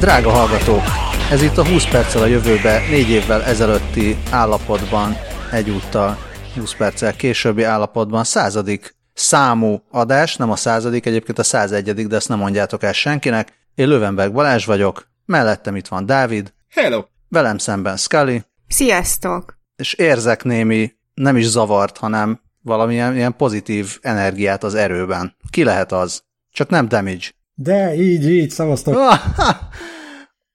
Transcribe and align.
Drága 0.00 0.30
hallgatók, 0.30 0.82
ez 1.30 1.42
itt 1.42 1.56
a 1.56 1.66
20 1.66 1.88
perccel 1.88 2.22
a 2.22 2.26
jövőbe, 2.26 2.80
négy 2.90 3.08
évvel 3.08 3.42
ezelőtti 3.42 4.16
állapotban, 4.30 5.16
egyúttal 5.52 6.18
20 6.54 6.74
perccel 6.74 7.16
későbbi 7.16 7.62
állapotban 7.62 8.24
századik 8.24 8.94
számú 9.14 9.82
adás, 9.90 10.36
nem 10.36 10.50
a 10.50 10.56
századik, 10.56 11.06
egyébként 11.06 11.38
a 11.38 11.42
101 11.42 12.06
de 12.06 12.16
ezt 12.16 12.28
nem 12.28 12.38
mondjátok 12.38 12.82
el 12.82 12.92
senkinek. 12.92 13.52
Én 13.74 13.88
Lövenberg 13.88 14.32
Balázs 14.32 14.64
vagyok, 14.64 15.08
mellettem 15.24 15.76
itt 15.76 15.88
van 15.88 16.06
Dávid. 16.06 16.52
Hello! 16.70 17.04
Velem 17.28 17.58
szemben 17.58 17.96
Scully. 17.96 18.42
Sziasztok! 18.68 19.58
És 19.76 19.92
érzek 19.92 20.44
némi, 20.44 20.92
nem 21.14 21.36
is 21.36 21.46
zavart, 21.46 21.96
hanem 21.96 22.40
valamilyen 22.62 23.16
ilyen 23.16 23.36
pozitív 23.36 23.98
energiát 24.00 24.64
az 24.64 24.74
erőben. 24.74 25.36
Ki 25.50 25.64
lehet 25.64 25.92
az? 25.92 26.22
Csak 26.52 26.68
nem 26.68 26.88
damage. 26.88 27.26
De 27.54 27.94
így, 27.94 28.30
így, 28.30 28.50
szavaztok. 28.50 28.94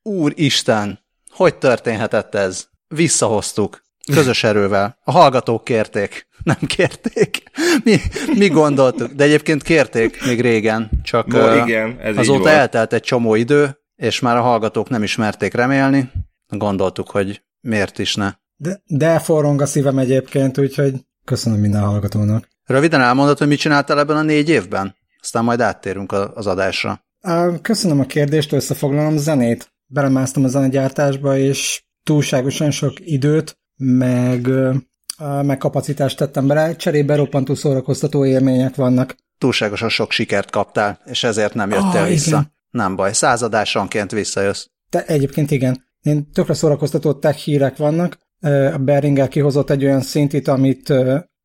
Úristen, 0.08 1.00
hogy 1.32 1.56
történhetett 1.56 2.36
ez? 2.36 2.68
Visszahoztuk. 2.88 3.84
Közös 4.14 4.44
erővel. 4.44 4.98
A 5.04 5.12
hallgatók 5.12 5.64
kérték. 5.64 6.28
Nem 6.44 6.58
kérték. 6.68 7.44
Mi, 7.84 7.98
mi 8.34 8.48
gondoltuk? 8.48 9.12
De 9.12 9.24
egyébként 9.24 9.64
kérték 9.64 10.26
még 10.26 10.42
régen, 10.42 10.90
csak 11.04 11.28
Bo, 11.28 11.56
igen, 11.56 12.00
ez 12.00 12.18
azóta 12.18 12.50
eltelt 12.50 12.94
egy 12.94 13.02
csomó 13.02 13.36
idő, 13.36 13.78
és 13.96 14.20
már 14.20 14.38
a 14.38 14.42
hallgatók 14.42 14.90
nem 14.90 15.04
ismerték 15.04 15.54
remélni. 15.54 16.12
Gondoltuk, 16.48 17.10
hogy 17.10 17.42
miért 17.62 18.00
is 18.00 18.16
ne. 18.16 18.34
De, 18.56 18.82
de 18.86 19.20
forrong 19.20 19.62
a 19.62 19.66
szívem 19.66 19.98
egyébként, 19.98 20.58
úgyhogy 20.58 20.94
köszönöm 21.24 21.60
minden 21.60 21.82
hallgatónak. 21.82 22.48
Röviden 22.66 23.02
elmondod, 23.02 23.38
hogy 23.38 23.48
mit 23.48 23.60
csináltál 23.60 24.00
ebben 24.00 24.18
a 24.18 24.22
négy 24.22 24.50
évben? 24.50 24.96
Aztán 25.22 25.44
majd 25.44 25.60
áttérünk 25.60 26.12
az 26.12 26.48
adásra. 26.48 27.04
Köszönöm 27.62 28.00
a 28.00 28.06
kérdést, 28.06 28.52
összefoglalom 28.52 29.18
zenét. 29.18 29.74
Belemásztam 29.96 30.44
a 30.44 30.48
zenegyártásba, 30.48 31.38
és 31.38 31.84
túlságosan 32.04 32.72
sok 32.72 32.94
időt, 33.00 33.58
meg, 33.78 34.48
meg 35.42 35.58
kapacitást 35.58 36.18
tettem 36.18 36.48
bele. 36.48 36.76
Cserébe 36.76 37.16
roppantó 37.16 37.54
szórakoztató 37.54 38.26
élmények 38.26 38.76
vannak. 38.76 39.16
Túlságosan 39.38 39.90
sok 39.90 40.12
sikert 40.12 40.50
kaptál, 40.50 41.00
és 41.06 41.24
ezért 41.24 41.54
nem 41.54 41.70
jöttél 41.70 42.02
oh, 42.02 42.08
vissza. 42.08 42.30
Igen. 42.30 42.54
Nem 42.70 42.96
baj, 42.96 43.14
századásonként 43.14 44.12
visszajössz. 44.12 44.66
Te, 44.90 45.06
egyébként 45.06 45.52
igen. 45.52 45.84
Én 46.02 46.32
tökre 46.32 46.54
szórakoztató 46.54 47.14
tech 47.14 47.38
hírek 47.38 47.78
vannak. 47.78 48.18
A 48.74 48.78
Beringer 48.78 49.28
kihozott 49.28 49.70
egy 49.70 49.86
olyan 49.86 50.02
szintit, 50.02 50.48
amit 50.48 50.94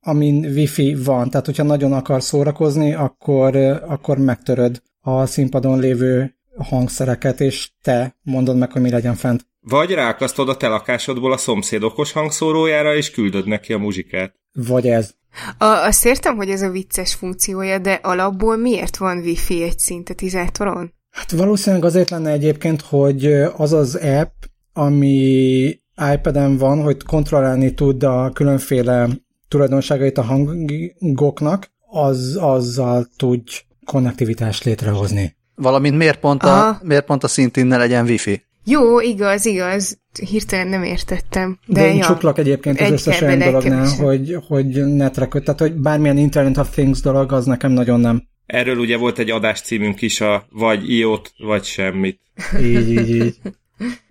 amin 0.00 0.44
wifi 0.44 0.94
van, 0.94 1.30
tehát 1.30 1.46
hogyha 1.46 1.62
nagyon 1.62 1.92
akar 1.92 2.22
szórakozni, 2.22 2.94
akkor, 2.94 3.56
akkor 3.86 4.18
megtöröd 4.18 4.82
a 5.00 5.26
színpadon 5.26 5.78
lévő 5.78 6.39
hangszereket, 6.56 7.40
és 7.40 7.70
te 7.82 8.16
mondod 8.22 8.56
meg, 8.56 8.72
hogy 8.72 8.82
mi 8.82 8.90
legyen 8.90 9.14
fent. 9.14 9.46
Vagy 9.60 9.90
rákasztod 9.90 10.48
a 10.48 10.56
te 10.56 10.68
lakásodból 10.68 11.32
a 11.32 11.36
szomszéd 11.36 11.82
okos 11.82 12.12
hangszórójára, 12.12 12.94
és 12.94 13.10
küldöd 13.10 13.46
neki 13.46 13.72
a 13.72 13.78
muzsikát. 13.78 14.34
Vagy 14.52 14.88
ez. 14.88 15.14
A, 15.58 15.64
azt 15.64 16.06
értem, 16.06 16.36
hogy 16.36 16.50
ez 16.50 16.62
a 16.62 16.70
vicces 16.70 17.14
funkciója, 17.14 17.78
de 17.78 17.92
alapból 18.02 18.56
miért 18.56 18.96
van 18.96 19.18
wifi 19.18 19.62
egy 19.62 19.78
szintetizátoron? 19.78 20.92
Hát 21.10 21.30
valószínűleg 21.30 21.84
azért 21.84 22.10
lenne 22.10 22.30
egyébként, 22.30 22.80
hogy 22.80 23.26
az 23.56 23.72
az 23.72 23.94
app, 23.94 24.32
ami 24.72 25.80
iPad-en 26.12 26.56
van, 26.56 26.82
hogy 26.82 27.02
kontrollálni 27.02 27.74
tud 27.74 28.02
a 28.02 28.30
különféle 28.34 29.08
tulajdonságait 29.48 30.18
a 30.18 30.22
hangoknak, 30.22 31.70
az, 31.86 32.36
azzal 32.40 33.08
tudj 33.16 33.60
konnektivitást 33.84 34.64
létrehozni. 34.64 35.36
Valamint 35.60 35.96
miért 35.96 36.20
pont 36.20 36.42
a, 36.42 36.80
miért 36.82 37.04
pont 37.04 37.24
a 37.24 37.28
szintén 37.28 37.66
ne 37.66 37.76
legyen 37.76 38.04
wifi? 38.04 38.44
Jó, 38.64 39.00
igaz, 39.00 39.46
igaz. 39.46 39.98
Hirtelen 40.28 40.68
nem 40.68 40.82
értettem. 40.82 41.58
De, 41.66 41.80
de 41.80 41.88
én 41.88 41.96
ja, 41.96 42.04
csuklak 42.04 42.38
egyébként 42.38 42.80
az 42.80 42.90
összes 42.90 43.20
olyan 43.20 43.38
dolognál, 43.38 43.88
hogy, 43.88 44.36
hogy 44.48 44.84
netre 44.84 45.26
köt. 45.26 45.44
Tehát, 45.44 45.60
hogy 45.60 45.72
bármilyen 45.72 46.18
Internet 46.18 46.56
of 46.56 46.70
Things 46.70 47.00
dolog, 47.00 47.32
az 47.32 47.44
nekem 47.44 47.70
nagyon 47.70 48.00
nem. 48.00 48.22
Erről 48.46 48.78
ugye 48.78 48.96
volt 48.96 49.18
egy 49.18 49.30
adáscímünk 49.30 50.02
is, 50.02 50.20
a 50.20 50.46
vagy 50.50 50.90
iót, 50.90 51.32
vagy 51.38 51.64
semmit. 51.64 52.20
Így, 52.60 52.90
így, 52.90 53.10
így. 53.10 53.36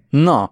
Na, 0.09 0.51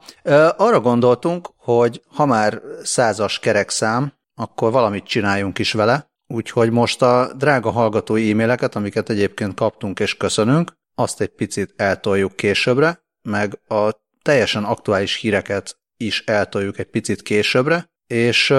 arra 0.57 0.80
gondoltunk, 0.80 1.50
hogy 1.57 2.02
ha 2.07 2.25
már 2.25 2.62
százas 2.84 3.40
kerekszám, 3.40 4.13
akkor 4.36 4.72
valamit 4.72 5.03
csináljunk 5.03 5.59
is 5.59 5.72
vele, 5.72 6.09
úgyhogy 6.28 6.72
most 6.72 7.02
a 7.02 7.34
drága 7.38 7.72
hallgatói 7.72 8.31
e-maileket, 8.31 8.75
amiket 8.75 9.09
egyébként 9.09 9.53
kaptunk 9.53 10.00
és 10.00 10.18
köszönünk, 10.18 10.78
azt 11.00 11.22
egy 11.22 11.30
picit 11.30 11.74
eltoljuk 11.75 12.35
későbbre, 12.35 13.03
meg 13.22 13.59
a 13.68 13.91
teljesen 14.22 14.63
aktuális 14.63 15.16
híreket 15.16 15.78
is 15.97 16.24
eltoljuk 16.25 16.80
egy 16.80 16.90
picit 16.90 17.22
későbbre, 17.22 17.90
és 18.08 18.53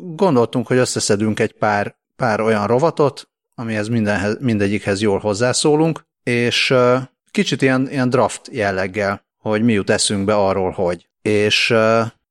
gondoltunk, 0.00 0.66
hogy 0.66 0.76
összeszedünk 0.76 1.40
egy 1.40 1.52
pár, 1.52 1.96
pár 2.16 2.40
olyan 2.40 2.66
rovatot, 2.66 3.28
amihez 3.54 3.88
mindenhez, 3.88 4.36
mindegyikhez 4.40 5.00
jól 5.00 5.18
hozzászólunk, 5.18 6.06
és 6.22 6.74
kicsit 7.30 7.62
ilyen, 7.62 7.88
ilyen 7.90 8.10
draft 8.10 8.48
jelleggel, 8.52 9.26
hogy 9.38 9.62
mi 9.62 9.72
jut 9.72 9.90
eszünkbe 9.90 10.34
arról, 10.34 10.70
hogy. 10.70 11.08
És, 11.22 11.74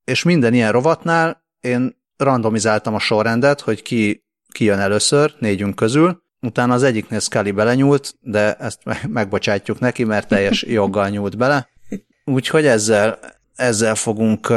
és 0.03 0.23
minden 0.23 0.53
ilyen 0.53 0.71
rovatnál 0.71 1.43
én 1.61 2.01
randomizáltam 2.17 2.93
a 2.93 2.99
sorrendet, 2.99 3.61
hogy 3.61 3.81
ki, 3.81 4.23
ki 4.51 4.63
jön 4.63 4.79
először, 4.79 5.35
négyünk 5.39 5.75
közül, 5.75 6.22
utána 6.43 6.73
az 6.73 6.83
egyiknél 6.83 7.19
Scully 7.19 7.51
belenyúlt, 7.51 8.15
de 8.21 8.53
ezt 8.53 8.79
megbocsátjuk 9.07 9.79
neki, 9.79 10.03
mert 10.03 10.27
teljes 10.27 10.63
joggal 10.79 11.09
nyúlt 11.09 11.37
bele. 11.37 11.69
Úgyhogy 12.25 12.65
ezzel, 12.65 13.19
ezzel, 13.55 13.95
fogunk, 13.95 14.53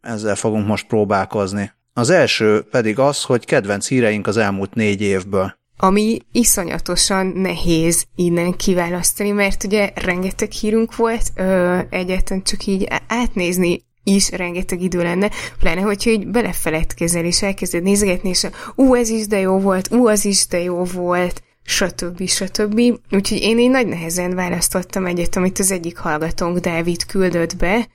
ezzel 0.00 0.34
fogunk 0.34 0.66
most 0.66 0.86
próbálkozni. 0.86 1.72
Az 1.92 2.10
első 2.10 2.66
pedig 2.70 2.98
az, 2.98 3.22
hogy 3.22 3.44
kedvenc 3.44 3.88
híreink 3.88 4.26
az 4.26 4.36
elmúlt 4.36 4.74
négy 4.74 5.00
évből. 5.00 5.54
Ami 5.76 6.18
iszonyatosan 6.32 7.26
nehéz 7.26 8.04
innen 8.14 8.52
kiválasztani, 8.52 9.30
mert 9.30 9.64
ugye 9.64 9.92
rengeteg 9.94 10.50
hírunk 10.50 10.96
volt, 10.96 11.22
ö, 11.34 11.78
egyáltalán 11.90 12.42
csak 12.42 12.66
így 12.66 12.88
átnézni 13.06 13.84
is 14.04 14.30
rengeteg 14.30 14.82
idő 14.82 15.02
lenne, 15.02 15.30
pláne, 15.58 15.80
hogyha 15.80 16.10
így 16.10 16.26
belefeledkezel, 16.26 17.24
és 17.24 17.42
elkezded 17.42 17.82
nézegetni, 17.82 18.28
és 18.28 18.46
ú, 18.74 18.94
ez 18.94 19.08
is 19.08 19.26
de 19.26 19.38
jó 19.38 19.58
volt, 19.58 19.92
ú, 19.92 20.08
az 20.08 20.24
is 20.24 20.46
de 20.46 20.62
jó 20.62 20.84
volt, 20.84 21.42
stb. 21.64 22.26
stb. 22.26 22.80
Úgyhogy 23.10 23.40
én 23.40 23.58
így 23.58 23.70
nagy 23.70 23.86
nehezen 23.86 24.34
választottam 24.34 25.06
egyet, 25.06 25.36
amit 25.36 25.58
az 25.58 25.70
egyik 25.70 25.96
hallgatónk 25.96 26.58
Dávid 26.58 27.06
küldött 27.06 27.56
be, 27.56 27.88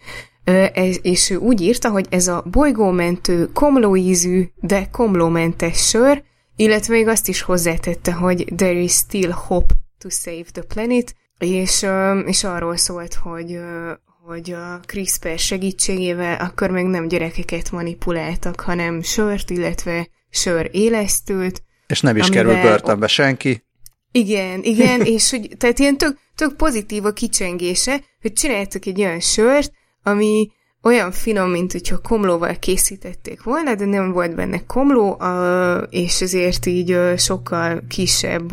és 1.02 1.30
ő 1.30 1.36
úgy 1.36 1.62
írta, 1.62 1.90
hogy 1.90 2.06
ez 2.10 2.28
a 2.28 2.44
bolygómentő, 2.52 3.50
komlóízű, 3.54 4.50
de 4.56 4.88
komlómentes 4.92 5.88
sör, 5.88 6.24
illetve 6.56 6.94
még 6.94 7.08
azt 7.08 7.28
is 7.28 7.42
hozzátette, 7.42 8.14
hogy 8.14 8.46
there 8.56 8.80
is 8.80 8.92
still 8.92 9.32
hope 9.32 9.74
to 9.98 10.10
save 10.10 10.46
the 10.52 10.62
planet, 10.62 11.16
és, 11.38 11.86
és 12.26 12.44
arról 12.44 12.78
szólt, 12.78 13.14
hogy, 13.14 13.60
hogy 14.30 14.52
a 14.52 14.80
CRISPR 14.86 15.40
segítségével 15.40 16.36
akkor 16.36 16.70
meg 16.70 16.86
nem 16.86 17.08
gyerekeket 17.08 17.72
manipuláltak, 17.72 18.60
hanem 18.60 19.02
sört, 19.02 19.50
illetve 19.50 20.08
sör 20.30 20.70
élesztült. 20.72 21.64
És 21.88 22.02
nem 22.02 22.18
is 22.18 22.30
kerül 22.30 22.62
börtönbe 22.62 23.08
senki. 23.08 23.64
Igen, 24.12 24.64
igen, 24.64 25.02
és 25.02 25.30
hogy, 25.30 25.50
tehát 25.58 25.80
ilyen 25.80 25.98
tök, 25.98 26.18
tök 26.36 26.56
pozitív 26.56 27.06
a 27.06 27.12
kicsengése, 27.12 28.02
hogy 28.22 28.34
csináltak 28.34 28.86
egy 28.86 29.02
olyan 29.02 29.20
sört, 29.20 29.72
ami 30.04 30.52
olyan 30.84 31.12
finom, 31.12 31.50
mint 31.50 31.72
hogyha 31.72 31.98
komlóval 31.98 32.56
készítették 32.60 33.44
volna, 33.44 33.76
de 33.76 33.86
nem 33.86 34.12
volt 34.12 34.36
benne 34.36 34.66
komló, 34.66 35.22
és 35.90 36.22
ezért 36.22 36.66
így 36.66 36.98
sokkal 37.18 37.84
kisebb 37.88 38.52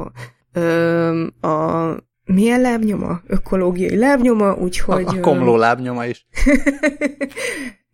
a 1.40 1.96
milyen 2.26 2.61
lábnyoma? 2.61 3.20
Ökológiai 3.26 3.96
lábnyoma, 3.96 4.55
úgyhogy... 4.55 5.05
A, 5.06 5.11
a 5.11 5.20
komló 5.20 5.56
lábnyoma 5.56 6.06
is. 6.06 6.26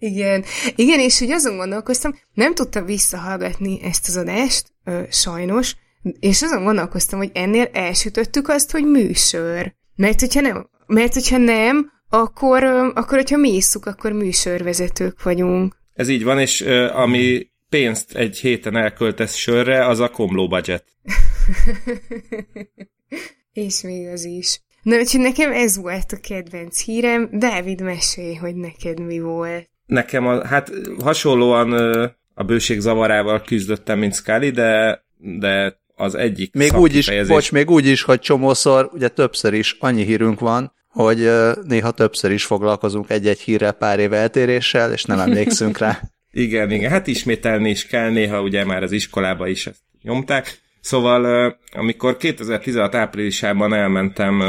Igen, 0.02 0.44
igen, 0.74 1.00
és 1.00 1.18
hogy 1.18 1.30
azon 1.30 1.56
gondolkoztam, 1.56 2.14
nem 2.34 2.54
tudtam 2.54 2.84
visszahallgatni 2.84 3.82
ezt 3.82 4.08
az 4.08 4.16
adást, 4.16 4.72
ö, 4.84 5.02
sajnos, 5.10 5.76
és 6.20 6.42
azon 6.42 6.64
gondolkoztam, 6.64 7.18
hogy 7.18 7.30
ennél 7.34 7.68
elsütöttük 7.72 8.48
azt, 8.48 8.70
hogy 8.70 8.84
műsor. 8.84 9.74
Mert 9.96 10.20
hogyha 10.20 10.40
nem, 10.40 10.68
mert 10.86 11.14
hogyha 11.14 11.36
nem 11.36 11.92
akkor, 12.08 12.62
ö, 12.62 12.88
akkor 12.94 13.18
hogyha 13.18 13.36
mi 13.36 13.54
isszuk, 13.54 13.86
akkor 13.86 14.12
műsorvezetők 14.12 15.22
vagyunk. 15.22 15.76
Ez 15.94 16.08
így 16.08 16.24
van, 16.24 16.38
és 16.38 16.60
ö, 16.60 16.90
ami 16.90 17.50
pénzt 17.68 18.14
egy 18.14 18.38
héten 18.38 18.76
elköltesz 18.76 19.34
sörre, 19.34 19.86
az 19.86 20.00
a 20.00 20.08
komló 20.08 20.48
budget. 20.48 20.84
És 23.52 23.82
még 23.82 24.06
az 24.06 24.24
is. 24.24 24.60
Na, 24.82 24.96
úgyhogy 24.98 25.20
nekem 25.20 25.52
ez 25.52 25.76
volt 25.76 26.12
a 26.12 26.16
kedvenc 26.16 26.82
hírem. 26.82 27.28
Dávid, 27.32 27.80
mesélj, 27.80 28.34
hogy 28.34 28.54
neked 28.54 29.00
mi 29.00 29.20
volt. 29.20 29.70
Nekem, 29.86 30.26
a, 30.26 30.46
hát 30.46 30.70
hasonlóan 31.02 31.72
a 32.34 32.42
bőség 32.42 32.80
zavarával 32.80 33.42
küzdöttem, 33.42 33.98
mint 33.98 34.14
Scully, 34.14 34.50
de, 34.50 35.04
de 35.16 35.80
az 35.94 36.14
egyik 36.14 36.54
még 36.54 36.74
úgy 36.74 36.96
is, 36.96 37.10
bocs, 37.26 37.52
még 37.52 37.70
úgy 37.70 37.86
is, 37.86 38.02
hogy 38.02 38.20
csomószor, 38.20 38.90
ugye 38.92 39.08
többször 39.08 39.54
is 39.54 39.76
annyi 39.80 40.04
hírünk 40.04 40.40
van, 40.40 40.72
hogy 40.88 41.30
néha 41.66 41.90
többször 41.90 42.30
is 42.30 42.44
foglalkozunk 42.44 43.10
egy-egy 43.10 43.40
hírrel 43.40 43.72
pár 43.72 43.98
éve 43.98 44.16
eltéréssel, 44.16 44.92
és 44.92 45.04
nem 45.04 45.18
emlékszünk 45.18 45.78
rá. 45.78 46.00
igen, 46.30 46.70
igen, 46.70 46.90
hát 46.90 47.06
ismételni 47.06 47.70
is 47.70 47.86
kell, 47.86 48.10
néha 48.10 48.42
ugye 48.42 48.64
már 48.64 48.82
az 48.82 48.92
iskolába 48.92 49.46
is 49.46 49.66
ezt 49.66 49.80
nyomták. 50.02 50.60
Szóval, 50.82 51.56
amikor 51.72 52.16
2016 52.16 52.94
áprilisában 52.94 53.74
elmentem 53.74 54.42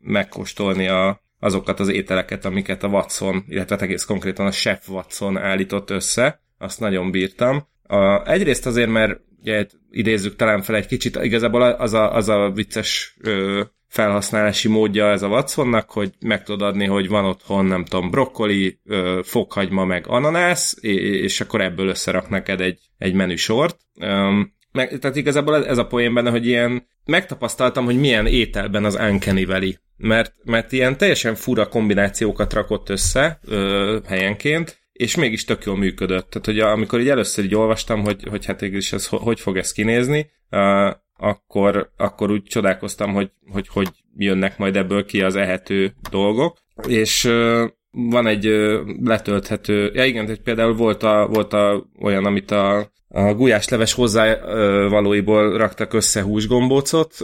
megkóstolni 0.00 0.88
a, 0.88 1.20
azokat 1.38 1.80
az 1.80 1.88
ételeket, 1.88 2.44
amiket 2.44 2.82
a 2.82 2.88
Watson, 2.88 3.44
illetve 3.48 3.74
hát 3.74 3.84
egész 3.84 4.04
konkrétan 4.04 4.46
a 4.46 4.50
Chef 4.50 4.88
Watson 4.88 5.36
állított 5.36 5.90
össze, 5.90 6.40
azt 6.58 6.80
nagyon 6.80 7.10
bírtam. 7.10 7.66
A, 7.82 8.30
egyrészt 8.30 8.66
azért, 8.66 8.90
mert 8.90 9.20
ugye 9.40 9.66
idézzük 9.90 10.36
talán 10.36 10.62
fel 10.62 10.76
egy 10.76 10.86
kicsit, 10.86 11.16
igazából 11.16 11.62
az 11.62 11.92
a, 11.92 12.14
az 12.14 12.28
a 12.28 12.50
vicces 12.54 13.16
ö, 13.20 13.62
felhasználási 13.88 14.68
módja 14.68 15.10
ez 15.10 15.22
a 15.22 15.28
Watsonnak, 15.28 15.90
hogy 15.90 16.12
meg 16.20 16.42
tudod 16.42 16.68
adni, 16.68 16.86
hogy 16.86 17.08
van 17.08 17.24
otthon, 17.24 17.64
nem 17.64 17.84
tudom, 17.84 18.10
brokkoli, 18.10 18.80
ö, 18.84 19.20
fokhagyma, 19.22 19.84
meg 19.84 20.04
ananász, 20.06 20.76
és 20.80 21.40
akkor 21.40 21.60
ebből 21.60 21.88
összerak 21.88 22.28
neked 22.28 22.60
egy, 22.60 22.78
egy 22.98 23.14
menüsort. 23.14 23.76
Um, 24.00 24.54
meg, 24.74 24.98
tehát 24.98 25.16
igazából 25.16 25.66
ez 25.66 25.78
a 25.78 25.86
poén 25.86 26.14
benne, 26.14 26.30
hogy 26.30 26.46
ilyen 26.46 26.86
megtapasztaltam, 27.04 27.84
hogy 27.84 27.98
milyen 27.98 28.26
ételben 28.26 28.84
az 28.84 28.94
Uncanny 28.94 29.46
Valley. 29.46 29.72
Mert, 29.96 30.34
mert 30.44 30.72
ilyen 30.72 30.96
teljesen 30.96 31.34
fura 31.34 31.68
kombinációkat 31.68 32.52
rakott 32.52 32.88
össze 32.88 33.38
ö, 33.44 33.98
helyenként, 34.06 34.78
és 34.92 35.14
mégis 35.14 35.44
tök 35.44 35.64
jól 35.64 35.76
működött. 35.76 36.30
Tehát, 36.30 36.46
hogy 36.46 36.58
amikor 36.58 37.00
így 37.00 37.08
először 37.08 37.44
így 37.44 37.54
olvastam, 37.54 38.02
hogy, 38.02 38.24
hogy 38.30 38.44
hát 38.44 38.62
is 38.62 38.92
ez 38.92 39.06
hogy 39.06 39.40
fog 39.40 39.56
ez 39.56 39.72
kinézni, 39.72 40.30
uh, 40.50 40.92
akkor, 41.16 41.90
akkor 41.96 42.30
úgy 42.30 42.42
csodálkoztam, 42.42 43.12
hogy, 43.12 43.30
hogy 43.50 43.68
hogy 43.68 43.88
jönnek 44.16 44.58
majd 44.58 44.76
ebből 44.76 45.04
ki 45.04 45.22
az 45.22 45.36
ehető 45.36 45.94
dolgok. 46.10 46.58
És 46.88 47.24
uh, 47.24 47.68
van 47.90 48.26
egy 48.26 48.46
uh, 48.46 48.80
letölthető, 49.04 49.90
ja 49.94 50.04
igen, 50.04 50.26
hogy 50.26 50.40
például 50.40 50.74
volt, 50.74 51.02
a, 51.02 51.28
volt 51.32 51.52
a, 51.52 51.86
olyan, 52.00 52.24
amit 52.24 52.50
a, 52.50 52.92
a 53.14 53.34
gulyásleves 53.34 53.92
hozzávalóiból 53.92 55.56
raktak 55.56 55.92
össze 55.92 56.22
húsgombócot, 56.22 57.14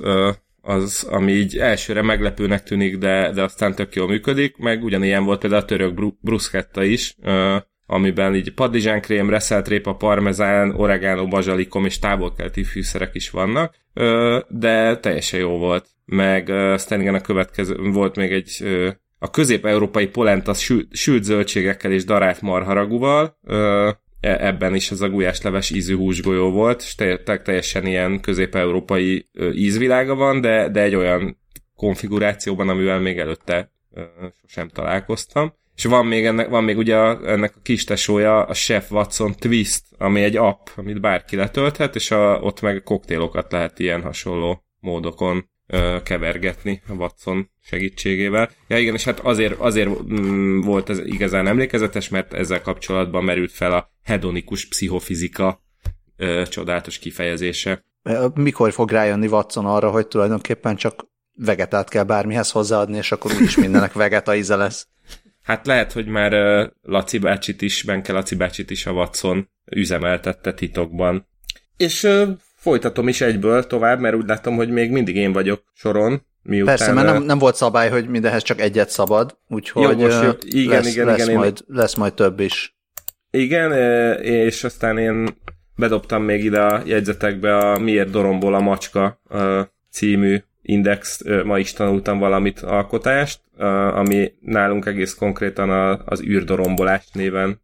az, 0.61 1.07
ami 1.11 1.33
így 1.33 1.57
elsőre 1.59 2.03
meglepőnek 2.03 2.63
tűnik, 2.63 2.99
de, 2.99 3.33
de 3.33 3.43
aztán 3.43 3.75
tök 3.75 3.95
jól 3.95 4.09
működik, 4.09 4.57
meg 4.57 4.85
ugyanilyen 4.85 5.25
volt 5.25 5.41
például 5.41 5.63
a 5.63 5.65
török 5.65 5.95
bru- 5.95 6.19
bruschetta 6.21 6.83
is, 6.83 7.17
amiben 7.87 8.35
így 8.35 8.55
padlizsánkrém, 8.55 9.31
reszelt 9.31 9.69
répa, 9.69 9.95
parmezán, 9.95 10.75
oregano, 10.75 11.27
bazsalikom 11.27 11.85
és 11.85 11.99
távolkelti 11.99 12.65
fűszerek 12.65 13.15
is 13.15 13.31
vannak, 13.31 13.75
de 14.49 14.97
teljesen 14.97 15.41
jó 15.41 15.59
volt. 15.59 15.87
Meg 16.05 16.49
aztán 16.49 17.01
igen, 17.01 17.15
a 17.15 17.21
következő 17.21 17.77
volt 17.93 18.17
még 18.17 18.33
egy 18.33 18.65
a 19.19 19.31
közép-európai 19.31 20.07
polenta 20.07 20.55
sült, 20.55 20.95
sült 20.95 21.23
zöldségekkel 21.23 21.93
és 21.93 22.05
darált 22.05 22.41
marharagúval, 22.41 23.39
ebben 24.21 24.75
is 24.75 24.91
az 24.91 25.01
a 25.01 25.09
gulyásleves 25.09 25.71
ízű 25.71 25.97
húsgolyó 25.97 26.51
volt, 26.51 26.83
és 26.83 26.95
teljesen 27.43 27.87
ilyen 27.87 28.21
közép-európai 28.21 29.29
ízvilága 29.53 30.15
van, 30.15 30.41
de, 30.41 30.69
de 30.69 30.83
egy 30.83 30.95
olyan 30.95 31.39
konfigurációban, 31.77 32.69
amivel 32.69 33.01
még 33.01 33.19
előtte 33.19 33.73
sosem 34.41 34.69
találkoztam. 34.69 35.59
És 35.77 35.85
van 35.85 36.07
még, 36.07 36.25
ennek, 36.25 36.49
van 36.49 36.65
még 36.65 36.77
ugye 36.77 36.97
a, 36.97 37.31
ennek 37.31 37.57
a 37.57 37.61
kis 37.63 37.85
tesója, 37.85 38.43
a 38.45 38.55
Chef 38.55 38.91
Watson 38.91 39.35
Twist, 39.39 39.85
ami 39.99 40.23
egy 40.23 40.37
app, 40.37 40.67
amit 40.77 41.01
bárki 41.01 41.37
letölthet, 41.37 41.95
és 41.95 42.11
a, 42.11 42.39
ott 42.41 42.61
meg 42.61 42.83
koktélokat 42.83 43.53
lehet 43.53 43.79
ilyen 43.79 44.03
hasonló 44.03 44.65
módokon 44.81 45.51
kevergetni 46.03 46.83
a 46.89 46.93
Watson 46.93 47.51
segítségével. 47.63 48.51
Ja 48.69 48.79
igen, 48.79 48.95
és 48.95 49.05
hát 49.05 49.21
azért, 49.21 49.59
azért 49.59 50.13
mm, 50.13 50.61
volt 50.61 50.91
ez 50.91 50.99
igazán 50.99 51.47
emlékezetes, 51.47 52.09
mert 52.09 52.33
ezzel 52.33 52.63
kapcsolatban 52.63 53.25
merült 53.25 53.53
fel 53.53 53.73
a 53.73 53.91
hedonikus 54.03 54.69
pszichofizika 54.69 55.63
ö, 56.17 56.43
csodálatos 56.49 56.99
kifejezése. 56.99 57.85
Mikor 58.35 58.73
fog 58.73 58.91
rájönni 58.91 59.27
Watson 59.27 59.67
arra, 59.67 59.91
hogy 59.91 60.07
tulajdonképpen 60.07 60.77
csak 60.77 61.07
vegetát 61.35 61.89
kell 61.89 62.05
bármihez 62.05 62.51
hozzáadni, 62.51 62.97
és 62.97 63.13
akkor 63.13 63.33
úgyis 63.33 63.57
mindenek 63.57 63.93
vegeta 63.93 64.37
íze 64.37 64.57
lesz? 64.57 64.89
Hát 65.43 65.67
lehet, 65.67 65.93
hogy 65.93 66.07
már 66.07 66.33
Laci 66.83 67.19
bácsit 67.19 67.63
is, 67.63 67.83
Benke 67.83 68.13
Laci 68.13 68.35
bácsit 68.35 68.71
is 68.71 68.87
a 68.87 68.93
Watson 68.93 69.51
üzemeltette 69.71 70.53
titokban. 70.53 71.29
És 71.77 72.09
folytatom 72.61 73.09
is 73.09 73.21
egyből 73.21 73.67
tovább, 73.67 74.01
mert 74.01 74.15
úgy 74.15 74.27
látom, 74.27 74.57
hogy 74.57 74.71
még 74.71 74.91
mindig 74.91 75.17
én 75.17 75.33
vagyok 75.33 75.63
soron. 75.75 76.27
Miután, 76.43 76.77
Persze, 76.77 76.93
mert 76.93 77.07
nem, 77.07 77.23
nem 77.23 77.39
volt 77.39 77.55
szabály, 77.55 77.91
hogy 77.91 78.09
mindenhez 78.09 78.43
csak 78.43 78.61
egyet 78.61 78.91
szabad, 78.91 79.39
úgyhogy 79.49 79.83
jogos, 79.83 80.23
jó. 80.23 80.31
Igen, 80.41 80.83
lesz, 80.83 80.95
igen, 80.95 81.07
lesz, 81.07 81.25
igen, 81.25 81.35
majd, 81.35 81.65
én... 81.69 81.77
lesz 81.77 81.95
majd 81.95 82.15
több 82.15 82.41
is. 82.41 82.77
Igen, 83.31 83.73
és 84.23 84.65
aztán 84.65 84.99
én 84.99 85.29
bedobtam 85.77 86.23
még 86.23 86.45
ide 86.45 86.61
a 86.61 86.83
jegyzetekbe 86.85 87.57
a 87.57 87.79
Miért 87.79 88.11
dorombol 88.11 88.55
a 88.55 88.61
macska 88.61 89.21
című 89.91 90.43
index, 90.63 91.23
ma 91.45 91.59
is 91.59 91.73
tanultam 91.73 92.19
valamit 92.19 92.61
alkotást, 92.61 93.41
ami 93.95 94.33
nálunk 94.41 94.87
egész 94.87 95.15
konkrétan 95.15 96.01
az 96.05 96.23
űrdorombolás 96.23 97.09
néven 97.13 97.61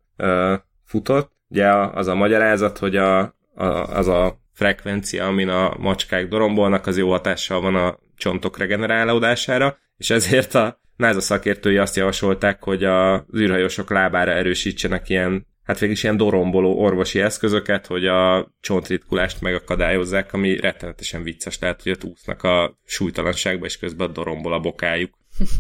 futott. 0.84 1.32
Ugye 1.48 1.68
az 1.74 2.06
a 2.06 2.14
magyarázat, 2.14 2.78
hogy 2.78 2.96
a, 2.96 3.18
a, 3.54 3.64
az 3.96 4.08
a 4.08 4.44
frekvencia, 4.56 5.26
amin 5.26 5.48
a 5.48 5.76
macskák 5.78 6.28
dorombolnak, 6.28 6.86
az 6.86 6.98
jó 6.98 7.10
hatással 7.10 7.60
van 7.60 7.74
a 7.74 7.98
csontok 8.16 8.58
regenerálódására, 8.58 9.78
és 9.96 10.10
ezért 10.10 10.54
a 10.54 10.80
NASA 10.96 11.20
szakértői 11.20 11.76
azt 11.76 11.96
javasolták, 11.96 12.62
hogy 12.62 12.84
az 12.84 13.20
űrhajósok 13.36 13.90
lábára 13.90 14.32
erősítsenek 14.32 15.08
ilyen, 15.08 15.46
hát 15.62 15.78
végig 15.78 15.98
ilyen 16.02 16.16
doromboló 16.16 16.78
orvosi 16.78 17.20
eszközöket, 17.20 17.86
hogy 17.86 18.06
a 18.06 18.52
csontritkulást 18.60 19.40
megakadályozzák, 19.40 20.32
ami 20.32 20.60
rettenetesen 20.60 21.22
vicces, 21.22 21.58
lehet, 21.58 21.82
hogy 21.82 21.92
ott 21.92 22.04
úsznak 22.04 22.42
a 22.42 22.78
súlytalanságba, 22.84 23.66
és 23.66 23.78
közben 23.78 24.12
dorombol 24.12 24.52
a 24.52 24.60
bokájuk. 24.60 25.14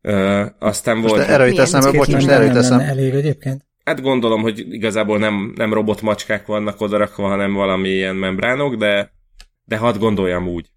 Ö, 0.00 0.44
aztán 0.58 0.96
most 0.96 1.14
volt... 1.14 1.28
Erre 1.28 1.46
jut 1.46 1.58
eszembe, 1.58 1.90
bocs, 1.90 2.08
most 2.08 2.28
erre 2.28 2.44
jut 2.44 2.56
eszembe. 2.56 2.84
Elég 2.84 3.14
egyébként. 3.14 3.65
Hát 3.86 4.00
gondolom, 4.00 4.42
hogy 4.42 4.72
igazából 4.72 5.18
nem, 5.18 5.52
nem 5.56 5.72
robotmacskák 5.72 6.46
vannak 6.46 6.80
odarakva, 6.80 7.28
hanem 7.28 7.52
valami 7.52 7.88
ilyen 7.88 8.16
membránok, 8.16 8.74
de, 8.74 9.12
de 9.64 9.76
hadd 9.76 9.98
gondoljam 9.98 10.48
úgy. 10.48 10.70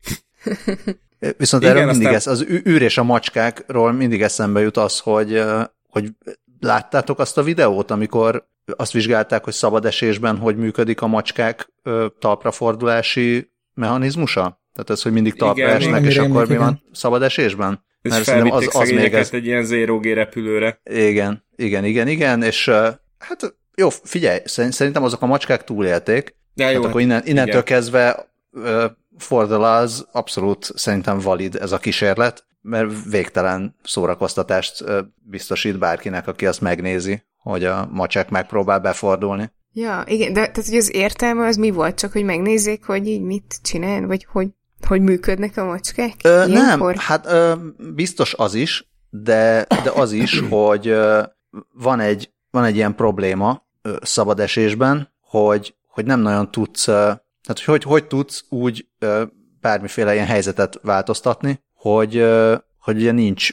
Viszont 1.37 1.63
Igen, 1.63 1.75
erről 1.75 1.89
mindig 1.89 2.07
aztán... 2.07 2.33
ez, 2.33 2.39
az 2.39 2.45
űr 2.67 2.81
és 2.81 2.97
a 2.97 3.03
macskákról 3.03 3.91
mindig 3.91 4.21
eszembe 4.21 4.61
jut 4.61 4.77
az, 4.77 4.99
hogy, 4.99 5.43
hogy 5.87 6.09
láttátok 6.59 7.19
azt 7.19 7.37
a 7.37 7.43
videót, 7.43 7.91
amikor 7.91 8.47
azt 8.75 8.91
vizsgálták, 8.91 9.43
hogy 9.43 9.53
szabad 9.53 9.85
esésben 9.85 10.37
hogy 10.37 10.57
működik 10.57 11.01
a 11.01 11.07
macskák 11.07 11.73
talprafordulási 12.19 13.51
mechanizmusa? 13.73 14.61
Tehát 14.73 14.89
ez, 14.89 15.01
hogy 15.01 15.11
mindig 15.11 15.35
talpra 15.35 15.63
igen, 15.63 15.75
esnek, 15.75 16.05
és 16.05 16.17
akkor 16.17 16.47
mi 16.47 16.57
van 16.57 16.81
szabad 16.91 17.21
esésben? 17.21 17.87
És 18.17 18.25
Mert 18.25 18.51
az, 18.51 18.69
az 18.71 18.89
még 18.89 19.13
ez... 19.13 19.29
egy 19.31 19.45
ilyen 19.45 19.63
zero 19.63 19.99
G 19.99 20.05
repülőre. 20.05 20.81
Igen, 20.83 21.43
igen, 21.55 21.85
igen, 21.85 22.07
igen, 22.07 22.43
és 22.43 22.69
hát 23.17 23.55
jó, 23.75 23.89
figyelj, 23.89 24.39
szerintem 24.45 25.03
azok 25.03 25.21
a 25.21 25.25
macskák 25.25 25.63
túlélték, 25.63 26.35
de 26.53 26.71
jó, 26.71 26.81
hát 26.81 26.89
akkor 26.89 27.01
innen, 27.01 27.21
innentől 27.25 27.61
igen. 27.61 27.63
kezdve 27.63 28.29
for 29.17 29.47
the 29.47 29.55
laws 29.55 30.03
abszolút 30.11 30.71
szerintem 30.75 31.19
valid 31.19 31.55
ez 31.55 31.71
a 31.71 31.77
kísérlet, 31.77 32.45
mert 32.61 32.91
végtelen 33.09 33.75
szórakoztatást 33.83 34.83
biztosít 35.15 35.79
bárkinek, 35.79 36.27
aki 36.27 36.45
azt 36.45 36.61
megnézi, 36.61 37.23
hogy 37.37 37.63
a 37.63 37.89
macsek 37.91 38.29
megpróbál 38.29 38.79
befordulni. 38.79 39.51
Ja, 39.73 40.03
igen, 40.07 40.33
de 40.33 40.39
tehát, 40.39 40.69
hogy 40.69 40.77
az 40.77 40.95
értelme 40.95 41.45
az 41.45 41.55
mi 41.55 41.71
volt? 41.71 41.97
Csak, 41.97 42.11
hogy 42.11 42.23
megnézzék, 42.23 42.83
hogy 42.83 43.07
így 43.07 43.21
mit 43.21 43.59
csinál, 43.61 44.07
vagy 44.07 44.27
hogy, 44.31 44.47
hogy 44.87 45.01
működnek 45.01 45.57
a 45.57 45.65
macskák? 45.65 46.13
Ö, 46.23 46.47
nem, 46.47 46.93
hát 46.95 47.25
ö, 47.25 47.53
biztos 47.93 48.33
az 48.33 48.53
is, 48.53 48.89
de, 49.09 49.65
de 49.83 49.91
az 49.95 50.11
is, 50.11 50.39
hogy 50.49 50.87
ö, 50.87 51.21
van 51.73 51.99
egy, 51.99 52.31
van 52.51 52.63
egy 52.63 52.75
ilyen 52.75 52.95
probléma 52.95 53.63
ö, 53.81 53.95
szabad 54.01 54.39
esésben, 54.39 55.09
hogy, 55.21 55.75
hogy 55.87 56.05
nem 56.05 56.19
nagyon 56.19 56.51
tudsz 56.51 56.87
tehát, 57.49 57.63
hogy, 57.65 57.83
hogy 57.83 57.83
hogy 57.83 58.07
tudsz 58.07 58.45
úgy 58.49 58.87
ö, 58.99 59.23
bármiféle 59.61 60.13
ilyen 60.13 60.25
helyzetet 60.25 60.79
változtatni, 60.81 61.63
hogy, 61.73 62.17
ö, 62.17 62.55
hogy 62.79 62.97
ugye 62.97 63.11
nincs, 63.11 63.49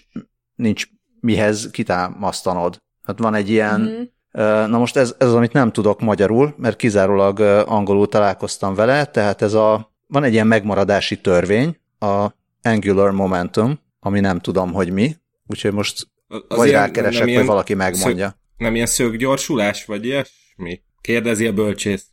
nincs 0.54 0.86
mihez 1.20 1.70
kitámasztanod. 1.70 2.82
Hát 3.02 3.18
van 3.18 3.34
egy 3.34 3.50
ilyen, 3.50 3.80
mm-hmm. 3.80 4.02
ö, 4.32 4.66
na 4.66 4.78
most 4.78 4.96
ez, 4.96 5.14
ez 5.18 5.28
az, 5.28 5.34
amit 5.34 5.52
nem 5.52 5.72
tudok 5.72 6.00
magyarul, 6.00 6.54
mert 6.56 6.76
kizárólag 6.76 7.38
ö, 7.38 7.62
angolul 7.66 8.08
találkoztam 8.08 8.74
vele, 8.74 9.04
tehát 9.04 9.42
ez 9.42 9.52
a, 9.54 9.94
van 10.06 10.24
egy 10.24 10.32
ilyen 10.32 10.46
megmaradási 10.46 11.20
törvény, 11.20 11.76
a 11.98 12.26
Angular 12.62 13.10
Momentum, 13.10 13.80
ami 14.00 14.20
nem 14.20 14.38
tudom, 14.38 14.72
hogy 14.72 14.92
mi, 14.92 15.16
úgyhogy 15.46 15.72
most 15.72 16.08
az 16.28 16.56
vagy 16.56 16.68
ilyen, 16.68 16.80
rákeresek, 16.80 17.20
hogy 17.20 17.30
ilyen 17.30 17.46
valaki 17.46 17.74
megmondja. 17.74 18.26
Szög, 18.26 18.36
nem 18.56 18.74
ilyen 18.74 18.86
szöggyorsulás, 18.86 19.84
vagy 19.84 20.04
ilyesmi? 20.04 20.82
Kérdezi 21.00 21.46
a 21.46 21.52
bölcsész 21.52 22.06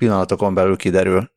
pillanatokon 0.00 0.54
belül 0.54 0.76
kiderül. 0.76 1.30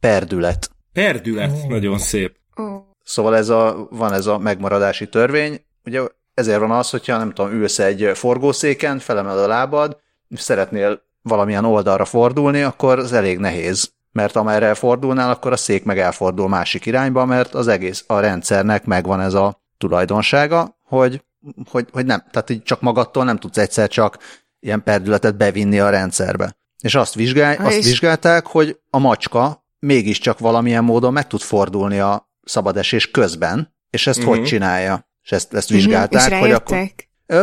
perdület. 0.00 0.70
Perdület, 0.92 1.50
oh. 1.50 1.68
nagyon 1.68 1.98
szép. 1.98 2.36
Oh. 2.54 2.82
Szóval 3.04 3.36
ez 3.36 3.48
a, 3.48 3.86
van 3.90 4.12
ez 4.12 4.26
a 4.26 4.38
megmaradási 4.38 5.08
törvény. 5.08 5.64
Ugye 5.84 6.00
ezért 6.34 6.58
van 6.58 6.70
az, 6.70 6.90
hogyha 6.90 7.16
nem 7.16 7.32
tudom, 7.32 7.52
ülsz 7.52 7.78
egy 7.78 8.10
forgószéken, 8.14 8.98
felemel 8.98 9.38
a 9.38 9.46
lábad, 9.46 10.00
és 10.28 10.40
szeretnél 10.40 11.02
valamilyen 11.22 11.64
oldalra 11.64 12.04
fordulni, 12.04 12.62
akkor 12.62 12.98
ez 12.98 13.12
elég 13.12 13.38
nehéz. 13.38 13.92
Mert 14.12 14.36
amerre 14.36 14.74
fordulnál, 14.74 15.30
akkor 15.30 15.52
a 15.52 15.56
szék 15.56 15.84
meg 15.84 15.98
elfordul 15.98 16.48
másik 16.48 16.86
irányba, 16.86 17.24
mert 17.24 17.54
az 17.54 17.68
egész 17.68 18.04
a 18.06 18.18
rendszernek 18.18 18.84
megvan 18.84 19.20
ez 19.20 19.34
a 19.34 19.62
tulajdonsága, 19.78 20.78
hogy, 20.82 21.24
hogy, 21.70 21.88
hogy 21.92 22.06
nem, 22.06 22.24
tehát 22.30 22.50
így 22.50 22.62
csak 22.62 22.80
magadtól 22.80 23.24
nem 23.24 23.36
tudsz 23.36 23.58
egyszer 23.58 23.88
csak 23.88 24.18
ilyen 24.60 24.82
perdületet 24.82 25.36
bevinni 25.36 25.78
a 25.78 25.90
rendszerbe. 25.90 26.56
És 26.82 26.94
azt, 26.94 27.14
vizsgál, 27.14 27.56
azt 27.56 27.76
és... 27.76 27.84
vizsgálták, 27.84 28.46
hogy 28.46 28.78
a 28.90 28.98
macska 28.98 29.66
mégiscsak 29.78 30.38
valamilyen 30.38 30.84
módon 30.84 31.12
meg 31.12 31.26
tud 31.26 31.40
fordulni 31.40 31.98
a 31.98 32.30
szabadesés 32.42 33.10
közben, 33.10 33.74
és 33.90 34.06
ezt 34.06 34.18
uh-huh. 34.18 34.34
hogy 34.34 34.44
csinálja. 34.44 35.10
És 35.22 35.32
ezt, 35.32 35.54
ezt 35.54 35.68
vizsgálták. 35.68 36.20
Uh-huh. 36.20 36.36
És 36.36 36.40
hogy 36.40 36.50
akkor... 36.50 36.90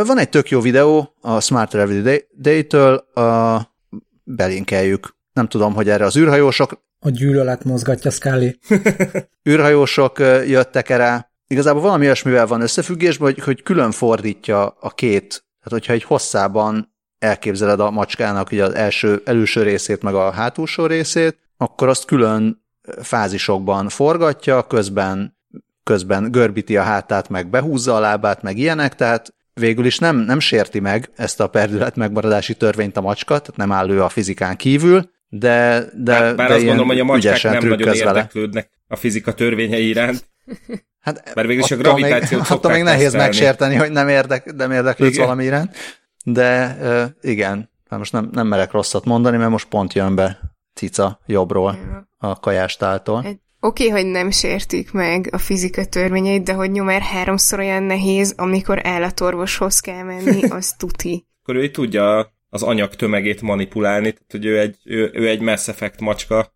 Van 0.06 0.18
egy 0.18 0.28
tök 0.28 0.48
jó 0.48 0.60
videó 0.60 1.14
a 1.20 1.40
Smart 1.40 1.74
Every 1.74 2.26
Day-től, 2.38 2.94
a... 2.96 3.60
belinkeljük. 4.24 5.18
Nem 5.32 5.48
tudom, 5.48 5.74
hogy 5.74 5.88
erre 5.88 6.04
az 6.04 6.16
űrhajósok... 6.16 6.82
A 6.98 7.10
gyűlölet 7.10 7.64
mozgatja 7.64 8.10
Scully. 8.10 8.58
űrhajósok 9.50 10.18
jöttek 10.46 10.88
erre. 10.88 11.32
Igazából 11.46 11.80
valami 11.82 12.04
olyasmivel 12.04 12.46
van 12.46 12.60
összefüggésben, 12.60 13.32
hogy, 13.32 13.44
hogy 13.44 13.62
külön 13.62 13.90
fordítja 13.90 14.66
a 14.80 14.90
két, 14.90 15.28
tehát 15.28 15.70
hogyha 15.70 15.92
egy 15.92 16.02
hosszában 16.02 16.94
elképzeled 17.18 17.80
a 17.80 17.90
macskának 17.90 18.50
ugye 18.52 18.64
az 18.64 18.74
első, 18.74 19.22
előső 19.24 19.62
részét, 19.62 20.02
meg 20.02 20.14
a 20.14 20.30
hátulsó 20.30 20.86
részét, 20.86 21.38
akkor 21.56 21.88
azt 21.88 22.04
külön 22.04 22.64
fázisokban 23.02 23.88
forgatja, 23.88 24.66
közben, 24.66 25.38
közben 25.82 26.30
görbíti 26.30 26.76
a 26.76 26.82
hátát, 26.82 27.28
meg 27.28 27.50
behúzza 27.50 27.96
a 27.96 28.00
lábát, 28.00 28.42
meg 28.42 28.58
ilyenek, 28.58 28.94
tehát 28.94 29.34
végül 29.54 29.84
is 29.84 29.98
nem, 29.98 30.16
nem 30.16 30.40
sérti 30.40 30.80
meg 30.80 31.10
ezt 31.16 31.40
a 31.40 31.48
perdület 31.48 31.96
megmaradási 31.96 32.54
törvényt 32.54 32.96
a 32.96 33.00
macska, 33.00 33.38
tehát 33.38 33.56
nem 33.56 33.72
áll 33.72 33.90
ő 33.90 34.02
a 34.02 34.08
fizikán 34.08 34.56
kívül, 34.56 35.10
de, 35.32 35.84
de, 35.94 36.20
bár, 36.20 36.36
bár 36.36 36.48
de 36.48 36.54
azt 36.54 36.64
gondolom, 36.64 36.88
hogy 36.88 37.00
a 37.00 37.04
macskák 37.04 37.42
nem 37.42 37.68
nagyon 37.68 37.94
érdeklődnek 37.94 38.64
vele. 38.64 38.68
a 38.88 38.96
fizika 38.96 39.34
törvényei 39.34 39.88
iránt. 39.88 40.28
Hát 41.00 41.34
Bár 41.34 41.46
végül 41.46 41.62
is 41.62 41.70
a 41.70 41.76
gravitációt 41.76 42.40
még, 42.40 42.50
attól 42.50 42.72
még 42.72 42.82
nehéz 42.82 43.02
tesztelni. 43.02 43.26
megsérteni, 43.26 43.74
hogy 43.74 43.90
nem, 43.90 44.08
érdek, 44.08 44.54
nem 44.54 44.70
érdeklődsz 44.70 45.16
valami 45.16 45.44
iránt. 45.44 45.76
De 46.24 46.76
uh, 46.80 47.30
igen, 47.30 47.70
hát 47.88 47.98
most 47.98 48.12
nem, 48.12 48.28
nem 48.32 48.46
merek 48.46 48.72
rosszat 48.72 49.04
mondani, 49.04 49.36
mert 49.36 49.50
most 49.50 49.68
pont 49.68 49.92
jön 49.92 50.14
be 50.14 50.40
cica 50.74 51.20
jobbról 51.26 51.78
a 52.18 52.40
kajástáltól. 52.40 53.18
Oké, 53.18 53.38
okay, 53.60 54.02
hogy 54.02 54.10
nem 54.10 54.30
sértik 54.30 54.92
meg 54.92 55.28
a 55.32 55.38
fizika 55.38 55.84
törvényeit, 55.84 56.42
de 56.42 56.52
hogy 56.52 56.70
nyomár 56.70 57.00
háromszor 57.00 57.58
olyan 57.58 57.82
nehéz, 57.82 58.34
amikor 58.36 58.86
állatorvoshoz 58.86 59.80
kell 59.80 60.02
menni, 60.02 60.42
az 60.58 60.72
tuti. 60.72 61.26
Akkor 61.42 61.56
ő 61.56 61.70
tudja 61.70 62.32
az 62.50 62.62
anyag 62.62 62.94
tömegét 62.94 63.42
manipulálni, 63.42 64.12
tehát 64.12 64.30
hogy 64.30 64.44
ő 64.44 64.58
egy, 64.58 64.76
ő, 64.84 65.10
ő 65.12 65.28
egy 65.28 65.40
Mass 65.40 65.68
Effect 65.68 66.00
macska. 66.00 66.52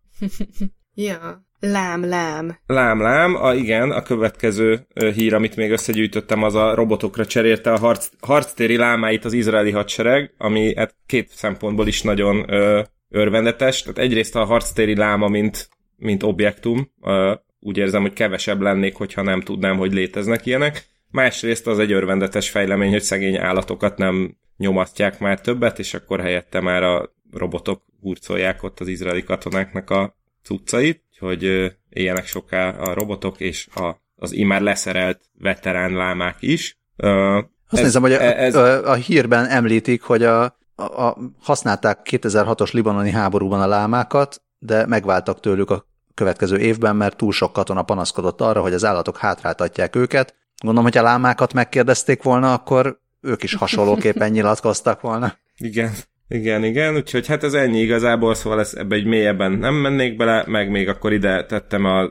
ja. 0.93 1.43
Lám, 1.59 2.05
lám. 2.05 2.57
Lám, 2.65 3.01
lám. 3.01 3.35
A, 3.35 3.53
igen, 3.53 3.91
a 3.91 4.01
következő 4.01 4.87
hír, 5.15 5.33
amit 5.33 5.55
még 5.55 5.71
összegyűjtöttem, 5.71 6.43
az 6.43 6.55
a 6.55 6.75
robotokra 6.75 7.25
cserélte 7.25 7.71
a 7.71 7.79
harc, 7.79 8.09
harctéri 8.19 8.77
lámáit 8.77 9.25
az 9.25 9.33
izraeli 9.33 9.71
hadsereg, 9.71 10.33
ami 10.37 10.75
hát 10.75 10.95
két 11.05 11.29
szempontból 11.29 11.87
is 11.87 12.01
nagyon 12.01 12.53
ö, 12.53 12.81
örvendetes. 13.09 13.81
Tehát 13.81 13.97
egyrészt 13.97 14.35
a 14.35 14.45
harctéri 14.45 14.95
láma, 14.95 15.27
mint, 15.27 15.69
mint 15.95 16.23
objektum, 16.23 16.91
ö, 17.01 17.33
úgy 17.59 17.77
érzem, 17.77 18.01
hogy 18.01 18.13
kevesebb 18.13 18.61
lennék, 18.61 18.95
hogyha 18.95 19.21
nem 19.21 19.41
tudnám, 19.41 19.77
hogy 19.77 19.93
léteznek 19.93 20.45
ilyenek. 20.45 20.85
Másrészt 21.15 21.67
az 21.67 21.79
egy 21.79 21.91
örvendetes 21.91 22.49
fejlemény, 22.49 22.91
hogy 22.91 23.01
szegény 23.01 23.37
állatokat 23.37 23.97
nem 23.97 24.37
nyomatják 24.57 25.19
már 25.19 25.41
többet, 25.41 25.79
és 25.79 25.93
akkor 25.93 26.19
helyette 26.19 26.61
már 26.61 26.83
a 26.83 27.13
robotok 27.33 27.81
hurcolják 28.01 28.63
ott 28.63 28.79
az 28.79 28.87
izraeli 28.87 29.23
katonáknak 29.23 29.89
a 29.89 30.15
cuccait, 30.43 31.03
hogy 31.19 31.43
éljenek 31.89 32.25
soká 32.25 32.69
a 32.69 32.93
robotok 32.93 33.39
és 33.39 33.67
a, 33.75 34.01
az 34.15 34.31
immár 34.31 34.61
leszerelt 34.61 35.21
veterán 35.39 35.93
lámák 35.93 36.37
is. 36.39 36.77
Azt 36.95 37.47
ez, 37.69 37.81
nézem, 37.81 38.01
hogy 38.01 38.13
a, 38.13 38.21
ez... 38.21 38.55
a, 38.55 38.91
a 38.91 38.93
hírben 38.93 39.45
említik, 39.45 40.01
hogy 40.01 40.23
a, 40.23 40.43
a, 40.75 40.83
a, 40.83 41.17
használták 41.41 42.07
2006-os 42.11 42.71
libanoni 42.71 43.11
háborúban 43.11 43.61
a 43.61 43.67
lámákat, 43.67 44.41
de 44.59 44.85
megváltak 44.85 45.39
tőlük 45.39 45.69
a 45.69 45.85
következő 46.13 46.57
évben, 46.57 46.95
mert 46.95 47.17
túl 47.17 47.31
sok 47.31 47.53
katona 47.53 47.83
panaszkodott 47.83 48.41
arra, 48.41 48.61
hogy 48.61 48.73
az 48.73 48.85
állatok 48.85 49.17
hátráltatják 49.17 49.95
őket. 49.95 50.35
Gondolom, 50.61 50.89
hogy 50.89 50.97
a 50.97 51.03
lámákat 51.03 51.53
megkérdezték 51.53 52.23
volna, 52.23 52.53
akkor 52.53 52.99
ők 53.21 53.43
is 53.43 53.53
hasonlóképpen 53.53 54.31
nyilatkoztak 54.31 55.01
volna. 55.01 55.37
Igen. 55.57 55.91
Igen, 56.27 56.63
igen, 56.63 56.95
úgyhogy 56.95 57.27
hát 57.27 57.43
ez 57.43 57.53
ennyi 57.53 57.79
igazából, 57.79 58.33
szóval 58.35 58.59
ez, 58.59 58.73
ebbe 58.73 58.95
egy 58.95 59.05
mélyebben 59.05 59.51
nem 59.51 59.73
mennék 59.73 60.15
bele, 60.15 60.43
meg 60.47 60.69
még 60.69 60.89
akkor 60.89 61.13
ide 61.13 61.45
tettem 61.45 61.85
a 61.85 62.09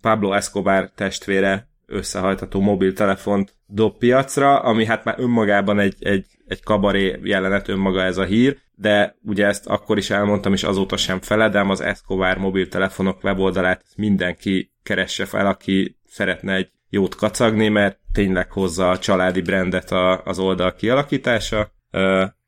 Pablo 0.00 0.32
Escobar 0.32 0.90
testvére 0.94 1.68
összehajtható 1.86 2.60
mobiltelefont 2.60 3.54
dob 3.66 3.98
piacra, 3.98 4.58
ami 4.58 4.84
hát 4.84 5.04
már 5.04 5.14
önmagában 5.18 5.78
egy, 5.78 5.94
egy, 5.98 6.26
egy 6.46 6.62
kabaré 6.62 7.20
jelenet 7.22 7.68
önmaga 7.68 8.02
ez 8.02 8.16
a 8.16 8.24
hír, 8.24 8.56
de 8.74 9.16
ugye 9.22 9.46
ezt 9.46 9.66
akkor 9.66 9.98
is 9.98 10.10
elmondtam, 10.10 10.52
és 10.52 10.62
azóta 10.62 10.96
sem 10.96 11.20
feledem, 11.20 11.70
az 11.70 11.80
Escobar 11.80 12.36
mobiltelefonok 12.36 13.24
weboldalát 13.24 13.84
mindenki 13.96 14.72
keresse 14.82 15.24
fel, 15.24 15.46
aki 15.46 15.96
szeretne 16.06 16.54
egy 16.54 16.70
jót 16.94 17.14
kacagni, 17.14 17.68
mert 17.68 17.98
tényleg 18.12 18.50
hozza 18.50 18.90
a 18.90 18.98
családi 18.98 19.40
brandet 19.40 19.90
a, 19.90 20.22
az 20.22 20.38
oldal 20.38 20.74
kialakítása. 20.74 21.72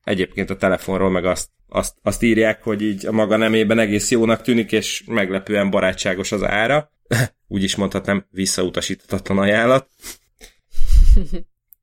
Egyébként 0.05 0.50
a 0.50 0.57
telefonról 0.57 1.11
meg 1.11 1.25
azt, 1.25 1.49
azt, 1.69 1.95
azt 2.03 2.23
írják, 2.23 2.62
hogy 2.62 2.83
így 2.83 3.07
a 3.07 3.12
maga 3.12 3.37
nemében 3.37 3.79
egész 3.79 4.11
jónak 4.11 4.43
tűnik, 4.43 4.73
és 4.73 5.03
meglepően 5.07 5.71
barátságos 5.71 6.33
az 6.33 6.43
ára. 6.43 6.91
Úgy 7.49 7.62
is 7.62 7.76
mondhatnám, 7.76 8.26
visszautasíthatatlan 8.31 9.38
ajánlat. 9.38 9.88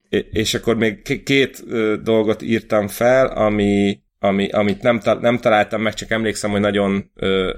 és 0.41 0.53
akkor 0.53 0.75
még 0.75 1.23
két 1.23 1.63
dolgot 2.03 2.41
írtam 2.41 2.87
fel, 2.87 3.25
ami, 3.25 4.01
ami, 4.19 4.49
amit 4.49 4.81
nem, 4.81 5.01
nem 5.19 5.37
találtam 5.37 5.81
meg, 5.81 5.93
csak 5.93 6.11
emlékszem, 6.11 6.51
hogy 6.51 6.59
nagyon, 6.59 7.11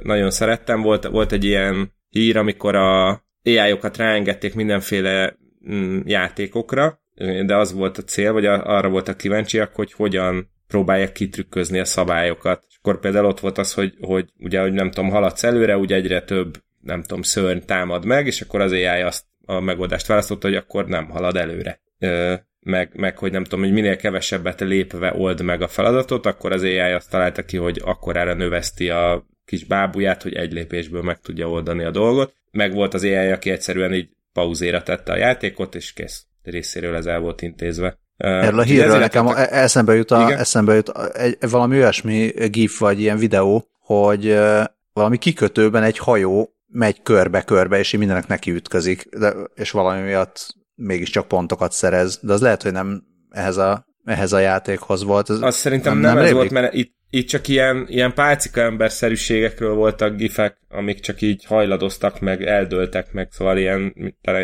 nagyon 0.04 0.32
szerettem. 0.32 0.82
Volt, 0.82 1.08
volt 1.08 1.32
egy 1.32 1.44
ilyen 1.44 1.94
hír, 2.10 2.38
amikor 2.38 2.76
a 2.76 3.25
AI-okat 3.46 3.98
ráengedték 3.98 4.56
mindenféle 4.56 5.38
mm, 5.72 6.00
játékokra, 6.06 7.00
de 7.46 7.56
az 7.56 7.74
volt 7.74 7.98
a 7.98 8.04
cél, 8.04 8.34
vagy 8.34 8.46
arra 8.46 8.90
voltak 8.90 9.18
kíváncsiak, 9.18 9.75
hogy 9.75 9.94
hogyan 9.94 10.54
próbálják 10.68 11.12
kitrükközni 11.12 11.80
a 11.80 11.86
szabályokat. 11.86 12.66
És 12.70 12.75
akkor 12.78 13.00
például 13.00 13.25
ott 13.25 13.40
volt 13.40 13.58
az, 13.58 13.74
hogy, 13.74 13.94
hogy 14.02 14.30
ugye, 14.40 14.62
hogy 14.62 14.74
nem 14.74 14.92
tudom, 14.92 15.10
haladsz 15.10 15.44
előre, 15.44 15.78
ugye 15.78 15.96
egyre 15.96 16.22
több, 16.22 16.58
nem 16.82 17.02
tudom, 17.02 17.22
szörny 17.22 17.60
támad 17.66 18.06
meg, 18.06 18.25
és 18.25 18.42
akkor 18.42 18.62
az 18.62 18.72
AI 18.72 19.02
azt 19.02 19.24
a 19.46 19.60
megoldást 19.60 20.08
választotta, 20.08 20.48
hogy 20.48 20.56
akkor 20.56 20.86
nem 20.88 21.10
halad 21.10 21.36
előre. 21.36 21.80
Ö, 22.00 22.34
meg, 22.60 22.92
meg, 22.96 23.18
hogy 23.18 23.32
nem 23.32 23.44
tudom, 23.44 23.60
hogy 23.60 23.74
minél 23.74 23.96
kevesebbet 23.96 24.60
lépve 24.60 25.14
old 25.18 25.42
meg 25.42 25.62
a 25.62 25.68
feladatot, 25.68 26.25
akkor 26.25 26.52
az 26.52 26.64
AI 26.64 26.80
azt 26.80 27.10
találta 27.10 27.46
ki, 27.46 27.58
hogy 27.58 27.82
akkor 27.84 28.18
erre 28.18 28.34
növeszti 28.34 28.90
a 28.90 29.25
kis 29.46 29.64
bábuját, 29.64 30.24
hogy 30.24 30.34
egy 30.34 30.54
lépésből 30.54 31.02
meg 31.02 31.20
tudja 31.20 31.50
oldani 31.50 31.84
a 31.84 31.92
dolgot. 31.92 32.34
Meg 32.56 32.74
volt 32.74 32.94
az 32.94 33.04
AI, 33.04 33.32
aki 33.32 33.50
egyszerűen 33.50 33.94
így 33.94 34.10
pauzéra 34.34 34.84
tette 34.84 35.12
a 35.12 35.18
játékot, 35.18 35.76
és 35.76 35.94
kész. 35.94 36.26
Részéről 36.44 36.96
ez 36.96 37.06
el 37.06 37.20
volt 37.20 37.42
intézve. 37.42 37.98
Erről 38.18 38.60
a 38.60 38.64
hírről 38.64 38.98
nekem 38.98 39.28
a, 39.28 39.54
eszembe 39.54 39.96
jut, 39.96 40.12
a, 40.12 40.32
eszembe 40.32 40.74
jut 40.74 40.90
egy, 41.14 41.38
valami 41.50 41.78
olyasmi 41.78 42.32
gif 42.50 42.80
vagy 42.80 43.00
ilyen 43.00 43.18
videó, 43.18 43.68
hogy 43.80 44.38
valami 44.94 45.18
kikötőben 45.18 45.84
egy 45.84 45.98
hajó 45.98 46.50
megy 46.68 47.02
körbe-körbe, 47.02 47.80
és 47.80 47.94
így 47.94 48.00
mindenek 48.00 48.28
neki 48.28 48.52
ütközik, 48.52 49.08
de, 49.18 49.34
és 49.56 49.72
valami 49.72 50.02
miatt 50.02 50.56
mégiscsak 50.76 51.28
pontokat 51.28 51.72
szerez, 51.72 52.20
de 52.22 52.34
az 52.34 52.42
lehet, 52.42 52.62
hogy 52.62 52.72
nem 52.72 53.04
ehhez 53.30 53.58
a, 53.58 53.86
ehhez 54.06 54.34
a 54.34 54.40
játékhoz 54.40 55.04
volt. 55.04 55.30
Ez 55.30 55.42
Azt 55.42 55.58
szerintem 55.58 55.98
nem, 55.98 56.02
nem, 56.02 56.18
ez 56.18 56.24
révik? 56.24 56.38
volt, 56.38 56.52
mert 56.52 56.74
itt, 56.74 56.95
itt 57.10 57.28
csak 57.28 57.48
ilyen, 57.48 57.86
ilyen 57.90 58.14
pálcika 58.14 58.62
emberszerűségekről 58.62 59.74
voltak 59.74 60.16
gifek, 60.16 60.58
amik 60.70 61.00
csak 61.00 61.22
így 61.22 61.46
hajladoztak, 61.46 62.20
meg 62.20 62.44
eldőltek, 62.44 63.12
meg 63.12 63.28
szóval 63.32 63.58
ilyen 63.58 63.94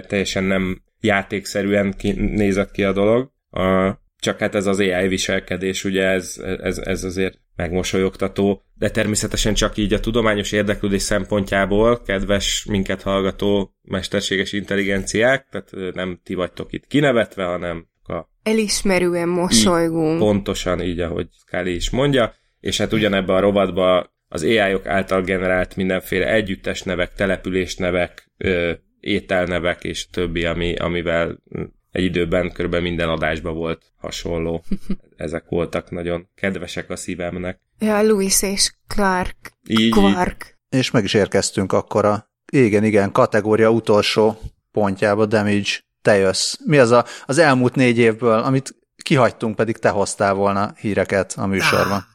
teljesen 0.07 0.43
nem 0.43 0.81
játékszerűen 0.99 1.93
ki, 1.97 2.11
nézett 2.11 2.71
ki 2.71 2.83
a 2.83 2.91
dolog. 2.91 3.31
A, 3.49 3.91
csak 4.19 4.39
hát 4.39 4.55
ez 4.55 4.65
az 4.65 4.79
AI 4.79 5.07
viselkedés, 5.07 5.83
ugye 5.83 6.03
ez, 6.07 6.41
ez, 6.61 6.77
ez 6.77 7.03
azért 7.03 7.39
megmosolyogtató, 7.55 8.63
de 8.73 8.89
természetesen 8.89 9.53
csak 9.53 9.77
így 9.77 9.93
a 9.93 9.99
tudományos 9.99 10.51
érdeklődés 10.51 11.01
szempontjából, 11.01 12.01
kedves 12.01 12.65
minket 12.69 13.01
hallgató 13.01 13.75
mesterséges 13.81 14.53
intelligenciák, 14.53 15.47
tehát 15.49 15.95
nem 15.95 16.19
ti 16.23 16.33
vagytok 16.33 16.73
itt 16.73 16.87
kinevetve, 16.87 17.43
hanem 17.43 17.87
a... 18.03 18.19
Elismerően 18.43 19.29
mosolygunk. 19.29 20.13
Így, 20.13 20.19
pontosan 20.19 20.81
így, 20.81 20.99
ahogy 20.99 21.27
Scully 21.45 21.73
is 21.73 21.89
mondja, 21.89 22.33
és 22.61 22.77
hát 22.77 22.93
ugyanebben 22.93 23.35
a 23.35 23.39
rovatban 23.39 24.09
az 24.27 24.43
AI-ok 24.43 24.85
által 24.85 25.21
generált 25.21 25.75
mindenféle 25.75 26.33
együttes 26.33 26.81
nevek, 26.81 27.13
település 27.13 27.75
nevek, 27.75 28.31
ö, 28.37 28.71
ételnevek 28.99 29.83
és 29.83 30.09
többi, 30.09 30.45
ami, 30.45 30.75
amivel 30.75 31.43
egy 31.91 32.03
időben 32.03 32.51
körülbelül 32.51 32.87
minden 32.87 33.09
adásban 33.09 33.53
volt 33.53 33.81
hasonló. 33.97 34.63
Ezek 35.17 35.43
voltak 35.49 35.91
nagyon 35.91 36.29
kedvesek 36.35 36.89
a 36.89 36.95
szívemnek. 36.95 37.59
Ja, 37.79 38.01
Louis 38.01 38.41
és 38.41 38.73
Clark. 38.87 39.35
Így, 39.67 39.91
Quark. 39.91 40.59
És 40.69 40.91
meg 40.91 41.03
is 41.03 41.13
érkeztünk 41.13 41.73
akkor 41.73 42.05
a 42.05 42.29
igen, 42.51 42.83
igen, 42.83 43.11
kategória 43.11 43.69
utolsó 43.69 44.39
pontjába, 44.71 45.25
Damage, 45.25 45.69
te 46.01 46.15
jössz. 46.15 46.57
Mi 46.65 46.77
az 46.77 46.91
a, 46.91 47.05
az 47.25 47.37
elmúlt 47.37 47.75
négy 47.75 47.97
évből, 47.97 48.39
amit 48.39 48.75
kihagytunk, 49.03 49.55
pedig 49.55 49.77
te 49.77 49.89
hoztál 49.89 50.33
volna 50.33 50.73
híreket 50.79 51.33
a 51.37 51.45
műsorban? 51.45 52.05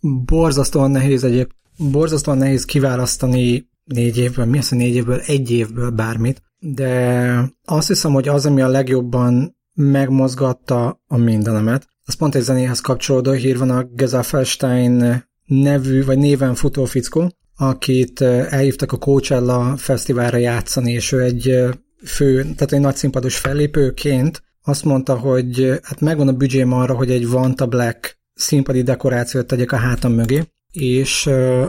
Borzasztóan 0.00 0.90
nehéz 0.90 1.24
egyéb, 1.24 1.50
borzasztóan 1.78 2.38
nehéz 2.38 2.64
kiválasztani 2.64 3.68
négy 3.84 4.18
évből, 4.18 4.44
mi 4.44 4.58
az 4.58 4.72
a 4.72 4.76
négy 4.76 4.94
évből, 4.94 5.20
egy 5.26 5.50
évből 5.50 5.90
bármit, 5.90 6.42
de 6.58 7.54
azt 7.64 7.88
hiszem, 7.88 8.12
hogy 8.12 8.28
az, 8.28 8.46
ami 8.46 8.60
a 8.60 8.68
legjobban 8.68 9.56
megmozgatta 9.74 11.02
a 11.06 11.16
mindenemet, 11.16 11.88
az 12.04 12.14
pont 12.14 12.34
egy 12.34 12.42
zenéhez 12.42 12.80
kapcsolódó 12.80 13.32
hír 13.32 13.58
van 13.58 13.70
a 13.70 13.84
Geza 13.84 14.22
Felstein 14.22 15.24
nevű, 15.44 16.04
vagy 16.04 16.18
néven 16.18 16.54
futó 16.54 16.84
fickó, 16.84 17.32
akit 17.56 18.20
elhívtak 18.20 18.92
a 18.92 18.96
Coachella 18.96 19.76
fesztiválra 19.76 20.36
játszani, 20.36 20.92
és 20.92 21.12
ő 21.12 21.20
egy 21.22 21.64
fő, 22.04 22.42
tehát 22.42 22.72
egy 22.72 22.80
nagy 22.80 22.96
színpados 22.96 23.38
fellépőként 23.38 24.42
azt 24.62 24.84
mondta, 24.84 25.18
hogy 25.18 25.80
hát 25.82 26.00
megvan 26.00 26.28
a 26.28 26.32
büdzsém 26.32 26.72
arra, 26.72 26.94
hogy 26.94 27.10
egy 27.10 27.28
Vanta 27.28 27.66
Black 27.66 28.19
színpadi 28.40 28.82
dekorációt 28.82 29.46
tegyek 29.46 29.72
a 29.72 29.76
hátam 29.76 30.12
mögé, 30.12 30.42
és 30.72 31.26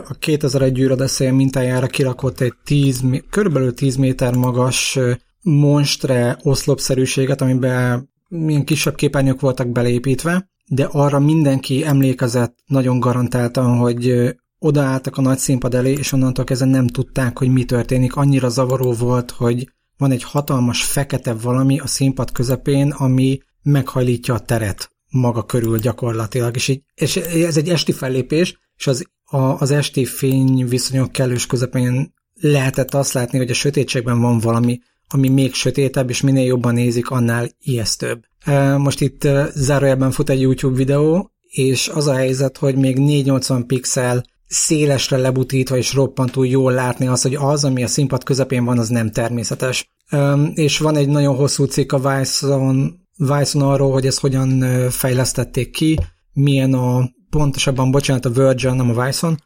a 0.08 0.14
2001 0.18 0.78
űrodeszél 0.78 1.32
mintájára 1.32 1.86
kirakott 1.86 2.40
egy 2.40 2.54
10, 2.64 3.02
körülbelül 3.30 3.74
10 3.74 3.96
méter 3.96 4.34
magas 4.34 4.98
monstre 5.42 6.38
oszlopszerűséget, 6.42 7.40
amiben 7.40 8.10
milyen 8.28 8.64
kisebb 8.64 8.94
képernyők 8.94 9.40
voltak 9.40 9.68
beleépítve, 9.68 10.50
de 10.66 10.84
arra 10.84 11.18
mindenki 11.18 11.84
emlékezett 11.84 12.58
nagyon 12.66 13.00
garantáltan, 13.00 13.76
hogy 13.76 14.34
odaálltak 14.58 15.16
a 15.16 15.20
nagy 15.22 15.38
színpad 15.38 15.74
elé, 15.74 15.92
és 15.92 16.12
onnantól 16.12 16.44
kezdve 16.44 16.66
nem 16.66 16.86
tudták, 16.86 17.38
hogy 17.38 17.48
mi 17.48 17.64
történik. 17.64 18.16
Annyira 18.16 18.48
zavaró 18.48 18.92
volt, 18.92 19.30
hogy 19.30 19.68
van 19.96 20.10
egy 20.10 20.22
hatalmas 20.22 20.84
fekete 20.84 21.34
valami 21.34 21.78
a 21.78 21.86
színpad 21.86 22.32
közepén, 22.32 22.90
ami 22.90 23.38
meghajlítja 23.62 24.34
a 24.34 24.38
teret 24.38 24.90
maga 25.12 25.42
körül 25.42 25.78
gyakorlatilag. 25.78 26.56
És, 26.56 26.68
így, 26.68 26.82
és 26.94 27.16
ez 27.16 27.56
egy 27.56 27.68
esti 27.68 27.92
fellépés, 27.92 28.58
és 28.76 28.86
az, 28.86 29.04
a, 29.24 29.36
az 29.36 29.70
esti 29.70 30.04
fény 30.04 30.66
viszonyok 30.68 31.12
kellős 31.12 31.46
közepén 31.46 32.14
lehetett 32.34 32.94
azt 32.94 33.12
látni, 33.12 33.38
hogy 33.38 33.50
a 33.50 33.54
sötétségben 33.54 34.20
van 34.20 34.38
valami, 34.38 34.80
ami 35.08 35.28
még 35.28 35.54
sötétebb, 35.54 36.10
és 36.10 36.20
minél 36.20 36.44
jobban 36.44 36.74
nézik, 36.74 37.10
annál 37.10 37.48
ijesztőbb. 37.60 38.22
Most 38.76 39.00
itt 39.00 39.28
zárójelben 39.54 40.10
fut 40.10 40.30
egy 40.30 40.40
YouTube 40.40 40.76
videó, 40.76 41.30
és 41.40 41.88
az 41.88 42.06
a 42.06 42.14
helyzet, 42.14 42.58
hogy 42.58 42.76
még 42.76 42.98
480 42.98 43.66
pixel 43.66 44.24
szélesre 44.46 45.16
lebutítva 45.16 45.76
és 45.76 45.94
roppantú 45.94 46.42
jól 46.42 46.72
látni 46.72 47.06
az, 47.06 47.22
hogy 47.22 47.34
az, 47.34 47.64
ami 47.64 47.82
a 47.82 47.86
színpad 47.86 48.24
közepén 48.24 48.64
van, 48.64 48.78
az 48.78 48.88
nem 48.88 49.10
természetes. 49.10 49.90
És 50.54 50.78
van 50.78 50.96
egy 50.96 51.08
nagyon 51.08 51.34
hosszú 51.34 51.64
cikk 51.64 51.92
a 51.92 51.98
Vice-on, 51.98 53.01
Vice-on 53.16 53.62
arról, 53.62 53.92
hogy 53.92 54.06
ezt 54.06 54.20
hogyan 54.20 54.64
fejlesztették 54.90 55.70
ki, 55.70 55.98
milyen 56.32 56.74
a, 56.74 57.10
pontosabban, 57.30 57.90
bocsánat, 57.90 58.24
a 58.24 58.30
Virgin, 58.30 58.74
nem 58.74 58.98
a 58.98 59.04
Vice-on, 59.04 59.36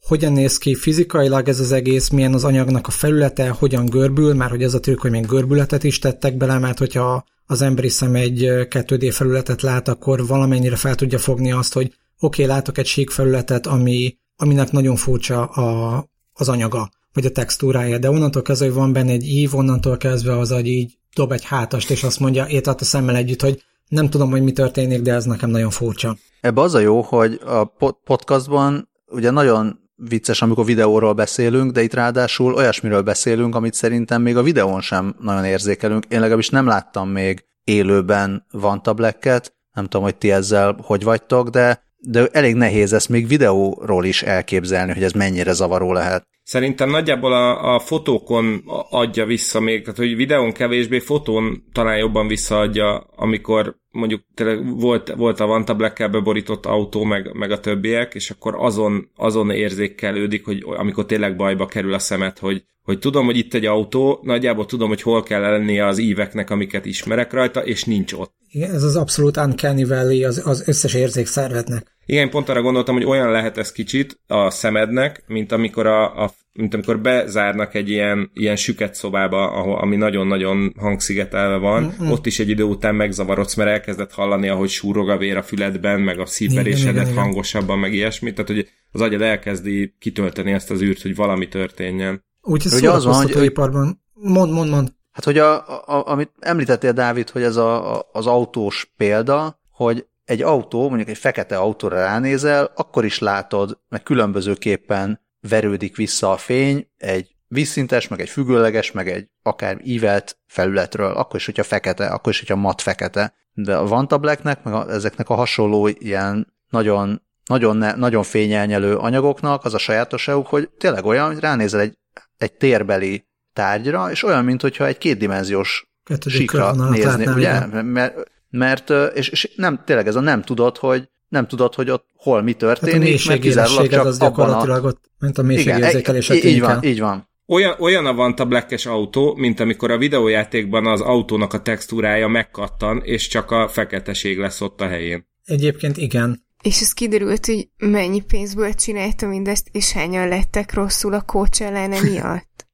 hogyan 0.00 0.32
néz 0.32 0.58
ki 0.58 0.74
fizikailag 0.74 1.48
ez 1.48 1.60
az 1.60 1.72
egész, 1.72 2.08
milyen 2.08 2.34
az 2.34 2.44
anyagnak 2.44 2.86
a 2.86 2.90
felülete, 2.90 3.48
hogyan 3.48 3.86
görbül, 3.86 4.34
már 4.34 4.50
hogy 4.50 4.62
ez 4.62 4.74
a 4.74 4.80
trükk, 4.80 5.00
hogy 5.00 5.10
még 5.10 5.26
görbületet 5.26 5.84
is 5.84 5.98
tettek 5.98 6.36
bele, 6.36 6.58
mert 6.58 6.78
hogyha 6.78 7.24
az 7.46 7.62
emberi 7.62 7.88
szem 7.88 8.14
egy 8.14 8.40
2D 8.48 9.10
felületet 9.12 9.62
lát, 9.62 9.88
akkor 9.88 10.26
valamennyire 10.26 10.76
fel 10.76 10.94
tudja 10.94 11.18
fogni 11.18 11.52
azt, 11.52 11.72
hogy 11.72 11.86
oké, 12.20 12.42
okay, 12.42 12.54
látok 12.54 12.78
egy 12.78 12.86
sík 12.86 13.10
felületet, 13.10 13.66
ami, 13.66 14.16
aminek 14.36 14.70
nagyon 14.70 14.96
furcsa 14.96 15.44
a, 15.44 16.04
az 16.32 16.48
anyaga, 16.48 16.90
vagy 17.12 17.26
a 17.26 17.30
textúrája, 17.30 17.98
de 17.98 18.10
onnantól 18.10 18.42
kezdve, 18.42 18.66
hogy 18.66 18.74
van 18.74 18.92
benne 18.92 19.12
egy 19.12 19.24
ív, 19.24 19.54
onnantól 19.54 19.96
kezdve 19.96 20.38
az 20.38 20.50
agy 20.50 20.66
így 20.66 20.98
dob 21.16 21.32
egy 21.32 21.44
hátast, 21.44 21.90
és 21.90 22.02
azt 22.02 22.20
mondja, 22.20 22.44
ét 22.44 22.66
a 22.66 22.74
szemmel 22.78 23.16
együtt, 23.16 23.42
hogy 23.42 23.62
nem 23.88 24.10
tudom, 24.10 24.30
hogy 24.30 24.42
mi 24.42 24.52
történik, 24.52 25.02
de 25.02 25.12
ez 25.12 25.24
nekem 25.24 25.50
nagyon 25.50 25.70
furcsa. 25.70 26.16
Ebbe 26.40 26.60
az 26.60 26.74
a 26.74 26.78
jó, 26.78 27.00
hogy 27.00 27.40
a 27.46 27.64
podcastban 28.04 28.88
ugye 29.06 29.30
nagyon 29.30 29.78
vicces, 29.94 30.42
amikor 30.42 30.64
videóról 30.64 31.12
beszélünk, 31.12 31.72
de 31.72 31.82
itt 31.82 31.94
ráadásul 31.94 32.54
olyasmiről 32.54 33.02
beszélünk, 33.02 33.54
amit 33.54 33.74
szerintem 33.74 34.22
még 34.22 34.36
a 34.36 34.42
videón 34.42 34.80
sem 34.80 35.16
nagyon 35.20 35.44
érzékelünk. 35.44 36.04
Én 36.08 36.20
legalábbis 36.20 36.48
nem 36.48 36.66
láttam 36.66 37.08
még 37.08 37.44
élőben 37.64 38.46
Vanta 38.50 38.94
Black-et, 38.94 39.54
nem 39.72 39.84
tudom, 39.84 40.02
hogy 40.02 40.16
ti 40.16 40.30
ezzel 40.30 40.76
hogy 40.82 41.04
vagytok, 41.04 41.48
de 41.48 41.84
de 41.98 42.26
elég 42.32 42.54
nehéz 42.54 42.92
ezt 42.92 43.08
még 43.08 43.28
videóról 43.28 44.04
is 44.04 44.22
elképzelni, 44.22 44.92
hogy 44.92 45.02
ez 45.02 45.12
mennyire 45.12 45.52
zavaró 45.52 45.92
lehet. 45.92 46.26
Szerintem 46.46 46.90
nagyjából 46.90 47.32
a, 47.32 47.74
a 47.74 47.78
fotókon 47.78 48.62
adja 48.90 49.24
vissza 49.24 49.60
még, 49.60 49.80
tehát 49.80 49.98
hogy 49.98 50.16
videón 50.16 50.52
kevésbé, 50.52 50.98
fotón 50.98 51.64
talán 51.72 51.98
jobban 51.98 52.26
visszaadja, 52.26 52.96
amikor 53.16 53.76
mondjuk 53.90 54.22
tényleg 54.34 54.80
volt, 54.80 55.14
volt 55.16 55.40
a 55.40 55.46
Vanta 55.46 55.74
black 55.74 56.10
beborított 56.10 56.66
autó, 56.66 57.04
meg, 57.04 57.32
meg 57.32 57.50
a 57.50 57.60
többiek, 57.60 58.14
és 58.14 58.30
akkor 58.30 58.54
azon, 58.58 59.10
azon 59.16 59.50
érzékelődik, 59.50 60.44
hogy 60.44 60.64
amikor 60.66 61.06
tényleg 61.06 61.36
bajba 61.36 61.66
kerül 61.66 61.94
a 61.94 61.98
szemet, 61.98 62.38
hogy, 62.38 62.64
hogy 62.82 62.98
tudom, 62.98 63.24
hogy 63.24 63.36
itt 63.36 63.54
egy 63.54 63.66
autó, 63.66 64.20
nagyjából 64.22 64.66
tudom, 64.66 64.88
hogy 64.88 65.02
hol 65.02 65.22
kell 65.22 65.40
lennie 65.40 65.86
az 65.86 65.98
íveknek, 65.98 66.50
amiket 66.50 66.86
ismerek 66.86 67.32
rajta, 67.32 67.64
és 67.64 67.84
nincs 67.84 68.12
ott. 68.12 68.34
Igen, 68.48 68.74
ez 68.74 68.82
az 68.82 68.96
abszolút 68.96 69.36
uncanny 69.36 69.86
valley 69.86 70.24
az, 70.24 70.42
az 70.44 70.68
összes 70.68 70.94
érzékszervetnek. 70.94 71.95
Igen, 72.06 72.30
pont 72.30 72.48
arra 72.48 72.62
gondoltam, 72.62 72.94
hogy 72.94 73.04
olyan 73.04 73.30
lehet 73.30 73.58
ez 73.58 73.72
kicsit 73.72 74.20
a 74.26 74.50
szemednek, 74.50 75.24
mint 75.26 75.52
amikor, 75.52 75.86
a, 75.86 76.24
a, 76.24 76.30
mint 76.52 76.74
amikor 76.74 77.00
bezárnak 77.00 77.74
egy 77.74 77.88
ilyen, 77.88 78.30
ilyen 78.34 78.56
süket 78.56 78.94
szobába, 78.94 79.50
ahol, 79.50 79.78
ami 79.78 79.96
nagyon-nagyon 79.96 80.74
hangszigetelve 80.78 81.56
van, 81.56 81.82
mm-hmm. 81.82 82.10
ott 82.10 82.26
is 82.26 82.38
egy 82.38 82.48
idő 82.48 82.62
után 82.62 82.94
megzavarodsz, 82.94 83.54
mert 83.54 83.70
elkezdett 83.70 84.12
hallani, 84.12 84.48
ahogy 84.48 84.68
súrog 84.68 85.08
a 85.08 85.16
vér 85.16 85.36
a 85.36 85.42
füledben, 85.42 86.00
meg 86.00 86.18
a 86.18 86.26
szívverésedet 86.26 87.14
hangosabban, 87.14 87.78
meg 87.78 87.92
ilyesmit, 87.92 88.34
tehát 88.34 88.50
hogy 88.50 88.68
az 88.92 89.00
agyad 89.00 89.22
elkezdi 89.22 89.94
kitölteni 89.98 90.52
ezt 90.52 90.70
az 90.70 90.82
űrt, 90.82 91.02
hogy 91.02 91.14
valami 91.14 91.48
történjen. 91.48 92.24
Úgyhogy 92.42 92.72
Ugye 92.72 92.90
az 92.90 93.04
van, 93.04 93.32
hogy 93.32 93.44
iparban. 93.44 94.02
Mond, 94.12 94.52
mond, 94.52 94.70
mond. 94.70 94.94
Hát, 95.12 95.24
hogy 95.24 95.38
a, 95.38 95.68
a, 95.86 96.10
amit 96.10 96.30
említettél, 96.38 96.92
Dávid, 96.92 97.30
hogy 97.30 97.42
ez 97.42 97.56
a, 97.56 97.96
a, 97.96 98.08
az 98.12 98.26
autós 98.26 98.92
példa, 98.96 99.60
hogy 99.70 100.06
egy 100.26 100.42
autó, 100.42 100.88
mondjuk 100.88 101.08
egy 101.08 101.18
fekete 101.18 101.56
autóra 101.56 101.96
ránézel, 101.96 102.72
akkor 102.74 103.04
is 103.04 103.18
látod, 103.18 103.78
meg 103.88 104.02
különbözőképpen 104.02 105.20
verődik 105.48 105.96
vissza 105.96 106.32
a 106.32 106.36
fény 106.36 106.88
egy 106.96 107.36
vízszintes, 107.48 108.08
meg 108.08 108.20
egy 108.20 108.28
függőleges, 108.28 108.92
meg 108.92 109.08
egy 109.08 109.28
akár 109.42 109.80
ívelt 109.82 110.38
felületről, 110.46 111.12
akkor 111.12 111.36
is, 111.36 111.44
hogyha 111.44 111.62
fekete, 111.62 112.06
akkor 112.06 112.32
is, 112.32 112.38
hogyha 112.38 112.56
mat 112.56 112.82
fekete. 112.82 113.34
De 113.52 113.76
a 113.76 113.86
Vanta 113.86 114.18
Blacknek, 114.18 114.62
meg 114.62 114.74
a, 114.74 114.90
ezeknek 114.90 115.28
a 115.28 115.34
hasonló 115.34 115.86
ilyen 115.88 116.54
nagyon, 116.68 117.22
nagyon, 117.44 117.76
ne, 117.76 117.94
nagyon 117.94 118.22
fényelnyelő 118.22 118.96
anyagoknak 118.96 119.64
az 119.64 119.74
a 119.74 119.78
sajátosságuk, 119.78 120.46
hogy 120.46 120.68
tényleg 120.68 121.04
olyan, 121.04 121.26
hogy 121.26 121.40
ránézel 121.40 121.80
egy, 121.80 121.98
egy 122.36 122.52
térbeli 122.52 123.26
tárgyra, 123.52 124.10
és 124.10 124.22
olyan, 124.22 124.44
mintha 124.44 124.86
egy 124.86 124.98
kétdimenziós 124.98 125.86
sikra 126.26 126.90
nézni, 126.90 127.26
ugye? 127.26 127.82
Mert 127.82 128.34
mert, 128.56 128.92
és, 129.14 129.28
és 129.28 129.52
nem, 129.56 129.82
tényleg 129.84 130.06
ez 130.06 130.14
a 130.14 130.20
nem 130.20 130.42
tudod, 130.42 130.76
hogy 130.76 131.08
nem 131.28 131.46
tudod, 131.46 131.74
hogy 131.74 131.90
ott 131.90 132.06
hol 132.16 132.42
mi 132.42 132.52
történik, 132.52 133.12
hát 133.12 133.26
a 133.26 133.28
mert 133.28 133.40
kizárólag 133.40 133.88
csak 133.88 134.04
az 134.04 134.18
gyakorlatilag 134.18 134.84
a... 134.84 134.88
ott, 134.88 135.10
mint 135.18 135.38
a 135.38 135.42
mélységérzékelés 135.42 136.30
a 136.30 136.34
így 136.34 136.60
van, 136.60 136.82
így 136.82 137.00
van. 137.00 137.28
Olyan, 137.48 137.76
olyan 137.78 138.06
a 138.06 138.14
Vanta 138.14 138.44
black 138.44 138.86
autó, 138.86 139.34
mint 139.34 139.60
amikor 139.60 139.90
a 139.90 139.98
videójátékban 139.98 140.86
az 140.86 141.00
autónak 141.00 141.52
a 141.52 141.62
textúrája 141.62 142.28
megkattan, 142.28 143.02
és 143.04 143.28
csak 143.28 143.50
a 143.50 143.68
feketeség 143.68 144.38
lesz 144.38 144.60
ott 144.60 144.80
a 144.80 144.86
helyén. 144.86 145.28
Egyébként 145.44 145.96
igen. 145.96 146.44
És 146.62 146.80
ez 146.80 146.92
kiderült, 146.92 147.46
hogy 147.46 147.68
mennyi 147.76 148.20
pénzből 148.20 148.74
csinálta 148.74 149.26
mindezt, 149.26 149.68
és 149.72 149.92
hányan 149.92 150.28
lettek 150.28 150.74
rosszul 150.74 151.12
a 151.14 151.22
Coachella 151.22 152.02
miatt? 152.02 152.65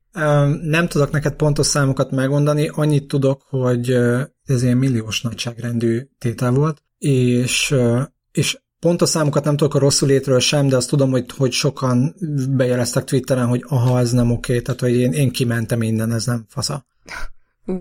Nem 0.62 0.88
tudok 0.88 1.10
neked 1.10 1.34
pontos 1.34 1.66
számokat 1.66 2.10
megmondani, 2.10 2.68
annyit 2.68 3.08
tudok, 3.08 3.42
hogy 3.48 3.90
ez 4.44 4.62
ilyen 4.62 4.76
milliós 4.76 5.22
nagyságrendű 5.22 6.08
tétel 6.18 6.50
volt, 6.50 6.82
és, 6.98 7.74
és 8.32 8.58
pontos 8.78 9.08
számokat 9.08 9.44
nem 9.44 9.56
tudok 9.56 9.74
a 9.74 9.78
rosszul 9.78 10.08
létről 10.08 10.40
sem, 10.40 10.68
de 10.68 10.76
azt 10.76 10.88
tudom, 10.88 11.10
hogy, 11.10 11.30
hogy 11.36 11.52
sokan 11.52 12.14
bejeleztek 12.48 13.04
Twitteren, 13.04 13.46
hogy 13.46 13.64
aha, 13.68 13.98
ez 13.98 14.12
nem 14.12 14.30
oké, 14.30 14.60
tehát 14.60 14.80
hogy 14.80 14.94
én, 14.94 15.12
én 15.12 15.30
kimentem 15.30 15.82
innen, 15.82 16.12
ez 16.12 16.26
nem 16.26 16.44
fasza. 16.48 16.86
Uh, 17.66 17.80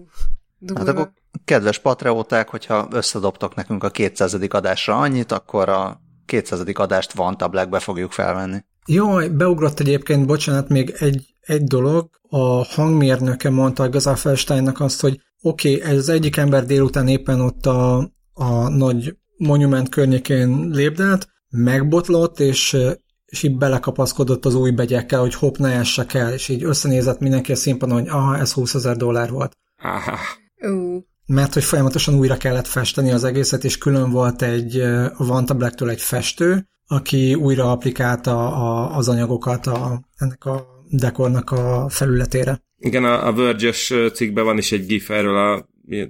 hát 0.75 0.87
akkor 0.87 1.11
kedves 1.45 1.79
patreóták, 1.79 2.49
hogyha 2.49 2.87
összedobtok 2.91 3.55
nekünk 3.55 3.83
a 3.83 3.89
200. 3.89 4.37
adásra 4.49 4.97
annyit, 4.99 5.31
akkor 5.31 5.69
a 5.69 6.01
200. 6.25 6.63
adást 6.73 7.13
Vanta 7.13 7.47
Blackbe 7.47 7.79
fogjuk 7.79 8.11
felvenni. 8.11 8.63
Jó, 8.85 9.29
beugrott 9.29 9.79
egyébként, 9.79 10.25
bocsánat, 10.25 10.69
még 10.69 10.95
egy, 10.99 11.30
egy 11.51 11.63
dolog. 11.63 12.09
A 12.29 12.65
hangmérnöke 12.65 13.49
mondta 13.49 13.89
Gazal 13.89 14.15
Felsteinnak 14.15 14.79
azt, 14.79 15.01
hogy 15.01 15.21
oké, 15.41 15.75
okay, 15.75 15.91
ez 15.91 15.97
az 15.97 16.09
egyik 16.09 16.37
ember 16.37 16.65
délután 16.65 17.07
éppen 17.07 17.41
ott 17.41 17.65
a, 17.65 17.97
a 18.33 18.69
nagy 18.69 19.15
monument 19.37 19.89
környékén 19.89 20.69
lépdelt, 20.69 21.27
megbotlott, 21.49 22.39
és, 22.39 22.77
és 23.25 23.43
így 23.43 23.57
belekapaszkodott 23.57 24.45
az 24.45 24.55
új 24.55 24.71
begyekkel, 24.71 25.19
hogy 25.19 25.35
hopp, 25.35 25.57
ne 25.57 25.69
essek 25.69 26.13
el, 26.13 26.33
és 26.33 26.47
így 26.47 26.63
összenézett 26.63 27.19
mindenki 27.19 27.51
a 27.51 27.55
színpadon, 27.55 27.99
hogy 27.99 28.07
aha, 28.07 28.37
ez 28.37 28.51
20 28.51 28.73
ezer 28.73 28.97
dollár 28.97 29.29
volt. 29.29 29.57
Aha. 29.81 30.17
Ú, 30.61 31.05
Mert 31.25 31.53
hogy 31.53 31.63
folyamatosan 31.63 32.15
újra 32.15 32.37
kellett 32.37 32.67
festeni 32.67 33.11
az 33.11 33.23
egészet, 33.23 33.63
és 33.63 33.77
külön 33.77 34.09
volt 34.11 34.41
egy 34.41 34.79
a 35.17 35.25
Vanta 35.25 35.53
Blacktől 35.53 35.89
egy 35.89 36.01
festő, 36.01 36.67
aki 36.87 37.35
újra 37.35 37.71
applikálta 37.71 38.55
a, 38.55 38.95
az 38.97 39.09
anyagokat 39.09 39.67
a, 39.67 40.01
ennek 40.17 40.45
a 40.45 40.80
dekornak 40.91 41.51
a 41.51 41.89
felületére. 41.89 42.63
Igen, 42.77 43.03
a, 43.03 43.27
a 43.27 43.33
Verge-es 43.33 43.93
cikkben 44.13 44.43
van 44.43 44.57
is 44.57 44.71
egy 44.71 44.85
gif 44.85 45.09
erről 45.09 45.37
a 45.37 45.69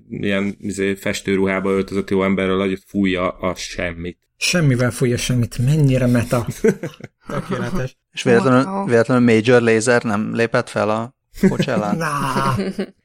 ilyen, 0.10 0.56
izé, 0.60 0.94
festőruhába 0.94 1.72
öltözött 1.72 2.10
jó 2.10 2.24
emberről, 2.24 2.60
hogy 2.60 2.84
fújja 2.88 3.30
a 3.30 3.56
semmit. 3.56 4.18
Semmivel 4.38 4.92
fújja 4.92 5.18
semmit, 5.18 5.58
mennyire 5.58 6.08
meta. 6.08 6.46
Tökéletes. 7.28 7.98
És 8.14 8.24
véletlenül, 8.24 8.86
véletlenül 8.86 9.24
Major 9.24 9.62
Laser 9.62 10.04
nem 10.04 10.36
lépett 10.36 10.70
fel 10.70 10.90
a 10.90 11.16
Coachellán? 11.40 11.98
Na, 11.98 12.56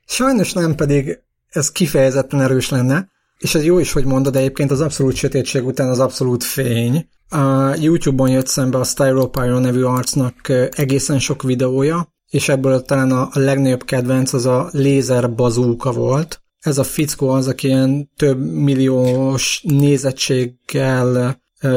sajnos 0.06 0.52
nem 0.52 0.74
pedig 0.74 1.18
ez 1.48 1.72
kifejezetten 1.72 2.40
erős 2.40 2.68
lenne, 2.68 3.10
és 3.38 3.55
ez 3.55 3.64
jó 3.64 3.79
is, 3.79 3.92
hogy 3.92 4.05
mondod, 4.05 4.37
egyébként 4.37 4.70
az 4.70 4.81
abszolút 4.81 5.14
sötétség 5.14 5.66
után 5.66 5.88
az 5.88 5.99
abszolút 5.99 6.44
fény. 6.44 7.09
A 7.29 7.75
YouTube-on 7.81 8.31
jött 8.31 8.46
szembe 8.46 8.79
a 8.79 8.85
Styropyro 8.85 9.59
nevű 9.59 9.83
arcnak 9.83 10.53
egészen 10.70 11.18
sok 11.18 11.42
videója, 11.42 12.14
és 12.31 12.49
ebből 12.49 12.83
talán 12.83 13.11
a, 13.11 13.29
legnagyobb 13.33 13.85
kedvenc 13.85 14.33
az 14.33 14.46
a 14.46 14.68
lézer 14.72 15.35
bazúka 15.35 15.92
volt. 15.92 16.40
Ez 16.61 16.79
a 16.79 16.85
fickó 16.85 17.29
az, 17.29 17.49
aki 17.49 17.66
ilyen 17.66 18.11
több 18.16 18.53
milliós 18.53 19.62
nézettséggel 19.68 21.40
e, 21.59 21.70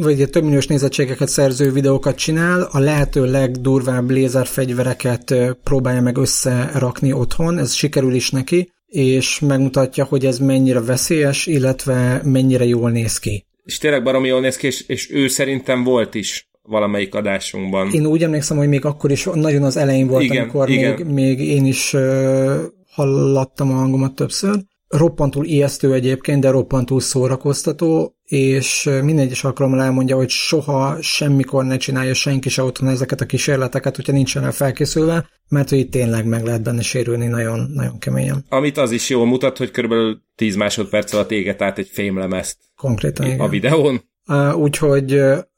vagy 0.00 0.30
több 0.30 0.42
milliós 0.42 0.66
nézettségeket 0.66 1.28
szerző 1.28 1.72
videókat 1.72 2.16
csinál, 2.16 2.68
a 2.70 2.78
lehető 2.78 3.24
legdurvább 3.24 4.10
lézerfegyvereket 4.10 5.34
próbálja 5.62 6.00
meg 6.00 6.16
összerakni 6.16 7.12
otthon, 7.12 7.58
ez 7.58 7.72
sikerül 7.72 8.14
is 8.14 8.30
neki, 8.30 8.72
és 8.94 9.40
megmutatja, 9.40 10.04
hogy 10.04 10.26
ez 10.26 10.38
mennyire 10.38 10.80
veszélyes, 10.80 11.46
illetve 11.46 12.20
mennyire 12.24 12.64
jól 12.64 12.90
néz 12.90 13.18
ki. 13.18 13.44
És 13.64 13.78
tényleg 13.78 14.02
baromi 14.02 14.28
jól 14.28 14.40
néz 14.40 14.56
ki, 14.56 14.66
és, 14.66 14.84
és 14.86 15.10
ő 15.10 15.28
szerintem 15.28 15.84
volt 15.84 16.14
is 16.14 16.48
valamelyik 16.62 17.14
adásunkban. 17.14 17.90
Én 17.92 18.06
úgy 18.06 18.22
emlékszem, 18.22 18.56
hogy 18.56 18.68
még 18.68 18.84
akkor 18.84 19.10
is 19.10 19.28
nagyon 19.32 19.62
az 19.62 19.76
elején 19.76 20.06
volt, 20.06 20.22
Igen, 20.22 20.42
amikor 20.42 20.70
igen. 20.70 20.94
Még, 20.94 21.06
még 21.06 21.40
én 21.40 21.64
is 21.64 21.92
uh, 21.92 22.56
hallattam 22.90 23.70
a 23.70 23.74
hangomat 23.74 24.14
többször. 24.14 24.56
Roppantul 24.96 25.44
ijesztő 25.44 25.92
egyébként, 25.92 26.40
de 26.40 26.50
roppantul 26.50 27.00
szórakoztató, 27.00 28.16
és 28.24 28.90
minden 29.02 29.24
egyes 29.24 29.44
alkalommal 29.44 29.82
elmondja, 29.82 30.16
hogy 30.16 30.28
soha 30.28 31.02
semmikor 31.02 31.64
ne 31.64 31.76
csinálja 31.76 32.14
senki 32.14 32.48
se 32.48 32.62
otthon 32.62 32.88
ezeket 32.88 33.20
a 33.20 33.26
kísérleteket, 33.26 33.96
hogyha 33.96 34.12
nincsen 34.12 34.42
rá 34.42 34.50
felkészülve, 34.50 35.28
mert 35.48 35.68
hogy 35.68 35.78
itt 35.78 35.90
tényleg 35.90 36.26
meg 36.26 36.44
lehet 36.44 36.62
benne 36.62 36.82
sérülni 36.82 37.26
nagyon, 37.26 37.70
nagyon 37.74 37.98
keményen. 37.98 38.44
Amit 38.48 38.76
az 38.78 38.90
is 38.90 39.08
jól 39.08 39.26
mutat, 39.26 39.58
hogy 39.58 39.70
körülbelül 39.70 40.22
10 40.36 40.56
másodperc 40.56 41.12
alatt 41.12 41.30
éget 41.30 41.62
át 41.62 41.78
egy 41.78 41.88
fémlemezt 41.92 42.56
Konkrétan, 42.76 43.26
igen. 43.26 43.40
a 43.40 43.48
videón. 43.48 44.02
Uh, 44.26 44.58
úgyhogy 44.58 45.12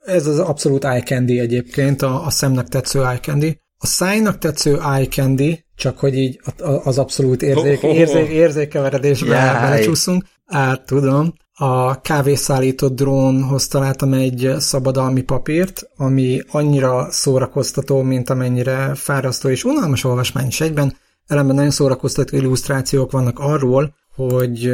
ez 0.04 0.26
az 0.26 0.38
abszolút 0.38 0.84
eye 0.84 1.02
candy 1.02 1.38
egyébként, 1.38 2.02
a, 2.02 2.24
a 2.24 2.30
szemnek 2.30 2.68
tetsző 2.68 3.04
eye 3.04 3.18
candy. 3.18 3.60
A 3.78 3.86
szájnak 3.86 4.38
tetsző 4.38 4.80
eye 4.80 5.06
candy, 5.06 5.64
csak 5.74 5.98
hogy 5.98 6.14
így 6.14 6.40
az 6.84 6.98
abszolút 6.98 7.42
érzék, 7.42 7.80
Ho, 7.80 7.86
ho, 7.86 7.92
ho. 7.92 7.98
érzék, 7.98 8.28
érzékeveredésbe 8.28 9.36
Jaj. 9.36 9.60
belecsúszunk. 9.60 10.24
Hát 10.44 10.86
tudom, 10.86 11.32
a 11.52 12.00
kávészállító 12.00 12.88
drónhoz 12.88 13.68
találtam 13.68 14.12
egy 14.12 14.54
szabadalmi 14.58 15.22
papírt, 15.22 15.88
ami 15.96 16.42
annyira 16.50 17.10
szórakoztató, 17.10 18.02
mint 18.02 18.30
amennyire 18.30 18.94
fárasztó 18.94 19.48
és 19.48 19.64
unalmas 19.64 20.04
olvasmány 20.04 20.46
is 20.46 20.60
egyben. 20.60 20.96
Ellenben 21.26 21.54
nagyon 21.54 21.70
szórakoztató 21.70 22.36
illusztrációk 22.36 23.10
vannak 23.10 23.38
arról, 23.38 23.94
hogy 24.14 24.72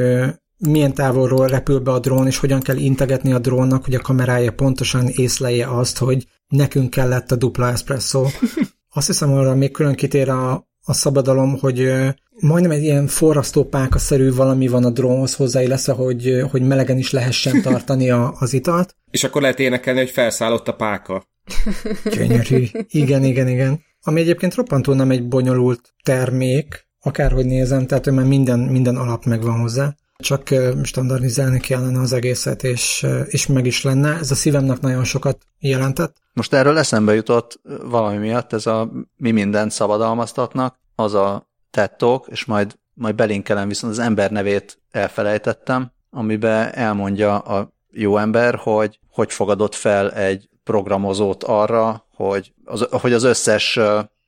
milyen 0.58 0.94
távolról 0.94 1.46
repül 1.46 1.78
be 1.78 1.90
a 1.90 1.98
drón, 1.98 2.26
és 2.26 2.38
hogyan 2.38 2.60
kell 2.60 2.76
integetni 2.76 3.32
a 3.32 3.38
drónnak, 3.38 3.84
hogy 3.84 3.94
a 3.94 4.00
kamerája 4.00 4.52
pontosan 4.52 5.08
észlelje 5.08 5.66
azt, 5.76 5.98
hogy 5.98 6.26
nekünk 6.48 6.90
kellett 6.90 7.32
a 7.32 7.36
dupla 7.36 7.68
espresso. 7.68 8.26
Azt 8.94 9.06
hiszem, 9.06 9.32
arra 9.32 9.54
még 9.54 9.70
külön 9.70 9.94
kitér 9.94 10.28
a, 10.28 10.52
a 10.84 10.92
szabadalom, 10.92 11.58
hogy 11.58 11.92
majdnem 12.40 12.70
egy 12.70 12.82
ilyen 12.82 13.06
forrasztópálka-szerű 13.06 14.32
valami 14.32 14.68
van 14.68 14.84
a 14.84 14.90
drónhoz 14.90 15.34
hozzáillesztve, 15.34 15.92
hogy, 15.92 16.28
ö, 16.28 16.40
hogy 16.40 16.62
melegen 16.62 16.98
is 16.98 17.10
lehessen 17.10 17.62
tartani 17.62 18.10
a, 18.10 18.34
az 18.38 18.52
italt. 18.52 18.96
És 19.10 19.24
akkor 19.24 19.42
lehet 19.42 19.60
énekelni, 19.60 19.98
hogy 19.98 20.10
felszállott 20.10 20.68
a 20.68 20.74
páka. 20.74 21.26
Gyönyörű. 22.16 22.66
Igen, 22.88 23.24
igen, 23.24 23.48
igen. 23.48 23.80
Ami 24.02 24.20
egyébként 24.20 24.54
roppantul 24.54 24.94
nem 24.94 25.10
egy 25.10 25.28
bonyolult 25.28 25.94
termék, 26.02 26.88
akárhogy 27.00 27.46
nézem, 27.46 27.86
tehát 27.86 28.04
hogy 28.04 28.14
már 28.14 28.26
minden, 28.26 28.58
minden 28.58 28.96
alap 28.96 29.24
megvan 29.24 29.60
hozzá. 29.60 29.94
Csak 30.16 30.48
standardizálni 30.82 31.60
kellene 31.60 32.00
az 32.00 32.12
egészet, 32.12 32.62
és, 32.62 33.06
és 33.26 33.46
meg 33.46 33.66
is 33.66 33.82
lenne. 33.82 34.14
Ez 34.14 34.30
a 34.30 34.34
szívemnek 34.34 34.80
nagyon 34.80 35.04
sokat 35.04 35.38
jelentett. 35.58 36.16
Most 36.32 36.52
erről 36.52 36.78
eszembe 36.78 37.14
jutott 37.14 37.60
valami 37.82 38.16
miatt, 38.16 38.52
ez 38.52 38.66
a 38.66 38.90
mi 39.16 39.30
mindent 39.30 39.70
szabadalmaztatnak, 39.70 40.80
az 40.94 41.14
a 41.14 41.48
tettók, 41.70 42.26
és 42.30 42.44
majd, 42.44 42.78
majd 42.94 43.14
belinkelem, 43.14 43.68
viszont 43.68 43.92
az 43.92 43.98
ember 43.98 44.30
nevét 44.30 44.78
elfelejtettem, 44.90 45.92
amiben 46.10 46.74
elmondja 46.74 47.38
a 47.38 47.72
jó 47.90 48.16
ember, 48.16 48.54
hogy 48.54 48.98
hogy 49.12 49.32
fogadott 49.32 49.74
fel 49.74 50.12
egy 50.12 50.48
programozót 50.64 51.44
arra, 51.44 52.06
hogy 52.14 52.52
az, 52.64 52.86
hogy 52.90 53.12
az 53.12 53.22
összes, 53.22 53.78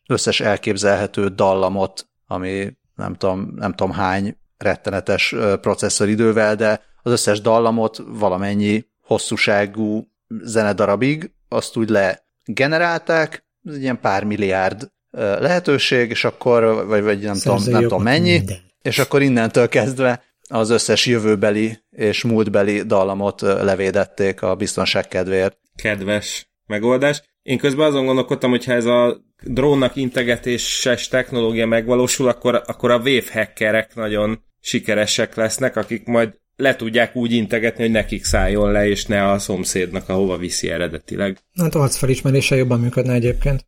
összes 0.07 0.41
elképzelhető 0.41 1.29
dallamot, 1.29 2.09
ami 2.27 2.77
nem 2.95 3.15
tudom, 3.15 3.53
nem 3.57 3.75
tudom 3.75 3.93
hány 3.93 4.37
rettenetes 4.65 5.35
processzoridővel, 5.61 6.55
de 6.55 6.81
az 7.03 7.13
összes 7.13 7.41
dallamot 7.41 8.03
valamennyi 8.07 8.85
hosszúságú 9.01 10.07
zenedarabig, 10.29 11.31
azt 11.49 11.77
úgy 11.77 11.89
legenerálták, 11.89 13.45
ez 13.65 13.75
egy 13.75 13.83
ilyen 13.83 14.01
pár 14.01 14.25
milliárd 14.25 14.89
lehetőség, 15.11 16.11
és 16.11 16.25
akkor, 16.25 16.87
vagy, 16.87 17.03
vagy 17.03 17.21
nem, 17.21 17.37
tudom, 17.37 17.63
nem 17.67 17.83
tudom 17.83 18.03
mennyi, 18.03 18.33
minden. 18.33 18.61
és 18.83 18.99
akkor 18.99 19.23
innentől 19.23 19.69
kezdve 19.69 20.23
az 20.49 20.71
összes 20.71 21.07
jövőbeli 21.07 21.79
és 21.91 22.23
múltbeli 22.23 22.83
dallamot 22.83 23.41
levédették 23.41 24.43
a 24.43 24.55
biztonság 24.55 25.09
kedvéért. 25.09 25.59
Kedves 25.77 26.49
megoldás. 26.67 27.23
Én 27.43 27.59
közben 27.59 27.87
azon 27.87 28.05
gondolkodtam, 28.07 28.51
hogy 28.51 28.65
ha 28.65 28.73
ez 28.73 28.85
a 28.85 29.21
drónnak 29.43 29.97
integetéses 29.97 31.09
technológia 31.09 31.67
megvalósul, 31.67 32.29
akkor, 32.29 32.63
akkor 32.67 32.91
a 32.91 32.97
wave 32.97 33.33
hackerek 33.33 33.95
nagyon 33.95 34.45
sikeresek 34.65 35.35
lesznek, 35.35 35.77
akik 35.77 36.07
majd 36.07 36.35
le 36.57 36.77
tudják 36.77 37.17
úgy 37.17 37.33
integetni, 37.33 37.83
hogy 37.83 37.93
nekik 37.93 38.25
szálljon 38.25 38.73
le, 38.73 38.89
és 38.89 39.07
ne 39.07 39.31
a 39.31 39.39
szomszédnak, 39.39 40.09
ahova 40.09 40.37
viszi 40.37 40.71
eredetileg. 40.71 41.39
Hát 41.55 41.75
arcfelismerése 41.75 42.57
jobban 42.57 42.81
működne 42.81 43.13
egyébként. 43.13 43.67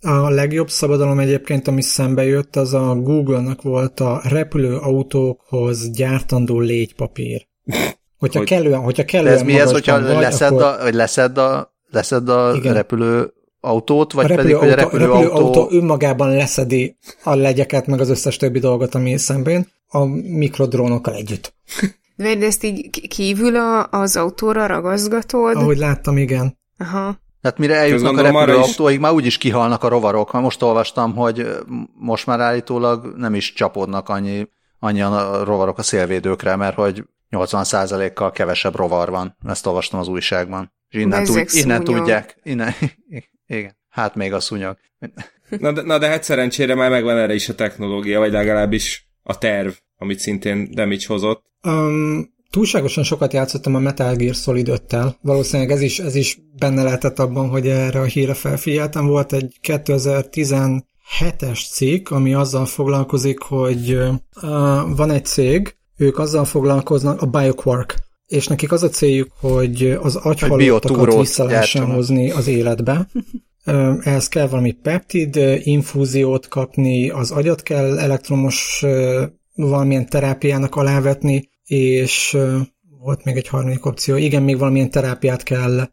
A 0.00 0.28
legjobb 0.28 0.70
szabadalom 0.70 1.18
egyébként, 1.18 1.68
ami 1.68 1.82
szembe 1.82 2.24
jött, 2.24 2.56
az 2.56 2.74
a 2.74 2.94
Google-nak 2.94 3.62
volt 3.62 4.00
a 4.00 4.20
repülőautókhoz 4.28 5.90
gyártandó 5.90 6.60
légypapír. 6.60 7.46
Hogyha 8.18 8.38
Hogy- 8.38 8.48
kellően, 8.48 8.80
hogyha 8.80 9.04
kellően 9.04 9.34
ez 9.34 9.42
mi 9.42 9.58
ez, 9.58 9.72
hogyha 9.72 10.00
vagy, 10.00 10.16
leszed, 10.16 10.52
akkor 10.52 10.62
a, 10.62 10.82
vagy 10.82 10.94
leszed 10.94 11.38
a, 11.38 11.74
leszed 11.90 12.28
a 12.28 12.54
Igen. 12.54 12.74
repülő 12.74 13.32
autót, 13.60 14.12
vagy 14.12 14.32
a 14.32 14.34
pedig, 14.34 14.54
hogy 14.54 14.68
a 14.68 14.74
repülőautó, 14.74 15.24
repülőautó... 15.24 15.68
önmagában 15.70 16.30
leszedi 16.30 16.96
a 17.22 17.34
legyeket, 17.34 17.86
meg 17.86 18.00
az 18.00 18.08
összes 18.08 18.36
többi 18.36 18.58
dolgot, 18.58 18.94
ami 18.94 19.16
szembe 19.16 19.50
jön, 19.50 19.68
a 19.88 20.04
mikrodrónokkal 20.22 21.14
együtt. 21.14 21.54
De 22.16 22.36
ezt 22.40 22.64
így 22.64 23.08
kívül 23.08 23.56
a, 23.56 23.86
az 23.90 24.16
autóra 24.16 24.66
ragaszgatod? 24.66 25.56
Ahogy 25.56 25.78
láttam, 25.78 26.16
igen. 26.16 26.58
Aha. 26.78 27.20
Tehát 27.40 27.58
mire 27.58 27.74
eljutnak 27.74 28.18
a 28.18 28.22
repülőautóig, 28.22 29.00
már 29.00 29.12
úgyis 29.12 29.38
kihalnak 29.38 29.82
a 29.82 29.88
rovarok. 29.88 30.32
Már 30.32 30.42
most 30.42 30.62
olvastam, 30.62 31.14
hogy 31.14 31.46
most 31.94 32.26
már 32.26 32.40
állítólag 32.40 33.14
nem 33.16 33.34
is 33.34 33.52
csapódnak 33.52 34.08
annyi, 34.08 34.48
annyian 34.78 35.12
a 35.12 35.44
rovarok 35.44 35.78
a 35.78 35.82
szélvédőkre, 35.82 36.56
mert 36.56 36.74
hogy 36.74 37.04
80%-kal 37.30 38.30
kevesebb 38.30 38.76
rovar 38.76 39.10
van. 39.10 39.36
Ezt 39.46 39.66
olvastam 39.66 40.00
az 40.00 40.08
újságban. 40.08 40.72
És 40.88 41.00
innen, 41.00 41.24
tud, 41.24 41.46
innen 41.50 41.84
tudják. 41.84 42.36
Innen, 42.42 42.74
igen. 43.46 43.76
Hát 43.88 44.14
még 44.14 44.32
a 44.32 44.40
szúnyog. 44.40 44.76
Na 45.48 45.72
de, 45.72 45.82
na 45.82 45.98
de 45.98 46.08
hát 46.08 46.22
szerencsére 46.22 46.74
már 46.74 46.90
megvan 46.90 47.16
erre 47.16 47.34
is 47.34 47.48
a 47.48 47.54
technológia, 47.54 48.18
vagy 48.18 48.32
legalábbis 48.32 49.07
a 49.28 49.38
terv, 49.38 49.70
amit 49.98 50.18
szintén 50.18 50.70
Damage 50.74 51.04
hozott. 51.06 51.44
Um, 51.62 52.34
túlságosan 52.50 53.04
sokat 53.04 53.32
játszottam 53.32 53.74
a 53.74 53.78
Metal 53.78 54.14
Gear 54.14 54.34
Solid 54.34 54.68
5-tel. 54.70 55.14
Valószínűleg 55.20 55.70
ez 55.70 55.80
is, 55.80 55.98
ez 55.98 56.14
is 56.14 56.38
benne 56.58 56.82
lehetett 56.82 57.18
abban, 57.18 57.48
hogy 57.48 57.68
erre 57.68 58.00
a 58.00 58.04
híre 58.04 58.34
felfigyeltem. 58.34 59.06
Volt 59.06 59.32
egy 59.32 59.58
2017-es 59.62 61.70
cikk, 61.70 62.10
ami 62.10 62.34
azzal 62.34 62.66
foglalkozik, 62.66 63.40
hogy 63.40 63.94
uh, 63.94 64.14
van 64.96 65.10
egy 65.10 65.24
cég, 65.24 65.76
ők 65.96 66.18
azzal 66.18 66.44
foglalkoznak, 66.44 67.22
a 67.22 67.26
BioQuark, 67.26 67.94
és 68.26 68.46
nekik 68.46 68.72
az 68.72 68.82
a 68.82 68.88
céljuk, 68.88 69.28
hogy 69.40 69.98
az 70.00 70.16
agyhalottakat 70.16 71.14
vissza 71.14 71.44
lehessen 71.44 71.84
hozni 71.84 72.30
az 72.30 72.46
életbe. 72.46 73.08
Ehhez 74.02 74.28
kell 74.28 74.46
valami 74.46 74.72
peptid 74.72 75.36
infúziót 75.62 76.48
kapni, 76.48 77.10
az 77.10 77.30
agyat 77.30 77.62
kell 77.62 77.98
elektromos 77.98 78.84
valamilyen 79.54 80.08
terápiának 80.08 80.76
alávetni, 80.76 81.48
és 81.64 82.36
volt 83.00 83.24
még 83.24 83.36
egy 83.36 83.48
harmadik 83.48 83.86
opció, 83.86 84.16
igen, 84.16 84.42
még 84.42 84.58
valamilyen 84.58 84.90
terápiát 84.90 85.42
kell 85.42 85.88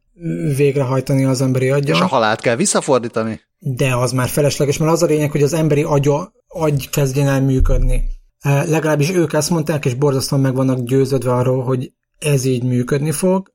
végrehajtani 0.56 1.26
az 1.26 1.42
emberi 1.42 1.70
agya. 1.70 1.94
És 1.94 2.00
a 2.00 2.06
halált 2.06 2.42
kell 2.42 2.56
visszafordítani? 2.56 3.42
De 3.60 3.96
az 3.96 4.12
már 4.12 4.28
felesleges, 4.28 4.78
mert 4.78 4.92
az 4.92 5.04
a 5.04 5.06
lényeg, 5.06 5.32
hogy 5.32 5.44
az 5.44 5.54
emberi 5.54 5.84
agya, 5.84 6.34
agy 6.48 6.90
kezdjen 6.90 7.28
el 7.28 7.42
működni. 7.42 8.04
Legalábbis 8.44 9.12
ők 9.12 9.34
ezt 9.34 9.50
mondták, 9.50 9.86
és 9.86 9.94
borzasztóan 9.94 10.42
meg 10.42 10.56
vannak 10.56 10.80
győződve 10.80 11.34
arról, 11.34 11.64
hogy 11.64 11.92
ez 12.20 12.46
így 12.46 12.64
működni 12.64 13.12
fog, 13.12 13.54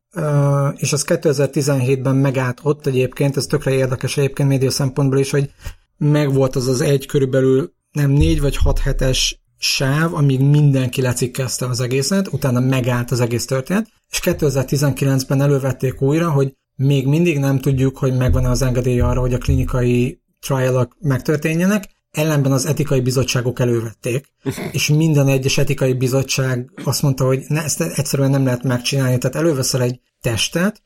és 0.77 0.93
az 0.93 1.05
2017-ben 1.09 2.17
megállt 2.17 2.61
ott 2.63 2.87
egyébként, 2.87 3.37
ez 3.37 3.47
tökre 3.47 3.71
érdekes 3.71 4.17
egyébként 4.17 4.49
média 4.49 4.71
szempontból 4.71 5.19
is, 5.19 5.31
hogy 5.31 5.51
megvolt 5.97 6.57
az 6.57 6.69
az 6.69 6.81
egy 6.81 7.07
körülbelül 7.07 7.73
nem 7.93 8.11
négy 8.11 8.41
vagy 8.41 8.57
hat 8.57 8.79
hetes 8.79 9.41
sáv, 9.59 10.15
amíg 10.15 10.41
mindenki 10.41 11.03
lecikkezte 11.03 11.67
az 11.67 11.81
egészet, 11.81 12.33
utána 12.33 12.61
megállt 12.61 13.11
az 13.11 13.21
egész 13.21 13.47
történet, 13.47 13.87
és 14.11 14.21
2019-ben 14.25 15.41
elővették 15.41 16.01
újra, 16.01 16.31
hogy 16.31 16.55
még 16.77 17.07
mindig 17.07 17.39
nem 17.39 17.59
tudjuk, 17.59 17.99
hogy 17.99 18.17
megvan-e 18.17 18.49
az 18.49 18.63
engedély 18.63 19.01
arra, 19.01 19.21
hogy 19.21 19.35
a 19.35 19.39
klinikai 19.39 20.23
trialok 20.41 20.97
megtörténjenek, 21.01 21.89
ellenben 22.11 22.53
az 22.53 22.67
etikai 22.67 23.01
bizottságok 23.01 23.61
elővették, 23.61 24.27
és 24.73 24.89
minden 24.89 25.29
egyes 25.29 25.59
etikai 25.59 25.93
bizottság 25.93 26.71
azt 26.85 27.03
mondta, 27.03 27.25
hogy 27.25 27.45
ne, 27.49 27.63
ezt 27.63 27.81
egyszerűen 27.81 28.31
nem 28.31 28.45
lehet 28.45 28.63
megcsinálni, 28.63 29.19
tehát 29.19 29.37
előveszel 29.37 29.83
egy 29.83 30.01
testet, 30.21 30.83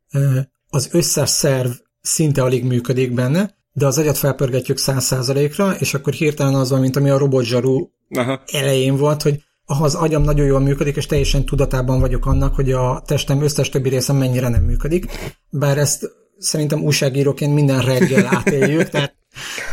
az 0.69 0.89
összes 0.93 1.31
szerv 1.31 1.71
szinte 2.01 2.43
alig 2.43 2.65
működik 2.65 3.15
benne, 3.15 3.55
de 3.73 3.87
az 3.87 3.99
agyat 3.99 4.19
felpörgetjük 4.19 4.79
száz 4.79 5.05
százalékra, 5.05 5.75
és 5.79 5.95
akkor 5.95 6.13
hirtelen 6.13 6.55
az 6.55 6.71
van, 6.71 6.81
mint 6.81 6.97
ami 6.97 7.11
a 7.11 7.19
robotzsaru 7.19 7.89
Aha. 8.11 8.43
elején 8.53 8.97
volt, 8.97 9.23
hogy 9.23 9.43
az 9.65 9.95
agyam 9.95 10.23
nagyon 10.23 10.47
jól 10.47 10.61
működik, 10.61 10.97
és 10.97 11.07
teljesen 11.07 11.45
tudatában 11.45 12.01
vagyok 12.01 12.27
annak, 12.27 12.55
hogy 12.55 12.73
a 12.73 13.03
testem 13.07 13.43
összes 13.43 13.69
többi 13.69 13.89
része 13.89 14.13
mennyire 14.13 14.49
nem 14.49 14.63
működik. 14.63 15.07
Bár 15.51 15.79
ezt 15.79 16.11
szerintem 16.39 16.83
újságíróként 16.83 17.55
minden 17.55 17.81
reggel 17.81 18.27
átéljük, 18.27 18.89
tehát 18.89 19.15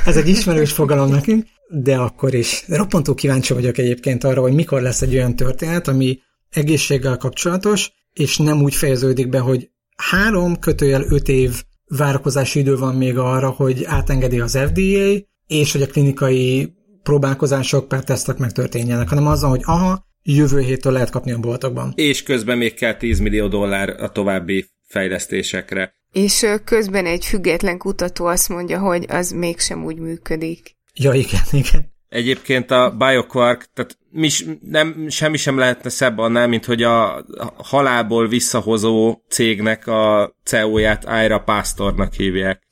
ez 0.05 0.17
egy 0.17 0.27
ismerős 0.27 0.71
fogalom 0.71 1.09
nekünk, 1.09 1.45
de 1.67 1.95
akkor 1.95 2.33
is. 2.33 2.63
De 2.67 2.77
roppantó 2.77 3.13
kíváncsi 3.13 3.53
vagyok 3.53 3.77
egyébként 3.77 4.23
arra, 4.23 4.41
hogy 4.41 4.53
mikor 4.53 4.81
lesz 4.81 5.01
egy 5.01 5.15
olyan 5.15 5.35
történet, 5.35 5.87
ami 5.87 6.19
egészséggel 6.49 7.17
kapcsolatos, 7.17 7.91
és 8.13 8.37
nem 8.37 8.61
úgy 8.61 8.75
fejeződik 8.75 9.29
be, 9.29 9.39
hogy 9.39 9.69
három 9.95 10.59
kötőjel 10.59 11.03
öt 11.09 11.27
év 11.27 11.63
várakozási 11.97 12.59
idő 12.59 12.77
van 12.77 12.95
még 12.95 13.17
arra, 13.17 13.49
hogy 13.49 13.83
átengedi 13.85 14.39
az 14.39 14.57
FDA, 14.57 15.25
és 15.47 15.71
hogy 15.71 15.81
a 15.81 15.87
klinikai 15.87 16.73
próbálkozások 17.03 17.87
per 17.87 18.03
tesztek 18.03 18.37
megtörténjenek, 18.37 19.09
hanem 19.09 19.27
azzal, 19.27 19.49
hogy 19.49 19.61
aha, 19.63 20.05
jövő 20.23 20.59
héttől 20.59 20.93
lehet 20.93 21.09
kapni 21.09 21.31
a 21.31 21.39
boltokban. 21.39 21.93
És 21.95 22.23
közben 22.23 22.57
még 22.57 22.73
kell 22.73 22.95
10 22.95 23.19
millió 23.19 23.47
dollár 23.47 23.89
a 23.89 24.09
további 24.09 24.65
fejlesztésekre. 24.87 25.95
És 26.11 26.45
közben 26.65 27.05
egy 27.05 27.25
független 27.25 27.77
kutató 27.77 28.25
azt 28.25 28.49
mondja, 28.49 28.79
hogy 28.79 29.05
az 29.09 29.31
mégsem 29.31 29.83
úgy 29.85 29.97
működik. 29.97 30.75
Ja, 30.93 31.13
igen, 31.13 31.43
igen. 31.51 31.89
Egyébként 32.09 32.71
a 32.71 32.95
BioQuark, 32.97 33.69
tehát 33.73 33.97
mi, 34.09 34.29
nem, 34.61 35.09
semmi 35.09 35.37
sem 35.37 35.57
lehetne 35.57 35.89
szebb 35.89 36.17
annál, 36.17 36.47
mint 36.47 36.65
hogy 36.65 36.83
a 36.83 37.25
halából 37.57 38.27
visszahozó 38.27 39.21
cégnek 39.29 39.87
a 39.87 40.33
CEO-ját 40.43 41.03
Ira 41.23 41.39
Pastornak 41.39 42.13
hívják. 42.13 42.67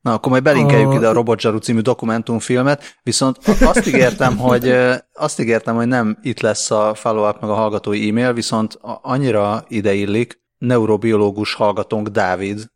Na, 0.00 0.12
akkor 0.12 0.30
majd 0.30 0.42
belinkeljük 0.42 0.90
a... 0.90 0.94
ide 0.94 1.08
a 1.08 1.12
Robot 1.12 1.62
című 1.62 1.80
dokumentumfilmet, 1.80 2.98
viszont 3.02 3.38
azt 3.60 3.86
ígértem, 3.86 4.36
hogy 4.36 4.74
azt 5.12 5.40
ígértem, 5.40 5.74
hogy 5.74 5.86
nem 5.86 6.18
itt 6.22 6.40
lesz 6.40 6.70
a 6.70 6.94
follow-up 6.94 7.40
meg 7.40 7.50
a 7.50 7.54
hallgatói 7.54 8.08
e-mail, 8.08 8.32
viszont 8.32 8.78
annyira 9.02 9.64
ideillik, 9.68 10.42
neurobiológus 10.66 11.54
hallgatónk 11.54 12.08
Dávid 12.08 12.72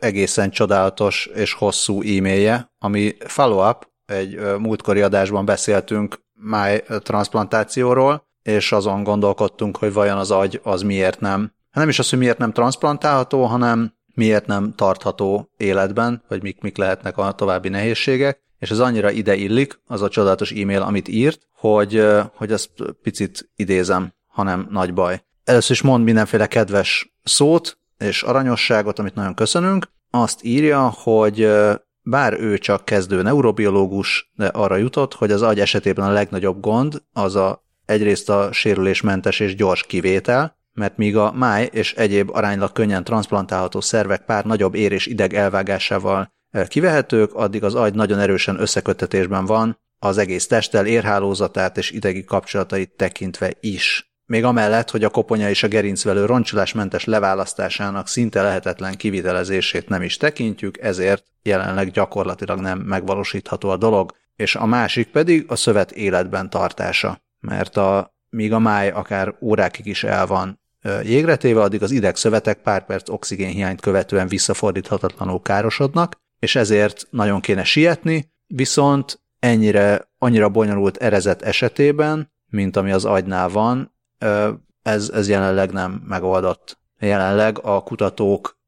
egészen 0.00 0.50
csodálatos 0.50 1.30
és 1.34 1.52
hosszú 1.52 2.02
e-mailje, 2.02 2.72
ami 2.78 3.16
follow-up, 3.18 3.88
egy 4.06 4.38
múltkori 4.58 5.00
adásban 5.00 5.44
beszéltünk 5.44 6.20
máj 6.34 6.82
transplantációról, 7.02 8.26
és 8.42 8.72
azon 8.72 9.02
gondolkodtunk, 9.02 9.76
hogy 9.76 9.92
vajon 9.92 10.18
az 10.18 10.30
agy 10.30 10.60
az 10.62 10.82
miért 10.82 11.20
nem. 11.20 11.52
Nem 11.72 11.88
is 11.88 11.98
az, 11.98 12.10
hogy 12.10 12.18
miért 12.18 12.38
nem 12.38 12.52
transplantálható, 12.52 13.44
hanem 13.44 13.92
miért 14.14 14.46
nem 14.46 14.74
tartható 14.76 15.50
életben, 15.56 16.22
vagy 16.28 16.42
mik, 16.42 16.60
mik 16.60 16.76
lehetnek 16.76 17.18
a 17.18 17.32
további 17.32 17.68
nehézségek, 17.68 18.42
és 18.58 18.70
ez 18.70 18.78
annyira 18.78 19.10
ide 19.10 19.34
illik, 19.34 19.80
az 19.86 20.02
a 20.02 20.08
csodálatos 20.08 20.52
e-mail, 20.52 20.82
amit 20.82 21.08
írt, 21.08 21.48
hogy, 21.54 22.06
hogy 22.34 22.52
ezt 22.52 22.70
picit 23.02 23.50
idézem, 23.56 24.12
hanem 24.26 24.66
nagy 24.70 24.94
baj. 24.94 25.22
Először 25.44 25.70
is 25.70 25.82
mond 25.82 26.04
mindenféle 26.04 26.46
kedves 26.46 27.16
szót 27.28 27.78
és 27.98 28.22
aranyosságot, 28.22 28.98
amit 28.98 29.14
nagyon 29.14 29.34
köszönünk. 29.34 29.88
Azt 30.10 30.44
írja, 30.44 30.88
hogy 30.88 31.50
bár 32.02 32.40
ő 32.40 32.58
csak 32.58 32.84
kezdő 32.84 33.22
neurobiológus, 33.22 34.30
de 34.34 34.46
arra 34.46 34.76
jutott, 34.76 35.14
hogy 35.14 35.30
az 35.30 35.42
agy 35.42 35.60
esetében 35.60 36.08
a 36.08 36.12
legnagyobb 36.12 36.60
gond 36.60 37.02
az 37.12 37.36
a 37.36 37.66
egyrészt 37.86 38.28
a 38.28 38.52
sérülésmentes 38.52 39.40
és 39.40 39.54
gyors 39.54 39.86
kivétel, 39.86 40.56
mert 40.72 40.96
míg 40.96 41.16
a 41.16 41.32
máj 41.32 41.68
és 41.72 41.94
egyéb 41.94 42.30
aránylag 42.32 42.72
könnyen 42.72 43.04
transplantálható 43.04 43.80
szervek 43.80 44.24
pár 44.24 44.44
nagyobb 44.44 44.74
ér 44.74 44.92
és 44.92 45.06
ideg 45.06 45.34
elvágásával 45.34 46.32
eh, 46.50 46.66
kivehetők, 46.66 47.34
addig 47.34 47.64
az 47.64 47.74
agy 47.74 47.94
nagyon 47.94 48.18
erősen 48.18 48.60
összekötetésben 48.60 49.44
van, 49.44 49.78
az 49.98 50.18
egész 50.18 50.46
testtel 50.46 50.86
érhálózatát 50.86 51.76
és 51.76 51.90
idegi 51.90 52.24
kapcsolatait 52.24 52.90
tekintve 52.96 53.52
is. 53.60 54.07
Még 54.28 54.44
amellett, 54.44 54.90
hogy 54.90 55.04
a 55.04 55.08
koponya 55.08 55.48
és 55.48 55.62
a 55.62 55.68
gerincvelő 55.68 56.24
roncsolásmentes 56.24 57.04
leválasztásának 57.04 58.08
szinte 58.08 58.42
lehetetlen 58.42 58.96
kivitelezését 58.96 59.88
nem 59.88 60.02
is 60.02 60.16
tekintjük, 60.16 60.78
ezért 60.78 61.24
jelenleg 61.42 61.90
gyakorlatilag 61.90 62.60
nem 62.60 62.78
megvalósítható 62.78 63.68
a 63.68 63.76
dolog, 63.76 64.12
és 64.36 64.54
a 64.54 64.66
másik 64.66 65.10
pedig 65.10 65.44
a 65.48 65.56
szövet 65.56 65.90
életben 65.90 66.50
tartása. 66.50 67.22
Mert 67.40 67.76
a, 67.76 68.14
míg 68.30 68.52
a 68.52 68.58
máj 68.58 68.90
akár 68.90 69.34
órákig 69.40 69.86
is 69.86 70.04
el 70.04 70.26
van 70.26 70.60
jégretéve, 71.02 71.60
addig 71.60 71.82
az 71.82 71.90
idegszövetek 71.90 72.58
pár 72.62 72.86
perc 72.86 73.08
oxigénhiányt 73.08 73.80
követően 73.80 74.28
visszafordíthatatlanul 74.28 75.42
károsodnak, 75.42 76.20
és 76.38 76.56
ezért 76.56 77.06
nagyon 77.10 77.40
kéne 77.40 77.64
sietni, 77.64 78.32
viszont 78.46 79.20
ennyire, 79.38 80.08
annyira 80.18 80.48
bonyolult 80.48 80.96
erezet 80.96 81.42
esetében, 81.42 82.32
mint 82.46 82.76
ami 82.76 82.90
az 82.90 83.04
agynál 83.04 83.48
van, 83.48 83.96
ez, 84.82 85.10
ez 85.14 85.28
jelenleg 85.28 85.72
nem 85.72 86.02
megoldott. 86.06 86.78
Jelenleg 86.98 87.58
a 87.62 87.82
kutatók, 87.82 88.58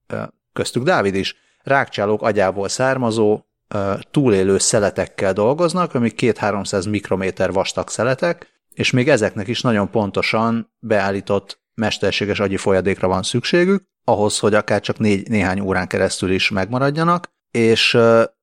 köztük 0.52 0.82
Dávid 0.82 1.14
is, 1.14 1.36
rákcsálók 1.62 2.22
agyából 2.22 2.68
származó, 2.68 3.40
túlélő 4.10 4.58
szeletekkel 4.58 5.32
dolgoznak, 5.32 5.94
amik 5.94 6.14
2-300 6.20 6.90
mikrométer 6.90 7.52
vastag 7.52 7.88
szeletek, 7.88 8.46
és 8.74 8.90
még 8.90 9.08
ezeknek 9.08 9.48
is 9.48 9.60
nagyon 9.60 9.90
pontosan 9.90 10.72
beállított 10.78 11.60
mesterséges 11.74 12.40
agyi 12.40 12.56
folyadékra 12.56 13.08
van 13.08 13.22
szükségük, 13.22 13.82
ahhoz, 14.04 14.38
hogy 14.38 14.54
akár 14.54 14.80
csak 14.80 14.98
négy, 14.98 15.28
néhány 15.28 15.60
órán 15.60 15.86
keresztül 15.86 16.30
is 16.30 16.50
megmaradjanak, 16.50 17.28
és, 17.50 17.98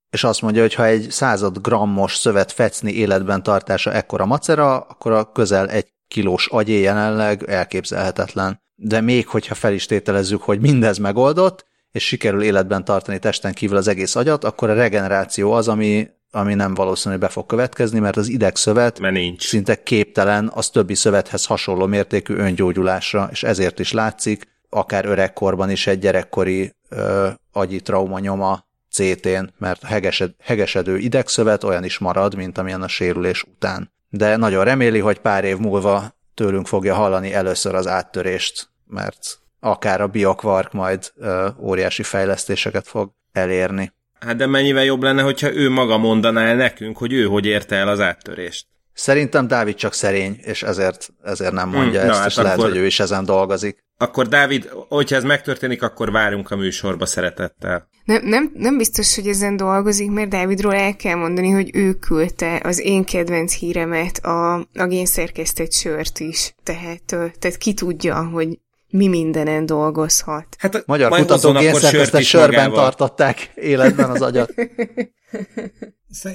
és 0.10 0.24
azt 0.24 0.41
mondja, 0.41 0.62
hogy 0.62 0.74
ha 0.74 0.86
egy 0.86 1.08
század 1.12 1.58
grammos 1.62 2.15
szövet 2.15 2.52
fecni 2.52 2.91
életben 2.91 3.43
tartása 3.43 3.93
ekkora 3.93 4.26
macera, 4.26 4.80
akkor 4.80 5.12
a 5.12 5.32
közel 5.32 5.70
egy 5.70 5.93
kilós 6.08 6.48
agyé 6.48 6.82
jelenleg 6.82 7.43
elképzelhetetlen. 7.43 8.62
De 8.76 9.02
még 9.02 9.28
hogyha 9.28 9.56
fel 9.56 9.74
is 9.74 9.86
tételezzük, 9.86 10.41
hogy 10.41 10.60
mindez 10.60 10.98
megoldott, 10.98 11.65
és 11.91 12.06
sikerül 12.06 12.43
életben 12.43 12.86
tartani 12.86 13.20
testen 13.20 13.54
kívül 13.54 13.78
az 13.78 13.88
egész 13.88 14.15
agyat, 14.15 14.43
akkor 14.43 14.70
a 14.70 14.74
regeneráció 14.74 15.52
az, 15.52 15.67
ami, 15.67 16.10
ami 16.32 16.54
nem 16.54 16.74
valószínű, 16.74 17.13
hogy 17.13 17.24
be 17.24 17.30
fog 17.30 17.46
következni, 17.46 18.00
mert 18.00 18.17
az 18.17 18.28
idegszövet 18.28 19.00
mert 19.00 19.13
nincs. 19.13 19.48
szinte 19.48 19.84
képtelen 19.84 20.52
az 20.54 20.70
többi 20.70 20.96
szövethez 20.96 21.46
hasonló 21.46 21.86
mértékű 21.86 22.36
öngyógyulásra, 22.36 23.30
és 23.32 23.43
ezért 23.43 23.80
is 23.80 23.91
látszik, 23.91 24.56
akár 24.70 25.06
öregkorban 25.06 25.70
is 25.70 25.88
egy 25.88 26.00
gyerekkori 26.00 26.72
ö, 26.89 27.30
agyi 27.52 27.82
trauma 27.82 28.20
nyoma 28.20 28.65
CT-n, 28.91 29.54
mert 29.58 29.84
hegesed, 29.84 30.32
hegesedő 30.39 30.98
idegszövet 30.98 31.63
olyan 31.63 31.84
is 31.84 31.98
marad, 31.98 32.36
mint 32.36 32.58
amilyen 32.58 32.82
a 32.82 32.88
sérülés 32.88 33.43
után 33.43 33.96
de 34.10 34.36
nagyon 34.36 34.63
reméli, 34.63 35.00
hogy 35.00 35.20
pár 35.20 35.43
év 35.43 35.58
múlva 35.58 36.15
tőlünk 36.34 36.67
fogja 36.67 36.96
hallani 36.96 37.34
először 37.34 37.76
az 37.76 37.88
áttörést, 37.88 38.70
mert 38.86 39.39
akár 39.60 40.02
a 40.02 40.08
biokvark 40.08 40.72
majd 40.72 41.12
ö, 41.15 41.48
óriási 41.60 42.04
fejlesztéseket 42.04 42.88
fog 42.88 43.12
elérni. 43.32 43.93
Hát 44.20 44.36
de 44.36 44.46
mennyivel 44.46 44.84
jobb 44.84 45.04
lenne, 45.04 45.22
hogyha 45.22 45.54
ő 45.54 45.70
maga 45.70 45.98
mondaná 45.98 46.41
el 46.46 46.56
nekünk, 46.56 46.98
hogy 46.98 47.13
ő 47.13 47.26
hogy 47.26 47.46
érte 47.46 47.76
el 47.76 47.88
az 47.88 48.00
áttörést. 48.00 48.67
Szerintem 48.93 49.48
Dávid 49.48 49.76
csak 49.76 49.93
szerény, 49.93 50.39
és 50.41 50.63
ezért, 50.63 51.10
ezért 51.24 51.52
nem 51.54 51.70
mondja 51.70 52.00
Hmm, 52.00 52.08
na 52.10 52.13
ezt, 52.13 52.22
hát 52.22 52.30
és 52.30 52.36
lehet, 52.36 52.58
akkor- 52.58 52.70
hogy 52.70 52.78
ő 52.78 52.86
is 52.86 53.00
ezen 53.00 53.26
dolgozik. 53.26 53.86
Akkor 53.97 54.27
Dávid, 54.27 54.69
hogyha 54.89 55.15
ez 55.15 55.23
megtörténik, 55.23 55.81
akkor 55.83 56.12
várunk 56.12 56.51
a 56.51 56.55
műsorba 56.55 57.05
szeretettel. 57.05 57.88
Nem, 58.05 58.25
nem, 58.25 58.51
nem 58.53 58.77
biztos, 58.77 59.15
hogy 59.15 59.27
ezen 59.27 59.57
dolgozik, 59.57 60.12
mert 60.12 60.29
Dávidról 60.29 60.75
el 60.75 60.95
kell 60.95 61.15
mondani, 61.15 61.49
hogy 61.49 61.69
ő 61.73 61.93
küldte 61.93 62.62
az 62.63 62.79
én 62.79 63.03
kedvenc 63.03 63.53
híremet, 63.53 64.17
a, 64.17 64.55
a 64.55 64.88
génszerkesztett 64.88 65.71
sört 65.71 66.19
is. 66.19 66.55
Tehát, 66.63 67.03
tehát 67.05 67.57
ki 67.57 67.73
tudja, 67.73 68.25
hogy 68.25 68.60
mi 68.89 69.08
mindenen 69.08 69.65
dolgozhat. 69.65 70.47
Hát 70.58 70.84
Magyar 70.86 71.10
majd 71.10 71.21
kutatók 71.21 71.56
akkor 71.56 71.82
sört 71.82 72.23
sörben 72.23 72.69
magával. 72.69 72.84
tartották 72.84 73.52
életben 73.56 74.10
az 74.10 74.21
agyat. 74.21 74.54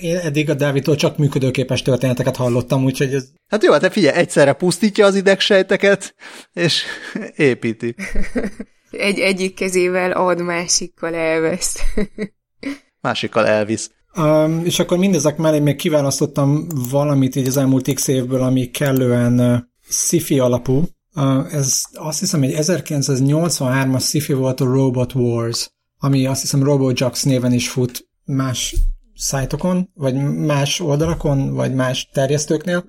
Én 0.00 0.16
eddig 0.16 0.50
a 0.50 0.54
Dávidtól 0.54 0.96
csak 0.96 1.18
működőképes 1.18 1.82
történeteket 1.82 2.36
hallottam, 2.36 2.84
úgyhogy 2.84 3.14
ez 3.14 3.28
Hát 3.48 3.64
jó, 3.64 3.72
hát 3.72 3.80
te 3.80 3.90
figyelj, 3.90 4.16
egyszerre 4.16 4.52
pusztítja 4.52 5.06
az 5.06 5.14
idegsejteket, 5.14 6.14
és 6.52 6.82
építi. 7.36 7.94
Egy, 8.90 9.18
egyik 9.18 9.54
kezével 9.54 10.12
ad, 10.12 10.40
másikkal 10.42 11.14
elveszt. 11.14 11.80
Másikkal 13.00 13.46
elvisz. 13.46 13.90
Um, 14.16 14.64
és 14.64 14.78
akkor 14.78 14.98
mindezek 14.98 15.36
mellé 15.36 15.58
még 15.58 15.76
kiválasztottam 15.76 16.66
valamit 16.90 17.36
így 17.36 17.46
az 17.46 17.56
elmúlt 17.56 17.94
x 17.94 18.08
évből, 18.08 18.42
ami 18.42 18.70
kellően 18.70 19.40
uh, 19.40 19.58
sci-fi 19.88 20.38
alapú. 20.38 20.82
Ez 21.50 21.82
azt 21.92 22.18
hiszem 22.18 22.42
egy 22.42 22.54
1983-as 22.56 24.02
sci-fi 24.02 24.32
volt 24.32 24.60
a 24.60 24.64
Robot 24.64 25.14
Wars, 25.14 25.70
ami 25.98 26.26
azt 26.26 26.40
hiszem 26.40 26.62
RoboJax 26.62 27.22
néven 27.22 27.52
is 27.52 27.68
fut 27.68 28.08
más 28.24 28.76
szájtokon, 29.14 29.90
vagy 29.94 30.14
más 30.24 30.80
oldalakon, 30.80 31.54
vagy 31.54 31.74
más 31.74 32.08
terjesztőknél. 32.12 32.84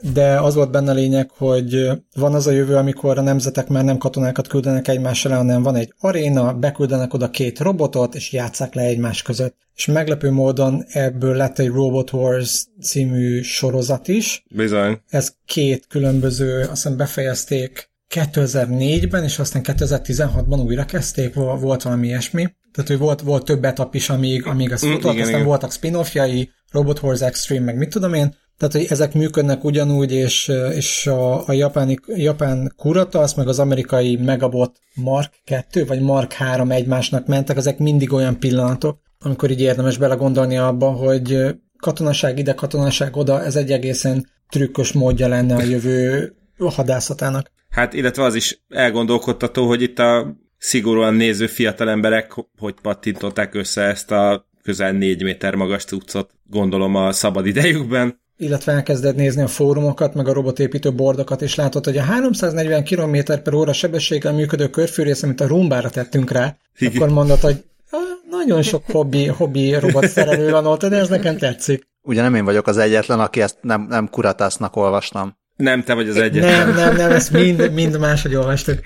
De 0.00 0.40
az 0.40 0.54
volt 0.54 0.70
benne 0.70 0.90
a 0.90 0.94
lényeg, 0.94 1.30
hogy 1.30 1.90
van 2.14 2.34
az 2.34 2.46
a 2.46 2.50
jövő, 2.50 2.76
amikor 2.76 3.18
a 3.18 3.22
nemzetek 3.22 3.68
már 3.68 3.84
nem 3.84 3.98
katonákat 3.98 4.48
küldenek 4.48 4.88
egymás 4.88 5.24
elé, 5.24 5.34
hanem 5.34 5.62
van 5.62 5.74
egy 5.74 5.92
aréna, 5.98 6.54
beküldenek 6.54 7.14
oda 7.14 7.30
két 7.30 7.58
robotot, 7.58 8.14
és 8.14 8.32
játszák 8.32 8.74
le 8.74 8.82
egymás 8.82 9.22
között. 9.22 9.56
És 9.74 9.86
meglepő 9.86 10.30
módon 10.30 10.84
ebből 10.88 11.36
lett 11.36 11.58
egy 11.58 11.68
Robot 11.68 12.12
Wars 12.12 12.66
című 12.82 13.42
sorozat 13.42 14.08
is. 14.08 14.44
Bizony. 14.50 15.00
Ez 15.08 15.34
két 15.46 15.86
különböző, 15.88 16.60
azt 16.60 16.70
hiszem 16.70 16.96
befejezték 16.96 17.90
2004-ben, 18.14 19.24
és 19.24 19.38
aztán 19.38 19.62
2016-ban 19.64 20.64
újra 20.64 20.84
kezdték, 20.84 21.34
vol- 21.34 21.60
volt 21.60 21.82
valami 21.82 22.06
ilyesmi. 22.06 22.54
Tehát, 22.72 22.90
hogy 22.90 22.98
volt, 22.98 23.20
volt 23.20 23.44
több 23.44 23.64
etap 23.64 23.94
is, 23.94 24.08
amíg, 24.08 24.46
amíg 24.46 24.70
ez 24.70 24.86
Mm, 24.86 24.90
futott, 24.90 25.12
igen, 25.12 25.22
aztán 25.22 25.34
igen. 25.34 25.46
voltak 25.46 25.72
spin-offjai, 25.72 26.50
Robot 26.70 27.02
Wars 27.02 27.20
Extreme, 27.20 27.64
meg 27.64 27.76
mit 27.76 27.88
tudom 27.88 28.14
én, 28.14 28.34
tehát, 28.58 28.74
hogy 28.74 28.86
ezek 28.88 29.14
működnek 29.14 29.64
ugyanúgy, 29.64 30.12
és, 30.12 30.52
és 30.74 31.06
a, 31.06 31.48
a 31.48 31.52
japáni, 31.52 31.96
japán 32.06 32.72
Kuratas, 32.76 33.34
meg 33.34 33.48
az 33.48 33.58
amerikai 33.58 34.16
Megabot 34.16 34.78
Mark 34.94 35.32
2, 35.44 35.84
vagy 35.86 36.00
Mark 36.00 36.32
3 36.32 36.70
egymásnak 36.70 37.26
mentek, 37.26 37.56
ezek 37.56 37.78
mindig 37.78 38.12
olyan 38.12 38.38
pillanatok, 38.38 38.98
amikor 39.18 39.50
így 39.50 39.60
érdemes 39.60 39.98
belegondolni 39.98 40.56
abba, 40.56 40.90
hogy 40.90 41.56
katonaság 41.78 42.38
ide, 42.38 42.54
katonaság 42.54 43.16
oda, 43.16 43.44
ez 43.44 43.56
egy 43.56 43.72
egészen 43.72 44.26
trükkös 44.48 44.92
módja 44.92 45.28
lenne 45.28 45.54
a 45.54 45.62
jövő 45.62 46.32
hadászatának. 46.58 47.50
Hát 47.68 47.92
illetve 47.92 48.22
az 48.22 48.34
is 48.34 48.64
elgondolkodtató, 48.68 49.66
hogy 49.66 49.82
itt 49.82 49.98
a 49.98 50.36
szigorúan 50.58 51.14
néző 51.14 51.46
fiatal 51.46 51.90
emberek 51.90 52.32
hogy 52.58 52.74
pattintották 52.82 53.54
össze 53.54 53.82
ezt 53.82 54.10
a 54.10 54.48
közel 54.62 54.92
négy 54.92 55.22
méter 55.22 55.54
magas 55.54 55.84
cuccot, 55.84 56.30
gondolom 56.44 56.94
a 56.94 57.12
szabad 57.12 57.46
idejükben. 57.46 58.24
Illetve 58.36 58.72
elkezded 58.72 59.16
nézni 59.16 59.42
a 59.42 59.46
fórumokat, 59.46 60.14
meg 60.14 60.28
a 60.28 60.32
robotépítő 60.32 60.92
bordokat, 60.92 61.42
és 61.42 61.54
látod, 61.54 61.84
hogy 61.84 61.98
a 61.98 62.02
340 62.02 62.84
km 62.84 63.16
per 63.42 63.54
óra 63.54 63.72
sebességgel 63.72 64.32
működő 64.32 64.68
körfűrész, 64.68 65.22
amit 65.22 65.40
a 65.40 65.46
rumbára 65.46 65.90
tettünk 65.90 66.30
rá, 66.30 66.56
Igen. 66.78 66.96
akkor 66.96 67.08
mondod, 67.08 67.40
hogy 67.40 67.64
"Ah, 67.90 68.00
nagyon 68.30 68.62
sok 68.62 68.82
hobbi, 68.90 69.26
hobbi 69.26 69.74
robot 69.74 70.08
szerelő 70.08 70.50
van 70.50 70.66
ott, 70.66 70.86
de 70.86 70.96
ez 70.96 71.08
nekem 71.08 71.36
tetszik. 71.36 71.88
Ugye 72.02 72.22
nem 72.22 72.34
én 72.34 72.44
vagyok 72.44 72.66
az 72.66 72.76
egyetlen, 72.76 73.20
aki 73.20 73.40
ezt 73.40 73.56
nem, 73.60 73.86
nem 73.88 74.08
kuratásznak 74.10 74.76
olvastam. 74.76 75.36
Nem 75.56 75.82
te 75.82 75.94
vagy 75.94 76.08
az 76.08 76.16
egyetlen. 76.16 76.66
Nem, 76.66 76.76
nem, 76.76 76.96
nem, 76.96 77.10
ezt 77.10 77.30
mind, 77.30 77.72
mind 77.72 77.98
máshogy 77.98 78.34
olvastuk. 78.34 78.80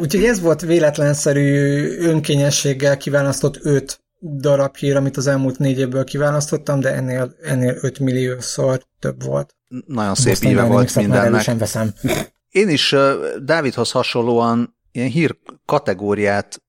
Úgyhogy 0.00 0.24
ez 0.24 0.40
volt 0.40 0.60
véletlenszerű 0.60 1.82
önkényességgel 1.98 2.96
kiválasztott 2.96 3.58
öt 3.62 4.00
darab 4.20 4.76
hír, 4.76 4.96
amit 4.96 5.16
az 5.16 5.26
elmúlt 5.26 5.58
négy 5.58 5.78
évből 5.78 6.04
kiválasztottam, 6.04 6.80
de 6.80 6.94
ennél, 6.94 7.34
ennél 7.42 7.76
5 7.80 7.98
milliószor 7.98 8.82
több 8.98 9.24
volt. 9.24 9.54
Nagyon 9.86 10.14
szép 10.14 10.36
íve 10.42 10.62
volt 10.62 10.94
mindennek. 10.94 11.26
erősen 11.26 11.58
veszem. 11.58 11.92
Én 12.50 12.68
is 12.68 12.92
ö, 12.92 13.28
Dávidhoz 13.42 13.90
hasonlóan 13.90 14.76
ilyen 14.92 15.08
hír 15.08 15.36
kategóriát 15.64 16.62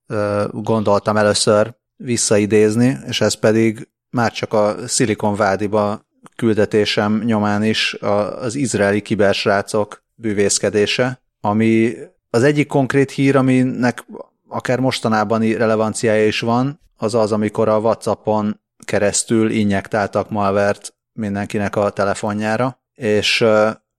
gondoltam 0.50 1.16
először 1.16 1.74
visszaidézni, 1.96 2.98
és 3.06 3.20
ez 3.20 3.34
pedig 3.34 3.88
már 4.10 4.32
csak 4.32 4.52
a 4.52 4.76
Silicon 4.86 5.34
Valley-ba 5.34 6.06
küldetésem 6.36 7.22
nyomán 7.24 7.62
is 7.62 7.94
a, 7.94 8.42
az 8.42 8.54
izraeli 8.54 9.02
kibersrácok 9.02 10.04
bűvészkedése, 10.14 11.22
ami 11.40 11.94
az 12.30 12.42
egyik 12.42 12.66
konkrét 12.66 13.10
hír, 13.10 13.36
aminek 13.36 14.04
akár 14.48 14.78
mostanában 14.78 15.52
relevanciája 15.52 16.26
is 16.26 16.40
van, 16.40 16.80
az 17.02 17.14
az, 17.14 17.32
amikor 17.32 17.68
a 17.68 17.78
Whatsappon 17.78 18.60
keresztül 18.84 19.50
injektáltak 19.50 20.30
malvert 20.30 20.94
mindenkinek 21.12 21.76
a 21.76 21.90
telefonjára, 21.90 22.80
és 22.94 23.40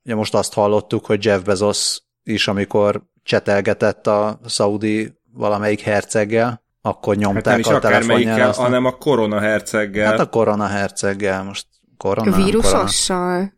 ugye 0.03 0.15
most 0.15 0.33
azt 0.33 0.53
hallottuk, 0.53 1.05
hogy 1.05 1.25
Jeff 1.25 1.41
Bezos 1.41 2.01
is, 2.23 2.47
amikor 2.47 3.03
csetelgetett 3.23 4.07
a 4.07 4.39
szaudi 4.45 5.13
valamelyik 5.33 5.79
herceggel, 5.81 6.63
akkor 6.81 7.13
Hát 7.15 7.23
nyomták 7.23 7.45
nem 7.45 7.59
is 7.59 7.65
a 7.67 7.79
telefonjára. 7.79 8.47
azt 8.47 8.59
a- 8.59 8.61
hanem 8.61 8.85
a 8.85 8.91
korona 8.91 9.39
herceggel. 9.39 10.05
Hát 10.11 10.19
a 10.19 10.29
korona 10.29 10.65
herceggel, 10.67 11.43
most 11.43 11.67
korona, 11.97 12.21
A 12.21 12.23
nem 12.29 12.33
korona. 12.33 12.51
vírusossal. 12.51 13.53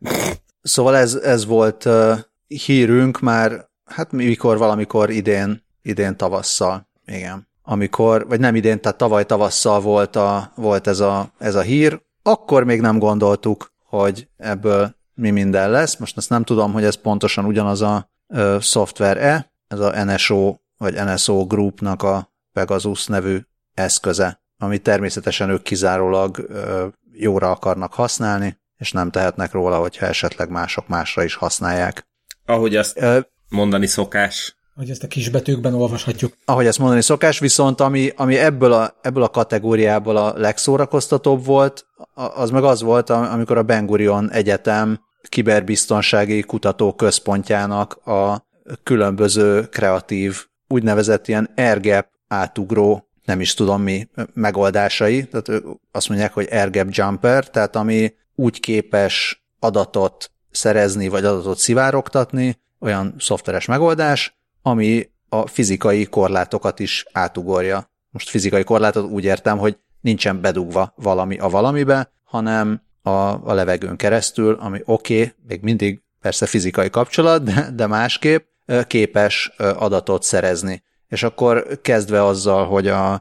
Szóval 0.62 0.96
ez, 0.96 1.14
ez 1.14 1.46
volt 1.46 1.84
uh, 1.84 2.18
hírünk 2.46 3.20
már, 3.20 3.68
hát 3.84 4.12
mikor 4.12 4.58
valamikor 4.58 5.10
idén, 5.10 5.64
idén 5.82 6.16
tavasszal, 6.16 6.88
igen. 7.06 7.48
Amikor, 7.66 8.26
vagy 8.28 8.40
nem 8.40 8.54
idén, 8.54 8.80
tehát 8.80 8.98
tavaly 8.98 9.26
tavasszal 9.26 9.80
volt, 9.80 10.16
a, 10.16 10.52
volt 10.54 10.86
ez, 10.86 11.00
a, 11.00 11.32
ez 11.38 11.54
a 11.54 11.60
hír, 11.60 12.02
akkor 12.22 12.64
még 12.64 12.80
nem 12.80 12.98
gondoltuk, 12.98 13.72
hogy 13.84 14.28
ebből 14.36 14.94
mi 15.14 15.30
minden 15.30 15.70
lesz. 15.70 15.96
Most 15.96 16.16
ezt 16.16 16.30
nem 16.30 16.44
tudom, 16.44 16.72
hogy 16.72 16.84
ez 16.84 16.94
pontosan 16.94 17.44
ugyanaz 17.44 17.82
a 17.82 18.10
ö, 18.28 18.56
szoftver-e, 18.60 19.50
ez 19.68 19.78
a 19.78 20.04
NSO, 20.04 20.56
vagy 20.78 20.94
NSO 20.94 21.46
Groupnak 21.46 22.02
a 22.02 22.32
Pegasus 22.52 23.06
nevű 23.06 23.38
eszköze, 23.74 24.40
amit 24.58 24.82
természetesen 24.82 25.50
ők 25.50 25.62
kizárólag 25.62 26.38
ö, 26.48 26.86
jóra 27.12 27.50
akarnak 27.50 27.92
használni, 27.92 28.58
és 28.76 28.92
nem 28.92 29.10
tehetnek 29.10 29.52
róla, 29.52 29.78
hogyha 29.78 30.06
esetleg 30.06 30.50
mások 30.50 30.88
másra 30.88 31.24
is 31.24 31.34
használják. 31.34 32.06
Ahogy 32.46 32.76
azt 32.76 33.00
Ö, 33.00 33.20
mondani 33.48 33.86
szokás. 33.86 34.56
Hogy 34.74 34.90
ezt 34.90 35.02
a 35.02 35.06
kisbetűkben 35.06 35.74
olvashatjuk. 35.74 36.32
ahogy 36.44 36.66
ezt 36.66 36.78
mondani 36.78 37.02
szokás, 37.02 37.38
viszont 37.38 37.80
ami, 37.80 38.12
ami 38.16 38.36
ebből, 38.36 38.72
a, 38.72 38.94
ebből 39.02 39.22
a 39.22 39.28
kategóriából 39.28 40.16
a 40.16 40.38
legszórakoztatóbb 40.38 41.44
volt, 41.44 41.86
az 42.14 42.50
meg 42.50 42.64
az 42.64 42.82
volt, 42.82 43.10
am- 43.10 43.32
amikor 43.32 43.58
a 43.58 43.62
Ben 43.62 43.86
Gurion 43.86 44.30
Egyetem 44.30 45.00
kiberbiztonsági 45.28 46.42
kutatóközpontjának 46.42 47.94
a 48.06 48.46
különböző 48.82 49.62
kreatív, 49.68 50.44
úgynevezett 50.68 51.28
ilyen 51.28 51.50
airgap 51.56 52.06
átugró, 52.28 53.08
nem 53.24 53.40
is 53.40 53.54
tudom 53.54 53.82
mi, 53.82 54.08
megoldásai, 54.32 55.26
tehát 55.26 55.48
ők 55.48 55.64
azt 55.92 56.08
mondják, 56.08 56.32
hogy 56.32 56.48
airgap 56.50 56.86
jumper, 56.90 57.50
tehát 57.50 57.76
ami 57.76 58.14
úgy 58.34 58.60
képes 58.60 59.44
adatot 59.58 60.30
szerezni, 60.50 61.08
vagy 61.08 61.24
adatot 61.24 61.58
szivárogtatni, 61.58 62.60
olyan 62.80 63.14
szoftveres 63.18 63.66
megoldás, 63.66 64.34
ami 64.66 65.10
a 65.28 65.46
fizikai 65.46 66.04
korlátokat 66.04 66.78
is 66.78 67.06
átugorja. 67.12 67.90
Most 68.10 68.28
fizikai 68.28 68.64
korlátot 68.64 69.10
úgy 69.10 69.24
értem, 69.24 69.58
hogy 69.58 69.76
nincsen 70.00 70.40
bedugva 70.40 70.92
valami 70.96 71.38
a 71.38 71.48
valamibe, 71.48 72.12
hanem 72.22 72.82
a, 73.02 73.10
a 73.10 73.52
levegőn 73.52 73.96
keresztül, 73.96 74.56
ami 74.60 74.80
oké, 74.84 75.14
okay, 75.14 75.32
még 75.46 75.62
mindig 75.62 76.00
persze 76.20 76.46
fizikai 76.46 76.90
kapcsolat, 76.90 77.42
de, 77.42 77.70
de 77.74 77.86
másképp 77.86 78.46
képes 78.86 79.52
adatot 79.56 80.22
szerezni. 80.22 80.82
És 81.08 81.22
akkor 81.22 81.80
kezdve 81.82 82.24
azzal, 82.24 82.66
hogy 82.66 82.88
a, 82.88 83.12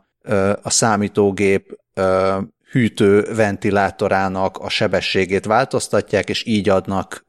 a 0.61 0.69
számítógép 0.69 1.79
hűtő 2.71 3.33
ventilátorának 3.35 4.57
a 4.57 4.69
sebességét 4.69 5.45
változtatják, 5.45 6.29
és 6.29 6.45
így 6.45 6.69
adnak 6.69 7.25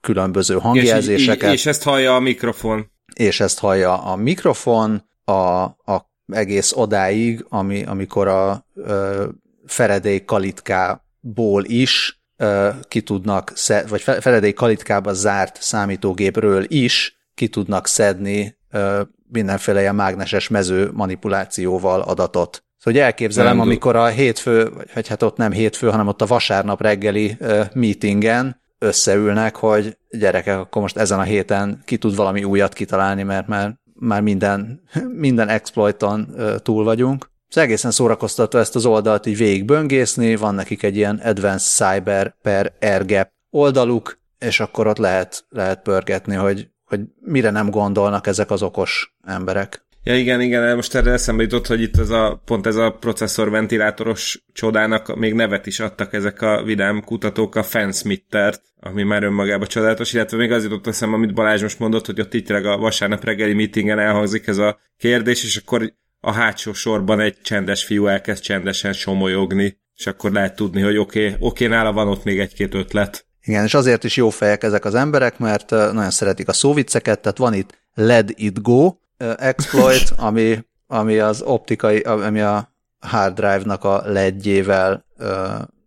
különböző 0.00 0.58
hangjelzéseket. 0.58 1.52
És, 1.52 1.58
és 1.58 1.66
ezt 1.66 1.82
hallja 1.82 2.14
a 2.14 2.20
mikrofon. 2.20 2.90
És 3.20 3.40
ezt 3.40 3.58
hallja 3.58 4.02
a 4.02 4.16
mikrofon, 4.16 5.08
a, 5.24 5.62
a 5.62 6.10
egész 6.26 6.72
odáig, 6.72 7.46
ami, 7.48 7.82
amikor 7.82 8.28
a 8.28 8.66
ö, 8.74 9.28
Feredély 9.66 10.24
kalitkából 10.24 11.64
is 11.64 12.20
ö, 12.36 12.68
ki 12.88 13.00
tudnak, 13.00 13.52
szed, 13.54 13.88
vagy 13.88 14.00
Feredély 14.00 14.52
kalitkába 14.52 15.12
zárt 15.12 15.62
számítógépről 15.62 16.64
is 16.68 17.16
ki 17.34 17.48
tudnak 17.48 17.86
szedni 17.86 18.56
ö, 18.70 19.02
mindenféle 19.28 19.80
ilyen 19.80 19.94
mágneses 19.94 20.48
mező 20.48 20.90
manipulációval 20.92 22.00
adatot. 22.00 22.64
Szóval 22.76 22.92
hogy 22.92 22.98
elképzelem, 22.98 23.56
nem 23.56 23.66
amikor 23.66 23.96
a 23.96 24.06
hétfő, 24.06 24.72
vagy 24.94 25.08
hát 25.08 25.22
ott 25.22 25.36
nem 25.36 25.52
hétfő, 25.52 25.90
hanem 25.90 26.06
ott 26.06 26.22
a 26.22 26.26
vasárnap 26.26 26.82
reggeli 26.82 27.36
uh, 27.40 27.66
meetingen 27.72 28.60
összeülnek, 28.80 29.56
hogy 29.56 29.96
gyerekek, 30.10 30.58
akkor 30.58 30.82
most 30.82 30.96
ezen 30.96 31.18
a 31.18 31.22
héten 31.22 31.82
ki 31.84 31.96
tud 31.96 32.16
valami 32.16 32.44
újat 32.44 32.72
kitalálni, 32.72 33.22
mert 33.22 33.46
már, 33.46 33.78
már 33.94 34.22
minden, 34.22 34.82
minden 35.26 35.48
exploiton 35.48 36.34
túl 36.62 36.84
vagyunk. 36.84 37.30
Ez 37.48 37.56
egészen 37.56 37.90
szórakoztató 37.90 38.58
ezt 38.58 38.74
az 38.74 38.86
oldalt 38.86 39.26
így 39.26 39.36
végigböngészni, 39.36 40.36
van 40.36 40.54
nekik 40.54 40.82
egy 40.82 40.96
ilyen 40.96 41.16
Advanced 41.16 41.88
Cyber 41.88 42.34
per 42.42 42.72
AirGap 42.80 43.28
oldaluk, 43.50 44.18
és 44.38 44.60
akkor 44.60 44.86
ott 44.86 44.98
lehet, 44.98 45.44
lehet 45.48 45.82
pörgetni, 45.82 46.34
hogy, 46.34 46.68
hogy 46.84 47.00
mire 47.20 47.50
nem 47.50 47.70
gondolnak 47.70 48.26
ezek 48.26 48.50
az 48.50 48.62
okos 48.62 49.16
emberek. 49.24 49.84
Ja 50.02 50.16
igen, 50.16 50.40
igen, 50.40 50.74
most 50.76 50.94
erre 50.94 51.12
eszembe 51.12 51.42
jutott, 51.42 51.66
hogy 51.66 51.80
itt 51.80 51.98
ez 51.98 52.10
a, 52.10 52.42
pont 52.44 52.66
ez 52.66 52.76
a 52.76 52.90
processzorventilátoros 52.90 54.44
csodának 54.52 55.16
még 55.16 55.34
nevet 55.34 55.66
is 55.66 55.80
adtak 55.80 56.12
ezek 56.12 56.42
a 56.42 56.62
vidám 56.62 57.04
kutatók, 57.04 57.54
a 57.54 57.62
Fansmittert, 57.62 58.62
ami 58.80 59.02
már 59.02 59.22
önmagában 59.22 59.66
csodálatos, 59.66 60.12
illetve 60.12 60.36
még 60.36 60.52
az 60.52 60.62
jutott 60.62 60.86
eszembe, 60.86 61.16
amit 61.16 61.34
Balázs 61.34 61.62
most 61.62 61.78
mondott, 61.78 62.06
hogy 62.06 62.20
ott 62.20 62.34
itt 62.34 62.50
a 62.50 62.76
vasárnap 62.78 63.24
reggeli 63.24 63.54
meetingen 63.54 63.98
elhangzik 63.98 64.46
ez 64.46 64.58
a 64.58 64.78
kérdés, 64.96 65.44
és 65.44 65.56
akkor 65.56 65.92
a 66.20 66.32
hátsó 66.32 66.72
sorban 66.72 67.20
egy 67.20 67.40
csendes 67.40 67.84
fiú 67.84 68.06
elkezd 68.06 68.42
csendesen 68.42 68.92
somolyogni, 68.92 69.78
és 69.96 70.06
akkor 70.06 70.32
lehet 70.32 70.56
tudni, 70.56 70.80
hogy 70.80 70.96
oké, 70.96 71.24
okay, 71.24 71.36
oké, 71.40 71.64
okay, 71.64 71.76
nála 71.76 71.92
van 71.92 72.08
ott 72.08 72.24
még 72.24 72.38
egy-két 72.38 72.74
ötlet. 72.74 73.26
Igen, 73.42 73.64
és 73.64 73.74
azért 73.74 74.04
is 74.04 74.16
jó 74.16 74.30
fejek 74.30 74.62
ezek 74.62 74.84
az 74.84 74.94
emberek, 74.94 75.38
mert 75.38 75.70
nagyon 75.70 76.10
szeretik 76.10 76.48
a 76.48 76.52
szóvicceket, 76.52 77.20
tehát 77.20 77.38
van 77.38 77.54
itt 77.54 77.78
Let 77.94 78.30
It 78.36 78.62
Go, 78.62 78.92
exploit, 79.36 80.12
ami, 80.28 80.64
ami 80.86 81.18
az 81.18 81.42
optikai, 81.42 82.00
ami 82.00 82.40
a 82.40 82.72
hard 82.98 83.34
drive-nak 83.34 83.84
a 83.84 84.02
ledjével 84.04 85.04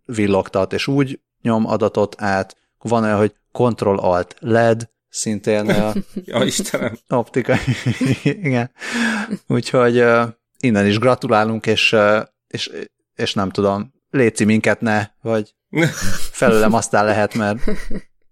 villogtat, 0.04 0.72
és 0.72 0.86
úgy 0.86 1.20
nyom 1.42 1.66
adatot 1.66 2.22
át. 2.22 2.56
Van 2.78 3.02
olyan, 3.02 3.18
hogy 3.18 3.34
Control-Alt 3.52 4.36
LED, 4.38 4.88
szintén 5.08 5.70
a 5.70 5.92
ja, 6.24 6.44
Istenem. 6.44 6.98
optikai. 7.08 7.58
Igen. 8.24 8.70
Úgyhogy 9.46 10.00
uh, 10.00 10.28
innen 10.58 10.86
is 10.86 10.98
gratulálunk, 10.98 11.66
és, 11.66 11.92
uh, 11.92 12.22
és, 12.46 12.70
és 13.14 13.34
nem 13.34 13.50
tudom, 13.50 13.92
léci 14.10 14.44
minket 14.44 14.80
ne, 14.80 15.06
vagy 15.22 15.54
felőlem 16.30 16.72
aztán 16.72 17.04
lehet, 17.04 17.34
mert 17.34 17.58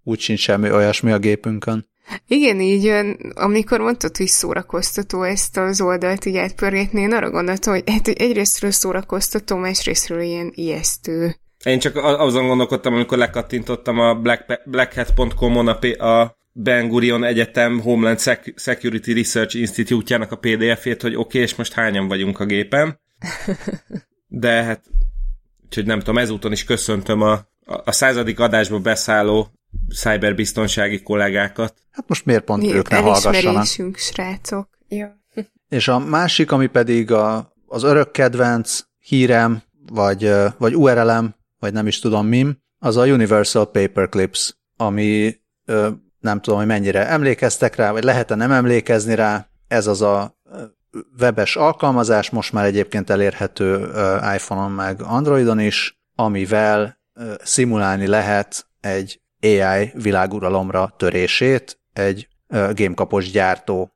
úgy 0.02 0.20
sincs 0.20 0.40
semmi 0.40 0.70
olyasmi 0.70 1.12
a 1.12 1.18
gépünkön. 1.18 1.90
Igen, 2.26 2.60
így 2.60 2.92
amikor 3.34 3.80
mondtad, 3.80 4.16
hogy 4.16 4.26
szórakoztató 4.26 5.22
ezt 5.22 5.56
az 5.56 5.80
oldalt 5.80 6.24
így 6.24 6.36
átpörgetni, 6.36 7.00
én 7.00 7.12
arra 7.12 7.30
gondoltam, 7.30 7.72
hogy 7.72 7.82
hát, 7.86 8.06
hogy 8.06 8.16
egyrésztről 8.18 8.70
szórakoztató, 8.70 9.56
másrésztről 9.56 10.20
ilyen 10.20 10.52
ijesztő. 10.54 11.36
Én 11.64 11.78
csak 11.78 11.96
azon 11.96 12.46
gondolkodtam, 12.46 12.94
amikor 12.94 13.18
lekattintottam 13.18 13.98
a 13.98 14.14
black, 14.14 14.62
blackhat.com-on 14.64 15.68
a, 15.68 16.06
a 16.06 16.36
Ben 16.52 16.88
Gurion 16.88 17.24
Egyetem 17.24 17.80
Homeland 17.80 18.18
Security 18.56 19.12
Research 19.12 19.56
Institute-jának 19.56 20.32
a 20.32 20.36
PDF-ét, 20.36 21.02
hogy 21.02 21.14
oké, 21.14 21.20
okay, 21.20 21.40
és 21.40 21.54
most 21.54 21.72
hányan 21.72 22.08
vagyunk 22.08 22.40
a 22.40 22.44
gépen. 22.44 23.00
De 24.26 24.62
hát, 24.62 24.84
úgyhogy 25.64 25.86
nem 25.86 25.98
tudom, 25.98 26.18
ezúton 26.18 26.52
is 26.52 26.64
köszöntöm 26.64 27.20
a, 27.20 27.40
a 27.64 27.92
századik 27.92 28.40
adásba 28.40 28.78
beszálló 28.78 29.48
cyberbiztonsági 29.94 31.02
kollégákat. 31.02 31.74
Hát 31.90 32.08
most 32.08 32.24
miért 32.24 32.44
pont 32.44 32.62
miért 32.62 32.76
ők 32.76 32.88
ne 32.88 32.96
hallgassanak? 32.96 33.66
srácok. 33.96 34.68
Ja. 34.88 35.20
És 35.68 35.88
a 35.88 35.98
másik, 35.98 36.52
ami 36.52 36.66
pedig 36.66 37.10
a, 37.10 37.54
az 37.66 37.82
örök 37.82 38.10
kedvenc 38.10 38.80
hírem, 38.98 39.62
vagy, 39.92 40.32
vagy 40.58 40.74
URL-em, 40.74 41.34
vagy 41.58 41.72
nem 41.72 41.86
is 41.86 41.98
tudom 41.98 42.26
mim, 42.26 42.58
az 42.78 42.96
a 42.96 43.06
Universal 43.06 43.70
Paperclips, 43.70 44.56
ami 44.76 45.40
nem 46.20 46.40
tudom, 46.40 46.58
hogy 46.58 46.66
mennyire 46.66 47.08
emlékeztek 47.08 47.76
rá, 47.76 47.92
vagy 47.92 48.04
lehet-e 48.04 48.34
nem 48.34 48.52
emlékezni 48.52 49.14
rá, 49.14 49.48
ez 49.68 49.86
az 49.86 50.02
a 50.02 50.36
webes 51.20 51.56
alkalmazás, 51.56 52.30
most 52.30 52.52
már 52.52 52.64
egyébként 52.64 53.10
elérhető 53.10 53.90
iPhone-on 54.34 54.70
meg 54.70 55.02
Androidon 55.02 55.60
is, 55.60 56.00
amivel 56.14 56.98
szimulálni 57.42 58.06
lehet 58.06 58.66
egy 58.80 59.21
AI 59.42 59.92
világuralomra 59.94 60.94
törését 60.96 61.80
egy 61.92 62.28
gamekapos 62.48 63.30
gyártó 63.30 63.90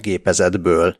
gépezetből. 0.00 0.96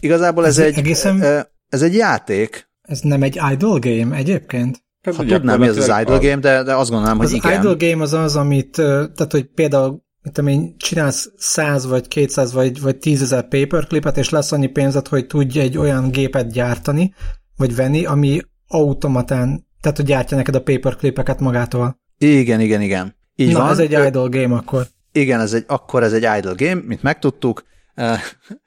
Igazából 0.00 0.46
ez, 0.46 0.58
ez 0.58 0.66
egy, 0.66 0.78
egészen... 0.78 1.22
ez 1.68 1.82
egy 1.82 1.94
játék. 1.94 2.70
Ez 2.82 3.00
nem 3.00 3.22
egy 3.22 3.40
idle 3.52 3.78
game 3.80 4.16
egyébként? 4.16 4.84
Hát, 5.02 5.16
hát 5.16 5.26
tudnám, 5.26 5.60
mi 5.60 5.68
az 5.68 5.76
az 5.76 6.00
idle 6.00 6.18
game, 6.18 6.36
de, 6.36 6.62
de 6.62 6.74
azt 6.74 6.90
gondolom, 6.90 7.16
hogy 7.16 7.26
az 7.26 7.32
igen. 7.32 7.58
Az 7.58 7.64
idle 7.64 7.88
game 7.88 8.02
az 8.02 8.12
az, 8.12 8.36
amit, 8.36 8.70
tehát 8.76 9.32
hogy 9.32 9.44
például 9.44 10.02
mit 10.22 10.32
tudom 10.32 10.50
én, 10.50 10.74
csinálsz 10.76 11.32
100 11.36 11.86
vagy 11.86 12.08
200 12.08 12.52
vagy, 12.52 12.80
vagy 12.80 12.96
10 12.96 13.22
ezer 13.22 13.48
paperclipet, 13.48 14.16
és 14.16 14.28
lesz 14.28 14.52
annyi 14.52 14.66
pénzed, 14.66 15.08
hogy 15.08 15.26
tudj 15.26 15.58
egy 15.58 15.78
olyan 15.78 16.10
gépet 16.10 16.52
gyártani, 16.52 17.14
vagy 17.56 17.74
venni, 17.74 18.04
ami 18.04 18.40
automatán, 18.68 19.66
tehát 19.80 19.96
hogy 19.96 20.06
gyártja 20.06 20.36
neked 20.36 20.54
a 20.54 20.62
paperclipeket 20.62 21.40
magától. 21.40 22.00
Igen, 22.18 22.60
igen, 22.60 22.80
igen. 22.80 23.14
Így 23.42 23.52
Na, 23.52 23.58
van. 23.58 23.70
ez 23.70 23.78
egy 23.78 23.90
idle 23.90 24.28
game 24.28 24.54
akkor. 24.54 24.86
Igen, 25.12 25.40
ez 25.40 25.52
egy, 25.52 25.64
akkor 25.66 26.02
ez 26.02 26.12
egy 26.12 26.26
idle 26.38 26.54
game, 26.56 26.80
mint 26.84 27.02
megtudtuk, 27.02 27.64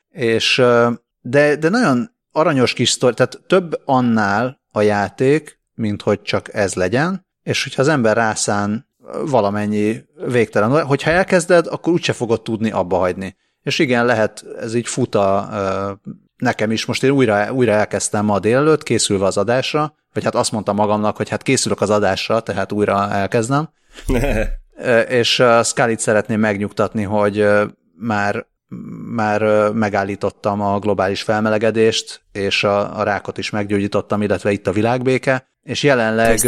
és 0.10 0.64
de, 1.22 1.56
de 1.56 1.70
nagyon 1.70 2.12
aranyos 2.32 2.74
kis 2.74 2.90
sztori, 2.90 3.14
tehát 3.14 3.40
több 3.48 3.82
annál 3.86 4.62
a 4.72 4.82
játék, 4.82 5.60
mint 5.74 6.02
hogy 6.02 6.22
csak 6.22 6.54
ez 6.54 6.74
legyen, 6.74 7.26
és 7.44 7.64
hogyha 7.64 7.82
az 7.82 7.88
ember 7.88 8.16
rászán 8.16 8.88
valamennyi 9.26 10.04
végtelen, 10.28 10.86
hogyha 10.86 11.12
elkezded, 11.12 11.68
akkor 11.68 11.94
úgyse 11.94 12.14
fogod 12.14 12.42
tudni 12.42 12.72
abba 12.72 12.98
hagyni. 12.98 13.36
És 13.62 13.80
igen, 13.80 14.06
lehet, 14.06 14.46
ez 14.60 14.74
így 14.74 14.88
futa 14.88 15.50
nekem 16.38 16.72
is, 16.72 16.86
most 16.86 17.04
én 17.04 17.10
újra, 17.10 17.54
újra 17.54 17.72
elkezdtem 17.72 18.26
ma 18.26 18.40
délelőtt, 18.40 18.84
készülve 18.84 19.26
az 19.26 19.38
adásra, 19.38 19.96
vagy 20.14 20.24
hát 20.24 20.36
azt 20.36 20.52
mondtam 20.52 20.76
magamnak, 20.76 21.18
hogy 21.18 21.30
hát 21.30 21.42
készülök 21.42 21.82
az 21.82 21.90
adásra, 21.90 22.40
tehát 22.40 22.72
újra 22.72 23.12
elkezdem, 23.12 23.70
és 25.08 25.44
Scully-t 25.64 26.00
szeretném 26.00 26.40
megnyugtatni, 26.40 27.04
hogy 27.04 27.48
már 27.98 28.46
már 29.14 29.72
megállítottam 29.72 30.62
a 30.62 30.80
globális 30.80 31.22
felmelegedést, 31.22 32.22
és 32.32 32.64
a, 32.64 33.00
a 33.00 33.04
rákot 33.04 33.38
is 33.38 33.50
meggyógyítottam, 33.50 34.22
illetve 34.22 34.52
itt 34.52 34.68
a 34.68 34.72
világbéke, 34.72 35.50
és 35.64 35.84
jelenleg, 35.84 36.40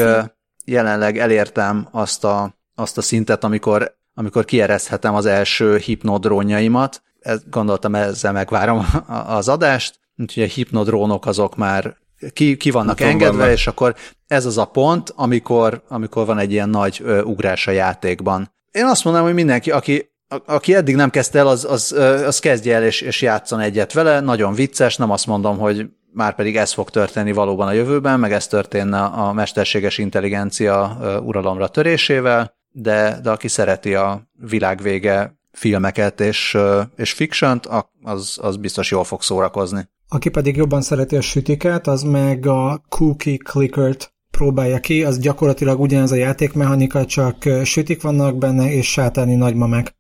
jelenleg 0.66 1.18
elértem 1.18 1.88
azt 1.92 2.24
a, 2.24 2.56
azt 2.76 2.98
a 2.98 3.02
szintet, 3.02 3.44
amikor, 3.44 3.98
amikor 4.14 4.46
kiereszthetem 4.46 5.16
az 5.16 5.26
első 5.26 5.78
hipnodrónjaimat, 5.78 7.02
gondoltam 7.50 7.96
ezzel 7.96 8.32
megvárom 8.32 8.86
az 9.38 9.50
adást, 9.50 10.00
úgyhogy 10.18 10.44
a 10.44 10.48
hipnodrónok 10.48 11.26
azok 11.26 11.56
már 11.56 11.96
ki, 12.34 12.58
ki 12.58 12.72
vannak 12.72 12.96
Utom 12.96 13.08
engedve, 13.08 13.38
vannak. 13.38 13.54
és 13.54 13.68
akkor 13.68 13.96
ez 14.28 14.46
az 14.46 14.58
a 14.58 14.66
pont, 14.66 15.14
amikor, 15.16 15.82
amikor 15.88 16.26
van 16.26 16.38
egy 16.38 16.52
ilyen 16.52 16.70
nagy 16.70 17.02
ö, 17.04 17.22
ugrás 17.22 17.68
a 17.68 17.72
játékban. 17.72 18.52
Én 18.72 18.86
azt 18.86 19.04
mondom, 19.04 19.24
hogy 19.24 19.34
mindenki, 19.34 19.72
aki, 19.72 20.12
a, 20.28 20.38
aki 20.46 20.76
eddig 20.76 20.96
nem 20.96 21.10
kezdte 21.10 21.40
el, 21.40 21.48
az, 21.48 21.66
az, 21.66 21.92
az 22.26 22.40
kezdje 22.40 22.76
el 22.76 22.84
és, 22.84 23.02
és 23.02 23.22
játszon 23.22 23.60
egyet 23.60 23.94
vele. 23.94 24.20
Nagyon 24.20 24.54
vicces, 24.54 24.96
nem 24.96 25.12
azt 25.12 25.28
mondom, 25.28 25.58
hogy 25.58 25.86
már 26.14 26.36
pedig 26.36 26.58
ez 26.58 26.74
fog 26.74 26.90
történni 26.90 27.32
valóban 27.32 27.68
a 27.68 27.72
jövőben, 27.72 28.20
meg 28.20 28.32
ez 28.32 28.48
történne 28.48 29.04
a 29.04 29.34
mesterséges 29.34 29.98
intelligencia 29.98 30.98
uralomra 31.24 31.68
törésével, 31.68 32.56
de, 32.72 33.20
de 33.24 33.30
aki 33.30 33.48
szereti 33.48 33.96
a 33.96 34.28
világvége 34.34 35.38
filmeket 35.52 36.20
és, 36.20 36.58
és 36.96 37.12
fiction 37.12 37.60
az, 38.04 38.38
az 38.42 38.58
biztos 38.58 38.92
jól 38.92 39.04
fog 39.04 39.22
szórakozni. 39.22 39.90
Aki 40.10 40.30
pedig 40.30 40.56
jobban 40.56 40.82
szereti 40.82 41.16
a 41.16 41.22
sütiket, 41.22 41.88
az 41.88 42.02
meg 42.02 42.46
a 42.46 42.84
cookie 42.90 43.38
clickert 43.38 44.14
próbálja 44.32 44.80
ki, 44.80 45.04
az 45.04 45.20
gyakorlatilag 45.20 45.80
ugyanez 45.80 46.12
a 46.12 46.16
játékmechanika, 46.16 47.06
csak 47.06 47.50
sütik 47.64 48.02
vannak 48.02 48.38
benne, 48.38 48.72
és 48.72 48.92
sátáni 48.92 49.36
nagymamák. 49.36 49.96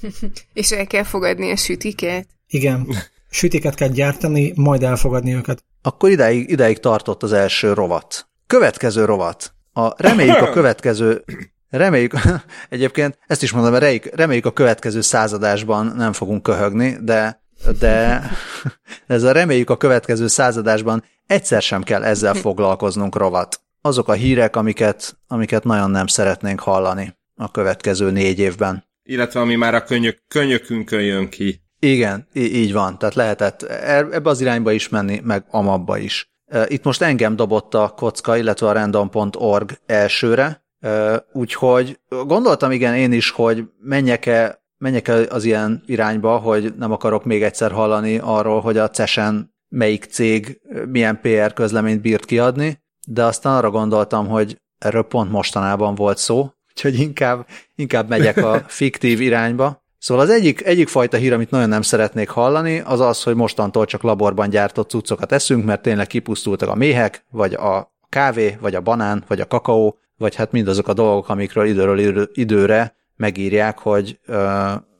és 0.52 0.70
el 0.70 0.86
kell 0.86 1.02
fogadni 1.02 1.50
a 1.50 1.56
sütiket? 1.56 2.26
Igen. 2.48 2.86
Sütiket 3.30 3.74
kell 3.74 3.88
gyártani, 3.88 4.52
majd 4.56 4.82
elfogadni 4.82 5.34
őket. 5.34 5.64
Akkor 5.82 6.10
ideig, 6.10 6.50
ideig 6.50 6.78
tartott 6.78 7.22
az 7.22 7.32
első 7.32 7.72
rovat. 7.72 8.28
Következő 8.46 9.04
rovat. 9.04 9.54
A, 9.72 10.02
reméljük 10.02 10.40
a 10.40 10.50
következő 10.58 11.24
Reméljük, 11.72 12.14
egyébként 12.68 13.18
ezt 13.26 13.42
is 13.42 13.52
mondom, 13.52 13.72
reméljük, 13.72 14.14
reméljük 14.14 14.46
a 14.46 14.52
következő 14.52 15.00
századásban 15.00 15.86
nem 15.96 16.12
fogunk 16.12 16.42
köhögni, 16.42 16.96
de, 17.00 17.41
de 17.78 18.22
ez 19.06 19.22
a 19.22 19.32
reméljük 19.32 19.70
a 19.70 19.76
következő 19.76 20.26
századásban 20.26 21.04
egyszer 21.26 21.62
sem 21.62 21.82
kell 21.82 22.02
ezzel 22.04 22.34
foglalkoznunk 22.34 23.16
rovat. 23.16 23.60
Azok 23.80 24.08
a 24.08 24.12
hírek, 24.12 24.56
amiket, 24.56 25.16
amiket 25.26 25.64
nagyon 25.64 25.90
nem 25.90 26.06
szeretnénk 26.06 26.60
hallani 26.60 27.16
a 27.36 27.50
következő 27.50 28.10
négy 28.10 28.38
évben. 28.38 28.84
Illetve 29.02 29.40
ami 29.40 29.54
már 29.54 29.74
a 29.74 29.84
könyök, 29.84 30.18
könyökünkön 30.28 31.02
jön 31.02 31.28
ki. 31.28 31.60
Igen, 31.78 32.26
így 32.32 32.72
van. 32.72 32.98
Tehát 32.98 33.14
lehetett 33.14 33.62
e- 33.62 34.08
ebbe 34.10 34.30
az 34.30 34.40
irányba 34.40 34.72
is 34.72 34.88
menni, 34.88 35.20
meg 35.24 35.44
amabba 35.50 35.98
is. 35.98 36.30
Itt 36.66 36.84
most 36.84 37.02
engem 37.02 37.36
dobott 37.36 37.74
a 37.74 37.88
kocka, 37.96 38.36
illetve 38.36 38.68
a 38.68 38.72
random.org 38.72 39.78
elsőre, 39.86 40.64
úgyhogy 41.32 41.98
gondoltam 42.08 42.70
igen 42.70 42.94
én 42.94 43.12
is, 43.12 43.30
hogy 43.30 43.64
menjek-e, 43.80 44.61
menjek-e 44.82 45.26
az 45.28 45.44
ilyen 45.44 45.82
irányba, 45.86 46.36
hogy 46.36 46.74
nem 46.78 46.92
akarok 46.92 47.24
még 47.24 47.42
egyszer 47.42 47.72
hallani 47.72 48.18
arról, 48.18 48.60
hogy 48.60 48.76
a 48.76 48.90
CESEN 48.90 49.54
melyik 49.68 50.04
cég 50.04 50.60
milyen 50.88 51.20
PR 51.20 51.52
közleményt 51.52 52.00
bírt 52.00 52.24
kiadni, 52.24 52.82
de 53.06 53.24
aztán 53.24 53.56
arra 53.56 53.70
gondoltam, 53.70 54.28
hogy 54.28 54.60
erről 54.78 55.02
pont 55.02 55.30
mostanában 55.30 55.94
volt 55.94 56.18
szó, 56.18 56.50
úgyhogy 56.68 56.98
inkább, 56.98 57.46
inkább 57.74 58.08
megyek 58.08 58.36
a 58.36 58.62
fiktív 58.80 59.20
irányba. 59.20 59.82
Szóval 59.98 60.24
az 60.24 60.30
egyik, 60.30 60.64
egyik 60.64 60.88
fajta 60.88 61.16
hír, 61.16 61.32
amit 61.32 61.50
nagyon 61.50 61.68
nem 61.68 61.82
szeretnék 61.82 62.28
hallani, 62.28 62.80
az 62.80 63.00
az, 63.00 63.22
hogy 63.22 63.34
mostantól 63.34 63.84
csak 63.84 64.02
laborban 64.02 64.48
gyártott 64.48 64.90
cuccokat 64.90 65.32
eszünk, 65.32 65.64
mert 65.64 65.82
tényleg 65.82 66.06
kipusztultak 66.06 66.68
a 66.68 66.74
méhek, 66.74 67.24
vagy 67.30 67.54
a 67.54 67.94
kávé, 68.08 68.56
vagy 68.60 68.74
a 68.74 68.80
banán, 68.80 69.24
vagy 69.26 69.40
a 69.40 69.46
kakaó, 69.46 69.98
vagy 70.16 70.34
hát 70.34 70.52
mindazok 70.52 70.88
a 70.88 70.92
dolgok, 70.92 71.28
amikről 71.28 71.66
időről 71.66 72.28
időre 72.32 73.00
megírják, 73.22 73.78
hogy, 73.78 74.20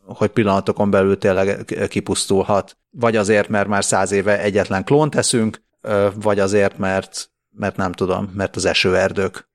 hogy 0.05 0.31
pillanatokon 0.31 0.91
belül 0.91 1.19
tényleg 1.19 1.65
kipusztulhat. 1.89 2.77
Vagy 2.91 3.17
azért, 3.17 3.49
mert 3.49 3.69
már 3.69 3.85
száz 3.85 4.13
éve 4.13 4.41
egyetlen 4.41 4.85
klónt 4.85 5.15
teszünk, 5.15 5.63
vagy 6.15 6.39
azért, 6.39 6.79
mert, 6.79 7.31
mert 7.51 7.77
nem 7.77 7.93
tudom, 7.93 8.33
mert 8.35 8.57
az 8.57 8.65
esőerdők. 8.65 9.49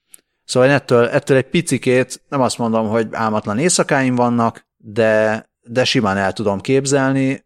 Szóval 0.44 0.70
ettől, 0.70 1.08
ettől 1.08 1.38
egy 1.38 1.50
picikét, 1.50 2.22
nem 2.30 2.42
azt 2.42 2.58
mondom, 2.58 2.88
hogy 2.88 3.08
álmatlan 3.12 3.60
éjszakáim 3.60 4.16
vannak, 4.16 4.68
de, 4.78 5.46
de 5.62 5.84
simán 5.84 6.18
el 6.18 6.34
tudom 6.34 6.60
képzelni. 6.60 7.46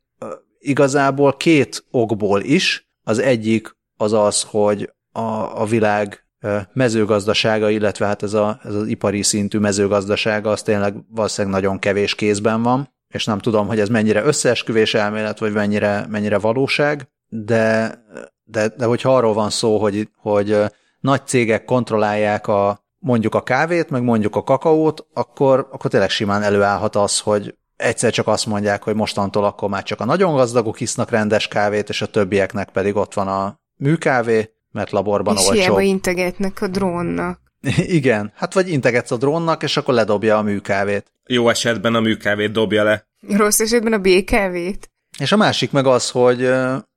Igazából 0.59 1.37
két 1.37 1.85
okból 1.91 2.41
is. 2.41 2.89
Az 3.03 3.19
egyik 3.19 3.77
az 3.97 4.13
az, 4.13 4.43
hogy 4.43 4.93
a, 5.11 5.61
a 5.61 5.65
világ 5.65 6.25
mezőgazdasága, 6.73 7.69
illetve 7.69 8.05
hát 8.05 8.23
ez, 8.23 8.33
a, 8.33 8.59
ez 8.63 8.73
az 8.73 8.87
ipari 8.87 9.23
szintű 9.23 9.59
mezőgazdasága, 9.59 10.49
az 10.49 10.61
tényleg 10.61 10.95
valószínűleg 11.09 11.61
nagyon 11.61 11.79
kevés 11.79 12.15
kézben 12.15 12.61
van, 12.61 12.93
és 13.07 13.25
nem 13.25 13.39
tudom, 13.39 13.67
hogy 13.67 13.79
ez 13.79 13.89
mennyire 13.89 14.23
összeesküvés 14.23 14.93
elmélet, 14.93 15.39
vagy 15.39 15.53
mennyire, 15.53 16.05
mennyire 16.09 16.37
valóság, 16.37 17.09
de, 17.27 17.95
de, 18.43 18.67
de 18.67 18.85
hogyha 18.85 19.15
arról 19.15 19.33
van 19.33 19.49
szó, 19.49 19.77
hogy, 19.77 20.09
hogy 20.17 20.57
nagy 20.99 21.25
cégek 21.25 21.65
kontrollálják 21.65 22.47
a, 22.47 22.85
mondjuk 22.99 23.35
a 23.35 23.43
kávét, 23.43 23.89
meg 23.89 24.03
mondjuk 24.03 24.35
a 24.35 24.43
kakaót, 24.43 25.07
akkor, 25.13 25.67
akkor 25.71 25.91
tényleg 25.91 26.09
simán 26.09 26.41
előállhat 26.41 26.95
az, 26.95 27.19
hogy 27.19 27.55
egyszer 27.75 28.11
csak 28.11 28.27
azt 28.27 28.45
mondják, 28.45 28.83
hogy 28.83 28.95
mostantól 28.95 29.45
akkor 29.45 29.69
már 29.69 29.83
csak 29.83 29.99
a 29.99 30.05
nagyon 30.05 30.35
gazdagok 30.35 30.79
isznak 30.79 31.09
rendes 31.09 31.47
kávét, 31.47 31.89
és 31.89 32.01
a 32.01 32.05
többieknek 32.05 32.69
pedig 32.69 32.95
ott 32.95 33.13
van 33.13 33.27
a 33.27 33.59
műkávé, 33.75 34.53
mert 34.71 34.91
laborban 34.91 35.35
és 35.35 35.41
olcsó. 35.41 35.53
És 35.53 35.65
hiába 35.65 35.81
integetnek 35.81 36.61
a 36.61 36.67
drónnak. 36.67 37.39
Igen, 37.99 38.31
hát 38.35 38.53
vagy 38.53 38.69
integetsz 38.69 39.11
a 39.11 39.17
drónnak, 39.17 39.63
és 39.63 39.77
akkor 39.77 39.93
ledobja 39.93 40.37
a 40.37 40.41
műkávét. 40.41 41.13
Jó 41.25 41.49
esetben 41.49 41.95
a 41.95 41.99
műkávét 41.99 42.51
dobja 42.51 42.83
le. 42.83 43.07
Rossz 43.27 43.59
esetben 43.59 43.93
a 43.93 43.97
békávét. 43.97 44.91
És 45.19 45.31
a 45.31 45.37
másik 45.37 45.71
meg 45.71 45.85
az, 45.85 46.09
hogy, 46.09 46.49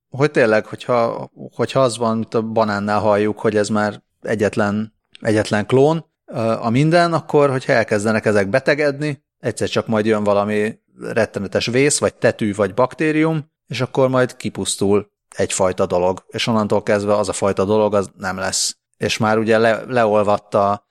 hogy 0.09 0.31
tényleg, 0.31 0.67
hogyha, 0.67 1.31
hogyha 1.55 1.81
az 1.81 1.99
van, 1.99 2.17
mint 2.17 2.35
a 2.35 2.43
banánnál 2.43 3.01
halljuk, 3.01 3.39
hogy 3.39 3.57
ez 3.57 3.69
már 3.69 4.03
egyetlen, 4.23 4.95
egyetlen 5.21 5.67
klón, 5.67 6.13
a 6.61 6.71
minden, 6.71 7.13
akkor, 7.13 7.51
hogyha 7.51 7.73
elkezdenek 7.73 8.27
ezek 8.27 8.49
betegedni, 8.49 9.25
egyszer 9.39 9.69
csak 9.69 9.87
majd 9.87 10.07
jön 10.07 10.25
valami 10.25 10.79
rettenetes 11.01 11.67
vész, 11.67 11.99
vagy 11.99 12.15
tetű, 12.15 12.55
vagy 12.55 12.75
baktérium, 12.75 13.53
és 13.67 13.81
akkor 13.81 14.09
majd 14.09 14.37
kipusztul 14.37 15.13
egyfajta 15.37 15.87
dolog, 15.87 16.25
és 16.29 16.47
onnantól 16.47 16.83
kezdve 16.83 17.17
az 17.17 17.29
a 17.29 17.33
fajta 17.33 17.65
dolog 17.65 17.95
az 17.95 18.11
nem 18.17 18.39
lesz. 18.39 18.77
És 18.97 19.19
már 19.19 19.39
ugye 19.39 19.59
le, 19.59 19.83
leolvatta 19.87 20.89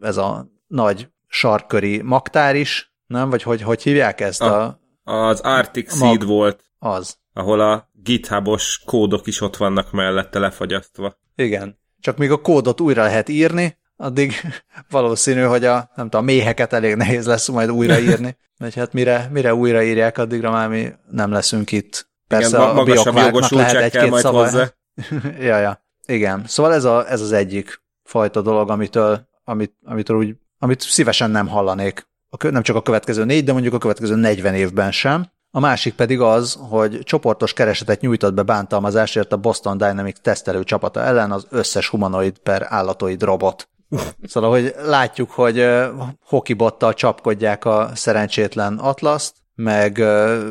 ez 0.00 0.16
a 0.16 0.46
nagy 0.66 1.08
sarköri 1.26 2.02
magtár 2.02 2.56
is, 2.56 2.94
nem? 3.06 3.30
Vagy 3.30 3.42
hogy, 3.42 3.62
hogy 3.62 3.82
hívják 3.82 4.20
ezt? 4.20 4.42
A, 4.42 4.78
a, 5.04 5.12
az 5.12 5.40
Arctic 5.40 5.96
Seed 5.96 6.18
mag, 6.18 6.26
volt. 6.26 6.64
Az. 6.78 7.16
Ahol 7.32 7.60
a 7.60 7.90
githubos 7.92 8.82
kódok 8.86 9.26
is 9.26 9.40
ott 9.40 9.56
vannak 9.56 9.92
mellette 9.92 10.38
lefagyasztva. 10.38 11.18
Igen. 11.34 11.78
Csak 12.00 12.16
még 12.16 12.30
a 12.30 12.40
kódot 12.40 12.80
újra 12.80 13.02
lehet 13.02 13.28
írni, 13.28 13.78
addig 13.96 14.32
valószínű, 14.90 15.42
hogy 15.42 15.64
a, 15.64 15.90
nem 15.94 16.08
tudom, 16.10 16.20
a 16.20 16.30
méheket 16.30 16.72
elég 16.72 16.94
nehéz 16.94 17.26
lesz 17.26 17.48
majd 17.48 17.70
újraírni. 17.70 18.36
Vagy 18.58 18.74
hát 18.74 18.92
mire, 18.92 19.28
mire 19.32 19.54
újraírják, 19.54 20.18
addigra 20.18 20.50
már 20.50 20.68
mi 20.68 20.92
nem 21.10 21.32
leszünk 21.32 21.72
itt. 21.72 22.08
Persze 22.28 22.56
Igen, 22.56 22.68
a 22.68 22.72
magasabb 22.72 23.16
jogosultság 23.16 23.90
kell 23.90 24.08
majd 24.08 24.22
szava. 24.22 24.42
hozzá. 24.42 24.68
ja, 25.48 25.58
ja. 25.58 25.84
Igen. 26.06 26.44
Szóval 26.46 26.74
ez, 26.74 26.84
a, 26.84 27.10
ez 27.10 27.20
az 27.20 27.32
egyik 27.32 27.82
fajta 28.04 28.40
dolog, 28.40 28.70
amitől, 28.70 29.28
amit, 29.44 29.74
amitől 29.84 30.16
úgy, 30.16 30.36
amit 30.58 30.80
szívesen 30.80 31.30
nem 31.30 31.48
hallanék. 31.48 32.08
A, 32.28 32.48
nem 32.48 32.62
csak 32.62 32.76
a 32.76 32.82
következő 32.82 33.24
négy, 33.24 33.44
de 33.44 33.52
mondjuk 33.52 33.74
a 33.74 33.78
következő 33.78 34.14
40 34.14 34.54
évben 34.54 34.92
sem. 34.92 35.26
A 35.50 35.60
másik 35.60 35.94
pedig 35.94 36.20
az, 36.20 36.58
hogy 36.68 36.98
csoportos 37.02 37.52
keresetet 37.52 38.00
nyújtott 38.00 38.34
be 38.34 38.42
bántalmazásért 38.42 39.32
a 39.32 39.36
Boston 39.36 39.78
Dynamics 39.78 40.16
tesztelő 40.16 40.64
csapata 40.64 41.00
ellen 41.00 41.32
az 41.32 41.46
összes 41.50 41.88
humanoid 41.88 42.38
per 42.38 42.66
állatoid 42.68 43.22
robot. 43.22 43.68
Szóval, 44.22 44.50
hogy 44.50 44.74
látjuk, 44.84 45.30
hogy 45.30 45.68
hokibottal 46.24 46.94
csapkodják 46.94 47.64
a 47.64 47.90
szerencsétlen 47.94 48.78
atlaszt, 48.78 49.34
meg, 49.54 49.98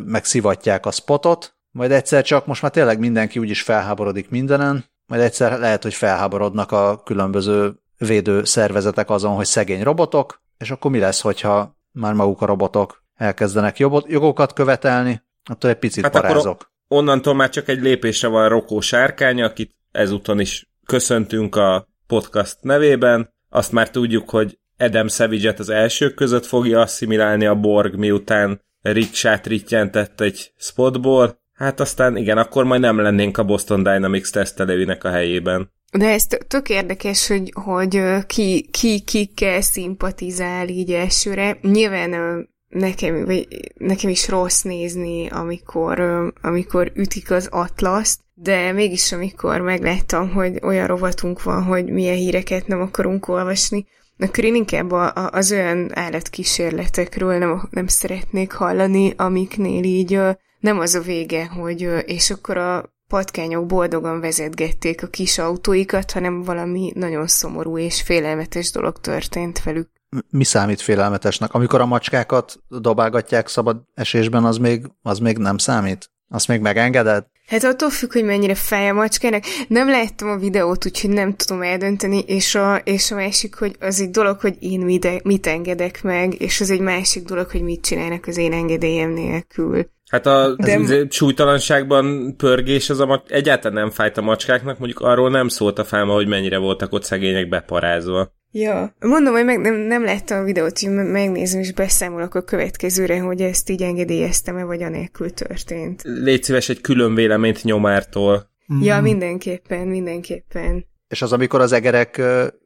meg 0.06 0.26
szivatják 0.26 0.86
a 0.86 0.92
spotot, 0.92 1.55
majd 1.76 1.92
egyszer 1.92 2.24
csak 2.24 2.46
most 2.46 2.62
már 2.62 2.72
tényleg 2.72 3.00
mindenki 3.00 3.40
úgyis 3.40 3.62
felháborodik 3.62 4.30
mindenen, 4.30 4.86
majd 5.06 5.22
egyszer 5.22 5.60
lehet, 5.60 5.84
hogy 5.84 5.94
felháborodnak 5.94 6.72
a 6.72 7.02
különböző 7.04 7.74
védő 7.98 8.44
szervezetek 8.44 9.10
azon, 9.10 9.36
hogy 9.36 9.46
szegény 9.46 9.84
robotok, 9.84 10.42
és 10.58 10.72
akkor 10.72 10.92
mi 10.92 11.00
lesz, 11.00 11.22
hogyha 11.22 11.78
már 11.92 12.14
maguk 12.14 12.42
a 12.42 12.46
robotok 12.46 13.04
elkezdenek 13.16 13.80
jogokat 13.80 14.54
követelni, 14.54 15.22
attól 15.50 15.70
egy 15.70 15.78
picit 15.78 16.04
hát 16.04 16.12
parázok. 16.12 16.72
onnantól 16.88 17.34
már 17.34 17.50
csak 17.50 17.68
egy 17.68 17.82
lépésre 17.82 18.28
van 18.28 18.50
Rokó 18.50 18.80
Sárkány, 18.80 19.42
akit 19.42 19.76
ezúton 19.92 20.40
is 20.40 20.70
köszöntünk 20.86 21.56
a 21.56 21.88
podcast 22.08 22.58
nevében. 22.62 23.34
Azt 23.50 23.72
már 23.72 23.90
tudjuk, 23.90 24.30
hogy 24.30 24.60
Adam 24.78 25.08
savage 25.08 25.54
az 25.58 25.70
elsők 25.70 26.16
között 26.16 26.46
fogja 26.46 26.80
asszimilálni 26.80 27.46
a 27.46 27.56
Borg, 27.56 27.96
miután 27.96 28.62
Riksát 28.82 29.48
rittyentett 29.48 30.22
egy 30.22 30.54
spotból. 30.58 31.44
Hát 31.56 31.80
aztán 31.80 32.18
igen, 32.18 32.38
akkor 32.38 32.64
majd 32.64 32.82
nem 32.82 33.00
lennénk 33.00 33.38
a 33.38 33.44
Boston 33.44 33.84
Dynamics 33.84 34.32
tesztelőinek 34.32 35.04
a 35.04 35.10
helyében. 35.10 35.72
De 35.92 36.10
ez 36.10 36.28
tök 36.48 36.70
érdekes, 36.70 37.28
hogy, 37.28 37.52
hogy 37.54 38.02
ki, 38.28 38.68
ki 38.72 39.00
kikkel 39.00 39.62
szimpatizál 39.62 40.68
így 40.68 40.92
elsőre. 40.92 41.58
Nyilván 41.62 42.48
nekem, 42.68 43.26
vagy 43.26 43.48
nekem 43.76 44.10
is 44.10 44.28
rossz 44.28 44.62
nézni, 44.62 45.28
amikor, 45.30 46.00
amikor 46.42 46.92
ütik 46.96 47.32
az 47.32 47.48
atlaszt, 47.52 48.20
de 48.34 48.72
mégis 48.72 49.12
amikor 49.12 49.62
megláttam, 49.62 50.30
hogy 50.30 50.60
olyan 50.62 50.88
rovatunk 50.88 51.44
van, 51.44 51.64
hogy 51.64 51.86
milyen 51.86 52.16
híreket 52.16 52.68
nem 52.68 52.82
akarunk 52.82 53.28
olvasni, 53.28 53.86
akkor 54.18 54.44
én 54.44 54.56
inkább 54.56 54.92
a, 54.92 55.06
a, 55.06 55.30
az 55.32 55.52
olyan 55.52 55.90
állatkísérletekről 55.94 57.38
nem, 57.38 57.68
nem 57.70 57.88
szeretnék 57.88 58.52
hallani, 58.52 59.14
amiknél 59.18 59.84
így 59.84 60.20
nem 60.66 60.80
az 60.80 60.96
a 60.96 61.02
vége, 61.02 61.46
hogy 61.46 61.90
és 62.06 62.30
akkor 62.30 62.58
a 62.58 62.94
patkányok 63.08 63.66
boldogan 63.66 64.20
vezetgették 64.20 65.04
a 65.04 65.08
kis 65.08 65.38
autóikat, 65.38 66.12
hanem 66.12 66.44
valami 66.44 66.92
nagyon 66.96 67.28
szomorú 67.28 67.78
és 67.78 68.02
félelmetes 68.02 68.72
dolog 68.72 69.00
történt 69.00 69.64
velük. 69.64 69.90
Mi 70.30 70.44
számít 70.44 70.82
félelmetesnek? 70.82 71.54
Amikor 71.54 71.82
a 71.82 71.86
macskákat 71.86 72.60
dobálgatják 72.68 73.48
szabad 73.48 73.78
esésben, 73.94 74.44
az 74.44 74.58
még, 74.58 74.86
az 75.02 75.20
még 75.20 75.38
nem 75.38 75.58
számít? 75.58 76.12
Azt 76.30 76.48
még 76.48 76.60
megengeded? 76.60 77.26
Hát 77.48 77.64
attól 77.64 77.90
függ, 77.90 78.12
hogy 78.12 78.24
mennyire 78.24 78.56
fáj 78.56 78.90
a 78.90 78.94
macskának. 78.94 79.44
Nem 79.68 79.90
láttam 79.90 80.30
a 80.30 80.38
videót, 80.38 80.86
úgyhogy 80.86 81.10
nem 81.10 81.36
tudom 81.36 81.62
eldönteni, 81.62 82.20
és 82.20 82.56
a, 82.56 82.76
és 82.76 83.12
a 83.12 83.16
másik, 83.16 83.56
hogy 83.56 83.76
az 83.80 84.02
egy 84.02 84.10
dolog, 84.10 84.40
hogy 84.40 84.56
én 84.60 84.80
mit, 84.80 85.24
mit 85.24 85.48
engedek 85.48 86.04
meg, 86.04 86.42
és 86.42 86.62
az 86.62 86.70
egy 86.70 86.80
másik 86.80 87.24
dolog, 87.24 87.50
hogy 87.50 87.62
mit 87.62 87.82
csinálnak 87.82 88.28
az 88.28 88.38
én 88.38 88.54
engedélyem 88.54 89.10
nélkül. 89.10 89.94
Hát 90.10 90.26
a 90.26 90.56
De... 90.56 90.78
az 90.78 91.06
súlytalanságban 91.10 92.36
pörgés 92.38 92.90
az 92.90 93.00
a, 93.00 93.24
egyáltalán 93.28 93.78
nem 93.78 93.90
fájt 93.90 94.18
a 94.18 94.22
macskáknak, 94.22 94.80
mondjuk 94.80 95.00
arról 95.00 95.30
nem 95.30 95.48
szólt 95.48 95.80
a 95.80 95.84
fáma, 95.84 96.14
hogy 96.14 96.28
mennyire 96.28 96.58
voltak 96.58 96.94
ott 96.94 97.04
szegények 97.04 97.50
beparázva. 97.50 98.34
Ja, 98.52 98.96
mondom, 99.00 99.34
hogy 99.34 99.46
meg 99.46 99.60
nem, 99.60 99.76
nem 99.76 100.04
láttam 100.04 100.40
a 100.40 100.44
videót, 100.44 100.80
hogy 100.80 100.90
megnézem 100.90 101.60
és 101.60 101.74
beszámolok 101.74 102.36
a 102.36 102.42
következőre, 102.42 103.20
hogy 103.20 103.42
ezt 103.42 103.70
így 103.70 103.82
engedélyeztem-e, 103.82 104.64
vagy 104.64 104.84
anélkül 104.84 105.34
történt. 105.34 106.02
Légy 106.04 106.44
szíves 106.44 106.70
egy 106.70 106.82
külön 106.82 107.16
véleményt 107.16 107.64
nyomártól. 107.64 108.50
Mm. 108.74 108.82
Ja, 108.82 109.02
mindenképpen, 109.02 109.88
mindenképpen. 109.88 110.86
És 111.08 111.22
az, 111.22 111.34
amikor 111.34 111.62
az 111.62 111.72
egerek 111.72 112.22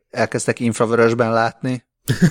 elkezdtek 0.10 0.60
infravörösben 0.60 1.32
látni 1.32 1.84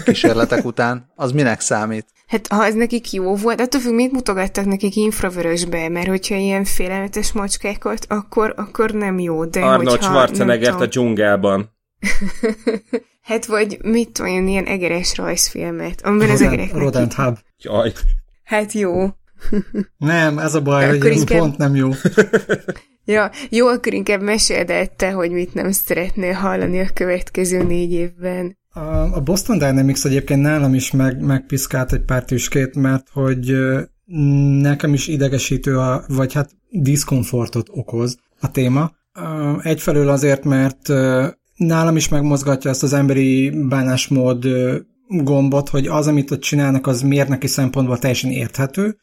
kísérletek 0.04 0.64
után, 0.64 1.12
az 1.14 1.32
minek 1.32 1.60
számít? 1.60 2.06
Hát 2.26 2.46
ha 2.46 2.64
ez 2.64 2.74
nekik 2.74 3.12
jó 3.12 3.36
volt, 3.36 3.60
attól 3.60 3.80
függ, 3.80 3.94
mit 3.94 4.12
mutogattak 4.12 4.64
nekik 4.64 4.96
infravörösbe, 4.96 5.88
mert 5.88 6.06
hogyha 6.06 6.34
ilyen 6.34 6.64
félelmetes 6.64 7.32
macskákat, 7.32 8.06
akkor, 8.08 8.54
akkor 8.56 8.90
nem 8.90 9.18
jó, 9.18 9.44
de 9.44 9.60
Arnold 9.60 9.88
hogyha, 9.88 10.10
Schwarzeneggert 10.10 10.80
a 10.80 10.86
dzsungelban. 10.86 11.76
hát 13.28 13.46
vagy 13.46 13.78
mit 13.82 14.10
tudom, 14.10 14.46
ilyen 14.46 14.64
egeres 14.64 15.16
rajzfilmet, 15.16 16.00
amiben 16.02 16.30
az 16.30 16.42
egerek 16.42 16.72
Rodent 16.72 17.14
Hub. 17.14 17.38
Jaj. 17.58 17.92
Hát 18.44 18.72
jó. 18.72 19.08
nem, 19.98 20.38
ez 20.38 20.54
a 20.54 20.60
baj, 20.60 20.86
hogy 20.86 21.16
inkább... 21.16 21.38
pont 21.38 21.56
nem 21.56 21.74
jó. 21.74 21.90
ja, 23.04 23.30
jó, 23.48 23.66
akkor 23.66 23.92
inkább 23.92 24.22
meséld 24.22 24.70
el 24.70 24.86
te, 24.96 25.10
hogy 25.10 25.30
mit 25.30 25.54
nem 25.54 25.70
szeretnél 25.70 26.32
hallani 26.32 26.80
a 26.80 26.88
következő 26.94 27.62
négy 27.62 27.92
évben. 27.92 28.57
A 29.12 29.20
Boston 29.20 29.58
Dynamics 29.58 30.04
egyébként 30.04 30.42
nálam 30.42 30.74
is 30.74 30.90
meg, 30.90 31.20
megpiszkált 31.20 31.92
egy 31.92 32.04
pár 32.04 32.24
tüskét, 32.24 32.74
mert 32.74 33.08
hogy 33.12 33.56
nekem 34.60 34.94
is 34.94 35.08
idegesítő, 35.08 35.78
a, 35.78 36.04
vagy 36.08 36.32
hát 36.32 36.50
diszkomfortot 36.70 37.68
okoz 37.70 38.18
a 38.40 38.50
téma. 38.50 38.92
Egyfelől 39.62 40.08
azért, 40.08 40.44
mert 40.44 40.88
nálam 41.54 41.96
is 41.96 42.08
megmozgatja 42.08 42.70
ezt 42.70 42.82
az 42.82 42.92
emberi 42.92 43.50
bánásmód 43.68 44.46
gombot, 45.08 45.68
hogy 45.68 45.86
az, 45.86 46.06
amit 46.06 46.30
ott 46.30 46.40
csinálnak, 46.40 46.86
az 46.86 47.02
mérnöki 47.02 47.46
szempontból 47.46 47.98
teljesen 47.98 48.30
érthető, 48.30 48.96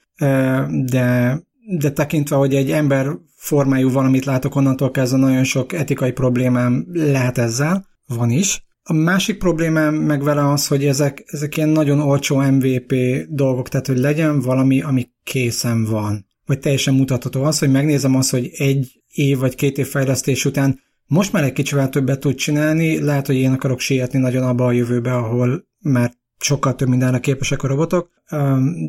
de, 0.86 1.39
de 1.78 1.91
tekintve, 1.91 2.36
hogy 2.36 2.55
egy 2.55 2.72
ember 2.72 3.07
formájú 3.36 3.91
valamit 3.91 4.26
látok, 4.26 4.55
onnantól 4.55 4.91
kezdve 4.91 5.18
nagyon 5.18 5.43
sok 5.43 5.74
etikai 5.74 6.11
problémám 6.11 6.86
lehet 6.93 7.38
ezzel, 7.38 7.86
van 8.07 8.30
is. 8.30 8.66
A 8.88 8.94
másik 8.94 9.38
problémám 9.38 9.96
meg 9.96 10.24
vele 10.24 10.52
az, 10.52 10.68
hogy 10.68 10.86
ezek, 10.86 11.24
ezek 11.26 11.58
ilyen 11.58 11.70
nagyon 11.70 12.00
olcsó 12.00 12.38
MVP 12.38 12.96
dolgok, 13.30 13.70
tehát 13.70 13.88
hogy 13.88 13.98
legyen 13.98 14.40
valami, 14.40 14.82
ami 14.82 15.10
készen 15.24 15.84
van. 15.84 16.26
Vagy 16.46 16.60
teljesen 16.60 16.94
mutatható 16.94 17.44
az, 17.44 17.60
hogy 17.60 17.72
megnézem 17.72 18.16
azt, 18.16 18.32
hogy 18.32 18.50
egy 18.54 19.04
év 19.08 19.38
vagy 19.38 19.56
két 19.56 19.78
év 19.78 19.88
fejlesztés 19.88 20.46
után 20.46 20.80
most 21.08 21.32
már 21.32 21.44
egy 21.44 21.54
kicsivel 21.54 21.90
többet 21.90 22.20
tud 22.20 22.36
csinálni, 22.36 23.00
lehet, 23.00 23.26
hogy 23.26 23.36
én 23.36 23.52
akarok 23.52 23.80
sietni 23.80 24.20
nagyon 24.20 24.44
abba 24.44 24.66
a 24.66 24.72
jövőbe, 24.72 25.14
ahol 25.14 25.68
már 25.80 26.14
sokkal 26.40 26.76
több 26.76 26.88
mindenre 26.88 27.20
képesek 27.20 27.64
a 27.64 27.68
robotok, 27.68 28.10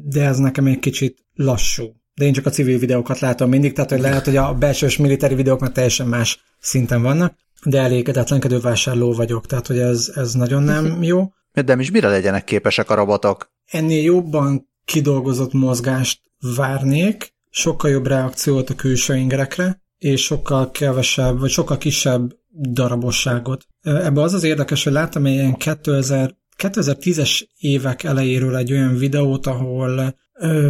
de 0.05 0.25
ez 0.25 0.39
nekem 0.39 0.67
egy 0.67 0.79
kicsit 0.79 1.25
lassú. 1.35 1.85
De 2.15 2.25
én 2.25 2.33
csak 2.33 2.47
a 2.47 2.51
civil 2.51 2.79
videókat 2.79 3.19
látom 3.19 3.49
mindig, 3.49 3.73
tehát 3.73 3.91
hogy 3.91 4.01
lehet, 4.01 4.25
hogy 4.25 4.37
a 4.37 4.55
belsős 4.55 4.97
militári 4.97 5.35
videók 5.35 5.61
már 5.61 5.71
teljesen 5.71 6.07
más 6.07 6.43
szinten 6.59 7.03
vannak 7.03 7.35
de 7.67 7.81
elégedetlenkedő 7.81 8.61
vásárló 8.61 9.13
vagyok, 9.13 9.47
tehát 9.47 9.67
hogy 9.67 9.79
ez, 9.79 10.13
ez 10.15 10.35
nagyon 10.35 10.63
nem 10.63 11.03
jó. 11.03 11.33
De 11.65 11.77
is 11.79 11.91
mire 11.91 12.09
legyenek 12.09 12.45
képesek 12.45 12.91
a 12.91 12.95
robotok? 12.95 13.51
Ennél 13.67 14.03
jobban 14.03 14.69
kidolgozott 14.85 15.53
mozgást 15.53 16.21
várnék, 16.57 17.35
sokkal 17.51 17.91
jobb 17.91 18.07
reakciót 18.07 18.71
a 18.71 18.75
külső 18.75 19.17
ingerekre, 19.17 19.81
és 19.99 20.23
sokkal 20.23 20.71
kevesebb, 20.71 21.39
vagy 21.39 21.51
sokkal 21.51 21.79
kisebb 21.79 22.37
darabosságot. 22.71 23.67
Ebben 23.83 24.25
az 24.25 24.35
az 24.35 24.45
érdekes, 24.45 24.85
hogy 24.85 24.93
láttam 24.93 25.27
egy 25.27 25.33
ilyen 25.33 25.55
2000, 25.55 26.37
2010-es 26.59 27.43
évek 27.59 28.03
elejéről 28.03 28.57
egy 28.57 28.73
olyan 28.73 28.97
videót, 28.97 29.47
ahol 29.47 30.17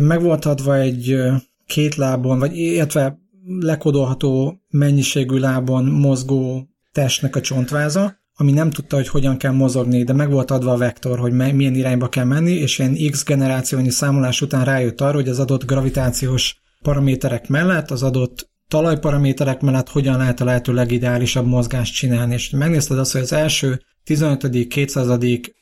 meg 0.01 0.23
volt 0.23 0.45
adva 0.45 0.77
egy 0.77 1.19
két 1.67 1.95
lábon, 1.95 2.39
vagy 2.39 2.57
illetve 2.57 3.19
lekodolható 3.61 4.61
mennyiségű 4.69 5.37
lábon 5.37 5.85
mozgó 5.85 6.69
testnek 6.97 7.37
a 7.37 7.41
csontváza, 7.41 8.17
ami 8.35 8.53
nem 8.53 8.71
tudta, 8.71 8.97
hogy 8.97 9.09
hogyan 9.09 9.37
kell 9.37 9.53
mozogni, 9.53 10.05
de 10.05 10.13
meg 10.13 10.31
volt 10.31 10.51
adva 10.51 10.73
a 10.73 10.77
vektor, 10.77 11.19
hogy 11.19 11.33
milyen 11.33 11.75
irányba 11.75 12.09
kell 12.09 12.25
menni, 12.25 12.53
és 12.53 12.79
ilyen 12.79 12.97
X 13.11 13.25
generációnyi 13.25 13.91
számolás 13.91 14.41
után 14.41 14.65
rájött 14.65 15.01
arra, 15.01 15.15
hogy 15.15 15.29
az 15.29 15.39
adott 15.39 15.65
gravitációs 15.65 16.57
paraméterek 16.83 17.49
mellett, 17.49 17.91
az 17.91 18.03
adott 18.03 18.51
talajparaméterek 18.69 19.61
mellett 19.61 19.89
hogyan 19.89 20.17
lehet 20.17 20.41
a 20.41 20.45
lehető 20.45 20.73
legideálisabb 20.73 21.47
mozgást 21.47 21.95
csinálni. 21.95 22.35
És 22.35 22.51
megnézted 22.51 22.99
azt, 22.99 23.13
hogy 23.13 23.21
az 23.21 23.33
első 23.33 23.81
15., 24.05 24.69
200., 24.69 25.19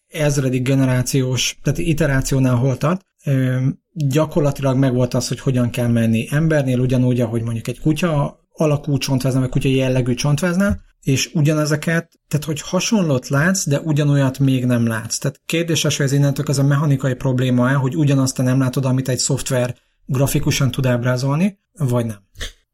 ezredik 0.08 0.62
generációs, 0.62 1.58
tehát 1.62 1.78
iterációnál 1.78 2.54
hol 2.54 2.76
tart, 2.76 3.00
gyakorlatilag 3.92 4.76
megvolt 4.76 5.14
az, 5.14 5.28
hogy 5.28 5.40
hogyan 5.40 5.70
kell 5.70 5.88
menni. 5.88 6.26
Embernél 6.30 6.78
ugyanúgy, 6.78 7.20
ahogy 7.20 7.42
mondjuk 7.42 7.68
egy 7.68 7.80
kutya 7.80 8.38
alakú 8.52 8.98
csontváznál, 8.98 9.42
vagy 9.42 9.50
kutya 9.50 9.68
jellegű 9.68 10.14
csontváznál, 10.14 10.92
és 11.04 11.30
ugyanezeket, 11.34 12.10
tehát 12.28 12.46
hogy 12.46 12.60
hasonlót 12.60 13.28
látsz, 13.28 13.66
de 13.66 13.80
ugyanolyat 13.80 14.38
még 14.38 14.64
nem 14.64 14.86
látsz. 14.86 15.18
Tehát 15.18 15.40
kérdéses, 15.46 15.96
hogy 15.96 16.06
ez 16.06 16.12
innentől 16.12 16.46
az 16.48 16.58
a 16.58 16.62
mechanikai 16.62 17.14
probléma 17.14 17.68
el, 17.68 17.76
hogy 17.76 17.96
ugyanazt 17.96 18.36
te 18.36 18.42
nem 18.42 18.58
látod, 18.58 18.84
amit 18.84 19.08
egy 19.08 19.18
szoftver 19.18 19.76
grafikusan 20.06 20.70
tud 20.70 20.86
ábrázolni, 20.86 21.58
vagy 21.72 22.06
nem. 22.06 22.16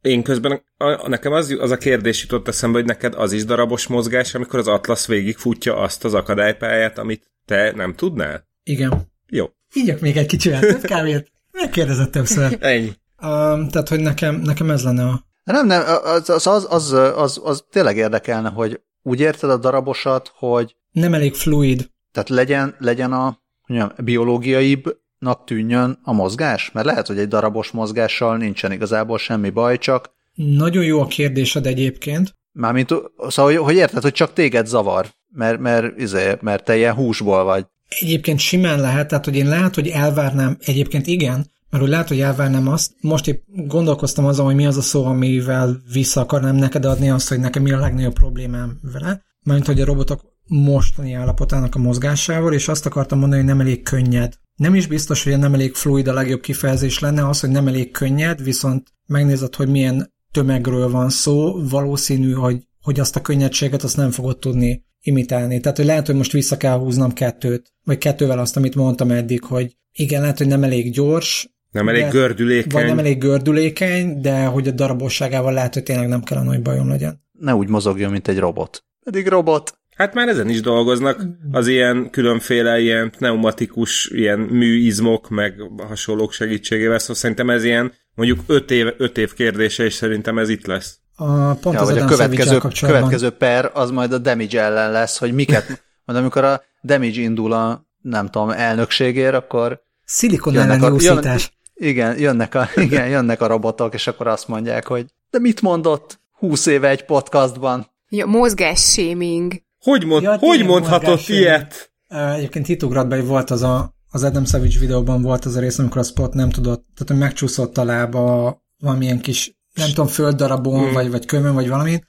Én 0.00 0.22
közben, 0.22 0.62
a, 0.76 1.08
nekem 1.08 1.32
az, 1.32 1.56
az 1.60 1.70
a 1.70 1.76
kérdés 1.76 2.22
jutott 2.22 2.48
eszembe, 2.48 2.78
hogy 2.78 2.86
neked 2.86 3.14
az 3.14 3.32
is 3.32 3.44
darabos 3.44 3.86
mozgás, 3.86 4.34
amikor 4.34 4.58
az 4.58 4.68
Atlas 4.68 5.06
végigfutja 5.06 5.76
azt 5.76 6.04
az 6.04 6.14
akadálypályát, 6.14 6.98
amit 6.98 7.30
te 7.44 7.72
nem 7.76 7.94
tudnál? 7.94 8.48
Igen. 8.62 9.12
Jó. 9.28 9.46
Ígyak 9.74 10.00
még 10.00 10.16
egy 10.16 10.26
kicsivel 10.26 10.60
több 10.60 10.82
kávét. 10.82 11.30
Megkérdezett 11.52 12.10
többször. 12.10 12.56
Ennyi. 12.60 12.92
Um, 13.22 13.68
tehát, 13.68 13.88
hogy 13.88 14.00
nekem, 14.00 14.34
nekem 14.34 14.70
ez 14.70 14.82
lenne 14.82 15.04
a 15.04 15.29
nem, 15.50 15.66
nem, 15.66 15.82
az, 16.04 16.28
az, 16.30 16.46
az, 16.46 16.66
az, 16.70 16.92
az, 16.92 17.40
az 17.44 17.64
tényleg 17.70 17.96
érdekelne, 17.96 18.48
hogy 18.48 18.80
úgy 19.02 19.20
érted 19.20 19.50
a 19.50 19.56
darabosat, 19.56 20.32
hogy... 20.34 20.76
Nem 20.92 21.14
elég 21.14 21.34
fluid. 21.34 21.90
Tehát 22.12 22.28
legyen, 22.28 22.74
legyen 22.78 23.12
a 23.12 23.38
mondjam, 23.66 23.92
biológiaibbnak 24.04 25.44
tűnjön 25.44 25.98
a 26.02 26.12
mozgás? 26.12 26.70
Mert 26.72 26.86
lehet, 26.86 27.06
hogy 27.06 27.18
egy 27.18 27.28
darabos 27.28 27.70
mozgással 27.70 28.36
nincsen 28.36 28.72
igazából 28.72 29.18
semmi 29.18 29.50
baj, 29.50 29.78
csak... 29.78 30.10
Nagyon 30.34 30.84
jó 30.84 31.00
a 31.00 31.06
kérdésed 31.06 31.66
egyébként. 31.66 32.34
Mármint, 32.52 32.88
szóval, 33.28 33.52
hogy, 33.52 33.56
hogy 33.56 33.74
érted, 33.74 34.02
hogy 34.02 34.12
csak 34.12 34.32
téged 34.32 34.66
zavar, 34.66 35.06
mert, 35.32 35.58
mert, 35.58 35.98
izé, 35.98 36.36
mert 36.40 36.64
te 36.64 36.76
ilyen 36.76 36.94
húsból 36.94 37.44
vagy. 37.44 37.66
Egyébként 37.88 38.38
simán 38.38 38.80
lehet, 38.80 39.08
tehát 39.08 39.24
hogy 39.24 39.36
én 39.36 39.48
lehet, 39.48 39.74
hogy 39.74 39.88
elvárnám, 39.88 40.56
egyébként 40.60 41.06
igen, 41.06 41.50
mert 41.70 41.82
úgy 41.82 41.88
lehet, 41.88 42.08
hogy 42.08 42.20
elvárnám 42.20 42.68
azt, 42.68 42.92
most 43.00 43.28
épp 43.28 43.42
gondolkoztam 43.46 44.24
azon, 44.26 44.46
hogy 44.46 44.54
mi 44.54 44.66
az 44.66 44.76
a 44.76 44.82
szó, 44.82 45.04
amivel 45.04 45.82
vissza 45.92 46.20
akarnám 46.20 46.56
neked 46.56 46.84
adni 46.84 47.10
azt, 47.10 47.28
hogy 47.28 47.38
nekem 47.38 47.62
mi 47.62 47.72
a 47.72 47.78
legnagyobb 47.78 48.12
problémám 48.12 48.78
vele, 48.92 49.22
mert 49.42 49.66
hogy 49.66 49.80
a 49.80 49.84
robotok 49.84 50.20
mostani 50.46 51.12
állapotának 51.12 51.74
a 51.74 51.78
mozgásával, 51.78 52.52
és 52.52 52.68
azt 52.68 52.86
akartam 52.86 53.18
mondani, 53.18 53.40
hogy 53.40 53.50
nem 53.50 53.60
elég 53.60 53.82
könnyed. 53.82 54.34
Nem 54.54 54.74
is 54.74 54.86
biztos, 54.86 55.24
hogy 55.24 55.38
nem 55.38 55.54
elég 55.54 55.74
fluid 55.74 56.08
a 56.08 56.12
legjobb 56.12 56.40
kifejezés 56.40 56.98
lenne 56.98 57.28
az, 57.28 57.40
hogy 57.40 57.50
nem 57.50 57.68
elég 57.68 57.90
könnyed, 57.90 58.42
viszont 58.42 58.88
megnézed, 59.06 59.54
hogy 59.54 59.68
milyen 59.68 60.12
tömegről 60.32 60.90
van 60.90 61.08
szó, 61.08 61.68
valószínű, 61.68 62.32
hogy, 62.32 62.66
hogy 62.80 63.00
azt 63.00 63.16
a 63.16 63.20
könnyedséget 63.20 63.82
azt 63.82 63.96
nem 63.96 64.10
fogod 64.10 64.38
tudni 64.38 64.84
imitálni. 65.00 65.60
Tehát, 65.60 65.76
hogy 65.76 65.86
lehet, 65.86 66.06
hogy 66.06 66.14
most 66.16 66.32
vissza 66.32 66.56
kell 66.56 66.78
húznom 66.78 67.12
kettőt, 67.12 67.72
vagy 67.84 67.98
kettővel 67.98 68.38
azt, 68.38 68.56
amit 68.56 68.74
mondtam 68.74 69.10
eddig, 69.10 69.44
hogy 69.44 69.76
igen, 69.92 70.20
lehet, 70.20 70.38
hogy 70.38 70.46
nem 70.46 70.62
elég 70.62 70.92
gyors, 70.92 71.48
nem 71.70 71.88
elég 71.88 72.02
de, 72.02 72.08
gördülékeny. 72.08 72.72
Vagy 72.72 72.84
nem 72.84 72.98
elég 72.98 73.18
gördülékeny, 73.18 74.20
de 74.20 74.44
hogy 74.44 74.68
a 74.68 74.70
darabosságával 74.70 75.52
lehet, 75.52 75.74
hogy 75.74 75.82
tényleg 75.82 76.08
nem 76.08 76.22
kellene, 76.22 76.48
hogy 76.48 76.62
bajom 76.62 76.88
legyen. 76.88 77.22
Ne 77.32 77.54
úgy 77.54 77.68
mozogjon, 77.68 78.10
mint 78.10 78.28
egy 78.28 78.38
robot. 78.38 78.84
Pedig 79.04 79.28
robot. 79.28 79.78
Hát 79.96 80.14
már 80.14 80.28
ezen 80.28 80.48
is 80.48 80.60
dolgoznak, 80.60 81.22
az 81.52 81.66
ilyen 81.66 82.10
különféle 82.10 82.80
ilyen 82.80 83.10
pneumatikus 83.10 84.10
ilyen 84.12 84.38
műizmok, 84.38 85.28
meg 85.28 85.54
hasonlók 85.88 86.32
segítségével, 86.32 86.98
szóval 86.98 87.16
szerintem 87.16 87.50
ez 87.50 87.64
ilyen 87.64 87.92
mondjuk 88.14 88.40
öt 88.46 88.70
év, 88.70 88.86
öt 88.96 89.18
év 89.18 89.32
kérdése, 89.32 89.84
és 89.84 89.94
szerintem 89.94 90.38
ez 90.38 90.48
itt 90.48 90.66
lesz. 90.66 90.98
A, 91.16 91.52
pont 91.54 91.74
ja, 91.74 91.80
az 91.80 91.88
a 91.88 92.04
következő, 92.04 92.58
következő 92.80 93.30
per 93.30 93.70
az 93.74 93.90
majd 93.90 94.12
a 94.12 94.18
damage 94.18 94.60
ellen 94.60 94.90
lesz, 94.90 95.18
hogy 95.18 95.32
miket, 95.32 95.82
majd 96.06 96.18
amikor 96.18 96.44
a 96.44 96.62
damage 96.82 97.20
indul 97.20 97.52
a 97.52 97.86
nem 98.00 98.28
tudom, 98.28 98.50
elnökségért, 98.50 99.34
akkor 99.34 99.82
Szilikon 100.04 100.56
elleni 100.56 100.88
úszítás. 100.88 101.58
Igen, 101.82 102.18
jönnek 102.18 102.54
a, 102.54 102.68
igen, 102.86 103.08
jönnek 103.08 103.40
a 103.40 103.46
robotok, 103.46 103.94
és 103.94 104.06
akkor 104.06 104.26
azt 104.26 104.48
mondják, 104.48 104.86
hogy 104.86 105.06
de 105.30 105.38
mit 105.38 105.62
mondott 105.62 106.20
20 106.38 106.66
éve 106.66 106.88
egy 106.88 107.04
podcastban? 107.04 107.86
Ja, 108.08 108.26
mozgás 108.26 108.80
shaming. 108.80 109.62
Hogy, 109.78 110.04
mond, 110.04 110.22
ja, 110.22 110.36
hogy 110.38 110.64
mondhatott 110.64 111.28
ilyet? 111.28 111.92
Egyébként 112.08 112.66
hitugratban 112.66 113.26
volt 113.26 113.50
az 113.50 113.62
a, 113.62 113.94
az 114.10 114.22
Adam 114.22 114.44
Savage 114.44 114.78
videóban 114.78 115.22
volt 115.22 115.44
az 115.44 115.56
a 115.56 115.60
rész, 115.60 115.78
amikor 115.78 115.98
a 115.98 116.04
Spot 116.04 116.34
nem 116.34 116.50
tudott, 116.50 116.84
tehát 116.94 117.08
hogy 117.08 117.18
megcsúszott 117.18 117.78
a 117.78 117.84
lába 117.84 118.56
valamilyen 118.78 119.20
kis, 119.20 119.58
nem 119.74 119.88
tudom, 119.88 120.06
földdarabon, 120.06 120.84
hmm. 120.84 120.92
vagy, 120.92 121.10
vagy 121.10 121.26
kömön, 121.26 121.54
vagy 121.54 121.68
valami, 121.68 122.02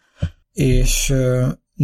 és 0.52 1.14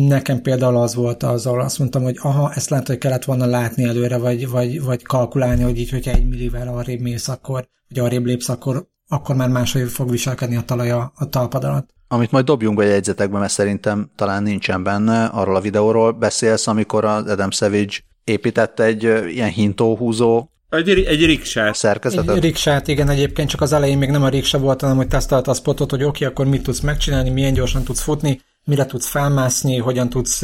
Nekem 0.06 0.42
például 0.42 0.78
az 0.78 0.96
volt 0.96 1.24
az, 1.24 1.46
ahol 1.46 1.62
azt 1.62 1.80
mondtam, 1.80 2.04
hogy 2.04 2.18
aha, 2.22 2.52
ezt 2.54 2.70
lehet, 2.70 2.88
hogy 2.88 2.98
kellett 2.98 3.26
volna 3.26 3.46
látni 3.46 3.84
előre, 3.84 4.18
vagy, 4.18 4.50
vagy, 4.50 4.82
vagy 4.82 5.04
kalkulálni, 5.04 5.64
hogy 5.64 5.80
így, 5.80 5.90
hogyha 5.90 6.12
egy 6.12 6.28
millivel 6.28 6.68
arrébb 6.68 7.00
mész, 7.00 7.28
akkor, 7.28 7.68
vagy 7.90 8.00
arrébb 8.00 8.26
lépsz, 8.26 8.50
akkor, 8.50 8.88
akkor 9.08 9.36
már 9.36 9.50
máshogy 9.50 9.90
fog 9.90 10.10
viselkedni 10.10 10.56
a 10.56 10.62
talaj 10.62 10.92
a, 10.92 11.12
a 11.16 11.30
talpad 11.30 11.64
alatt. 11.64 11.90
Amit 12.08 12.32
majd 12.32 12.46
dobjunk 12.46 12.78
be 12.78 12.86
jegyzetekbe, 12.86 13.40
mert 13.40 13.52
szerintem 13.52 14.12
talán 14.16 14.44
nincsen 14.44 14.84
benne, 14.84 15.26
arról 15.26 15.56
a 15.56 15.62
videóról 15.62 16.12
beszélsz, 16.12 16.68
amikor 16.68 17.06
az 17.06 17.28
Adam 17.28 17.52
Savage 17.52 17.96
épített 18.24 18.80
egy 18.80 19.04
ilyen 19.28 19.50
hintóhúzó 19.50 20.50
egy, 20.70 20.90
egy 20.90 21.26
riksát. 21.26 21.76
Szerkezetet? 21.76 22.36
Egy 22.36 22.42
riksát, 22.42 22.88
igen, 22.88 23.10
egyébként 23.10 23.50
csak 23.50 23.62
az 23.62 23.74
elején 23.74 23.98
még 23.98 24.10
nem 24.10 24.24
a 24.24 24.30
riksa 24.30 24.60
volt, 24.60 24.82
hanem 24.82 24.96
hogy 24.96 25.08
tesztelt 25.08 25.48
a 25.48 25.54
spotot, 25.54 25.90
hogy 25.90 26.04
oké, 26.04 26.08
okay, 26.08 26.28
akkor 26.28 26.46
mit 26.46 26.64
tudsz 26.64 26.80
megcsinálni, 26.80 27.30
milyen 27.30 27.54
gyorsan 27.54 27.84
tudsz 27.84 28.02
futni, 28.02 28.42
mire 28.68 28.86
tudsz 28.86 29.08
felmászni, 29.08 29.78
hogyan 29.78 30.10
tudsz 30.10 30.44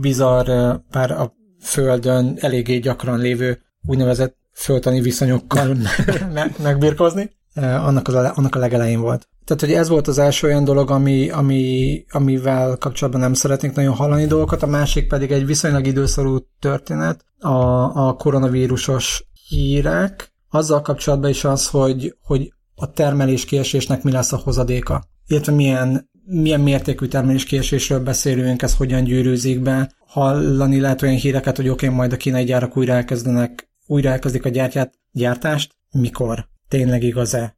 bizarr, 0.00 0.76
pár 0.90 1.10
a 1.10 1.32
földön 1.60 2.36
eléggé 2.40 2.78
gyakran 2.78 3.18
lévő 3.18 3.60
úgynevezett 3.86 4.36
földtani 4.52 5.00
viszonyokkal 5.00 5.76
megbirkozni. 6.62 7.34
Annak, 7.54 8.08
az, 8.08 8.14
annak 8.14 8.54
a 8.54 8.58
legelején 8.58 9.00
volt. 9.00 9.28
Tehát, 9.44 9.62
hogy 9.62 9.72
ez 9.72 9.88
volt 9.88 10.08
az 10.08 10.18
első 10.18 10.46
olyan 10.46 10.64
dolog, 10.64 10.90
ami, 10.90 11.30
ami, 11.30 12.04
amivel 12.10 12.76
kapcsolatban 12.76 13.22
nem 13.22 13.34
szeretnénk 13.34 13.74
nagyon 13.74 13.94
hallani 13.94 14.26
dolgokat, 14.26 14.62
a 14.62 14.66
másik 14.66 15.08
pedig 15.08 15.30
egy 15.32 15.46
viszonylag 15.46 15.86
időszorú 15.86 16.38
történet, 16.60 17.24
a, 17.38 18.06
a 18.08 18.12
koronavírusos 18.12 19.24
hírek, 19.48 20.32
azzal 20.50 20.80
kapcsolatban 20.80 21.30
is 21.30 21.44
az, 21.44 21.68
hogy, 21.68 22.16
hogy 22.22 22.52
a 22.74 22.92
termelés 22.92 23.44
kiesésnek 23.44 24.02
mi 24.02 24.10
lesz 24.10 24.32
a 24.32 24.40
hozadéka, 24.44 25.04
illetve 25.26 25.52
milyen, 25.52 26.10
milyen 26.28 26.60
mértékű 26.60 27.06
termelés 27.06 27.44
kiesésről 27.44 28.00
beszélünk, 28.00 28.62
ez 28.62 28.76
hogyan 28.76 29.04
gyűrűzik 29.04 29.60
be. 29.60 29.90
Hallani 30.06 30.80
lehet 30.80 31.02
olyan 31.02 31.14
híreket, 31.14 31.56
hogy 31.56 31.68
oké, 31.68 31.84
okay, 31.86 31.98
majd 31.98 32.12
a 32.12 32.16
kínai 32.16 32.44
gyárak 32.44 32.76
újra 32.76 32.92
elkezdenek, 32.92 33.68
újra 33.86 34.10
elkezdik 34.10 34.44
a 34.44 34.48
gyártyát, 34.48 34.94
gyártást, 35.12 35.74
mikor? 35.90 36.48
Tényleg 36.68 37.02
igaz-e? 37.02 37.56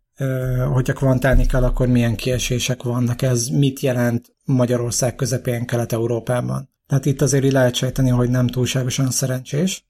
hogyha 0.72 0.92
kvantálni 0.92 1.46
kell, 1.46 1.64
akkor 1.64 1.86
milyen 1.86 2.16
kiesések 2.16 2.82
vannak, 2.82 3.22
ez 3.22 3.48
mit 3.48 3.80
jelent 3.80 4.34
Magyarország 4.44 5.14
közepén 5.14 5.66
Kelet-Európában. 5.66 6.68
Tehát 6.86 7.06
itt 7.06 7.20
azért 7.20 7.52
lehet 7.52 7.74
sejteni, 7.74 8.10
hogy 8.10 8.30
nem 8.30 8.46
túlságosan 8.46 9.10
szerencsés. 9.10 9.86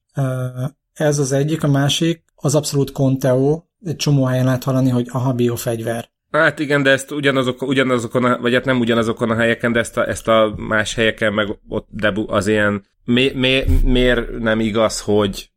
Ez 0.93 1.19
az 1.19 1.33
egyik, 1.33 1.63
a 1.63 1.69
másik, 1.69 2.25
az 2.35 2.55
abszolút 2.55 2.93
Conteo, 2.93 3.63
egy 3.85 3.97
csomó 3.97 4.25
helyen 4.25 4.45
lehet 4.45 4.65
hallani, 4.65 4.89
hogy 4.89 5.09
aha, 5.11 5.33
biofegyver. 5.33 6.09
Hát 6.31 6.59
igen, 6.59 6.83
de 6.83 6.91
ezt 6.91 7.11
ugyanazok, 7.11 7.63
ugyanazokon, 7.63 8.25
a, 8.25 8.39
vagy 8.41 8.55
hát 8.55 8.65
nem 8.65 8.81
ugyanazokon 8.81 9.31
a 9.31 9.37
helyeken, 9.37 9.73
de 9.73 9.79
ezt 9.79 9.97
a, 9.97 10.09
ezt 10.09 10.29
a 10.29 10.55
más 10.57 10.95
helyeken 10.95 11.33
meg 11.33 11.49
ott 11.69 11.87
debu, 11.91 12.33
az 12.33 12.47
ilyen, 12.47 12.85
mi, 13.05 13.33
mi, 13.35 13.65
miért 13.85 14.39
nem 14.39 14.61
igaz, 14.61 15.01
hogy 15.01 15.51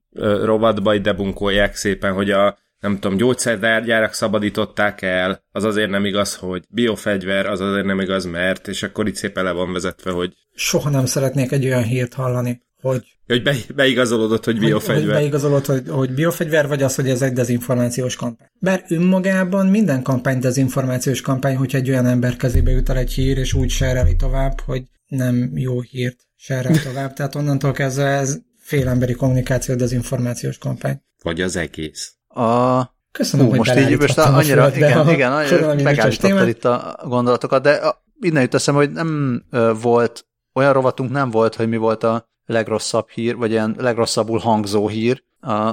rovatba 0.43 0.97
debunkolják 0.97 1.76
szépen, 1.76 2.13
hogy 2.13 2.32
a 2.32 2.57
nem 2.80 2.99
tudom, 2.99 3.17
gyógyszergyárak 3.17 4.13
szabadították 4.13 5.01
el, 5.01 5.43
az 5.51 5.63
azért 5.63 5.89
nem 5.89 6.05
igaz, 6.05 6.36
hogy 6.36 6.63
biofegyver, 6.69 7.45
az 7.45 7.59
azért 7.59 7.86
nem 7.86 7.99
igaz, 7.99 8.26
mert, 8.26 8.67
és 8.67 8.84
akkor 8.84 9.07
itt 9.07 9.15
szépen 9.15 9.43
le 9.43 9.51
van 9.51 9.74
vezetve, 9.74 10.11
hogy... 10.11 10.34
Soha 10.53 10.89
nem 10.89 11.05
szeretnék 11.05 11.51
egy 11.51 11.65
olyan 11.65 11.84
hírt 11.84 12.13
hallani, 12.13 12.61
hogy... 12.82 13.18
Hogy 13.28 13.44
be, 13.44 13.56
beigazolódott, 13.76 14.46
hogy 14.46 14.60
biofegyver. 14.60 14.96
Hogy, 14.96 15.12
hogy 15.12 15.14
beigazolódott, 15.14 15.66
hogy, 15.66 15.84
hogy 15.90 16.14
biofegyver, 16.14 16.68
vagy 16.68 16.84
az, 16.84 16.96
hogy 16.96 17.10
ez 17.10 17.22
egy 17.22 17.34
dezinformációs 17.34 18.16
kampány. 18.16 18.48
Bár 18.60 18.84
önmagában 18.88 19.68
minden 19.68 20.02
kampány 20.02 20.40
dezinformációs 20.40 21.22
kampány, 21.22 21.56
hogyha 21.56 21.78
egy 21.78 21.90
olyan 21.90 22.06
ember 22.06 22.36
kezébe 22.36 22.72
jut 22.72 22.90
el 22.90 22.98
egy 22.98 23.12
hír, 23.12 23.38
és 23.38 23.54
úgy 23.54 23.70
sereli 23.70 24.16
tovább, 24.16 24.60
hogy 24.60 24.84
nem 25.08 25.52
jó 25.56 25.82
hírt 25.82 26.18
serel 26.36 26.84
tovább. 26.88 27.14
Tehát 27.14 27.36
onnantól 27.36 27.72
kezdve 27.72 28.06
ez 28.06 28.38
félemberi 28.60 29.14
kommunikáció 29.14 29.76
dezinformációs 29.76 30.58
kampány. 30.58 31.02
Vagy 31.24 31.42
az 31.42 31.56
egész. 31.56 32.16
A... 32.28 32.82
Köszönöm, 33.12 33.46
Hú, 33.46 33.52
hogy 33.52 33.60
most 33.60 33.80
így 33.80 34.00
most 34.00 34.18
annyira, 34.18 34.76
igen, 34.76 35.10
igen, 35.10 35.32
annyira 35.32 35.74
megállítottad 35.74 36.48
itt 36.48 36.66
a 36.66 37.00
gondolatokat, 37.08 37.62
de 37.62 37.72
a, 37.72 38.04
innen 38.22 38.42
jut 38.42 38.54
eszem, 38.54 38.76
hogy 38.76 38.92
nem 38.92 39.44
ö, 39.50 39.74
volt, 39.82 40.26
olyan 40.54 40.74
rovatunk 40.74 41.12
nem 41.12 41.30
volt, 41.30 41.56
hogy 41.56 41.70
mi 41.70 41.78
volt 41.78 42.04
a 42.04 42.31
legrosszabb 42.46 43.10
hír, 43.10 43.36
vagy 43.36 43.52
ilyen 43.52 43.76
legrosszabbul 43.78 44.39
hangzó 44.39 44.88
hír 44.88 45.24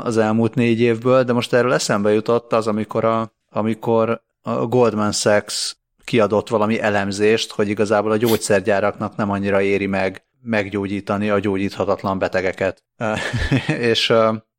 az 0.02 0.16
elmúlt 0.16 0.54
négy 0.54 0.80
évből, 0.80 1.24
de 1.24 1.32
most 1.32 1.52
erről 1.52 1.72
eszembe 1.72 2.12
jutott 2.12 2.52
az, 2.52 2.66
amikor 2.66 3.04
a, 3.04 3.32
amikor 3.50 4.22
a 4.42 4.66
Goldman 4.66 5.12
Sachs 5.12 5.76
kiadott 6.04 6.48
valami 6.48 6.80
elemzést, 6.80 7.52
hogy 7.52 7.68
igazából 7.68 8.10
a 8.10 8.16
gyógyszergyáraknak 8.16 9.16
nem 9.16 9.30
annyira 9.30 9.60
éri 9.60 9.86
meg 9.86 10.22
meggyógyítani 10.42 11.30
a 11.30 11.38
gyógyíthatatlan 11.38 12.18
betegeket. 12.18 12.84
és, 13.90 14.12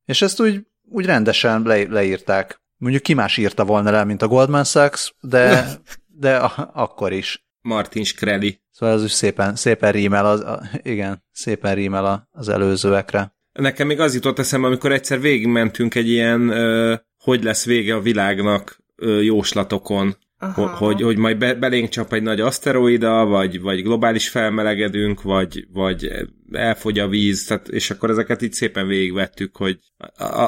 és 0.06 0.22
ezt 0.22 0.42
úgy 0.42 0.68
úgy 0.90 1.06
rendesen 1.06 1.62
le, 1.62 1.84
leírták. 1.90 2.62
Mondjuk 2.78 3.04
ki 3.04 3.14
más 3.14 3.38
írta 3.38 3.66
volna 3.66 3.92
le, 3.92 4.04
mint 4.04 4.22
a 4.22 4.28
Goldman 4.28 4.64
Sachs, 4.64 5.14
de, 5.22 5.68
de 6.26 6.38
a, 6.38 6.72
akkor 6.74 7.12
is. 7.12 7.48
Martin 7.62 8.04
Shkreli. 8.04 8.62
Szóval 8.72 8.96
ez 8.96 9.04
is 9.04 9.12
szépen, 9.12 9.56
szépen 9.56 9.92
rímel, 9.92 10.26
az, 10.26 10.40
a, 10.40 10.62
igen, 10.82 11.24
szépen 11.32 11.76
rímel 11.76 12.28
az 12.32 12.50
előzőekre. 12.50 13.34
Nekem 13.52 13.88
még 13.88 14.00
az 14.00 14.14
jutott 14.14 14.40
eszembe, 14.40 14.68
amikor 14.68 14.92
egyszer 14.92 15.22
végigmentünk 15.22 15.96
egy 15.96 16.10
ilyen, 16.10 16.50
ö, 16.50 16.96
hogy 17.18 17.44
lesz 17.44 17.66
vége 17.66 17.96
a 17.96 18.02
világnak 18.02 18.84
ö, 18.96 19.22
jóslatokon, 19.22 20.18
Aha. 20.40 20.76
hogy, 20.76 21.02
hogy 21.02 21.18
majd 21.18 21.38
be, 21.38 21.54
belénk 21.54 21.90
csap 21.90 22.14
egy 22.14 22.24
nagy 22.24 22.40
aszteroida, 22.42 23.26
vagy, 23.26 23.62
vagy 23.62 23.84
globális 23.84 24.30
felmelegedünk, 24.30 25.22
vagy, 25.22 25.68
vagy 25.74 26.12
elfogy 26.52 27.00
a 27.00 27.08
víz, 27.08 27.46
tehát, 27.46 27.68
és 27.68 27.92
akkor 27.92 28.10
ezeket 28.10 28.42
így 28.42 28.54
szépen 28.54 28.88
végigvettük, 28.88 29.58
hogy 29.58 29.80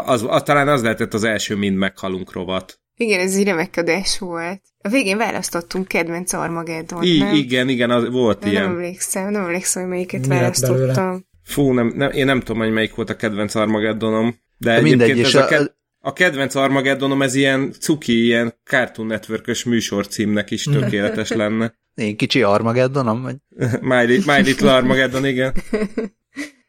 az, 0.06 0.26
az, 0.28 0.42
talán 0.44 0.68
az 0.68 0.82
lehetett 0.82 1.14
az 1.14 1.24
első 1.24 1.56
mind 1.56 1.78
meghalunk 1.78 2.34
rovat. 2.34 2.81
Igen, 3.02 3.20
ez 3.20 3.36
egy 3.36 3.44
remekedés 3.44 4.20
volt. 4.20 4.62
A 4.82 4.90
végén 4.90 5.18
választottunk 5.18 5.88
kedvenc 5.88 6.34
Armageddon, 6.34 7.04
I- 7.04 7.18
nem? 7.18 7.36
Igen, 7.36 7.70
igen, 7.70 7.90
az 7.90 8.10
volt 8.10 8.40
De 8.40 8.50
ilyen. 8.50 8.64
Nem 8.64 8.72
emlékszem, 8.72 9.32
nem 9.32 9.44
emlékszem, 9.44 9.82
hogy 9.82 9.92
melyiket 9.92 10.22
Mi 10.22 10.28
választottam. 10.28 11.26
Fú, 11.44 11.72
nem, 11.72 11.94
nem, 11.96 12.12
én 12.12 12.26
nem 12.26 12.40
tudom, 12.40 12.62
hogy 12.62 12.72
melyik 12.72 12.96
volt 12.96 13.10
a 13.10 13.16
kedvenc 13.16 13.56
Armageddonom. 13.56 14.36
De, 14.58 14.76
de 14.76 14.82
mindegy, 14.82 15.18
és 15.18 15.36
a, 15.36 15.48
a, 15.48 15.76
a 16.00 16.14
kedvenc 16.14 16.56
Armageddonom 16.56 17.22
ez 17.22 17.36
ilyen 17.36 17.72
cuki, 17.80 18.24
ilyen 18.24 18.54
Cartoon 18.64 19.08
network 19.08 19.64
műsor 19.66 20.08
címnek 20.08 20.52
is 20.52 20.64
tökéletes 20.74 21.30
lenne. 21.30 21.74
Én 21.96 22.18
kicsi 22.18 22.44
Armageddonom, 22.44 23.22
vagy? 23.22 23.36
My, 23.82 24.06
My 24.26 24.42
Little 24.42 24.74
Armageddon, 24.74 25.26
igen. 25.26 25.54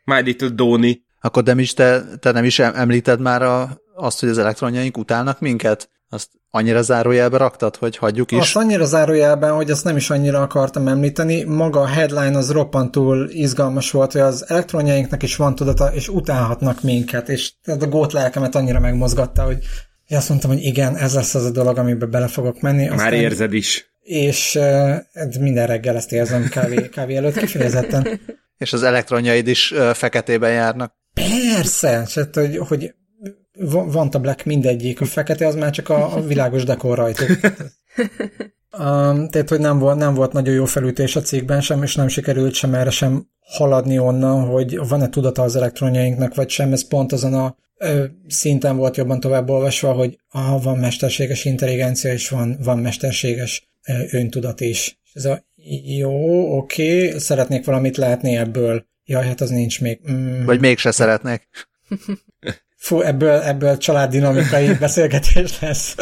My 0.05 0.21
Little 0.23 0.49
Doni. 0.49 1.03
Akkor 1.21 1.43
de 1.43 1.55
is 1.57 1.75
te, 1.75 2.05
te 2.21 2.31
nem 2.31 2.45
is 2.45 2.59
említed 2.59 3.21
már 3.21 3.43
a, 3.43 3.83
azt, 3.95 4.21
hogy 4.21 4.29
az 4.29 4.39
elektronjaink 4.39 4.97
utálnak 4.97 5.41
minket? 5.41 5.91
Azt 6.13 6.29
annyira 6.51 6.83
zárójelbe 6.83 7.37
raktad, 7.37 7.77
hogy 7.77 7.97
hagyjuk 7.97 8.31
is? 8.31 8.39
Azt 8.39 8.57
annyira 8.57 8.85
zárójelben, 8.85 9.53
hogy 9.53 9.71
azt 9.71 9.85
nem 9.85 9.97
is 9.97 10.11
annyira 10.11 10.41
akartam 10.41 10.89
említeni. 10.89 11.43
Maga 11.45 11.81
a 11.81 11.87
headline 11.87 12.39
az 12.39 12.51
roppantul 12.51 13.31
izgalmas 13.31 13.91
volt, 13.91 14.13
hogy 14.13 14.21
az 14.21 14.45
elektronjainknak 14.49 15.23
is 15.23 15.37
van 15.37 15.55
tudata, 15.55 15.95
és 15.95 16.09
utálhatnak 16.09 16.83
minket, 16.83 17.29
és 17.29 17.53
a 17.65 17.87
gót 17.87 18.13
lelkemet 18.13 18.55
annyira 18.55 18.81
megmozgatta, 18.81 19.43
hogy 19.43 19.59
én 20.07 20.19
azt 20.19 20.29
mondtam, 20.29 20.51
hogy 20.51 20.63
igen, 20.63 20.97
ez 20.97 21.15
lesz 21.15 21.35
az 21.35 21.45
a 21.45 21.51
dolog, 21.51 21.79
amiben 21.79 22.11
bele 22.11 22.27
fogok 22.27 22.61
menni. 22.61 22.83
Aztán, 22.89 22.97
Már 22.97 23.13
érzed 23.13 23.53
is. 23.53 23.95
És 24.01 24.55
uh, 24.55 25.41
minden 25.41 25.67
reggel 25.67 25.97
ezt 25.97 26.13
érzem 26.13 26.49
kávé, 26.49 26.89
kávé 26.89 27.17
előtt 27.17 27.37
kifejezetten. 27.37 28.21
és 28.59 28.73
az 28.73 28.83
elektronjaid 28.83 29.47
is 29.47 29.71
uh, 29.71 29.91
feketében 29.91 30.53
járnak. 30.53 30.95
Persze, 31.15 32.07
tehát, 32.15 32.35
hogy, 32.35 32.57
hogy 32.57 32.95
van 33.71 34.09
a 34.09 34.19
black 34.19 34.45
mindegyik, 34.45 35.01
a 35.01 35.05
fekete 35.05 35.47
az 35.47 35.55
már 35.55 35.71
csak 35.71 35.89
a, 35.89 36.17
a 36.17 36.21
világos 36.21 36.65
dekor 36.65 36.97
rajta. 36.97 37.25
Um, 38.79 39.29
tehát, 39.29 39.49
hogy 39.49 39.61
nem 39.61 39.79
volt, 39.79 39.99
nem 39.99 40.15
volt 40.15 40.33
nagyon 40.33 40.55
jó 40.55 40.65
felütés 40.65 41.17
a 41.17 41.21
cégben 41.21 41.61
sem, 41.61 41.83
és 41.83 41.95
nem 41.95 42.09
sikerült 42.09 42.55
sem 42.55 42.75
erre 42.75 42.91
sem 42.91 43.27
haladni 43.41 43.99
onnan, 43.99 44.47
hogy 44.47 44.77
van-e 44.89 45.09
tudata 45.09 45.43
az 45.43 45.57
elektronjainknak, 45.57 46.35
vagy 46.35 46.49
sem. 46.49 46.73
Ez 46.73 46.89
pont 46.89 47.13
azon 47.13 47.35
a 47.35 47.57
ö, 47.77 48.05
szinten 48.29 48.77
volt 48.77 48.97
jobban 48.97 49.21
tovább 49.21 49.49
olvasva, 49.49 49.93
hogy 49.93 50.19
ah, 50.29 50.63
van 50.63 50.79
mesterséges 50.79 51.45
intelligencia, 51.45 52.13
és 52.13 52.29
van, 52.29 52.57
van 52.63 52.79
mesterséges 52.79 53.71
ö, 53.87 53.93
öntudat 54.11 54.61
is. 54.61 55.01
És 55.05 55.15
ez 55.15 55.25
a 55.25 55.45
jó, 55.85 56.57
oké, 56.57 57.07
okay, 57.07 57.19
szeretnék 57.19 57.65
valamit 57.65 57.97
látni 57.97 58.37
ebből. 58.37 58.87
Jaj, 59.05 59.27
hát 59.27 59.41
az 59.41 59.51
nincs 59.51 59.81
még. 59.81 60.01
Mm. 60.11 60.45
Vagy 60.45 60.61
mégse 60.61 60.91
szeretnék. 60.91 61.49
Fú, 62.83 63.01
ebből, 63.01 63.41
ebből 63.41 63.77
családdinamikai 63.77 64.75
beszélgetés 64.81 65.61
lesz. 65.61 65.95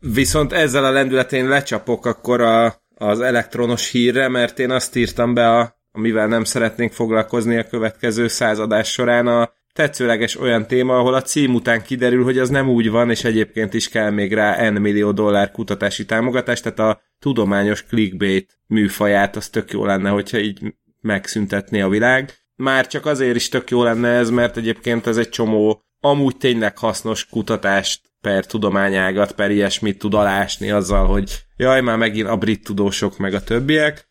Viszont 0.00 0.52
ezzel 0.52 0.84
a 0.84 0.90
lendületén 0.90 1.48
lecsapok 1.48 2.06
akkor 2.06 2.40
a, 2.40 2.82
az 2.94 3.20
elektronos 3.20 3.90
hírre, 3.90 4.28
mert 4.28 4.58
én 4.58 4.70
azt 4.70 4.96
írtam 4.96 5.34
be, 5.34 5.48
a, 5.48 5.80
amivel 5.92 6.26
nem 6.26 6.44
szeretnénk 6.44 6.92
foglalkozni 6.92 7.56
a 7.56 7.66
következő 7.66 8.28
századás 8.28 8.92
során, 8.92 9.26
a 9.26 9.52
tetszőleges 9.72 10.40
olyan 10.40 10.66
téma, 10.66 10.98
ahol 10.98 11.14
a 11.14 11.22
cím 11.22 11.54
után 11.54 11.82
kiderül, 11.82 12.24
hogy 12.24 12.38
az 12.38 12.48
nem 12.48 12.68
úgy 12.68 12.90
van, 12.90 13.10
és 13.10 13.24
egyébként 13.24 13.74
is 13.74 13.88
kell 13.88 14.10
még 14.10 14.34
rá 14.34 14.70
N 14.70 14.80
millió 14.80 15.12
dollár 15.12 15.50
kutatási 15.50 16.04
támogatás, 16.04 16.60
tehát 16.60 16.78
a 16.78 17.00
tudományos 17.18 17.82
clickbait 17.84 18.58
műfaját 18.66 19.36
az 19.36 19.48
tök 19.48 19.72
jó 19.72 19.84
lenne, 19.84 20.08
hogyha 20.08 20.38
így 20.38 20.74
megszüntetné 21.00 21.80
a 21.80 21.88
világ. 21.88 22.43
Már 22.56 22.86
csak 22.86 23.06
azért 23.06 23.36
is 23.36 23.48
tök 23.48 23.70
jó 23.70 23.82
lenne 23.82 24.08
ez, 24.08 24.30
mert 24.30 24.56
egyébként 24.56 25.06
ez 25.06 25.16
egy 25.16 25.28
csomó 25.28 25.82
amúgy 26.00 26.36
tényleg 26.36 26.78
hasznos 26.78 27.26
kutatást 27.26 28.00
per 28.20 28.46
tudományágat, 28.46 29.32
per 29.32 29.50
ilyesmit 29.50 29.98
tud 29.98 30.14
alásni 30.14 30.70
azzal, 30.70 31.06
hogy 31.06 31.44
jaj, 31.56 31.80
már 31.80 31.96
megint 31.96 32.28
a 32.28 32.36
brit 32.36 32.64
tudósok 32.64 33.18
meg 33.18 33.34
a 33.34 33.42
többiek. 33.42 34.08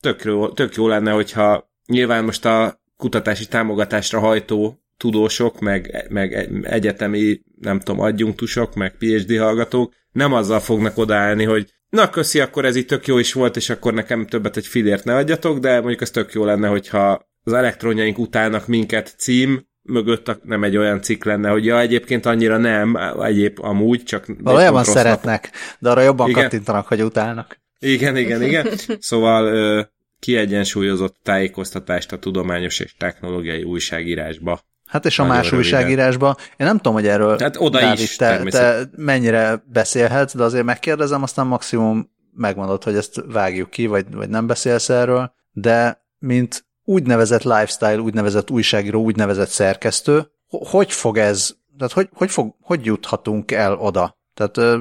Tök 0.00 0.24
jó, 0.24 0.48
tök 0.48 0.74
jó 0.74 0.88
lenne, 0.88 1.10
hogyha 1.10 1.70
nyilván 1.86 2.24
most 2.24 2.44
a 2.44 2.80
kutatási 2.96 3.46
támogatásra 3.46 4.18
hajtó 4.18 4.80
tudósok, 4.96 5.60
meg, 5.60 6.06
meg 6.08 6.32
egyetemi, 6.62 7.40
nem 7.60 7.80
tudom, 7.80 8.00
adjunktusok, 8.00 8.74
meg 8.74 8.96
PhD 8.98 9.38
hallgatók 9.38 9.92
nem 10.12 10.32
azzal 10.32 10.60
fognak 10.60 10.98
odaállni, 10.98 11.44
hogy 11.44 11.74
na 11.88 12.10
köszi, 12.10 12.40
akkor 12.40 12.64
ez 12.64 12.76
itt 12.76 12.88
tök 12.88 13.06
jó 13.06 13.18
is 13.18 13.32
volt, 13.32 13.56
és 13.56 13.70
akkor 13.70 13.94
nekem 13.94 14.26
többet 14.26 14.56
egy 14.56 14.66
filért 14.66 15.04
ne 15.04 15.14
adjatok, 15.14 15.58
de 15.58 15.80
mondjuk 15.80 16.00
ez 16.00 16.10
tök 16.10 16.32
jó 16.32 16.44
lenne, 16.44 16.68
hogyha 16.68 17.28
az 17.46 17.52
elektronjaink 17.52 18.18
utálnak 18.18 18.66
minket 18.66 19.14
cím, 19.18 19.66
mögött 19.82 20.44
nem 20.44 20.64
egy 20.64 20.76
olyan 20.76 21.02
cikk 21.02 21.24
lenne, 21.24 21.48
hogy 21.48 21.64
ja, 21.64 21.80
egyébként 21.80 22.26
annyira 22.26 22.56
nem, 22.56 22.98
egyéb 23.22 23.58
amúgy, 23.60 24.02
csak... 24.02 24.26
Valójában 24.38 24.84
szeretnek, 24.84 25.42
nap. 25.42 25.52
de 25.78 25.90
arra 25.90 26.00
jobban 26.00 26.28
igen. 26.28 26.42
kattintanak, 26.42 26.86
hogy 26.86 27.02
utálnak. 27.02 27.60
Igen, 27.78 28.16
igen, 28.16 28.42
igen. 28.42 28.66
Szóval 28.98 29.46
ö, 29.46 29.80
kiegyensúlyozott 30.18 31.16
tájékoztatást 31.22 32.12
a 32.12 32.18
tudományos 32.18 32.80
és 32.80 32.94
technológiai 32.96 33.62
újságírásba. 33.62 34.60
Hát 34.86 35.04
és 35.06 35.18
a 35.18 35.22
Nagyon 35.22 35.36
más 35.36 35.50
röviden. 35.50 35.72
újságírásba. 35.72 36.36
Én 36.56 36.66
nem 36.66 36.76
tudom, 36.76 36.92
hogy 36.92 37.06
erről 37.06 37.38
hát 37.38 37.56
oda 37.58 37.80
Dávid, 37.80 37.98
is, 37.98 38.16
te, 38.16 38.42
te 38.42 38.90
mennyire 38.96 39.62
beszélhetsz, 39.72 40.34
de 40.34 40.42
azért 40.42 40.64
megkérdezem, 40.64 41.22
aztán 41.22 41.46
maximum 41.46 42.10
megmondod, 42.36 42.82
hogy 42.82 42.96
ezt 42.96 43.22
vágjuk 43.26 43.70
ki, 43.70 43.86
vagy, 43.86 44.06
vagy 44.10 44.28
nem 44.28 44.46
beszélsz 44.46 44.88
erről, 44.88 45.34
de 45.52 46.04
mint 46.18 46.66
úgynevezett 46.86 47.42
lifestyle, 47.42 48.00
úgynevezett 48.00 48.50
újságíró, 48.50 49.02
úgynevezett 49.02 49.48
szerkesztő, 49.48 50.30
hogy 50.48 50.92
fog 50.92 51.18
ez, 51.18 51.56
tehát 51.78 51.92
hogy, 51.92 52.08
hogy, 52.12 52.30
fog, 52.30 52.54
hogy 52.60 52.84
juthatunk 52.84 53.52
el 53.52 53.74
oda? 53.74 54.18
Tehát 54.34 54.80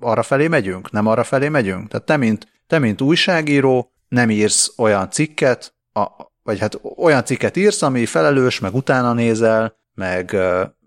arra 0.00 0.22
felé 0.22 0.48
megyünk? 0.48 0.90
Nem 0.90 1.06
arra 1.06 1.24
felé 1.24 1.48
megyünk? 1.48 1.88
Tehát 1.88 2.06
te, 2.06 2.16
mint, 2.16 2.46
te, 2.66 2.78
mint 2.78 3.00
újságíró, 3.00 3.92
nem 4.08 4.30
írsz 4.30 4.72
olyan 4.76 5.10
cikket, 5.10 5.74
a, 5.92 6.06
vagy 6.42 6.58
hát 6.58 6.80
olyan 6.96 7.24
cikket 7.24 7.56
írsz, 7.56 7.82
ami 7.82 8.06
felelős, 8.06 8.58
meg 8.58 8.74
utána 8.74 9.12
nézel, 9.12 9.76
meg, 9.94 10.36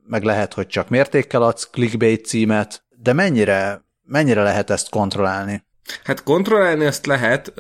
meg 0.08 0.24
lehet, 0.24 0.54
hogy 0.54 0.68
csak 0.68 0.90
mértékkel 0.90 1.42
adsz 1.42 1.70
clickbait 1.70 2.26
címet, 2.26 2.86
de 3.02 3.14
mennyire, 3.14 3.86
mennyire 4.04 4.44
lehet 4.44 4.70
ezt 4.70 4.90
kontrollálni? 4.90 5.66
Hát 6.04 6.24
kontrollálni 6.24 6.86
ezt 6.86 7.06
lehet, 7.06 7.54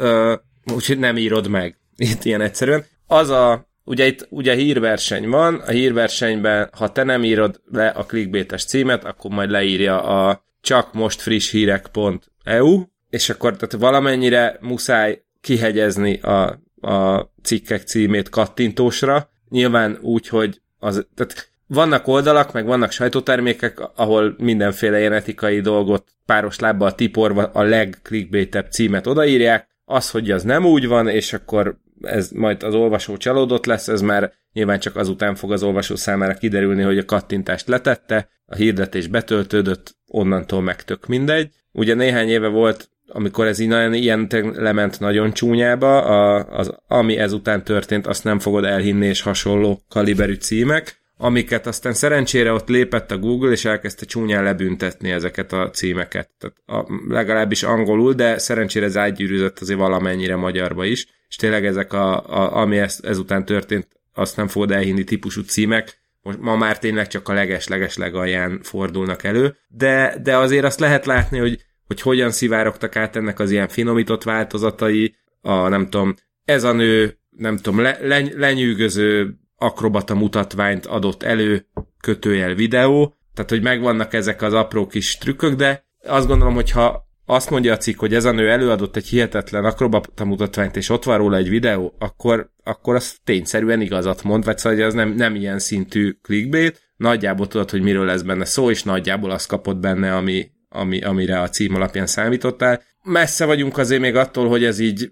úgyhogy 0.74 1.00
nem 1.00 1.18
írod 1.18 1.48
meg. 1.48 1.78
Itt 1.96 2.24
ilyen 2.24 2.42
egyszerűen 2.42 2.86
az 3.14 3.30
a, 3.30 3.68
ugye 3.84 4.06
itt 4.06 4.28
ugye 4.30 4.54
hírverseny 4.54 5.30
van, 5.30 5.56
a 5.56 5.70
hírversenyben, 5.70 6.70
ha 6.78 6.92
te 6.92 7.04
nem 7.04 7.24
írod 7.24 7.62
le 7.72 7.88
a 7.88 8.06
clickbaites 8.06 8.66
címet, 8.66 9.04
akkor 9.04 9.32
majd 9.32 9.50
leírja 9.50 10.04
a 10.04 10.44
csak 10.62 10.94
most 10.94 11.22
friss 11.22 11.52
hírek.eu, 11.52 12.84
és 13.10 13.30
akkor 13.30 13.56
tehát 13.56 13.86
valamennyire 13.86 14.58
muszáj 14.62 15.22
kihegyezni 15.42 16.20
a, 16.20 16.60
a 16.82 17.30
cikkek 17.44 17.82
címét 17.82 18.30
kattintósra, 18.30 19.30
nyilván 19.50 19.98
úgy, 20.02 20.28
hogy 20.28 20.62
az, 20.80 21.06
tehát 21.16 21.52
vannak 21.68 22.08
oldalak, 22.08 22.54
meg 22.54 22.66
vannak 22.66 22.92
sajtótermékek, 22.92 23.80
ahol 23.96 24.36
mindenféle 24.38 25.00
ilyen 25.00 25.14
etikai 25.14 25.62
dolgot 25.62 26.08
páros 26.26 26.60
lábbal 26.60 26.96
tiporva 26.96 27.44
a 27.44 27.62
legclickbaitebb 27.62 28.72
címet 28.72 29.08
odaírják, 29.08 29.68
az, 29.86 30.10
hogy 30.10 30.32
az 30.32 30.44
nem 30.44 30.66
úgy 30.66 30.88
van, 30.88 31.08
és 31.08 31.34
akkor 31.34 31.82
ez 32.04 32.30
majd 32.32 32.64
az 32.64 32.74
olvasó 32.74 33.18
csalódott 33.18 33.66
lesz, 33.66 33.88
ez 33.88 34.02
már 34.02 34.34
nyilván 34.54 34.80
csak 34.80 34.96
azután 34.96 35.36
fog 35.36 35.52
az 35.52 35.64
olvasó 35.64 35.96
számára 35.96 36.34
kiderülni, 36.34 36.82
hogy 36.82 36.98
a 36.98 37.06
kattintást 37.06 37.68
letette, 37.68 38.30
a 38.46 38.56
hirdetés 38.56 39.08
betöltődött, 39.08 39.96
onnantól 40.08 40.62
meg 40.62 40.84
tök 40.84 41.08
mindegy. 41.08 41.50
Ugye 41.72 41.94
néhány 41.94 42.30
éve 42.30 42.48
volt, 42.48 42.90
amikor 43.08 43.48
ez 43.48 43.58
nagyon, 43.58 43.94
ilyen 43.94 44.28
lement 44.56 45.00
nagyon 45.00 45.34
csúnyába, 45.34 46.02
a, 46.02 46.48
az, 46.58 46.76
ami 46.88 47.18
ezután 47.18 47.64
történt, 47.64 48.08
azt 48.08 48.24
nem 48.24 48.40
fogod 48.40 48.64
elhinni, 48.64 49.06
és 49.06 49.22
hasonló 49.22 49.82
kaliberű 49.90 50.34
címek, 50.34 51.02
amiket 51.18 51.68
aztán 51.68 51.94
szerencsére 51.94 52.52
ott 52.52 52.68
lépett 52.68 53.12
a 53.12 53.18
Google, 53.18 53.52
és 53.52 53.66
elkezdte 53.66 54.06
csúnyán 54.06 54.44
lebüntetni 54.44 55.12
ezeket 55.12 55.54
a 55.54 55.70
címeket. 55.70 56.30
Tehát 56.38 56.86
a, 56.86 56.94
legalábbis 57.08 57.64
angolul, 57.64 58.14
de 58.14 58.38
szerencsére 58.38 58.86
ez 58.86 58.98
átgyűrűzött 58.98 59.60
azért 59.60 59.80
valamennyire 59.80 60.36
magyarba 60.36 60.86
is, 60.86 61.08
és 61.34 61.40
tényleg 61.40 61.66
ezek, 61.66 61.94
a, 61.94 62.30
a, 62.30 62.56
ami 62.62 62.78
ezt, 62.78 63.06
ezután 63.06 63.46
történt, 63.46 63.88
azt 64.14 64.38
nem 64.38 64.48
fogod 64.48 64.72
elhinni 64.72 65.04
típusú 65.04 65.42
címek, 65.42 66.00
most 66.22 66.40
ma 66.40 66.56
már 66.56 66.80
tényleg 66.80 67.08
csak 67.08 67.30
a 67.30 67.34
leges-leges 67.34 67.98
legalján 67.98 68.60
fordulnak 68.64 69.24
elő, 69.24 69.56
de, 69.68 70.18
de 70.24 70.38
azért 70.38 70.66
azt 70.66 70.80
lehet 70.80 71.06
látni, 71.06 71.38
hogy, 71.38 71.60
hogy 71.88 72.02
hogyan 72.02 72.32
szivárogtak 72.32 72.96
át 72.96 73.16
ennek 73.16 73.40
az 73.40 73.52
ilyen 73.52 73.68
finomított 73.68 74.24
változatai, 74.24 75.16
a 75.42 75.68
nem 75.68 75.90
tudom, 75.90 76.16
ez 76.46 76.64
a 76.64 76.72
nő, 76.72 77.18
nem 77.30 77.58
tudom, 77.58 77.80
le, 77.80 77.98
le, 78.02 78.22
lenyűgöző 78.36 79.38
akrobata 79.56 80.16
mutatványt 80.16 80.86
adott 80.86 81.24
elő, 81.24 81.66
kötőjel 82.00 82.54
videó, 82.54 83.16
tehát 83.34 83.50
hogy 83.50 83.62
megvannak 83.62 84.14
ezek 84.14 84.42
az 84.42 84.54
apró 84.54 84.88
kis 84.88 85.18
trükkök, 85.18 85.56
de 85.56 85.86
azt 86.04 86.28
gondolom, 86.28 86.54
hogy 86.54 86.72
ha 86.72 87.08
azt 87.26 87.50
mondja 87.50 87.74
a 87.74 87.78
cikk, 87.78 88.00
hogy 88.00 88.14
ez 88.14 88.26
a 88.26 88.32
nő 88.32 88.50
előadott 88.50 88.96
egy 88.96 89.08
hihetetlen 89.08 89.66
akrobata 89.66 90.26
mutatványt, 90.26 90.76
és 90.76 90.90
ott 90.90 91.04
van 91.04 91.18
róla 91.18 91.38
egy 91.38 91.50
videó, 91.50 91.94
akkor, 92.00 92.50
akkor 92.64 92.96
az 92.96 93.18
tényszerűen 93.24 93.82
igazat 93.82 94.24
mond, 94.24 94.46
vagy 94.46 94.58
szóval 94.58 94.82
az 94.82 94.94
nem, 94.94 95.10
nem 95.10 95.36
ilyen 95.36 95.60
szintű 95.60 96.18
clickbait, 96.22 96.92
nagyjából 96.98 97.48
tudod, 97.48 97.70
hogy 97.70 97.82
miről 97.82 98.06
lesz 98.06 98.22
benne 98.22 98.46
szó, 98.46 98.70
és 98.70 98.84
nagyjából 98.84 99.32
azt 99.32 99.48
kapod 99.48 99.78
benne, 99.78 100.16
ami, 100.16 100.52
ami, 100.70 101.02
amire 101.02 101.42
a 101.42 101.50
cím 101.50 101.76
alapján 101.76 102.08
számítottál. 102.08 102.82
Messze 103.04 103.46
vagyunk 103.46 103.78
azért 103.78 104.02
még 104.02 104.16
attól, 104.16 104.48
hogy 104.48 104.64
ez 104.64 104.80
így 104.80 105.12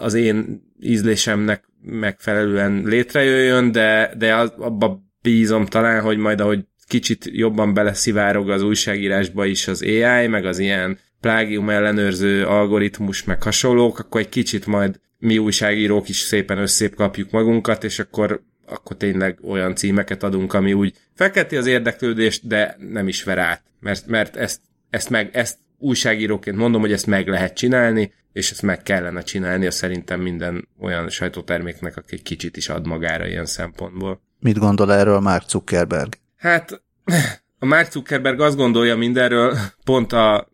az 0.00 0.14
én 0.14 0.62
ízlésemnek 0.80 1.64
megfelelően 1.82 2.82
létrejöjjön, 2.84 3.72
de, 3.72 4.14
de 4.18 4.34
abba 4.34 5.00
bízom 5.22 5.66
talán, 5.66 6.00
hogy 6.00 6.16
majd 6.16 6.40
ahogy 6.40 6.64
kicsit 6.86 7.24
jobban 7.32 7.74
beleszivárog 7.74 8.50
az 8.50 8.62
újságírásba 8.62 9.44
is 9.44 9.68
az 9.68 9.82
AI, 9.82 10.26
meg 10.26 10.44
az 10.44 10.58
ilyen 10.58 10.98
plágium 11.20 11.70
ellenőrző 11.70 12.46
algoritmus, 12.46 13.24
meg 13.24 13.42
hasonlók, 13.42 13.98
akkor 13.98 14.20
egy 14.20 14.28
kicsit 14.28 14.66
majd 14.66 15.00
mi 15.18 15.38
újságírók 15.38 16.08
is 16.08 16.16
szépen 16.16 16.58
összép 16.58 16.94
kapjuk 16.94 17.30
magunkat, 17.30 17.84
és 17.84 17.98
akkor, 17.98 18.42
akkor 18.66 18.96
tényleg 18.96 19.38
olyan 19.42 19.74
címeket 19.74 20.22
adunk, 20.22 20.52
ami 20.52 20.72
úgy 20.72 20.94
feketi 21.14 21.56
az 21.56 21.66
érdeklődést, 21.66 22.46
de 22.46 22.76
nem 22.78 23.08
is 23.08 23.24
ver 23.24 23.38
át. 23.38 23.62
Mert, 23.80 24.06
mert 24.06 24.36
ezt, 24.36 24.60
ezt, 24.90 25.10
meg, 25.10 25.30
ezt 25.32 25.58
újságíróként 25.78 26.56
mondom, 26.56 26.80
hogy 26.80 26.92
ezt 26.92 27.06
meg 27.06 27.28
lehet 27.28 27.54
csinálni, 27.54 28.12
és 28.32 28.50
ezt 28.50 28.62
meg 28.62 28.82
kellene 28.82 29.22
csinálni, 29.22 29.66
a 29.66 29.70
szerintem 29.70 30.20
minden 30.20 30.68
olyan 30.80 31.08
sajtóterméknek, 31.08 31.96
aki 31.96 32.14
egy 32.14 32.22
kicsit 32.22 32.56
is 32.56 32.68
ad 32.68 32.86
magára 32.86 33.26
ilyen 33.26 33.46
szempontból. 33.46 34.20
Mit 34.38 34.58
gondol 34.58 34.92
erről 34.92 35.20
Mark 35.20 35.48
Zuckerberg? 35.48 36.12
Hát 36.36 36.82
a 37.58 37.66
Mark 37.66 37.90
Zuckerberg 37.90 38.40
azt 38.40 38.56
gondolja 38.56 38.96
mindenről, 38.96 39.56
pont 39.84 40.12
a 40.12 40.48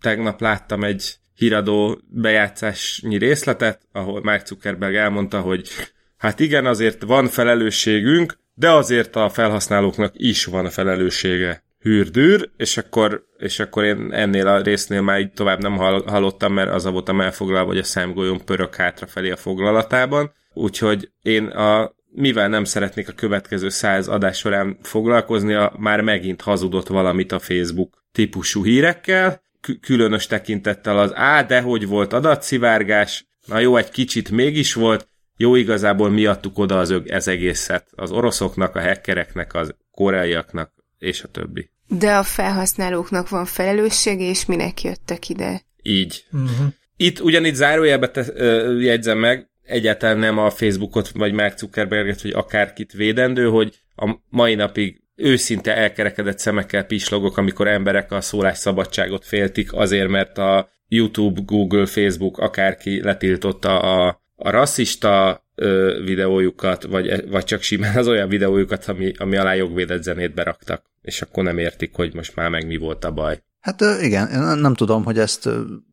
tegnap 0.00 0.40
láttam 0.40 0.84
egy 0.84 1.14
híradó 1.34 2.00
bejátszásnyi 2.08 3.18
részletet, 3.18 3.80
ahol 3.92 4.22
Mark 4.22 4.46
Zuckerberg 4.46 4.94
elmondta, 4.94 5.40
hogy 5.40 5.68
hát 6.16 6.40
igen, 6.40 6.66
azért 6.66 7.02
van 7.02 7.26
felelősségünk, 7.26 8.38
de 8.54 8.70
azért 8.70 9.16
a 9.16 9.28
felhasználóknak 9.28 10.12
is 10.16 10.44
van 10.44 10.66
a 10.66 10.70
felelőssége 10.70 11.62
hűrdűr, 11.80 12.50
és 12.56 12.76
akkor, 12.76 13.24
és 13.38 13.58
akkor 13.58 13.84
én 13.84 14.12
ennél 14.12 14.46
a 14.46 14.60
résznél 14.60 15.00
már 15.00 15.20
így 15.20 15.32
tovább 15.32 15.62
nem 15.62 15.76
hallottam, 15.76 16.52
mert 16.52 16.70
az 16.70 16.86
a 16.86 16.90
voltam 16.90 17.20
elfoglalva, 17.20 17.66
hogy 17.66 17.78
a 17.78 17.82
szemgolyón 17.84 18.44
pörök 18.44 18.74
hátrafelé 18.74 19.30
a 19.30 19.36
foglalatában. 19.36 20.32
Úgyhogy 20.52 21.10
én 21.22 21.44
a, 21.44 21.94
mivel 22.10 22.48
nem 22.48 22.64
szeretnék 22.64 23.08
a 23.08 23.12
következő 23.12 23.68
száz 23.68 24.08
adás 24.08 24.38
során 24.38 24.78
foglalkozni, 24.82 25.54
a, 25.54 25.72
már 25.78 26.00
megint 26.00 26.40
hazudott 26.40 26.88
valamit 26.88 27.32
a 27.32 27.38
Facebook 27.38 28.04
típusú 28.12 28.64
hírekkel, 28.64 29.42
különös 29.80 30.26
tekintettel 30.26 30.98
az 30.98 31.14
á, 31.14 31.42
de 31.42 31.60
hogy 31.60 31.86
volt 31.86 32.12
adatszivárgás, 32.12 33.26
na 33.46 33.58
jó, 33.58 33.76
egy 33.76 33.90
kicsit 33.90 34.30
mégis 34.30 34.74
volt, 34.74 35.08
jó 35.36 35.54
igazából 35.54 36.10
miattuk 36.10 36.58
oda 36.58 36.78
az 36.78 36.90
ög, 36.90 37.08
ez 37.08 37.28
egészet, 37.28 37.86
az 37.90 38.10
oroszoknak, 38.10 38.76
a 38.76 38.80
hackereknek, 38.80 39.54
az 39.54 39.74
koreaiaknak, 39.90 40.72
és 40.98 41.22
a 41.22 41.28
többi. 41.28 41.70
De 41.88 42.16
a 42.16 42.22
felhasználóknak 42.22 43.28
van 43.28 43.44
felelőssége, 43.44 44.24
és 44.24 44.46
minek 44.46 44.82
jöttek 44.82 45.28
ide? 45.28 45.62
Így. 45.82 46.24
Uh-huh. 46.32 46.66
Itt 46.96 47.20
ugyanitt 47.20 47.54
zárójelbe 47.54 48.10
te, 48.10 48.24
ö, 48.34 48.78
jegyzem 48.78 49.18
meg, 49.18 49.50
egyáltalán 49.62 50.18
nem 50.18 50.38
a 50.38 50.50
Facebookot, 50.50 51.08
vagy 51.08 51.32
Mark 51.32 51.58
Zuckerberget, 51.58 52.22
vagy 52.22 52.32
akárkit 52.32 52.92
védendő, 52.92 53.48
hogy 53.48 53.78
a 53.96 54.16
mai 54.28 54.54
napig 54.54 54.99
őszinte 55.20 55.76
elkerekedett 55.76 56.38
szemekkel 56.38 56.84
pislogok, 56.84 57.36
amikor 57.36 57.68
emberek 57.68 58.12
a 58.12 58.20
szólásszabadságot 58.20 59.24
féltik 59.24 59.72
azért, 59.72 60.08
mert 60.08 60.38
a 60.38 60.68
YouTube, 60.88 61.40
Google, 61.44 61.86
Facebook, 61.86 62.38
akárki 62.38 63.02
letiltotta 63.02 63.80
a, 63.80 64.22
a 64.34 64.50
rasszista 64.50 65.44
ö, 65.54 66.00
videójukat, 66.04 66.82
vagy, 66.82 67.28
vagy 67.28 67.44
csak 67.44 67.62
simán 67.62 67.96
az 67.96 68.08
olyan 68.08 68.28
videójukat, 68.28 68.84
ami, 68.84 69.12
ami 69.18 69.36
alá 69.36 69.54
jogvédett 69.54 70.02
zenét 70.02 70.34
beraktak, 70.34 70.82
és 71.02 71.22
akkor 71.22 71.44
nem 71.44 71.58
értik, 71.58 71.94
hogy 71.94 72.14
most 72.14 72.36
már 72.36 72.50
meg 72.50 72.66
mi 72.66 72.76
volt 72.76 73.04
a 73.04 73.12
baj. 73.12 73.42
Hát 73.60 73.80
igen, 74.00 74.58
nem 74.58 74.74
tudom, 74.74 75.04
hogy 75.04 75.18
ezt 75.18 75.48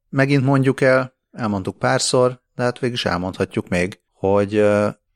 megint 0.10 0.44
mondjuk 0.44 0.82
el, 0.82 1.14
elmondtuk 1.32 1.78
párszor, 1.78 2.42
de 2.56 2.64
hát 2.64 2.80
végig 2.80 2.96
is 2.96 3.06
elmondhatjuk 3.06 3.68
még, 3.68 4.00
hogy 4.14 4.66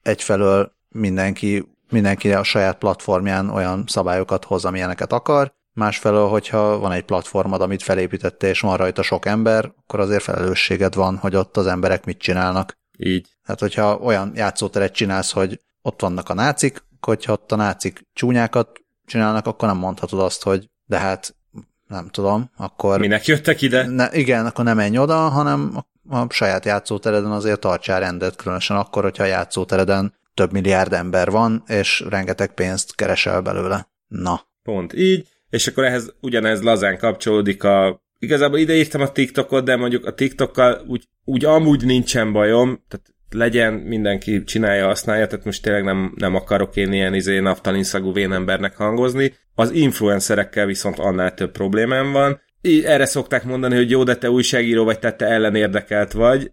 egyfelől 0.01 0.72
mindenki, 0.89 1.66
mindenki 1.92 2.34
a 2.34 2.44
saját 2.44 2.78
platformján 2.78 3.50
olyan 3.50 3.84
szabályokat 3.88 4.46
hoz, 4.46 4.66
amilyeneket 4.66 5.14
akar, 5.14 5.54
másfelől, 5.74 6.28
hogyha 6.28 6.78
van 6.78 6.92
egy 6.92 7.04
platformod, 7.04 7.62
amit 7.62 7.84
felépítettél, 7.84 8.50
és 8.50 8.60
van 8.60 8.78
rajta 8.78 9.02
sok 9.02 9.26
ember, 9.26 9.72
akkor 9.78 10.00
azért 10.00 10.24
felelősséged 10.24 10.96
van, 10.96 11.18
hogy 11.18 11.36
ott 11.36 11.58
az 11.58 11.68
emberek 11.68 12.06
mit 12.06 12.18
csinálnak. 12.18 12.78
Így. 12.98 13.28
Hát, 13.44 13.60
hogyha 13.60 13.98
olyan 13.98 14.32
játszóteret 14.36 14.94
csinálsz, 14.94 15.32
hogy 15.32 15.60
ott 15.82 16.02
vannak 16.02 16.30
a 16.30 16.34
nácik, 16.34 16.84
hogyha 17.00 17.34
ott 17.34 17.52
a 17.52 17.56
nácik 17.56 18.08
csúnyákat 18.14 18.70
csinálnak, 19.06 19.46
akkor 19.46 19.68
nem 19.68 19.78
mondhatod 19.78 20.20
azt, 20.20 20.44
hogy 20.44 20.70
de 20.86 20.98
hát 20.98 21.36
nem 21.88 22.10
tudom, 22.10 22.50
akkor... 22.58 23.00
Minek 23.00 23.26
jöttek 23.26 23.62
ide? 23.62 23.88
Ne, 23.88 24.12
igen, 24.12 24.46
akkor 24.46 24.66
nem 24.66 24.76
menj 24.76 24.98
oda, 24.98 25.16
hanem 25.16 25.84
a, 26.10 26.26
saját 26.30 26.66
játszótereden 26.66 27.32
azért 27.32 27.60
tartsál 27.60 28.00
rendet, 28.00 28.36
különösen 28.36 28.78
akkor, 28.78 29.04
hogyha 29.04 29.24
a 29.24 29.28
játszótereden 29.28 30.14
több 30.34 30.51
milliárd 30.51 30.93
ember 30.93 31.29
van, 31.29 31.63
és 31.67 32.03
rengeteg 32.09 32.53
pénzt 32.53 32.95
keresel 32.95 33.41
belőle. 33.41 33.91
Na. 34.07 34.41
Pont 34.63 34.93
így, 34.93 35.27
és 35.49 35.67
akkor 35.67 35.84
ehhez 35.84 36.13
ugyanez 36.21 36.61
lazán 36.61 36.97
kapcsolódik 36.97 37.63
a 37.63 38.01
igazából 38.19 38.59
ide 38.59 38.73
írtam 38.73 39.01
a 39.01 39.11
TikTokot, 39.11 39.63
de 39.63 39.75
mondjuk 39.75 40.05
a 40.05 40.13
TikTokkal 40.13 40.84
úgy, 40.88 41.07
úgy 41.25 41.45
amúgy 41.45 41.86
nincsen 41.86 42.32
bajom, 42.32 42.84
tehát 42.88 43.13
legyen, 43.29 43.73
mindenki 43.73 44.43
csinálja, 44.43 44.86
használja, 44.86 45.27
tehát 45.27 45.45
most 45.45 45.63
tényleg 45.63 45.84
nem, 45.84 46.13
nem 46.15 46.36
akarok 46.36 46.75
én 46.75 46.93
ilyen 46.93 47.13
izé 47.13 47.39
naftalin 47.39 47.84
szagú 47.84 48.13
vénembernek 48.13 48.75
hangozni. 48.75 49.34
Az 49.55 49.71
influencerekkel 49.71 50.65
viszont 50.65 50.99
annál 50.99 51.34
több 51.34 51.51
problémám 51.51 52.11
van. 52.11 52.41
Erre 52.84 53.05
szokták 53.05 53.43
mondani, 53.43 53.75
hogy 53.75 53.89
jó, 53.89 54.03
de 54.03 54.15
te 54.15 54.29
újságíró 54.29 54.84
vagy, 54.84 54.99
tehát 54.99 55.17
te 55.17 55.25
ellenérdekelt 55.25 56.11
vagy. 56.11 56.51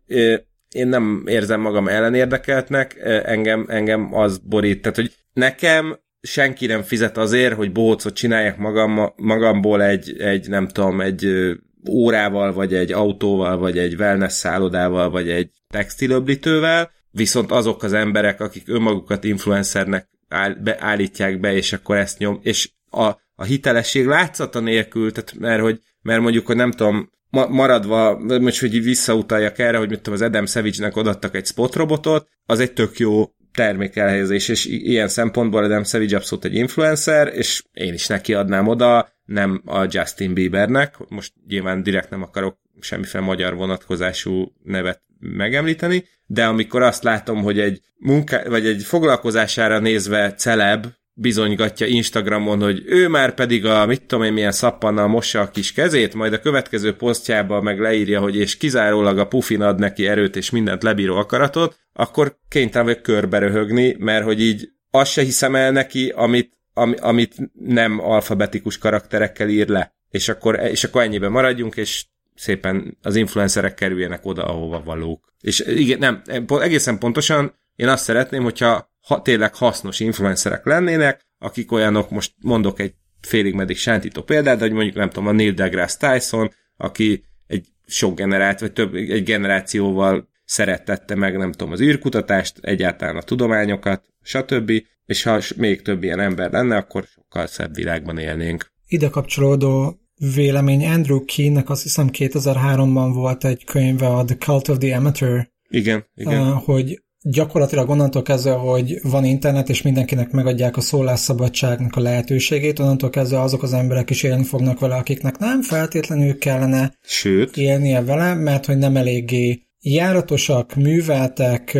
Én 0.70 0.88
nem 0.88 1.24
érzem 1.26 1.60
magam 1.60 1.88
ellenérdekeltnek, 1.88 2.96
engem, 3.24 3.66
engem 3.68 4.14
az 4.14 4.38
borít. 4.38 4.82
Tehát, 4.82 4.96
hogy 4.96 5.14
nekem 5.32 5.98
senki 6.20 6.66
nem 6.66 6.82
fizet 6.82 7.16
azért, 7.16 7.54
hogy 7.54 7.72
bócot 7.72 8.14
csináljak 8.14 8.56
magam, 8.56 9.12
magamból 9.16 9.82
egy, 9.82 10.20
egy, 10.20 10.48
nem 10.48 10.68
tudom, 10.68 11.00
egy 11.00 11.52
órával, 11.88 12.52
vagy 12.52 12.74
egy 12.74 12.92
autóval, 12.92 13.58
vagy 13.58 13.78
egy 13.78 13.94
wellness 13.94 14.32
szállodával, 14.32 15.10
vagy 15.10 15.30
egy 15.30 15.50
textilöblítővel, 15.68 16.90
viszont 17.10 17.50
azok 17.50 17.82
az 17.82 17.92
emberek, 17.92 18.40
akik 18.40 18.68
önmagukat 18.68 19.24
influencernek 19.24 20.08
áll, 20.28 20.54
beállítják 20.54 21.40
be, 21.40 21.54
és 21.54 21.72
akkor 21.72 21.96
ezt 21.96 22.18
nyom, 22.18 22.38
és 22.42 22.70
a, 22.90 23.06
a 23.34 23.44
hitelesség 23.44 24.06
látszata 24.06 24.60
nélkül, 24.60 25.12
tehát 25.12 25.34
mert, 25.38 25.60
hogy, 25.60 25.80
mert 26.02 26.20
mondjuk, 26.20 26.46
hogy 26.46 26.56
nem 26.56 26.70
tudom, 26.70 27.10
ma, 27.30 27.46
maradva, 27.46 28.18
most 28.18 28.60
hogy 28.60 28.82
visszautaljak 28.82 29.58
erre, 29.58 29.78
hogy 29.78 29.88
mit 29.88 30.00
tudom, 30.00 30.14
az 30.14 30.22
Adam 30.22 30.46
Savage-nek 30.46 30.96
odattak 30.96 31.34
egy 31.34 31.46
spot 31.46 31.74
robotot, 31.74 32.28
az 32.46 32.60
egy 32.60 32.72
tök 32.72 32.98
jó 32.98 33.24
termékelhelyezés, 33.52 34.48
és 34.48 34.64
ilyen 34.64 35.08
szempontból 35.08 35.64
Adam 35.64 35.84
Savage 35.84 36.16
abszolút 36.16 36.44
egy 36.44 36.54
influencer, 36.54 37.32
és 37.34 37.62
én 37.72 37.94
is 37.94 38.06
neki 38.06 38.34
adnám 38.34 38.66
oda, 38.66 39.08
nem 39.24 39.62
a 39.64 39.86
Justin 39.88 40.34
Biebernek, 40.34 40.96
most 41.08 41.32
nyilván 41.48 41.82
direkt 41.82 42.10
nem 42.10 42.22
akarok 42.22 42.58
semmiféle 42.80 43.24
magyar 43.24 43.54
vonatkozású 43.54 44.52
nevet 44.62 45.02
megemlíteni, 45.20 46.04
de 46.26 46.46
amikor 46.46 46.82
azt 46.82 47.02
látom, 47.02 47.42
hogy 47.42 47.60
egy 47.60 47.80
munká, 47.96 48.42
vagy 48.44 48.66
egy 48.66 48.82
foglalkozására 48.82 49.78
nézve 49.78 50.34
celeb 50.34 50.86
bizonygatja 51.20 51.86
Instagramon, 51.86 52.60
hogy 52.60 52.82
ő 52.86 53.08
már 53.08 53.34
pedig 53.34 53.66
a 53.66 53.86
mit 53.86 54.02
tudom 54.02 54.24
én 54.24 54.32
milyen 54.32 54.52
szappannal 54.52 55.06
mossa 55.06 55.40
a 55.40 55.50
kis 55.50 55.72
kezét, 55.72 56.14
majd 56.14 56.32
a 56.32 56.40
következő 56.40 56.96
posztjába 56.96 57.60
meg 57.60 57.80
leírja, 57.80 58.20
hogy 58.20 58.36
és 58.36 58.56
kizárólag 58.56 59.18
a 59.18 59.26
pufin 59.26 59.62
ad 59.62 59.78
neki 59.78 60.06
erőt 60.06 60.36
és 60.36 60.50
mindent 60.50 60.82
lebíró 60.82 61.16
akaratot, 61.16 61.78
akkor 61.92 62.38
kénytelen 62.48 62.86
vagyok 62.86 63.02
körbe 63.02 63.38
röhögni, 63.38 63.96
mert 63.98 64.24
hogy 64.24 64.40
így 64.40 64.68
azt 64.90 65.10
se 65.10 65.22
hiszem 65.22 65.54
el 65.54 65.72
neki, 65.72 66.12
amit, 66.16 66.58
am, 66.74 66.94
amit 67.00 67.34
nem 67.52 68.00
alfabetikus 68.00 68.78
karakterekkel 68.78 69.48
ír 69.48 69.68
le. 69.68 69.94
És 70.10 70.28
akkor, 70.28 70.60
és 70.70 70.84
akkor 70.84 71.02
ennyiben 71.02 71.30
maradjunk, 71.30 71.76
és 71.76 72.04
szépen 72.34 72.98
az 73.02 73.16
influencerek 73.16 73.74
kerüljenek 73.74 74.26
oda, 74.26 74.44
ahova 74.44 74.82
valók. 74.84 75.32
És 75.40 75.60
igen, 75.60 75.98
nem, 75.98 76.22
egészen 76.60 76.98
pontosan 76.98 77.54
én 77.76 77.88
azt 77.88 78.04
szeretném, 78.04 78.42
hogyha 78.42 78.87
ha, 79.08 79.22
tényleg 79.22 79.54
hasznos 79.54 80.00
influencerek 80.00 80.64
lennének, 80.64 81.26
akik 81.38 81.72
olyanok, 81.72 82.10
most 82.10 82.32
mondok 82.42 82.80
egy 82.80 82.94
félig 83.20 83.54
meddig 83.54 83.76
sántító 83.76 84.22
példát, 84.22 84.56
de 84.58 84.64
hogy 84.64 84.72
mondjuk 84.72 84.94
nem 84.94 85.08
tudom, 85.08 85.26
a 85.26 85.32
Neil 85.32 85.52
deGrasse 85.52 85.96
Tyson, 85.98 86.50
aki 86.76 87.24
egy 87.46 87.66
sok 87.86 88.16
generált, 88.16 88.60
vagy 88.60 88.72
több, 88.72 88.94
egy 88.94 89.22
generációval 89.22 90.28
szerettette 90.44 91.14
meg, 91.14 91.36
nem 91.36 91.52
tudom, 91.52 91.72
az 91.72 91.80
űrkutatást, 91.80 92.58
egyáltalán 92.60 93.16
a 93.16 93.22
tudományokat, 93.22 94.04
stb. 94.22 94.72
És 95.04 95.22
ha 95.22 95.40
még 95.56 95.82
több 95.82 96.02
ilyen 96.02 96.20
ember 96.20 96.50
lenne, 96.50 96.76
akkor 96.76 97.04
sokkal 97.04 97.46
szebb 97.46 97.74
világban 97.74 98.18
élnénk. 98.18 98.72
Ide 98.86 99.08
kapcsolódó 99.08 100.00
vélemény 100.34 100.86
Andrew 100.86 101.24
Keennek 101.24 101.70
azt 101.70 101.82
hiszem 101.82 102.08
2003-ban 102.12 103.10
volt 103.14 103.44
egy 103.44 103.64
könyve 103.64 104.06
a 104.06 104.24
The 104.24 104.36
Cult 104.36 104.68
of 104.68 104.78
the 104.78 104.96
Amateur. 104.96 105.48
Igen, 105.68 106.04
igen. 106.14 106.52
Hogy 106.52 107.02
gyakorlatilag 107.22 107.88
onnantól 107.88 108.22
kezdve, 108.22 108.52
hogy 108.52 108.98
van 109.02 109.24
internet, 109.24 109.68
és 109.68 109.82
mindenkinek 109.82 110.30
megadják 110.30 110.76
a 110.76 110.80
szólásszabadságnak 110.80 111.96
a 111.96 112.00
lehetőségét, 112.00 112.78
onnantól 112.78 113.10
kezdve 113.10 113.40
azok 113.40 113.62
az 113.62 113.72
emberek 113.72 114.10
is 114.10 114.22
élni 114.22 114.44
fognak 114.44 114.78
vele, 114.78 114.94
akiknek 114.94 115.38
nem 115.38 115.62
feltétlenül 115.62 116.38
kellene 116.38 116.92
Sőt. 117.02 117.56
élnie 117.56 118.02
vele, 118.02 118.34
mert 118.34 118.66
hogy 118.66 118.78
nem 118.78 118.96
eléggé 118.96 119.62
járatosak, 119.80 120.74
műveltek, 120.74 121.78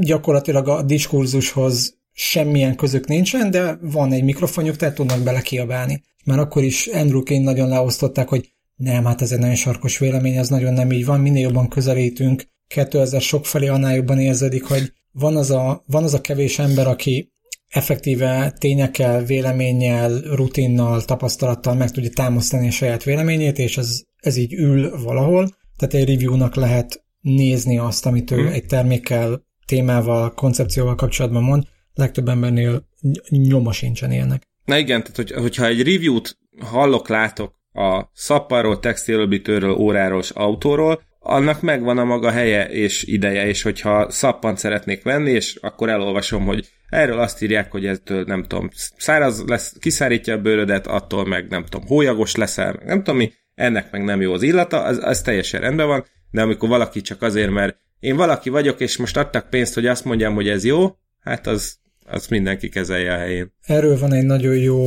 gyakorlatilag 0.00 0.68
a 0.68 0.82
diskurzushoz 0.82 2.00
semmilyen 2.12 2.76
közük 2.76 3.06
nincsen, 3.06 3.50
de 3.50 3.78
van 3.80 4.12
egy 4.12 4.24
mikrofonjuk, 4.24 4.76
tehát 4.76 4.94
tudnak 4.94 5.22
bele 5.22 5.40
kiabálni. 5.40 6.02
Már 6.24 6.38
akkor 6.38 6.62
is 6.62 6.86
Andrew 6.86 7.22
Kane 7.22 7.40
nagyon 7.40 7.68
leosztották, 7.68 8.28
hogy 8.28 8.52
nem, 8.76 9.04
hát 9.04 9.22
ez 9.22 9.32
egy 9.32 9.38
nagyon 9.38 9.54
sarkos 9.54 9.98
vélemény, 9.98 10.36
ez 10.36 10.48
nagyon 10.48 10.72
nem 10.72 10.92
így 10.92 11.04
van, 11.04 11.20
minél 11.20 11.42
jobban 11.42 11.68
közelítünk 11.68 12.44
2000 12.72 13.20
sok 13.20 13.46
felé, 13.46 13.66
annál 13.66 13.94
jobban 13.94 14.18
érzedik, 14.18 14.64
hogy 14.64 14.92
van 15.12 15.36
az, 15.36 15.50
a, 15.50 15.82
van 15.86 16.02
az 16.02 16.14
a 16.14 16.20
kevés 16.20 16.58
ember, 16.58 16.86
aki 16.86 17.32
effektíve 17.68 18.54
tényekkel, 18.58 19.24
véleménnyel, 19.24 20.20
rutinnal, 20.20 21.04
tapasztalattal 21.04 21.74
meg 21.74 21.90
tudja 21.90 22.10
támasztani 22.10 22.68
a 22.68 22.70
saját 22.70 23.02
véleményét, 23.02 23.58
és 23.58 23.78
ez, 23.78 24.02
ez 24.16 24.36
így 24.36 24.52
ül 24.52 25.02
valahol. 25.02 25.48
Tehát 25.76 25.94
egy 25.94 26.14
review-nak 26.14 26.54
lehet 26.54 27.04
nézni 27.20 27.78
azt, 27.78 28.06
amit 28.06 28.30
ő 28.30 28.36
hmm. 28.36 28.52
egy 28.52 28.66
termékkel, 28.66 29.42
témával, 29.66 30.34
koncepcióval 30.34 30.94
kapcsolatban 30.94 31.42
mond, 31.42 31.64
legtöbb 31.94 32.28
embernél 32.28 32.88
nyoma 33.28 33.72
sincsen 33.72 34.12
ilyenek. 34.12 34.48
Na 34.64 34.78
igen, 34.78 35.00
tehát 35.00 35.16
hogy, 35.16 35.30
hogyha 35.30 35.66
egy 35.66 35.82
review-t 35.82 36.38
hallok, 36.60 37.08
látok 37.08 37.54
a 37.72 38.10
szapparról, 38.12 38.78
textilöblítőről, 38.78 39.70
óráról 39.70 40.20
és 40.20 40.30
autóról, 40.30 41.02
annak 41.22 41.60
megvan 41.60 41.98
a 41.98 42.04
maga 42.04 42.30
helye 42.30 42.68
és 42.68 43.04
ideje, 43.04 43.46
és 43.46 43.62
hogyha 43.62 44.10
szappant 44.10 44.58
szeretnék 44.58 45.02
venni, 45.02 45.30
és 45.30 45.58
akkor 45.60 45.88
elolvasom, 45.88 46.44
hogy 46.44 46.68
erről 46.88 47.18
azt 47.18 47.42
írják, 47.42 47.70
hogy 47.70 47.86
ez 47.86 48.00
nem 48.04 48.42
tudom, 48.42 48.70
száraz 48.96 49.42
lesz, 49.46 49.74
kiszárítja 49.80 50.34
a 50.34 50.40
bőrödet, 50.40 50.86
attól 50.86 51.26
meg 51.26 51.48
nem 51.48 51.64
tudom, 51.64 51.86
hólyagos 51.86 52.34
leszel, 52.34 52.80
nem 52.84 52.98
tudom 52.98 53.16
mi, 53.16 53.32
ennek 53.54 53.90
meg 53.90 54.04
nem 54.04 54.20
jó 54.20 54.32
az 54.32 54.42
illata, 54.42 54.82
az, 54.82 54.98
az 55.02 55.22
teljesen 55.22 55.60
rendben 55.60 55.86
van, 55.86 56.04
de 56.30 56.42
amikor 56.42 56.68
valaki 56.68 57.00
csak 57.00 57.22
azért, 57.22 57.50
mert 57.50 57.76
én 58.00 58.16
valaki 58.16 58.50
vagyok, 58.50 58.80
és 58.80 58.96
most 58.96 59.16
adtak 59.16 59.50
pénzt, 59.50 59.74
hogy 59.74 59.86
azt 59.86 60.04
mondjam, 60.04 60.34
hogy 60.34 60.48
ez 60.48 60.64
jó, 60.64 60.96
hát 61.20 61.46
az, 61.46 61.76
az 62.04 62.26
mindenki 62.26 62.68
kezelje 62.68 63.14
a 63.14 63.18
helyén. 63.18 63.52
Erről 63.66 63.98
van 63.98 64.12
egy 64.12 64.24
nagyon 64.24 64.54
jó 64.54 64.84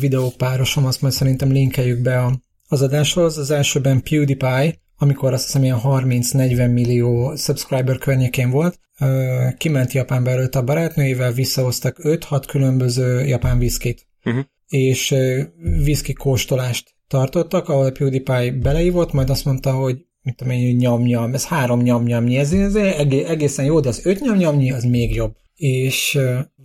videópárosom, 0.00 0.86
azt 0.86 1.02
majd 1.02 1.14
szerintem 1.14 1.50
linkeljük 1.50 2.00
be 2.00 2.18
a, 2.18 2.32
az 2.68 2.82
adáshoz. 2.82 3.38
Az 3.38 3.50
elsőben 3.50 4.02
PewDiePie, 4.02 4.74
amikor 4.98 5.32
azt 5.32 5.44
hiszem 5.44 5.62
ilyen 5.62 5.80
30-40 5.84 6.72
millió 6.72 7.34
subscriber 7.36 7.98
környékén 7.98 8.50
volt, 8.50 8.78
kiment 9.56 9.92
Japánba 9.92 10.30
előtt 10.30 10.54
a 10.54 10.64
barátnőivel, 10.64 11.32
visszahoztak 11.32 11.96
5-6 12.02 12.42
különböző 12.46 13.24
japán 13.26 13.58
viszkit. 13.58 14.06
Uh-huh. 14.24 14.44
És 14.68 15.14
viszki 15.84 16.12
kóstolást 16.12 16.94
tartottak, 17.08 17.68
ahol 17.68 17.86
a 17.86 17.90
PewDiePie 17.90 18.52
beleívott, 18.52 19.12
majd 19.12 19.30
azt 19.30 19.44
mondta, 19.44 19.72
hogy 19.72 20.04
mit 20.22 20.36
tudom 20.36 20.52
én, 20.52 20.76
nyom-nyom, 20.76 21.34
ez 21.34 21.46
három 21.46 21.80
nyom-nyomnyi, 21.80 22.36
ez, 22.36 22.52
ez 22.52 22.74
egészen 22.74 23.64
jó, 23.64 23.80
de 23.80 23.88
az 23.88 24.06
öt 24.06 24.20
nyom-nyomnyi 24.20 24.72
az 24.72 24.84
még 24.84 25.14
jobb. 25.14 25.36
És 25.54 26.18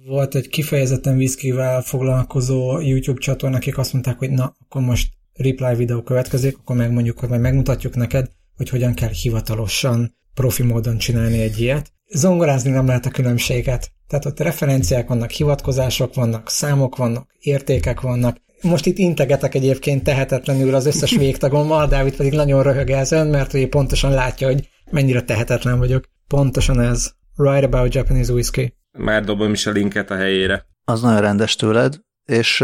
volt 0.06 0.36
egy 0.36 0.48
kifejezetten 0.48 1.18
viszkivel 1.18 1.82
foglalkozó 1.82 2.80
YouTube 2.80 3.20
csatorna, 3.20 3.56
akik 3.56 3.78
azt 3.78 3.94
mondták, 3.94 4.18
hogy 4.18 4.30
na, 4.30 4.56
akkor 4.60 4.82
most 4.82 5.10
reply 5.42 5.76
videó 5.76 6.02
következik, 6.02 6.58
akkor 6.58 6.76
megmondjuk, 6.76 7.20
hogy 7.20 7.30
majd 7.30 7.42
megmutatjuk 7.42 7.96
neked, 7.96 8.30
hogy 8.58 8.70
hogyan 8.70 8.94
kell 8.94 9.10
hivatalosan, 9.10 10.16
profi 10.34 10.64
módon 10.64 10.98
csinálni 10.98 11.42
egy 11.42 11.60
ilyet. 11.60 11.92
Zongorázni 12.08 12.72
nem 12.72 12.86
lehet 12.86 13.06
a 13.06 13.10
különbséget. 13.10 13.92
Tehát 14.08 14.26
ott 14.26 14.40
referenciák 14.40 15.08
vannak, 15.08 15.30
hivatkozások 15.30 16.14
vannak, 16.14 16.50
számok 16.50 16.96
vannak, 16.96 17.30
értékek 17.40 18.02
vannak. 18.02 18.38
Most 18.62 18.86
itt 18.86 18.98
integetek 18.98 19.56
egyébként 19.56 20.04
tehetetlenül 20.04 20.76
az 20.76 20.86
összes 20.86 21.16
végtagommal, 21.26 21.88
Dávid 21.88 22.16
pedig 22.16 22.34
nagyon 22.34 22.64
röhög 22.64 22.90
ezen, 22.90 23.28
mert 23.28 23.54
ő 23.54 23.68
pontosan 23.68 24.12
látja, 24.12 24.48
hogy 24.48 24.70
mennyire 24.92 25.22
tehetetlen 25.22 25.78
vagyok. 25.78 26.04
Pontosan 26.28 26.80
ez. 26.80 27.12
Write 27.38 27.66
about 27.66 27.94
Japanese 27.94 28.34
whiskey. 28.34 28.74
Már 28.98 29.24
dobom 29.24 29.54
is 29.54 29.66
a 29.66 29.72
linket 29.72 30.12
a 30.12 30.16
helyére. 30.16 30.66
Az 30.84 31.02
nagyon 31.02 31.22
rendes 31.22 31.56
tőled, 31.56 32.00
és 32.26 32.64